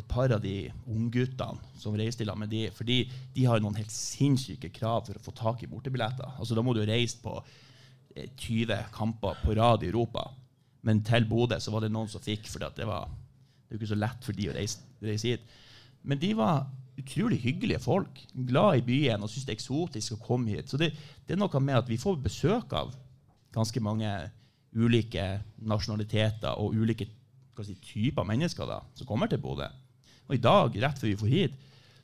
et 0.00 0.08
par 0.08 0.32
av 0.34 0.42
de 0.42 0.70
ungguttene 0.90 1.78
som 1.78 1.96
reiste 1.96 2.24
i 2.24 2.28
lag 2.28 2.38
med 2.40 2.50
de, 2.52 2.66
fordi 2.74 3.02
de 3.36 3.46
har 3.48 3.62
noen 3.62 3.78
helt 3.78 3.92
sinnssyke 3.94 4.72
krav 4.74 5.06
for 5.06 5.18
å 5.18 5.24
få 5.24 5.34
tak 5.36 5.64
i 5.64 5.70
bortebilletter. 5.70 6.36
Altså, 6.36 6.56
da 6.56 6.64
må 6.64 6.74
du 6.76 6.82
reise 6.88 7.20
på 7.22 7.36
eh, 8.16 8.28
20 8.34 8.90
kamper 8.94 9.40
på 9.44 9.56
rad 9.58 9.84
i 9.84 9.90
Europa. 9.92 10.26
Men 10.86 11.02
til 11.04 11.26
Bodø 11.28 11.58
så 11.60 11.72
var 11.74 11.84
det 11.84 11.92
noen 11.92 12.08
som 12.10 12.22
fikk, 12.24 12.48
for 12.48 12.64
det 12.64 12.88
var 12.88 13.10
det 13.68 13.78
ikke 13.78 13.92
så 13.92 13.98
lett 13.98 14.24
for 14.26 14.36
de 14.36 14.48
å 14.50 14.54
reise, 14.56 14.82
reise 15.04 15.34
hit. 15.34 15.58
Men 16.02 16.18
de 16.18 16.32
var 16.34 16.64
utrolig 17.00 17.38
hyggelige 17.44 17.82
folk. 17.84 18.18
Glad 18.34 18.80
i 18.80 18.86
byen 18.86 19.22
og 19.22 19.30
syntes 19.30 19.46
det 19.46 19.54
er 19.54 19.60
eksotisk 19.60 20.16
å 20.16 20.24
komme 20.24 20.56
hit. 20.56 20.72
Så 20.72 20.80
det, 20.80 20.90
det 21.26 21.36
er 21.36 21.40
noe 21.40 21.62
med 21.62 21.78
at 21.78 21.90
vi 21.90 22.00
får 22.00 22.18
besøk 22.24 22.74
av 22.76 22.92
ganske 23.54 23.82
mange 23.82 24.10
ulike 24.76 25.24
nasjonaliteter 25.66 26.58
og 26.60 26.76
ulike 26.78 27.08
si, 27.66 27.76
typer 27.84 28.26
mennesker 28.26 28.68
da, 28.68 28.80
som 28.96 29.08
kommer 29.08 29.30
til 29.30 29.42
Bodø. 29.42 29.66
Og 30.30 30.36
i 30.36 30.42
dag, 30.42 30.76
rett 30.78 31.00
før 31.02 31.10
vi 31.10 31.18
får 31.18 31.34
hit, 31.34 31.54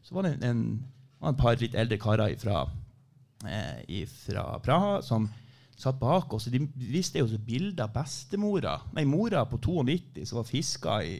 så 0.03 0.17
var 0.17 0.27
det 0.27 0.33
en, 0.35 0.49
en, 0.51 1.31
et 1.31 1.39
par 1.39 1.55
litt 1.61 1.77
eldre 1.79 1.99
karer 2.03 2.35
fra 2.41 2.65
eh, 3.47 4.17
Praha 4.67 4.99
som 5.07 5.29
satt 5.79 6.01
bak 6.01 6.35
oss. 6.35 6.49
De 6.51 6.65
viste 6.75 7.23
jo 7.23 7.39
bilde 7.47 7.85
av 7.85 7.95
bestemora, 7.95 8.81
nei, 8.97 9.07
mora 9.07 9.45
på 9.47 9.61
92 9.63 10.27
som 10.27 10.41
var 10.41 10.49
fiska 10.49 11.01
i 11.07 11.17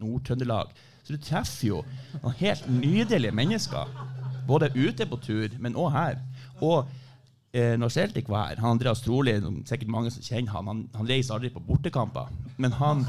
Nord-Trøndelag. 0.00 0.72
Så 1.04 1.14
du 1.14 1.22
treffer 1.22 1.68
jo 1.68 1.82
noen 2.22 2.38
helt 2.40 2.64
nydelige 2.72 3.36
mennesker. 3.36 3.92
Både 4.48 4.72
ute 4.74 5.04
på 5.10 5.18
tur, 5.20 5.52
men 5.60 5.76
òg 5.76 5.92
her. 5.92 6.22
Og 6.64 6.88
når 7.80 7.92
Celtic 7.94 8.28
var 8.28 8.50
her 8.50 8.60
han 8.60 8.74
Andreas 8.74 9.00
Troli, 9.04 9.36
som 9.40 9.60
sikkert 9.68 9.92
mange 9.92 10.10
som 10.12 10.24
kjenner 10.24 10.52
han, 10.52 10.68
han, 10.70 10.82
han 10.96 11.08
reiser 11.08 11.36
aldri 11.36 11.50
på 11.54 11.62
bortekamper. 11.64 12.30
Men 12.60 12.74
han, 12.76 13.04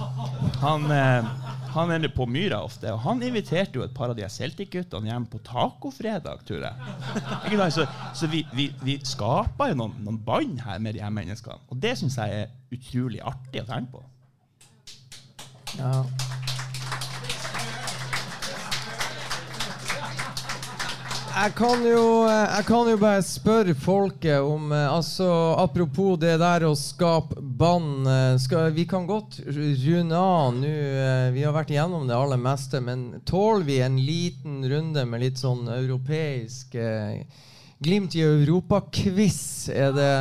han, 0.62 0.86
eh, 0.92 1.30
han 1.74 1.92
er 1.92 2.08
på 2.16 2.28
Myra 2.30 2.62
ofte. 2.68 2.92
Og 2.94 3.02
han 3.06 3.24
inviterte 3.24 3.80
jo 3.80 3.86
et 3.86 3.96
par 3.96 4.12
av 4.12 4.18
de 4.20 4.28
Celtic-guttene 4.32 5.12
hjem 5.12 5.28
på 5.32 5.42
tacofredag, 5.48 6.44
tror 6.48 6.68
jeg. 6.68 7.72
Så, 7.76 7.88
så 8.16 8.32
vi, 8.32 8.44
vi, 8.56 8.70
vi 8.84 8.98
skaper 9.08 9.74
jo 9.74 9.82
noen, 9.84 9.98
noen 10.06 10.22
bånd 10.28 10.62
her 10.68 10.80
med 10.84 10.98
de 10.98 11.04
her 11.04 11.14
menneskene. 11.14 11.60
Og 11.72 11.82
det 11.84 11.98
syns 12.00 12.20
jeg 12.20 12.46
er 12.46 12.56
utrolig 12.76 13.24
artig 13.24 13.64
å 13.64 13.70
tenke 13.70 14.00
på. 14.00 14.06
Ja. 15.78 16.02
Jeg 21.38 21.52
kan, 21.54 21.84
jo, 21.86 22.26
jeg 22.26 22.66
kan 22.66 22.88
jo 22.90 22.98
bare 22.98 23.22
spørre 23.22 23.74
folket 23.78 24.42
om 24.42 24.72
eh, 24.74 24.88
altså, 24.90 25.28
Apropos 25.62 26.16
det 26.18 26.32
der 26.42 26.66
å 26.66 26.72
skape 26.74 27.38
bånd 27.38 28.10
eh, 28.10 28.72
Vi 28.74 28.88
kan 28.90 29.06
godt 29.06 29.38
runde 29.46 30.18
av 30.18 30.58
nå. 30.58 30.72
eh, 30.72 31.28
Vi 31.36 31.46
har 31.46 31.54
vært 31.54 31.76
igjennom 31.76 32.08
det 32.10 32.18
aller 32.18 32.42
meste. 32.42 32.82
Men 32.82 33.22
tåler 33.30 33.68
vi 33.70 33.78
en 33.86 34.00
liten 34.02 34.66
runde 34.66 35.06
med 35.06 35.28
litt 35.28 35.38
sånn 35.38 35.70
europeisk 35.78 36.74
eh, 36.74 37.22
Glimt 37.86 38.18
i 38.18 38.26
Europa-quiz? 38.26 39.70
Er 39.70 39.94
det 39.94 40.12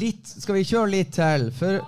litt 0.00 0.32
Skal 0.32 0.62
vi 0.62 0.68
kjøre 0.70 0.94
litt 0.96 1.12
til? 1.18 1.50
For, 1.60 1.82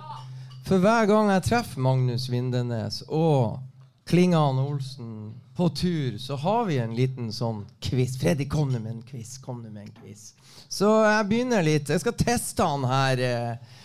for 0.69 0.85
hver 0.85 1.09
gang 1.09 1.33
jeg 1.33 1.47
treffer 1.49 1.81
Magnus 1.81 2.29
Vindenes 2.29 3.01
og 3.09 3.57
Klingan 4.05 4.61
Olsen 4.61 5.31
på 5.55 5.69
tur, 5.69 6.17
så 6.17 6.35
har 6.35 6.65
vi 6.65 6.77
en 6.79 6.95
liten 6.95 7.31
sånn 7.33 7.65
quiz. 7.83 8.17
Freddy, 8.21 8.47
kom 8.49 8.71
med 8.71 8.87
en 8.87 9.01
quiz. 9.05 9.37
Kom 9.43 9.61
med 9.61 9.77
en 9.77 9.93
quiz. 10.01 10.31
Så 10.71 10.89
jeg 11.03 11.27
begynner 11.27 11.65
litt. 11.65 11.89
Jeg 11.91 12.03
skal 12.03 12.15
teste 12.17 12.65
han 12.65 12.85
her, 12.87 13.19
eh, 13.19 13.79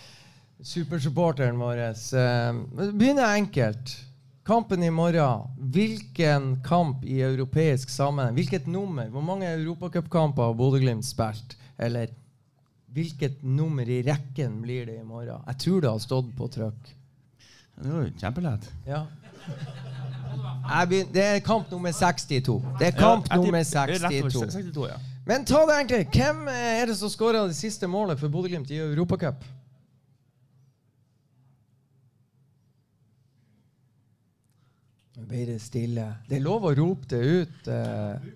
supersupporteren 0.62 1.58
vår. 1.58 1.82
Eh, 1.88 2.92
begynner 2.92 3.34
enkelt. 3.34 3.96
Kampen 4.46 4.82
i 4.82 4.90
morgen. 4.90 5.50
Hvilken 5.58 6.62
kamp 6.62 7.04
i 7.04 7.20
europeisk 7.20 7.90
sammenheng? 7.90 8.34
Hvilket 8.34 8.66
nummer? 8.66 9.08
Hvor 9.10 9.22
mange 9.22 9.50
europacupkamper 9.50 10.42
har 10.42 10.54
Bodø-Glimt 10.54 11.04
spilt? 11.04 11.56
Eller 11.78 12.14
hvilket 12.94 13.42
nummer 13.42 13.88
i 13.88 14.02
rekken 14.06 14.60
blir 14.62 14.86
det 14.86 15.00
i 15.00 15.04
morgen? 15.04 15.42
Jeg 15.46 15.58
tror 15.58 15.80
det 15.80 15.90
har 15.90 15.98
stått 15.98 16.30
på 16.38 16.48
trykk. 16.48 16.94
Det 17.76 17.90
var 17.90 18.06
jo 18.06 18.12
kjempelett. 18.22 18.70
Ja. 18.86 19.02
Jeg 20.36 20.88
begyn- 20.90 21.12
det 21.14 21.24
er 21.24 21.38
kamp 21.40 21.70
nummer 21.70 21.92
62. 21.92 22.62
Det 22.78 22.86
er 22.86 22.96
kamp 22.98 23.26
Ja, 23.30 23.36
nummer 23.36 23.62
tipper- 23.64 23.86
det 23.86 23.96
er 24.02 24.08
rett 24.08 24.22
over 24.22 24.30
62. 24.30 24.52
62, 24.52 24.86
ja. 24.88 24.96
Men 25.26 25.44
ta 25.44 25.60
det 25.66 25.74
egentlig. 25.80 26.06
Hvem 26.14 26.48
eh, 26.48 26.80
er 26.82 26.86
det 26.86 26.96
som 26.96 27.08
skåra 27.10 27.46
det 27.48 27.56
siste 27.56 27.86
målet 27.90 28.18
for 28.20 28.28
Bodø-Glimt 28.28 28.70
i 28.70 28.78
Europacup? 28.78 29.44
Nå 35.16 35.24
ble 35.30 35.44
det 35.48 35.60
stille. 35.64 36.06
Det 36.28 36.38
er 36.38 36.44
lov 36.44 36.66
å 36.68 36.74
rope 36.76 37.08
det 37.08 37.20
ut. 37.24 37.68
eh. 37.72 38.32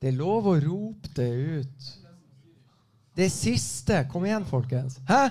Det 0.00 0.08
er 0.08 0.16
lov 0.16 0.46
å 0.48 0.54
rope 0.64 1.10
det 1.18 1.28
ut. 1.60 1.90
Det 3.16 3.26
siste. 3.32 4.06
Kom 4.08 4.24
igjen, 4.24 4.46
folkens. 4.48 4.96
Hæ? 5.08 5.26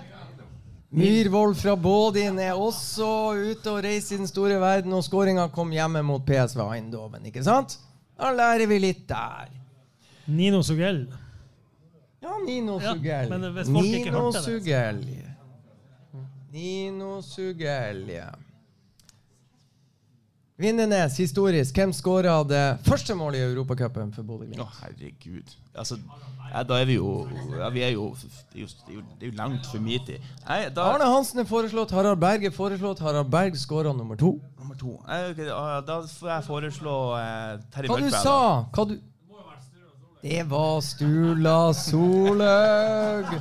Myhrvold 0.90 1.54
fra 1.60 1.76
Bådin 1.78 2.40
er 2.42 2.58
også 2.58 3.08
ute 3.38 3.70
og 3.72 3.84
reiser 3.86 4.16
i 4.16 4.22
den 4.24 4.28
store 4.30 4.58
verden, 4.62 4.94
og 4.98 5.04
skåringa 5.06 5.46
kom 5.54 5.70
hjemme 5.72 6.02
mot 6.04 6.24
PSV 6.26 6.64
Eindhoven. 6.66 7.28
Ikke 7.30 7.44
sant? 7.46 7.76
Da 8.18 8.32
lærer 8.34 8.66
vi 8.68 8.80
litt 8.82 9.04
der. 9.10 9.52
Nino 10.28 10.64
Sugell. 10.66 11.04
Ja, 12.22 12.34
Nino 12.46 12.80
Ja, 12.82 12.94
Sugell. 12.96 13.30
ikke 13.30 14.12
Nino 14.12 14.32
Sugell. 14.34 15.04
Nino 16.52 17.22
Sugell, 17.22 18.04
ja. 18.10 18.32
Vindenes, 20.60 21.18
historisk. 21.18 21.76
Hvem 21.76 21.94
skåra 21.96 22.44
det 22.44 22.64
første 22.84 23.16
målet 23.16 23.40
i 23.40 23.44
Europacupen 23.48 24.10
for 24.12 24.28
Bodø-Glimt? 24.28 24.60
Å, 24.60 24.66
herregud. 24.82 25.54
Altså, 25.72 25.96
ja, 26.50 26.64
da 26.68 26.80
er 26.82 26.90
vi 26.90 26.98
jo 26.98 27.12
ja, 27.54 27.70
Vi 27.72 27.84
er 27.86 27.94
jo 27.94 28.10
Det 28.20 28.60
er 28.60 28.66
jo, 28.66 28.68
det 28.92 29.24
er 29.24 29.30
jo, 29.30 29.36
langt 29.38 29.70
for 29.72 29.80
min 29.80 30.04
tid. 30.04 30.26
Nei, 30.50 30.66
da, 30.76 30.90
Arne 30.92 31.08
Hansen 31.08 31.40
er 31.40 31.48
foreslått, 31.48 31.94
Harald 31.96 32.20
Berg 32.20 32.44
er 32.50 32.52
foreslått. 32.52 33.00
Harald 33.00 33.32
Berg 33.32 33.56
skåra 33.56 33.94
nummer 33.96 34.20
to. 34.20 34.34
Nummer 34.60 34.76
to. 34.76 34.98
Eh, 35.08 35.30
ok, 35.32 35.40
ah, 35.56 35.80
Da 35.88 36.02
får 36.04 36.34
jeg 36.34 36.48
foreslå 36.50 36.98
eh, 37.22 37.56
Terje 37.72 37.94
Hva 37.94 38.02
du 38.04 38.10
sa. 38.18 38.38
Hva 38.76 38.88
du 38.92 38.98
Det 40.20 40.44
var 40.52 40.82
Stula 40.84 41.58
Solhaug. 41.86 43.36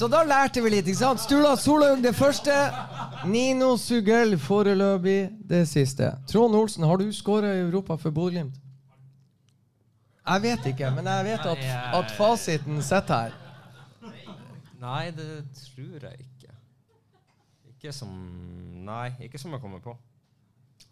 Så 0.00 0.06
da 0.08 0.22
lærte 0.24 0.62
vi 0.64 0.70
litt, 0.72 0.86
ikke 0.88 0.96
sant? 0.96 1.20
Sturla 1.20 1.50
Solhaug 1.60 2.00
det 2.00 2.14
første. 2.16 2.54
Nino 3.28 3.74
Sugell 3.76 4.38
foreløpig 4.40 5.28
det 5.50 5.66
siste. 5.68 6.08
Trond 6.30 6.56
Olsen, 6.56 6.86
har 6.88 6.96
du 6.96 7.10
skåra 7.12 7.50
i 7.52 7.60
Europa 7.66 7.98
for 8.00 8.10
Bodø-Glimt? 8.16 8.56
Jeg 10.24 10.42
vet 10.42 10.70
ikke, 10.72 10.90
men 10.96 11.04
jeg 11.04 11.24
vet 11.28 11.44
at, 11.52 11.68
at 11.98 12.16
fasiten 12.16 12.80
sitter 12.82 13.26
her. 13.26 13.36
Nei, 14.80 15.10
det 15.12 15.44
tror 15.58 16.08
jeg 16.08 16.24
ikke. 16.24 16.56
Ikke 17.74 17.92
som 17.92 18.08
Nei, 18.88 19.10
ikke 19.20 19.38
som 19.38 19.52
jeg 19.52 19.60
kommer 19.60 19.84
på. 19.84 19.98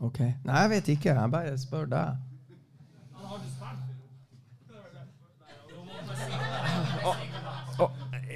Ok. 0.05 0.21
Nei, 0.21 0.61
jeg 0.67 0.71
vet 0.71 0.89
ikke. 0.99 1.17
Jeg 1.17 1.31
bare 1.33 1.59
spør 1.59 1.89
deg. 1.97 2.17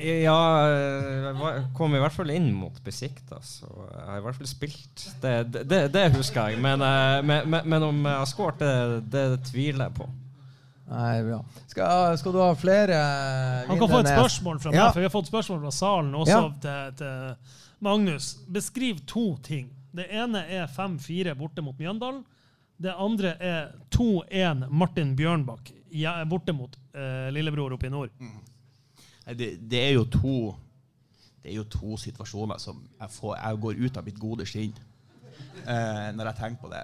Ja, 0.02 0.38
jeg 0.68 1.64
kom 1.76 1.94
i 1.94 2.00
hvert 2.02 2.14
fall 2.16 2.30
inn 2.34 2.48
mot 2.56 2.78
Besiktas, 2.84 3.60
og 3.68 3.84
jeg 3.92 4.06
har 4.08 4.18
i 4.18 4.24
hvert 4.24 4.38
fall 4.40 4.50
spilt. 4.50 5.04
Det, 5.22 5.34
det, 5.54 5.62
det, 5.70 5.80
det 5.94 6.02
husker 6.16 6.50
jeg. 6.50 6.58
Men, 6.64 6.82
eh, 6.82 7.20
men, 7.22 7.46
men, 7.52 7.68
men 7.70 7.86
om 7.86 8.00
jeg 8.08 8.18
har 8.22 8.30
skåret, 8.30 8.58
det, 8.62 9.12
det 9.14 9.24
tviler 9.50 9.86
jeg 9.88 9.96
på. 10.00 10.08
Nei, 10.92 11.22
bra. 11.24 11.38
Skal, 11.70 12.16
skal 12.20 12.34
du 12.34 12.40
ha 12.42 12.50
flere 12.58 12.96
Han 13.68 13.78
kan 13.80 13.88
få 13.88 14.00
et 14.02 14.10
spørsmål 14.12 14.58
fra 14.60 14.72
meg, 14.74 14.80
Ja. 14.80 14.88
for 14.92 15.00
vi 15.00 15.06
har 15.08 15.14
fått 15.14 15.30
spørsmål 15.30 15.62
fra 15.62 15.70
salen 15.72 16.10
også 16.18 16.34
Ja. 16.34 16.42
til, 16.66 16.96
til 16.98 17.56
Magnus. 17.86 18.32
Beskriv 18.52 19.00
to 19.08 19.36
ting. 19.46 19.70
Det 19.94 20.08
ene 20.12 20.42
er 20.48 20.66
5-4 20.72 21.32
borte 21.38 21.62
mot 21.64 21.78
Mjøndalen. 21.78 22.24
Det 22.82 22.92
andre 22.98 23.36
er 23.40 23.70
2-1 23.94 24.66
Martin 24.68 25.14
Bjørnbakk 25.16 25.70
borte 26.28 26.52
mot 26.56 26.76
eh, 26.96 27.28
lillebror 27.32 27.72
oppe 27.76 27.86
i 27.86 27.92
nord. 27.92 28.10
Nei, 28.18 28.30
Det, 29.38 29.54
det 29.70 29.80
er 29.80 29.92
jo 29.96 30.04
to 30.10 30.36
Det 31.42 31.50
er 31.50 31.58
jo 31.58 31.64
to 31.70 31.96
situasjoner 31.98 32.58
som 32.62 32.80
jeg, 33.00 33.10
får, 33.10 33.36
jeg 33.36 33.62
går 33.64 33.80
ut 33.82 33.96
av 33.98 34.04
mitt 34.06 34.18
gode 34.22 34.46
skinn 34.46 34.74
eh, 35.66 36.10
når 36.14 36.28
jeg 36.30 36.38
tenker 36.38 36.60
på 36.62 36.70
det. 36.70 36.82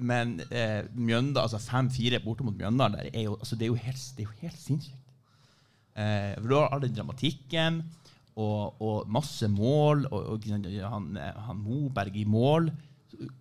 Men 0.00 0.38
eh, 0.48 0.86
Mjønda, 0.94 1.42
altså 1.44 1.60
5-4 1.60 2.22
borte 2.24 2.46
mot 2.46 2.56
Mjøndalen, 2.56 2.96
der 2.96 3.10
er 3.12 3.26
jo, 3.26 3.36
altså, 3.36 3.56
det, 3.56 3.66
er 3.66 3.72
jo 3.74 3.82
helt, 3.82 4.04
det 4.16 4.24
er 4.24 4.30
jo 4.30 4.38
helt 4.46 4.62
sinnssykt. 4.62 5.04
Eh, 5.98 6.34
for 6.38 6.48
du 6.48 6.56
har 6.56 6.72
all 6.72 6.84
den 6.84 6.94
dramatikken 6.94 7.82
og, 8.38 8.80
og 8.80 9.10
masse 9.10 9.48
mål, 9.50 10.06
og, 10.10 10.32
og 10.36 10.48
han, 10.78 11.10
han 11.18 11.60
Moberg 11.60 12.16
i 12.16 12.24
mål, 12.24 12.70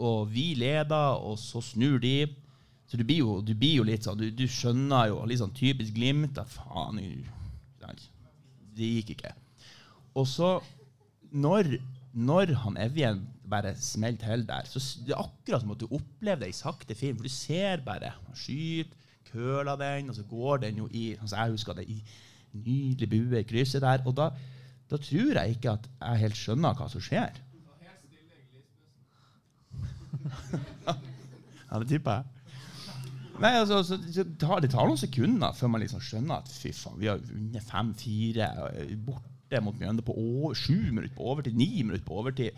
og 0.01 0.33
vi 0.33 0.53
leder, 0.57 1.21
og 1.21 1.37
så 1.39 1.61
snur 1.61 1.99
de. 2.01 2.27
Så 2.87 2.97
du 2.97 3.03
blir 3.03 3.19
jo, 3.21 3.41
du 3.45 3.53
blir 3.53 3.81
jo 3.81 3.83
litt 3.83 4.05
sånn 4.07 4.15
Du, 4.15 4.29
du 4.31 4.45
skjønner 4.47 5.09
jo 5.11 5.17
litt 5.27 5.41
sånn 5.41 5.51
typisk 5.51 5.91
Glimt 5.91 6.37
at 6.39 6.47
faen 6.47 7.01
Det 8.77 8.89
gikk 8.97 9.15
ikke. 9.15 9.33
Og 10.17 10.27
så, 10.29 10.57
når, 11.31 11.71
når 12.13 12.53
han 12.63 12.77
Evjen 12.81 13.23
bare 13.49 13.73
smeller 13.79 14.21
til 14.21 14.45
der, 14.47 14.69
så 14.69 14.81
det 15.05 15.15
er 15.15 15.23
akkurat 15.23 15.63
som 15.63 15.73
at 15.73 15.81
du 15.81 15.87
opplever 15.89 16.43
det 16.43 16.51
i 16.53 16.57
sakte 16.57 16.95
film. 16.95 17.17
For 17.17 17.27
du 17.27 17.33
ser 17.33 17.83
bare 17.85 18.13
Han 18.15 18.35
skyter, 18.35 18.93
køler 19.31 19.75
den, 19.75 20.09
og 20.09 20.15
så 20.15 20.23
går 20.23 20.57
den 20.57 20.77
jo 20.83 20.87
i 20.91 21.15
altså 21.21 21.35
Jeg 21.35 21.51
husker 21.51 21.73
det 21.73 21.89
i 21.89 22.03
nydelig 22.53 23.09
bue 23.09 23.39
i 23.39 23.43
krysset 23.43 23.81
der. 23.81 24.05
Og 24.05 24.15
da, 24.17 24.29
da 24.89 24.97
tror 24.97 25.41
jeg 25.41 25.49
ikke 25.57 25.71
at 25.75 25.89
jeg 26.01 26.23
helt 26.23 26.37
skjønner 26.37 26.73
hva 26.77 26.89
som 26.89 27.01
skjer. 27.03 27.43
ja, 30.87 31.79
det 31.79 31.87
tipper 31.87 32.11
jeg. 32.11 32.36
Nei, 33.41 33.53
altså, 33.59 33.83
så, 33.85 33.97
det, 34.01 34.25
tar, 34.41 34.61
Det 34.63 34.71
tar 34.73 34.87
noen 34.89 34.99
sekunder 34.99 35.53
før 35.57 35.71
man 35.73 35.83
liksom 35.83 36.01
skjønner 36.03 36.41
at 36.41 36.49
fy 36.49 36.73
faen, 36.75 36.97
vi 37.01 37.09
har 37.11 37.21
vunnet 37.21 37.69
5-4 37.69 38.49
eh, 38.71 38.95
borte 39.05 39.61
mot 39.63 39.77
Mjønde 39.79 40.03
på 40.05 40.15
sju 40.57 40.89
minutter 40.89 41.15
på 41.15 41.29
overtid, 41.31 41.57
ni 41.57 41.69
minutter 41.83 42.05
på 42.07 42.17
overtid. 42.21 42.57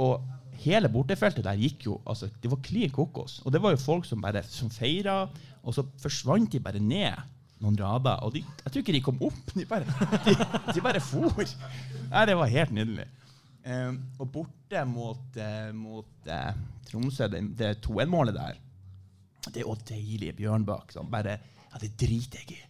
Og 0.00 0.22
hele 0.64 0.90
bortefeltet 0.90 1.44
der 1.46 1.58
gikk 1.58 1.86
jo 1.88 1.98
altså, 2.06 2.30
Det 2.42 2.50
var 2.50 2.62
klin 2.64 2.92
kokos. 2.94 3.40
Og 3.44 3.54
det 3.54 3.62
var 3.62 3.74
jo 3.74 3.82
folk 3.82 4.06
som 4.08 4.22
bare 4.22 4.42
feira, 4.72 5.24
og 5.62 5.74
så 5.74 5.84
forsvant 6.02 6.52
de 6.52 6.62
bare 6.62 6.82
ned 6.82 7.18
noen 7.62 7.76
rader. 7.80 8.22
Og 8.22 8.34
de, 8.34 8.44
jeg 8.64 8.72
tror 8.72 8.84
ikke 8.84 8.96
de 8.96 9.04
kom 9.04 9.20
opp. 9.22 9.54
De 9.54 9.66
bare, 9.66 9.86
de, 10.26 10.34
de 10.74 10.84
bare 10.84 11.02
for. 11.02 11.44
Nei, 12.10 12.26
det 12.28 12.38
var 12.38 12.52
helt 12.52 12.74
nydelig. 12.74 13.06
Um, 13.64 13.96
og 14.20 14.28
borte 14.28 14.82
mot, 14.84 15.38
uh, 15.40 15.70
mot 15.72 16.28
uh, 16.28 16.50
Tromsø, 16.84 17.30
det, 17.32 17.40
det 17.56 17.70
2-1-målet 17.86 18.36
der 18.36 18.58
det 19.52 19.64
er 19.64 19.68
òg 19.68 19.82
deilige 19.88 20.36
Bjørnbakk 20.38 20.94
Sånn, 20.94 21.10
bare 21.12 21.38
Ja, 21.40 21.80
det 21.82 21.90
driter 21.98 22.40
jeg 22.44 22.56
i. 22.56 22.62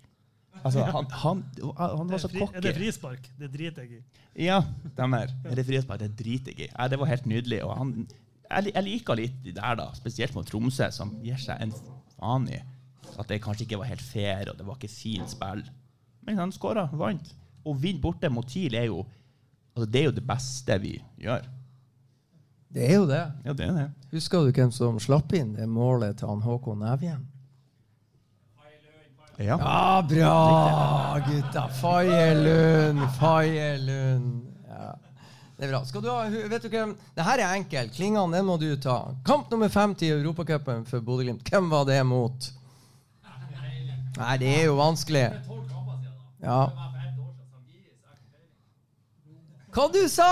Altså, 0.64 0.84
han, 0.88 1.06
han, 1.10 1.40
han 1.76 2.09
var 2.09 2.20
så 2.22 2.30
det 2.32 2.40
cocky. 2.40 2.56
Er 2.56 2.64
det 2.64 2.74
frispark? 2.78 3.26
Det 3.36 3.51
driter 3.52 3.84
jeg 3.84 3.98
i. 3.98 4.22
Ja, 4.46 4.62
stemmer. 4.94 5.32
Er 5.44 5.59
det 5.59 5.66
frispark? 5.68 6.01
Det 6.01 6.14
driter 6.16 6.55
jeg 6.55 6.68
i. 6.68 6.70
Ja, 6.70 6.86
det 6.88 6.98
var 7.02 7.10
helt 7.10 7.26
nydelig. 7.28 7.59
Og 7.66 7.74
han, 7.76 7.90
jeg, 8.48 8.70
jeg 8.70 8.86
liker 8.86 9.18
litt 9.18 9.36
de 9.44 9.52
der, 9.59 9.76
da, 9.82 9.90
spesielt 9.98 10.32
mot 10.36 10.48
Tromsø, 10.48 10.88
som 10.94 11.12
gir 11.24 11.36
seg 11.42 11.60
en 11.60 11.74
faen 12.16 12.48
i 12.48 12.62
at 13.20 13.28
det 13.30 13.40
kanskje 13.44 13.66
ikke 13.66 13.80
var 13.82 13.90
helt 13.90 14.02
fair, 14.02 14.48
og 14.51 14.59
det 14.59 14.66
var 14.66 14.78
ikke 14.78 14.90
fint 14.90 15.30
spill. 15.30 15.62
Men 16.24 16.40
han 16.40 16.55
skåra, 16.55 16.86
vant. 16.96 17.28
Å 17.64 17.74
vinne 17.80 18.02
borte 18.02 18.30
mot 18.32 18.46
TIL 18.48 18.74
er 18.76 18.88
jo 18.90 19.05
altså, 19.74 19.86
Det 19.88 20.01
er 20.01 20.09
jo 20.09 20.16
det 20.16 20.24
beste 20.28 20.78
vi 20.82 20.94
gjør. 21.20 21.46
Det 22.74 22.88
er 22.88 22.96
jo 22.98 23.05
det. 23.06 23.22
Ja, 23.44 23.52
det 23.55 23.68
er 23.68 23.76
det. 23.76 23.86
Husker 24.16 24.42
du 24.42 24.51
hvem 24.55 24.72
som 24.74 24.96
slapp 24.98 25.30
inn 25.38 25.52
det 25.55 25.68
målet 25.70 26.18
til 26.18 26.26
han 26.26 26.42
Håkon 26.42 26.82
Evjen? 26.90 27.22
Ja. 29.38 29.56
Ja, 29.59 30.02
bra, 30.06 31.18
gutta. 31.26 31.68
Faye 31.80 32.34
Lund, 32.38 33.01
Faye 33.18 33.76
Lund. 33.82 34.44
Ja. 34.68 34.92
Det 35.56 35.66
er 35.66 35.70
bra. 35.72 35.80
Skal 35.86 36.02
du 36.02 36.09
ha, 36.10 36.20
vet 36.51 36.66
du 36.66 36.68
hvem? 36.70 36.94
Det 37.14 37.26
her 37.26 37.42
er 37.42 37.55
enkelt. 37.60 37.94
Klingene, 37.94 38.36
den 38.36 38.46
må 38.46 38.56
du 38.59 38.68
ta. 38.82 38.96
Kamp 39.26 39.51
nummer 39.51 39.70
50 39.70 40.06
i 40.06 40.10
Europacupen 40.14 40.82
for 40.86 41.02
Bodø-Glimt. 41.02 41.46
Hvem 41.51 41.70
var 41.70 41.86
det 41.86 42.01
mot? 42.06 42.51
Nei, 44.18 44.34
det 44.38 44.51
er 44.60 44.66
jo 44.68 44.78
vanskelig. 44.78 45.28
Ja. 46.42 46.59
Hva 49.74 49.86
du 49.90 50.02
sa? 50.10 50.30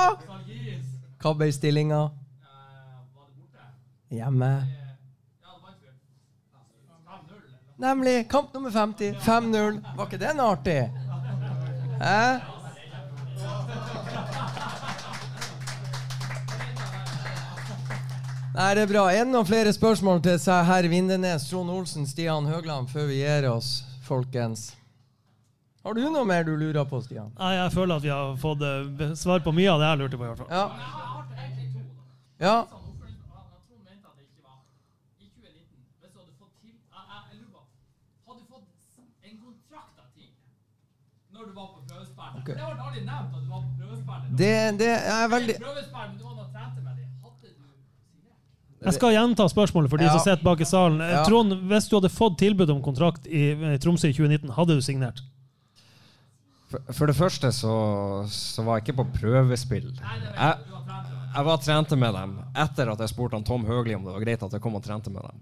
Hva 1.23 1.35
ble 1.39 1.51
stillinga? 1.55 2.02
Hjemme. 4.12 4.66
Nemlig. 7.76 8.30
Kamp 8.30 8.55
nummer 8.55 8.70
50. 8.70 9.14
5-0. 9.14 9.80
Var 9.97 10.06
ikke 10.06 10.18
den 10.20 10.40
artig? 10.40 10.80
Hæ? 12.01 12.40
Nei, 18.52 18.74
det 18.76 18.82
er 18.82 18.90
bra. 18.90 19.06
Er 19.09 19.24
det 19.24 19.32
noen 19.32 19.48
flere 19.48 19.72
spørsmål 19.72 20.20
til 20.26 20.36
seg 20.43 20.66
herr 20.68 20.84
Vindenes, 20.93 21.48
Trond 21.48 21.72
Olsen, 21.72 22.05
Stian 22.06 22.44
Høgland 22.52 22.90
før 22.93 23.09
vi 23.09 23.22
gir 23.22 23.48
oss, 23.48 23.78
folkens? 24.05 24.74
Har 25.82 25.97
du 25.97 26.05
noe 26.05 26.26
mer 26.28 26.44
du 26.44 26.52
lurer 26.52 26.84
på, 26.86 27.01
Stian? 27.01 27.32
Nei, 27.40 27.55
jeg 27.56 27.72
føler 27.72 27.97
at 27.97 28.05
vi 28.05 28.12
har 28.12 28.36
fått 28.39 28.60
eh, 28.68 29.16
svar 29.18 29.40
på 29.43 29.56
mye 29.56 29.72
av 29.72 29.80
det 29.80 29.89
jeg 29.89 30.01
lurte 30.05 30.20
på. 30.20 30.28
i 30.28 30.28
hvert 30.28 30.44
fall. 30.44 30.52
Ja. 30.52 30.68
Ja. 32.44 32.56
Når 41.32 41.48
du 41.48 41.52
var 41.56 41.66
på 41.72 41.80
prøvespill. 42.44 42.55
Ok. 42.55 42.56
Det 42.59 42.77
ble 42.77 42.85
aldri 42.86 43.05
nevnt 43.06 43.35
at 43.36 43.43
du 43.43 43.48
var 43.52 43.60
på 43.62 43.70
prøvespill. 43.78 44.36
Det, 44.43 44.52
det 44.82 44.93
er 45.16 45.28
veldig 45.32 45.56
Prøvespill, 45.62 46.09
men 46.09 46.19
du 46.19 46.24
var 46.24 46.35
nå 46.36 46.44
trente 46.52 46.81
med 46.82 46.93
dem. 46.93 46.98
Jeg 48.82 48.97
skal 48.97 49.12
gjenta 49.14 49.44
spørsmålet 49.47 49.90
for 49.93 49.97
de 50.01 50.05
Ja. 50.09 50.10
som 50.10 50.20
sitter 50.24 50.43
bak 50.43 50.60
i 50.60 50.64
salen. 50.66 51.01
Eh, 51.01 51.10
Ja. 51.12 51.24
Trond, 51.24 51.52
hvis 51.70 51.89
du 51.89 51.97
hadde 52.01 52.09
fått 52.10 52.39
tilbud 52.39 52.69
om 52.70 52.82
kontrakt 52.82 53.27
i 53.31 53.78
Tromsø 53.78 54.09
i 54.09 54.12
2019, 54.12 54.51
hadde 54.56 54.74
du 54.74 54.81
signert? 54.82 55.20
For, 56.69 56.81
for 56.93 57.06
det 57.06 57.14
første 57.14 57.52
så, 57.52 58.27
så 58.27 58.62
var 58.64 58.78
jeg 58.81 58.89
ikke 58.89 59.05
på 59.05 59.06
prøvespill. 59.20 59.93
Jeg, 59.93 60.59
jeg 61.36 61.44
var 61.44 61.56
trente 61.62 61.97
med 61.97 62.12
dem 62.16 62.39
etter 62.56 62.90
at 62.90 62.98
jeg 62.98 63.09
spurte 63.12 63.36
han 63.39 63.44
Tom 63.44 63.64
Høgli 63.69 63.94
om 63.94 64.02
det 64.05 64.12
var 64.16 64.24
greit 64.24 64.43
at 64.43 64.52
jeg 64.52 64.60
kom 64.64 64.74
og 64.74 64.82
trente 64.82 65.10
med 65.14 65.23
dem. 65.31 65.39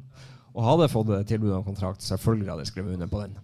Og 0.55 0.65
hadde 0.67 0.83
jeg 0.89 0.91
fått 0.91 1.27
tilbud 1.31 1.53
om 1.55 1.65
kontrakt, 1.65 2.03
selvfølgelig 2.03 2.51
hadde 2.51 2.65
jeg 2.67 2.73
skrevet 2.75 2.93
under 2.99 3.07
på 3.07 3.21
den. 3.23 3.39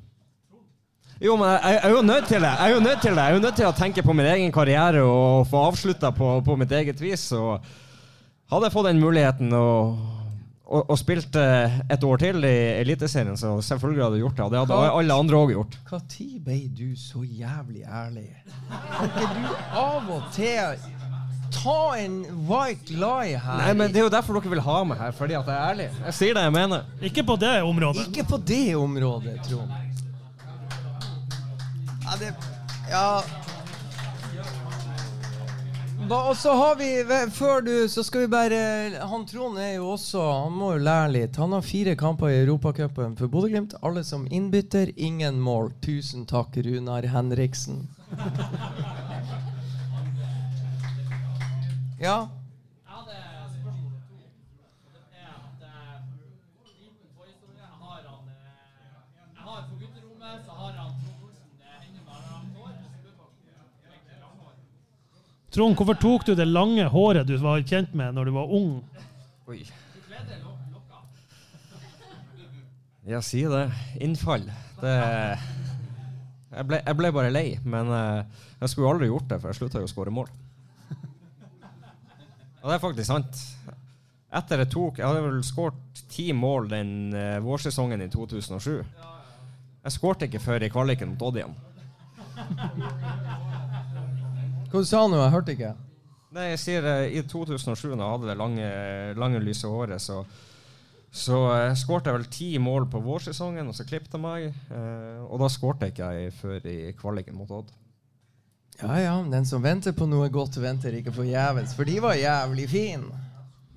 Jo, 1.20 1.36
men 1.40 1.48
jeg, 1.48 1.60
jeg 1.76 1.80
er 1.88 1.94
jo 1.94 2.02
nødt 2.05 2.26
til 2.28 2.43
det. 2.44 2.51
Jeg 2.51 2.70
er 2.70 2.74
jo 2.74 2.80
nødt 2.84 3.01
til 3.01 3.14
det. 3.14 3.22
Jeg 3.22 3.30
er 3.30 3.38
jo 3.38 3.44
nødt 3.47 3.56
til 3.56 3.68
å 3.70 3.76
tenke 3.76 4.05
på 4.05 4.16
min 4.16 4.28
egen 4.34 4.52
karriere 4.52 5.05
og 5.06 5.47
få 5.48 5.62
avslutta 5.70 6.10
på, 6.16 6.34
på 6.44 6.56
mitt 6.60 6.74
eget 6.76 7.01
vis. 7.01 7.30
Og 7.36 7.64
hadde 8.52 8.68
jeg 8.68 8.74
fått 8.74 8.90
den 8.90 9.01
muligheten 9.01 9.55
og, 9.56 9.97
og, 10.66 10.82
og 10.82 11.01
spilt 11.01 11.38
eh, 11.40 11.78
et 11.94 12.05
år 12.05 12.20
til 12.20 12.44
i 12.44 12.52
Eliteserien, 12.82 13.38
så 13.40 13.55
selvfølgelig 13.64 14.05
hadde 14.05 14.20
jeg 14.20 14.26
gjort 14.26 14.36
det. 14.36 14.44
Og 14.44 14.52
det 14.52 14.60
hadde 14.60 14.82
Hva? 14.82 14.93
alle 15.01 15.18
andre 15.24 15.40
òg 15.40 15.55
gjort. 15.56 15.80
Når 15.88 16.05
ble 16.44 16.60
du 16.76 16.86
så 17.01 17.24
jævlig 17.24 17.86
ærlig? 17.88 18.28
Kan 18.68 19.09
ikke 19.09 19.32
du 19.32 19.51
av 19.72 20.14
og 20.18 20.30
til 20.36 20.78
ta 21.56 21.80
en 21.97 22.20
white 22.44 22.93
lie 22.93 23.38
her. 23.40 23.60
Nei, 23.62 23.72
men 23.78 23.93
Det 23.94 24.02
er 24.02 24.09
jo 24.10 24.12
derfor 24.12 24.36
dere 24.36 24.52
vil 24.52 24.64
ha 24.66 24.78
meg 24.84 25.01
her, 25.01 25.16
fordi 25.16 25.36
at 25.38 25.48
jeg 25.48 25.56
er 25.56 25.68
ærlig. 25.72 25.90
Jeg 26.05 26.18
sier 26.20 26.36
det 26.36 26.44
jeg 26.44 26.55
mener. 26.60 26.88
Ikke 27.09 27.24
på 27.24 27.40
det 27.40 27.56
området. 27.64 28.09
Ikke 28.10 28.26
på 28.28 28.44
det 28.52 28.64
området, 28.76 29.38
Trond. 29.48 29.72
Ja, 32.06 32.12
det 32.18 32.34
Ja. 32.90 33.22
Da, 36.08 36.16
og 36.30 36.36
så 36.36 36.52
har 36.54 36.76
vi 36.78 37.04
Før 37.34 37.64
du, 37.66 37.88
så 37.88 38.02
skal 38.04 38.20
vi 38.20 38.26
bare 38.30 38.58
Han 39.10 39.26
Trond 39.26 39.58
er 39.58 39.72
jo 39.74 39.88
også 39.96 40.20
Han 40.44 40.52
må 40.54 40.68
jo 40.76 40.84
lære 40.86 41.08
litt. 41.16 41.36
Han 41.42 41.52
har 41.56 41.62
fire 41.66 41.96
kamper 41.98 42.30
i 42.30 42.36
Europacupen 42.44 43.16
for 43.18 43.26
Bodø-Glimt. 43.32 43.74
Alle 43.82 44.04
som 44.04 44.26
innbytter, 44.30 44.92
ingen 44.96 45.40
mål. 45.42 45.72
Tusen 45.82 46.26
takk, 46.26 46.56
Runar 46.62 47.02
Henriksen. 47.10 47.88
ja. 52.06 52.28
Trond, 65.56 65.72
hvorfor 65.72 65.96
tok 65.96 66.24
du 66.28 66.34
det 66.36 66.44
lange 66.44 66.84
håret 66.92 67.24
du 67.24 67.32
var 67.40 67.62
kjent 67.64 67.94
med 67.96 68.12
når 68.12 68.28
du 68.28 68.32
var 68.36 68.50
ung? 68.52 68.74
Oi. 69.48 69.62
Ja, 73.08 73.22
si 73.24 73.40
det. 73.48 73.62
Innfall. 74.04 74.44
Det 74.82 74.92
jeg 76.56 76.64
ble, 76.70 76.78
jeg 76.80 76.96
ble 76.96 77.08
bare 77.12 77.32
lei, 77.32 77.46
men 77.68 77.90
eh, 77.92 78.44
jeg 78.62 78.72
skulle 78.72 78.92
aldri 78.94 79.08
gjort 79.10 79.26
det, 79.28 79.38
for 79.42 79.50
jeg 79.50 79.58
slutta 79.58 79.82
jo 79.82 79.88
å 79.88 79.90
skåre 79.90 80.12
mål. 80.14 80.30
Og 82.62 82.70
det 82.70 82.76
er 82.76 82.82
faktisk 82.82 83.08
sant. 83.10 83.42
Etter 84.36 84.64
jeg 84.64 84.70
tok 84.72 84.96
Jeg 84.98 85.06
hadde 85.06 85.22
vel 85.22 85.42
skåret 85.46 86.00
ti 86.12 86.30
mål 86.36 86.68
den 86.72 86.90
eh, 87.16 87.36
vårsesongen 87.44 88.02
i 88.04 88.08
2007. 88.12 88.72
Jeg 89.86 89.94
skårte 89.94 90.28
ikke 90.28 90.42
før 90.42 90.64
i 90.66 90.72
kvaliken 90.72 91.12
mot 91.12 91.28
Odd 91.28 91.40
igjen. 91.40 91.56
Hva 94.76 94.82
du 94.84 94.88
sa 94.90 94.98
du 95.06 95.14
nå? 95.14 95.20
Jeg 95.22 95.32
hørte 95.32 95.52
ikke. 95.54 95.68
Nei, 96.36 96.50
jeg 96.50 96.58
sier 96.60 96.86
eh, 96.90 97.14
I 97.16 97.22
2007, 97.24 97.94
da 97.94 97.94
jeg 97.94 98.10
hadde 98.10 98.26
det 98.28 98.34
lange, 98.36 98.66
lange 99.16 99.38
lyse 99.40 99.70
håret, 99.72 100.02
så, 100.04 100.18
så 101.08 101.38
uh, 101.48 101.70
skårte 101.80 102.12
jeg 102.12 102.18
vel 102.18 102.26
ti 102.34 102.48
mål 102.60 102.84
på 102.92 103.00
vårsesongen, 103.00 103.70
og 103.70 103.78
så 103.78 103.86
klippet 103.88 104.18
jeg 104.18 104.20
meg. 104.20 104.50
eh, 104.68 105.22
og 105.24 105.40
da 105.40 105.48
skårte 105.48 105.88
ikke 105.88 106.10
jeg 106.12 106.34
før 106.36 106.68
i 106.68 106.92
kvaliken 106.98 107.38
mot 107.38 107.54
Odd. 107.56 107.72
Ja, 108.82 108.98
ja, 109.00 109.14
den 109.32 109.48
som 109.48 109.64
venter 109.64 109.96
på 109.96 110.10
noe 110.10 110.28
godt, 110.28 110.60
venter 110.60 111.00
ikke 111.00 111.16
forgjeves. 111.22 111.72
For 111.78 111.88
de 111.88 111.96
var 112.04 112.20
jævlig 112.20 112.68
fine 112.68 113.22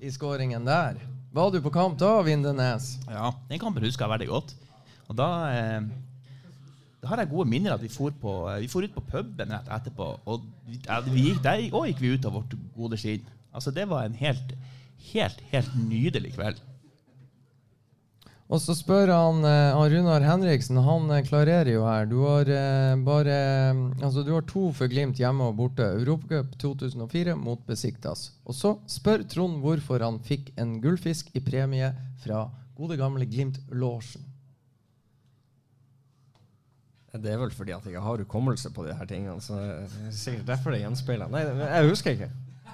i 0.04 0.12
skåringen 0.12 0.68
der. 0.68 1.00
Var 1.32 1.54
du 1.54 1.62
på 1.64 1.72
kamp 1.72 1.96
da, 1.96 2.18
Vindenes? 2.28 2.98
Ja, 3.08 3.32
den 3.48 3.62
kampen 3.62 3.88
husker 3.88 4.04
jeg 4.04 4.18
veldig 4.18 4.32
godt. 4.34 4.52
Og 5.08 5.16
da, 5.16 5.32
eh, 5.48 5.80
da 7.00 7.08
har 7.08 7.22
jeg 7.22 7.30
gode 7.32 7.48
minner 7.48 7.74
at 7.74 7.82
vi 7.82 7.88
for, 7.92 8.12
på, 8.22 8.32
eh, 8.52 8.62
vi 8.64 8.68
for 8.68 8.84
ut 8.84 8.96
på 8.96 9.04
puben 9.08 9.54
rett 9.54 9.68
etterpå. 9.72 10.08
Og 10.28 10.42
vi, 10.68 11.30
der 11.40 11.62
òg 11.72 11.86
gikk 11.88 12.02
vi 12.02 12.16
ut 12.16 12.26
av 12.28 12.36
vårt 12.36 12.56
gode 12.76 12.98
skinn. 13.00 13.24
Altså, 13.56 13.72
det 13.72 13.86
var 13.88 14.04
en 14.04 14.18
helt, 14.18 14.52
helt, 15.12 15.40
helt 15.52 15.78
nydelig 15.80 16.34
kveld. 16.36 16.60
Og 18.50 18.58
så 18.58 18.74
spør 18.74 19.12
han, 19.14 19.44
eh, 19.46 19.78
han 19.78 19.92
Runar 19.94 20.26
Henriksen, 20.26 20.82
han 20.84 21.08
eh, 21.14 21.24
klarerer 21.24 21.72
jo 21.72 21.86
her. 21.86 22.04
Du 22.10 22.18
har 22.26 22.50
bare 23.06 23.38
Altså, 24.02 24.26
du 24.26 24.34
har 24.34 24.44
to 24.44 24.68
for 24.76 24.90
Glimt 24.90 25.22
hjemme 25.22 25.48
og 25.48 25.56
borte. 25.56 25.86
Europacup 26.02 26.58
2004 26.60 27.36
mot 27.38 27.64
Besiktas. 27.64 28.32
Og 28.44 28.58
så 28.58 28.76
spør 28.90 29.24
Trond 29.24 29.62
hvorfor 29.64 30.04
han 30.04 30.20
fikk 30.20 30.52
en 30.60 30.82
gullfisk 30.84 31.32
i 31.32 31.40
premie 31.40 31.94
fra 32.20 32.50
gode 32.76 33.00
gamle 33.00 33.24
Glimt-losjen. 33.24 34.29
Det 37.10 37.32
er 37.32 37.40
vel 37.40 37.50
fordi 37.50 37.74
at 37.74 37.84
jeg 37.84 37.94
ikke 37.94 38.06
har 38.06 38.22
hukommelse 38.22 38.70
på 38.70 38.86
de 38.86 38.94
her 38.94 39.08
tingene. 39.10 39.40
Så 39.42 39.58
det 39.58 40.06
er 40.06 40.14
sikkert 40.14 40.46
derfor 40.52 40.74
det 40.74 40.82
gjenspeiler. 40.84 41.30
Nei, 41.32 41.42
jeg 41.42 41.90
husker 41.90 42.16
ikke. 42.16 42.30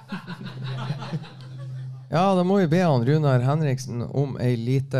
Ja, 2.07 2.21
da 2.37 2.43
må 2.47 2.61
vi 2.61 2.69
be 2.71 2.79
han 2.79 3.03
Runar 3.03 3.41
Henriksen 3.43 3.99
om 4.05 4.37
ei 4.39 4.53
lite, 4.55 4.99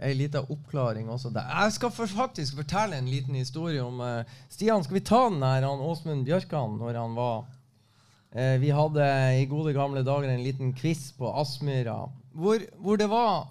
ei 0.00 0.14
lite 0.16 0.40
oppklaring 0.40 1.10
også. 1.12 1.28
der. 1.28 1.44
Jeg 1.44 1.74
skal 1.74 1.92
for, 1.92 2.08
faktisk 2.08 2.56
fortelle 2.56 2.96
en 2.96 3.10
liten 3.12 3.36
historie 3.36 3.82
om 3.84 4.00
uh, 4.00 4.38
Stian, 4.48 4.80
skal 4.84 4.96
vi 4.96 5.04
ta 5.04 5.26
den 5.28 5.44
her, 5.44 5.66
han 5.68 5.84
Åsmund 5.84 6.24
Bjørkan, 6.24 6.78
når 6.80 6.96
han 6.96 7.18
var 7.18 7.44
uh, 7.44 8.56
Vi 8.64 8.72
hadde 8.72 9.10
i 9.42 9.44
gode 9.50 9.76
gamle 9.76 10.00
dager 10.08 10.32
en 10.32 10.46
liten 10.46 10.72
quiz 10.72 11.10
på 11.18 11.28
Aspmyra 11.36 11.98
hvor, 12.32 12.64
hvor 12.80 12.96
det 12.96 13.10
var 13.12 13.50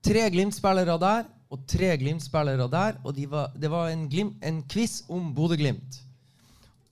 tre 0.00 0.24
Glimt-spillere 0.32 0.96
der 1.02 1.26
og 1.50 1.62
tre 1.68 1.92
Glimt-spillere 2.00 2.68
der. 2.70 3.00
Og 3.04 3.14
de 3.16 3.26
var, 3.30 3.52
det 3.54 3.70
var 3.70 3.90
en, 3.90 4.08
glim, 4.10 4.34
en 4.42 4.62
quiz 4.68 5.02
om 5.08 5.32
Bodø-Glimt. 5.34 6.00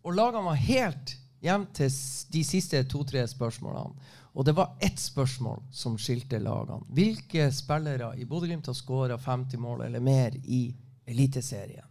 Og 0.05 0.15
lagene 0.15 0.45
var 0.45 0.61
helt 0.61 1.17
hjem 1.45 1.67
til 1.77 1.91
de 2.33 2.45
siste 2.47 2.83
to-tre 2.89 3.25
spørsmålene. 3.29 4.13
Og 4.35 4.47
det 4.47 4.57
var 4.57 4.75
ett 4.83 4.99
spørsmål 4.99 5.61
som 5.73 5.99
skilte 5.99 6.41
lagene. 6.43 6.83
Hvilke 6.91 7.51
spillere 7.55 8.15
i 8.19 8.27
Bodø-Glimt 8.27 8.67
har 8.67 8.77
skåra 8.79 9.19
50 9.19 9.61
mål 9.63 9.85
eller 9.87 10.03
mer 10.03 10.35
i 10.45 10.67
Eliteserien? 11.07 11.87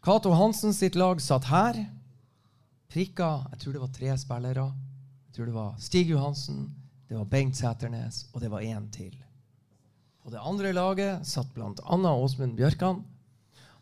Cato 0.00 0.30
Hansen 0.32 0.72
sitt 0.74 0.94
lag 0.96 1.20
satt 1.20 1.50
her. 1.50 1.82
Prikka 2.90 3.32
jeg 3.52 3.60
tror 3.60 3.74
det 3.74 3.82
var 3.82 3.96
tre 3.96 4.14
spillere. 4.18 4.68
Jeg 5.26 5.34
tror 5.34 5.50
det 5.50 5.54
var 5.54 5.74
Stig 5.78 6.08
Johansen, 6.08 6.70
det 7.08 7.18
var 7.18 7.24
Bengt 7.24 7.56
Sæternes, 7.56 8.28
og 8.32 8.40
det 8.40 8.50
var 8.50 8.64
én 8.64 8.88
til. 8.90 9.12
På 10.30 10.36
det 10.36 10.42
andre 10.46 10.72
laget 10.72 11.26
satt 11.26 11.54
bl.a. 11.54 12.12
Åsmund 12.14 12.54
Bjørkan. 12.54 13.04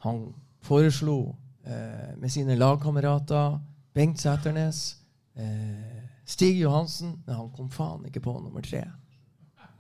Han 0.00 0.32
foreslo 0.64 1.36
eh, 1.64 2.16
med 2.16 2.32
sine 2.32 2.56
lagkamerater 2.56 3.58
Bengt 3.92 4.20
Sæternes, 4.20 4.96
eh, 5.36 6.04
Stig 6.24 6.62
Johansen, 6.62 7.22
men 7.26 7.36
han 7.36 7.50
kom 7.52 7.68
faen 7.68 8.06
ikke 8.08 8.24
på 8.24 8.32
nummer 8.40 8.64
tre. 8.64 8.86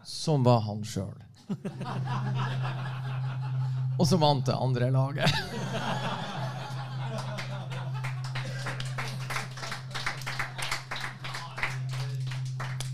Som 0.04 0.44
var 0.44 0.60
han 0.68 0.84
sjøl. 0.84 1.16
Og 3.98 4.04
så 4.04 4.20
vant 4.20 4.44
det 4.44 4.60
andre 4.60 4.92
laget. 4.92 5.32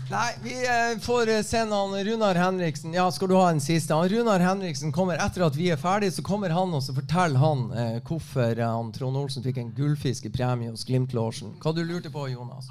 Nei, 0.09 0.33
vi 0.43 0.65
eh, 0.65 0.99
får 0.99 1.25
se 1.25 1.43
sende 1.43 1.75
han 1.75 2.03
Runar 2.03 2.35
Henriksen. 2.35 2.93
Ja, 2.93 3.11
skal 3.11 3.27
du 3.27 3.35
ha 3.35 3.49
en 3.49 3.61
siste? 3.61 3.93
Han 3.93 4.09
Runar 4.09 4.39
Henriksen 4.39 4.91
kommer 4.93 5.17
etter 5.17 5.41
at 5.47 5.55
vi 5.57 5.71
er 5.73 5.79
ferdige, 5.81 6.11
så 6.11 6.23
kommer 6.23 6.53
han 6.53 6.73
og 6.77 6.83
så 6.85 6.93
forteller 6.93 7.41
han 7.41 7.63
eh, 7.73 7.97
hvorfor 8.05 8.53
eh, 8.53 8.69
han 8.69 8.91
Trond 8.93 9.17
Olsen 9.17 9.45
fikk 9.45 9.57
en 9.57 9.73
gullfisk 9.73 10.27
i 10.29 10.33
premie 10.35 10.69
hos 10.69 10.85
Glimt-losjen. 10.85 11.55
Hva 11.57 11.73
du 11.73 11.81
lurte 11.81 12.13
på, 12.13 12.27
Jonas? 12.29 12.69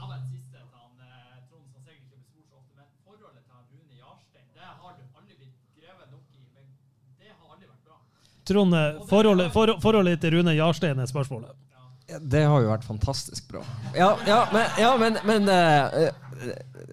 Trond, 8.44 8.74
eh, 8.74 9.06
forholdet, 9.10 9.52
for, 9.52 9.74
forholdet 9.82 10.20
til 10.20 10.38
Rune 10.38 10.54
Jarstein 10.54 11.02
er 11.02 11.10
spørsmålet. 11.10 11.63
Det 12.04 12.42
har 12.44 12.60
jo 12.60 12.68
vært 12.68 12.84
fantastisk 12.84 13.46
bra. 13.48 13.62
Ja, 13.96 14.10
ja 14.28 14.40
men, 14.52 14.64
ja, 14.80 14.90
men, 15.00 15.16
men 15.24 15.48
eh, 15.48 16.10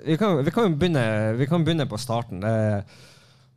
vi, 0.06 0.16
kan, 0.18 0.40
vi, 0.40 0.54
kan 0.56 0.78
begynne, 0.80 1.04
vi 1.40 1.48
kan 1.52 1.66
begynne 1.68 1.88
på 1.90 2.00
starten. 2.00 2.46
Uh, 2.46 2.80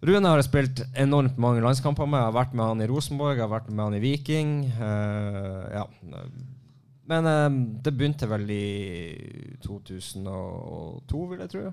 Rune 0.04 0.32
har 0.32 0.42
spilt 0.44 0.82
enormt 0.98 1.38
mange 1.40 1.62
landskamper 1.64 2.08
med. 2.10 2.18
Jeg 2.18 2.30
har 2.32 2.36
vært 2.40 2.56
med 2.58 2.72
han 2.72 2.82
i 2.82 2.88
Rosenborg, 2.90 3.38
jeg 3.38 3.46
har 3.46 3.54
vært 3.54 3.70
med 3.70 3.84
han 3.86 3.96
i 3.96 4.02
Viking. 4.02 4.50
Uh, 4.80 5.62
ja. 5.70 5.86
Men 7.04 7.28
det 7.84 7.92
begynte 7.92 8.26
vel 8.26 8.48
i 8.50 9.58
2002, 9.62 11.24
vil 11.30 11.42
jeg 11.44 11.52
tro. 11.52 11.66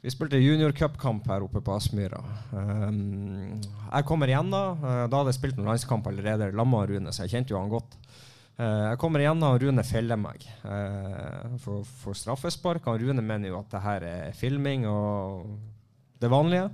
Vi 0.00 0.08
spilte 0.08 0.40
juniorcupkamp 0.40 1.26
her 1.28 1.44
oppe 1.44 1.60
på 1.60 1.74
Aspmyra. 1.76 2.22
Jeg 2.56 4.06
kommer 4.08 4.32
igjen 4.32 4.48
da. 4.48 4.62
Da 4.80 5.18
hadde 5.18 5.34
jeg 5.34 5.36
spilt 5.36 5.58
noen 5.58 5.68
landskamp 5.68 6.08
allerede 6.08 6.48
sammen 6.48 6.72
med 6.72 6.94
Rune, 6.94 7.12
så 7.12 7.26
jeg 7.26 7.34
kjente 7.34 7.52
jo 7.52 7.60
han 7.60 7.68
godt. 7.68 7.98
Eh, 8.60 8.86
jeg 8.90 8.98
kommer 9.00 9.22
igjen 9.22 9.40
og 9.46 9.54
Rune 9.62 9.82
feller 9.88 10.18
meg 10.20 10.42
eh, 10.44 11.52
for, 11.62 11.84
for 12.02 12.18
straffespark. 12.18 12.84
Han 12.90 13.00
Rune 13.00 13.22
mener 13.24 13.48
jo 13.48 13.60
at 13.62 13.70
det 13.72 13.84
her 13.86 14.00
er 14.04 14.34
filming 14.36 14.84
og 14.90 15.46
det 16.20 16.28
vanlige. 16.28 16.66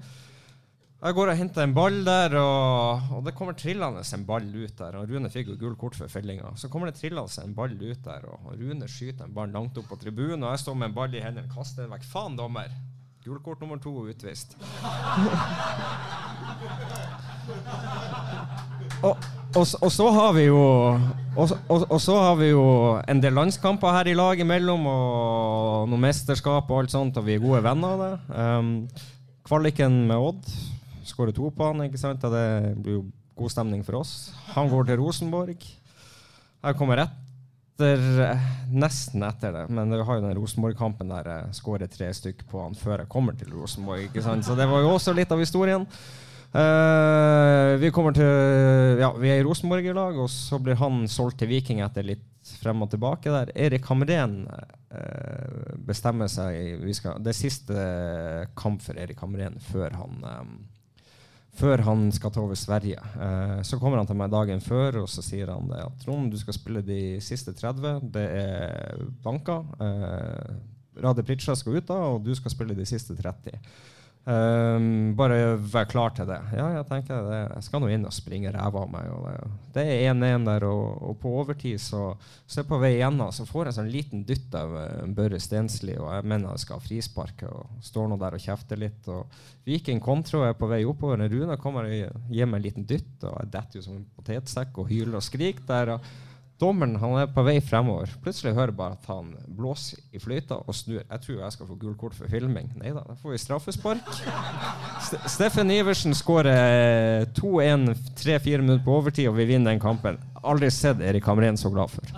Jeg 0.96 1.14
går 1.14 1.30
og 1.30 1.38
henter 1.38 1.62
en 1.62 1.74
ball 1.76 1.98
der, 2.06 2.34
og, 2.40 3.12
og 3.14 3.20
det 3.26 3.34
kommer 3.36 3.54
trillende 3.54 4.00
en 4.02 4.24
ball 4.26 4.48
ut 4.48 4.78
der. 4.80 4.96
Og 4.98 5.12
Rune 5.12 5.30
fikk 5.30 5.52
jo 5.52 5.58
gult 5.60 5.78
kort 5.78 5.98
for 5.98 6.10
fellinga. 6.10 6.54
Så 6.58 6.70
kommer 6.72 6.90
det 6.90 6.98
trillende 6.98 7.44
en 7.44 7.54
ball 7.54 7.76
ut 7.76 8.02
der, 8.02 8.26
og 8.32 8.56
Rune 8.56 8.88
skyter 8.90 9.28
en 9.28 9.36
ball 9.36 9.52
langt 9.54 9.78
opp 9.78 9.88
på 9.92 10.00
tribunen. 10.02 10.42
Og 10.42 10.50
jeg 10.56 10.64
står 10.64 10.74
med 10.80 10.90
en 10.90 10.96
ball 10.96 11.14
i 11.14 11.22
hendene, 11.22 11.52
kaster 11.52 11.84
den 11.84 11.94
vekk. 11.94 12.08
Faen, 12.10 12.34
dommer! 12.40 12.74
Gult 13.26 13.42
kort 13.44 13.60
nummer 13.62 13.78
to 13.82 13.92
utvist. 14.06 14.56
Og, 19.02 19.26
og, 19.56 19.64
og 19.82 19.90
så 19.92 20.10
har 20.14 20.32
vi 20.36 20.46
jo 20.48 20.62
og, 21.36 22.00
så 22.00 22.14
har 22.16 22.38
vi 22.40 22.48
jo 22.48 22.62
en 23.04 23.20
del 23.20 23.34
landskamper 23.36 23.92
her 23.92 24.08
i 24.08 24.14
lag 24.16 24.40
imellom, 24.40 24.86
og 24.88 25.90
noe 25.90 26.00
mesterskap 26.00 26.70
og 26.70 26.80
alt 26.80 26.94
sånt, 26.94 27.18
og 27.20 27.26
vi 27.26 27.36
er 27.36 27.44
gode 27.44 27.60
venner 27.66 27.92
av 27.92 28.00
det. 28.00 28.38
Um, 28.40 28.72
kvaliken 29.46 29.98
med 30.08 30.16
Odd 30.16 30.48
skårer 31.06 31.36
to 31.36 31.50
på 31.54 31.68
han, 31.68 31.84
ikke 31.86 32.00
sant? 32.00 32.24
Det 32.24 32.72
blir 32.80 32.98
jo 32.98 33.04
god 33.36 33.52
stemning 33.52 33.84
for 33.86 34.00
oss. 34.00 34.32
Han 34.56 34.72
går 34.72 34.88
til 34.88 35.00
Rosenborg. 35.02 35.62
Jeg 35.62 36.78
kommer 36.80 37.04
etter 37.04 38.32
Nesten 38.72 39.20
etter 39.26 39.52
det, 39.52 39.64
men 39.68 39.92
vi 39.92 40.00
har 40.08 40.18
jo 40.18 40.24
den 40.24 40.38
Rosenborg-kampen 40.38 41.12
der 41.12 41.28
jeg 41.28 41.58
skårer 41.58 41.90
tre 41.92 42.08
stykk 42.16 42.46
på 42.48 42.62
han 42.64 42.76
før 42.78 43.02
jeg 43.04 43.12
kommer 43.12 43.36
til 43.36 43.52
Rosenborg. 43.52 44.08
ikke 44.08 44.24
sant? 44.24 44.48
Så 44.48 44.56
det 44.56 44.66
var 44.70 44.80
jo 44.82 44.94
også 44.96 45.12
litt 45.14 45.32
av 45.32 45.42
historien. 45.44 45.84
Eh, 46.56 47.74
vi 47.82 47.90
kommer 47.92 48.14
til 48.16 49.00
Ja, 49.00 49.10
vi 49.18 49.28
er 49.28 49.42
i 49.42 49.44
Rosenborg 49.44 49.84
i 49.84 49.92
lag, 49.96 50.16
og 50.16 50.30
så 50.32 50.60
blir 50.62 50.78
han 50.80 51.04
solgt 51.10 51.42
til 51.42 51.50
Viking 51.50 51.82
etter 51.84 52.06
litt 52.06 52.24
frem 52.62 52.84
og 52.84 52.92
tilbake 52.92 53.32
der. 53.32 53.50
Erik 53.58 53.88
Hamren 53.90 54.44
uh, 54.46 55.74
bestemmer 55.82 56.30
seg 56.30 56.78
skal, 56.94 57.18
Det 57.18 57.32
er 57.32 57.36
siste 57.36 57.86
kamp 58.56 58.84
for 58.84 58.96
Erik 59.02 59.18
Hamren 59.20 59.58
før 59.66 59.96
han 59.98 60.22
um, 60.22 60.52
før 61.56 61.82
han 61.86 62.06
skal 62.12 62.32
ta 62.32 62.44
over 62.44 62.58
Sverige. 62.58 63.00
Uh, 63.16 63.60
så 63.66 63.80
kommer 63.80 63.98
han 64.00 64.08
til 64.08 64.18
meg 64.20 64.32
dagen 64.32 64.62
før 64.64 65.02
og 65.02 65.10
så 65.10 65.24
sier 65.24 65.50
han 65.52 65.68
det 65.72 65.82
at 65.82 65.98
Trond, 66.04 66.30
du 66.30 66.38
skal 66.40 66.56
spille 66.56 66.84
de 66.86 67.18
siste 67.24 67.56
30. 67.56 68.08
Det 68.14 68.24
er 68.38 69.04
banka. 69.24 69.62
Eh, 69.82 70.56
Rade 71.02 71.24
Pritcha 71.26 71.56
skal 71.56 71.80
ut 71.80 71.88
da, 71.88 71.98
og 72.14 72.24
du 72.24 72.32
skal 72.36 72.52
spille 72.52 72.76
de 72.76 72.86
siste 72.88 73.16
30. 73.18 73.58
Um, 74.26 75.12
bare 75.14 75.54
vær 75.70 75.84
klar 75.86 76.10
til 76.10 76.26
det. 76.26 76.40
Ja, 76.58 76.64
jeg 76.74 76.86
tenker 76.88 77.28
det. 77.28 77.36
Jeg 77.44 77.62
skal 77.62 77.82
nå 77.82 77.90
inn 77.94 78.08
og 78.08 78.14
springe 78.14 78.50
ræva 78.50 78.80
av 78.82 78.88
meg. 78.90 79.12
Det, 79.22 79.52
det 79.76 79.84
er 79.92 80.16
1-1 80.16 80.48
der, 80.48 80.66
og, 80.66 80.96
og 81.06 81.20
på 81.22 81.30
overtid 81.44 81.78
så, 81.78 82.08
så 82.42 82.58
er 82.58 82.64
jeg 82.64 82.70
på 82.72 82.80
vei 82.82 82.90
igjennom, 82.96 83.30
så 83.30 83.46
får 83.46 83.62
jeg 83.62 83.70
en 83.70 83.76
sånn 83.76 83.92
liten 83.92 84.24
dytt 84.26 84.56
av 84.58 84.74
eh, 84.80 85.04
Børre 85.14 85.38
Stensli, 85.38 85.94
og 85.94 86.10
jeg 86.10 86.26
mener 86.26 86.56
jeg 86.56 86.64
skal 86.64 86.82
ha 86.82 87.52
og 87.52 87.86
står 87.86 88.10
nå 88.10 88.18
der 88.18 88.34
og 88.34 88.42
kjefter 88.42 88.82
litt. 88.82 89.06
Og 89.14 89.38
Viking 89.68 90.02
kontrer 90.02 90.42
og 90.42 90.48
er 90.48 90.58
på 90.58 90.72
vei 90.74 90.82
oppover. 90.90 91.22
Rune 91.30 91.60
kommer 91.62 91.86
og 91.86 92.26
gir 92.26 92.50
meg 92.50 92.58
en 92.58 92.66
liten 92.66 92.88
dytt, 92.90 93.20
og 93.22 93.30
jeg 93.44 93.52
detter 93.54 93.78
jo 93.78 93.86
som 93.86 94.00
en 94.00 94.08
potetsekk 94.18 94.82
og 94.82 94.90
hyler 94.90 95.20
og 95.20 95.26
skriker 95.28 95.70
der. 95.70 95.94
Og 95.94 96.14
Dommeren 96.56 96.96
han 96.96 97.18
er 97.20 97.26
på 97.28 97.42
vei 97.44 97.58
fremover. 97.60 98.08
Plutselig 98.24 98.54
hører 98.56 98.70
jeg 98.70 98.78
bare 98.78 98.96
at 98.96 99.08
han 99.10 99.34
blåser 99.58 100.00
i 100.16 100.20
fløyta 100.22 100.56
og 100.56 100.72
snur. 100.76 101.02
Jeg 101.02 101.20
tror 101.26 101.42
jeg 101.42 101.52
skal 101.52 101.68
få 101.68 101.76
gult 101.82 101.98
kort 102.00 102.16
for 102.16 102.32
filming. 102.32 102.70
Nei 102.80 102.94
da, 102.96 103.02
da 103.04 103.16
får 103.20 103.34
vi 103.34 103.40
straffespark. 103.42 104.08
Ste 105.04 105.20
Steffen 105.28 105.72
Iversen 105.74 106.16
skårer 106.16 107.28
2-1 107.36 107.90
3-4 108.22 108.64
minutter 108.64 108.84
på 108.86 108.96
overtid, 108.96 109.28
og 109.28 109.36
vi 109.36 109.50
vinner 109.52 109.74
den 109.74 109.82
kampen. 109.82 110.16
Aldri 110.40 110.72
sett 110.72 111.04
Erik 111.04 111.28
Hamren 111.28 111.60
så 111.60 111.68
glad 111.74 111.92
for. 111.92 112.16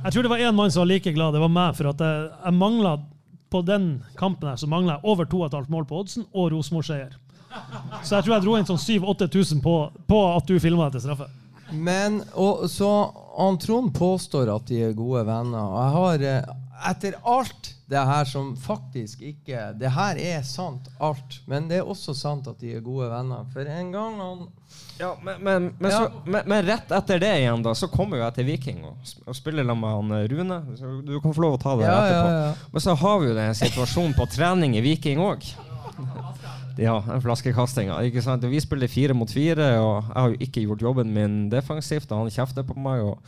Jeg 0.00 0.10
tror 0.10 0.26
det 0.26 0.32
var 0.32 0.42
én 0.42 0.56
mann 0.56 0.74
som 0.74 0.82
var 0.82 0.90
like 0.90 1.12
glad. 1.14 1.36
Det 1.36 1.44
var 1.44 1.54
meg. 1.54 1.78
For 1.78 1.92
at 1.92 2.02
jeg, 2.02 2.30
jeg 2.34 2.58
mangla 2.58 2.96
på 3.50 3.62
den 3.66 3.92
kampen 4.18 4.50
her, 4.50 4.58
så 4.58 4.66
mangla 4.70 4.96
jeg 4.98 5.06
over 5.12 5.30
2,5 5.30 5.70
mål 5.70 5.86
på 5.86 6.02
oddsen 6.02 6.26
og 6.32 6.50
Rosenborg-seier. 6.50 7.14
Så 8.02 8.16
jeg 8.16 8.24
tror 8.24 8.34
jeg 8.34 8.42
dro 8.42 8.58
inn 8.58 8.66
sånn 8.66 8.78
7000-8000 8.78 9.62
på, 9.62 9.76
på 10.10 10.18
at 10.34 10.50
du 10.50 10.58
filma 10.62 10.90
etter 10.90 11.02
straffe. 11.02 11.30
Men 11.72 12.22
og, 12.34 12.66
så 12.70 12.90
han 13.36 13.58
Trond 13.58 13.94
påstår 13.96 14.50
at 14.54 14.66
de 14.68 14.82
er 14.88 14.96
gode 14.96 15.24
venner. 15.28 15.60
Og 15.60 15.78
jeg 15.80 15.92
har 15.96 16.24
eh, 16.30 16.56
etter 16.90 17.18
alt 17.28 17.74
det 17.90 17.98
her 18.06 18.24
som 18.24 18.52
faktisk 18.56 19.22
ikke 19.26 19.72
Det 19.80 19.90
her 19.90 20.18
er 20.22 20.42
sant, 20.46 20.86
alt. 21.02 21.40
Men 21.50 21.66
det 21.68 21.80
er 21.80 21.88
også 21.88 22.14
sant 22.14 22.46
at 22.48 22.60
de 22.62 22.76
er 22.76 22.84
gode 22.84 23.08
venner. 23.10 23.48
For 23.52 23.66
en 23.66 23.92
gang 23.94 24.20
han 24.20 24.44
Ja, 25.00 25.14
men, 25.24 25.40
men, 25.42 25.70
men, 25.78 25.90
så, 25.90 26.10
men, 26.28 26.66
rett 26.66 26.92
etter 26.92 27.18
det 27.18 27.32
igjen, 27.40 27.62
da, 27.64 27.72
så 27.74 27.88
kommer 27.88 28.20
jo 28.20 28.22
jeg 28.26 28.36
til 28.36 28.46
Viking 28.50 28.84
og, 28.84 29.14
og 29.24 29.34
spiller 29.34 29.64
sammen 29.64 29.82
med 29.82 29.96
han 29.96 30.12
eh, 30.18 30.28
Rune. 30.30 30.60
Du 31.08 31.16
kan 31.24 31.34
få 31.34 31.46
lov 31.46 31.56
å 31.56 31.62
ta 31.62 31.74
det 31.80 31.88
Ja, 31.88 31.96
ja, 31.96 32.04
etterpå. 32.04 32.36
ja. 32.36 32.70
Men 32.74 32.84
så 32.86 32.96
har 33.02 33.18
vi 33.18 33.30
jo 33.30 33.38
den 33.40 33.58
situasjonen 33.64 34.14
på 34.18 34.28
trening 34.36 34.76
i 34.78 34.84
Viking 34.84 35.24
òg. 35.24 35.48
Ja, 36.80 36.96
den 37.04 37.20
flaskekastinga. 37.20 37.98
ikke 38.08 38.22
sant? 38.24 38.44
Vi 38.48 38.60
spiller 38.62 38.88
fire 38.88 39.14
mot 39.16 39.30
fire, 39.30 39.66
og 39.82 39.94
jeg 40.00 40.16
har 40.16 40.32
jo 40.32 40.40
ikke 40.46 40.64
gjort 40.64 40.84
jobben 40.86 41.12
min 41.12 41.36
defensivt. 41.52 42.08
Og 42.10 42.24
han 42.24 42.32
kjefter 42.32 42.64
på 42.64 42.76
meg, 42.80 43.04
og 43.04 43.18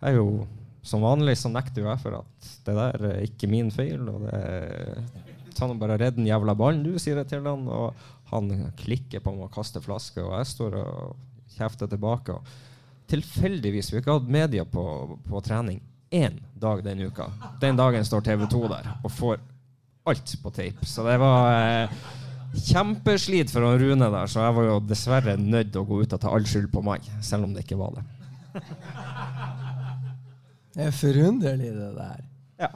jeg 0.00 0.12
er 0.12 0.20
jo 0.20 0.46
som 0.86 1.02
vanlig 1.04 1.34
så 1.36 1.50
nekter 1.52 1.84
jeg 1.84 2.00
for 2.00 2.22
at 2.22 2.52
det 2.64 2.74
der 2.76 3.02
er 3.10 3.18
ikke 3.26 3.50
min 3.50 3.68
feil. 3.74 4.06
og 4.08 4.22
det 4.24 4.38
er 4.38 5.68
nå 5.68 5.74
bare 5.76 5.98
redd 6.00 6.16
den 6.16 6.28
jævla 6.30 6.54
ballen, 6.56 6.84
du, 6.86 6.94
sier 7.02 7.18
jeg 7.20 7.28
til 7.28 7.44
han. 7.44 7.66
Og 7.68 7.92
han 8.30 8.72
klikker 8.78 9.20
på 9.20 9.34
meg 9.34 9.48
og 9.48 9.54
kaster 9.54 9.82
flaske, 9.84 10.22
og 10.22 10.38
jeg 10.38 10.52
står 10.54 10.78
og 10.80 11.52
kjefter 11.56 11.90
tilbake. 11.90 12.38
Og 12.38 13.10
tilfeldigvis, 13.10 13.90
vi 13.90 13.98
har 13.98 14.04
ikke 14.04 14.18
hatt 14.20 14.34
media 14.38 14.64
på, 14.64 14.84
på 15.26 15.42
trening 15.44 15.82
én 16.10 16.40
dag 16.58 16.82
den 16.84 17.02
uka. 17.06 17.28
Den 17.60 17.76
dagen 17.78 18.06
står 18.06 18.24
TV2 18.26 18.62
der 18.70 18.88
og 19.02 19.12
får 19.14 19.38
alt 20.10 20.32
på 20.42 20.50
tape. 20.54 20.86
Så 20.86 21.04
det 21.06 21.18
var 21.20 21.50
eh, 21.58 22.00
kjempeslit 22.54 23.52
for 23.52 23.66
han 23.66 23.78
Rune 23.80 24.10
der, 24.10 24.30
så 24.30 24.44
jeg 24.44 24.56
var 24.56 24.68
jo 24.68 24.78
dessverre 24.90 25.36
nødt 25.38 25.72
til 25.74 25.82
å 25.82 25.88
gå 25.88 26.00
ut 26.02 26.16
og 26.16 26.22
ta 26.22 26.32
all 26.34 26.46
skyld 26.48 26.70
på 26.72 26.82
meg, 26.86 27.06
selv 27.24 27.46
om 27.48 27.54
det 27.54 27.66
ikke 27.66 27.80
var 27.80 27.98
det. 27.98 28.06
Det 30.70 30.86
er 30.86 30.94
forunderlig, 30.94 31.72
det 31.74 31.92
der. 31.96 32.24
Ja. 32.62 32.68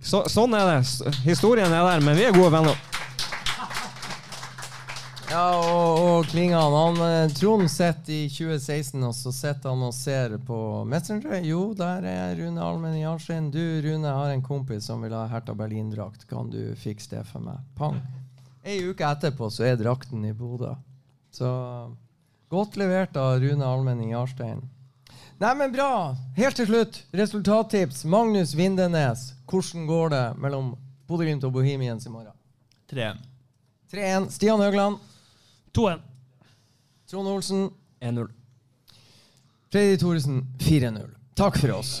Så, 0.00 0.22
sånn 0.32 0.54
er 0.56 0.70
det. 0.70 1.14
Historien 1.26 1.72
er 1.72 1.84
der, 1.84 2.04
men 2.04 2.16
vi 2.16 2.24
er 2.24 2.36
gode 2.36 2.52
venner. 2.54 2.78
Ja, 5.26 5.58
og, 5.58 6.00
og 6.00 6.28
Klingan 6.30 6.72
han, 6.72 7.00
eh, 7.02 7.32
Trond 7.34 7.66
sitter 7.68 8.12
i 8.14 8.28
2016, 8.30 9.02
og 9.02 9.14
så 9.18 9.32
sitter 9.34 9.74
han 9.74 9.82
og 9.82 9.94
ser 9.94 10.36
på 10.46 10.58
Messenger. 10.88 11.40
Jo, 11.44 11.72
der 11.76 12.06
er 12.06 12.36
Rune 12.38 12.62
Almen 12.62 12.94
Jarstein. 13.00 13.50
Du, 13.52 13.60
Rune, 13.84 14.06
har 14.06 14.30
en 14.30 14.44
kompis 14.46 14.86
som 14.86 15.02
vil 15.02 15.16
ha 15.18 15.26
Hertha 15.28 15.56
Berlin-drakt. 15.58 16.28
Kan 16.30 16.48
du 16.54 16.60
fikse 16.78 17.16
det 17.16 17.26
for 17.28 17.42
meg? 17.42 17.58
Pang. 17.76 17.98
Ei 18.66 18.80
uke 18.82 19.06
etterpå 19.06 19.46
så 19.54 19.62
er 19.68 19.76
drakten 19.78 20.24
i 20.26 20.32
Bodø. 20.34 20.72
Så 21.30 21.48
godt 22.50 22.74
levert 22.80 23.14
av 23.20 23.38
Rune 23.38 23.62
Almen 23.62 24.00
Jarstein. 24.08 24.64
Nei, 25.38 25.52
men 25.54 25.70
bra. 25.74 26.16
Helt 26.34 26.56
til 26.58 26.66
slutt, 26.66 26.98
resultattips. 27.14 28.02
Magnus 28.08 28.56
Vindenes. 28.58 29.28
Hvordan 29.46 29.86
går 29.86 30.10
det 30.14 30.24
mellom 30.42 30.72
Bodø-Glimt 31.06 31.44
og 31.46 31.52
Bohemians 31.54 32.08
i 32.08 32.10
morgen? 32.10 32.34
3-1. 32.90 33.20
3-1. 33.92 34.30
Stian 34.34 34.64
Høgland. 34.64 34.98
2-1. 35.76 36.02
Trond 37.10 37.34
Olsen. 37.36 37.68
1-0. 38.00 38.32
Freddy 39.70 40.00
Thoresen 40.00 40.42
4-0. 40.58 41.06
Takk 41.36 41.60
for 41.60 41.78
oss. 41.78 42.00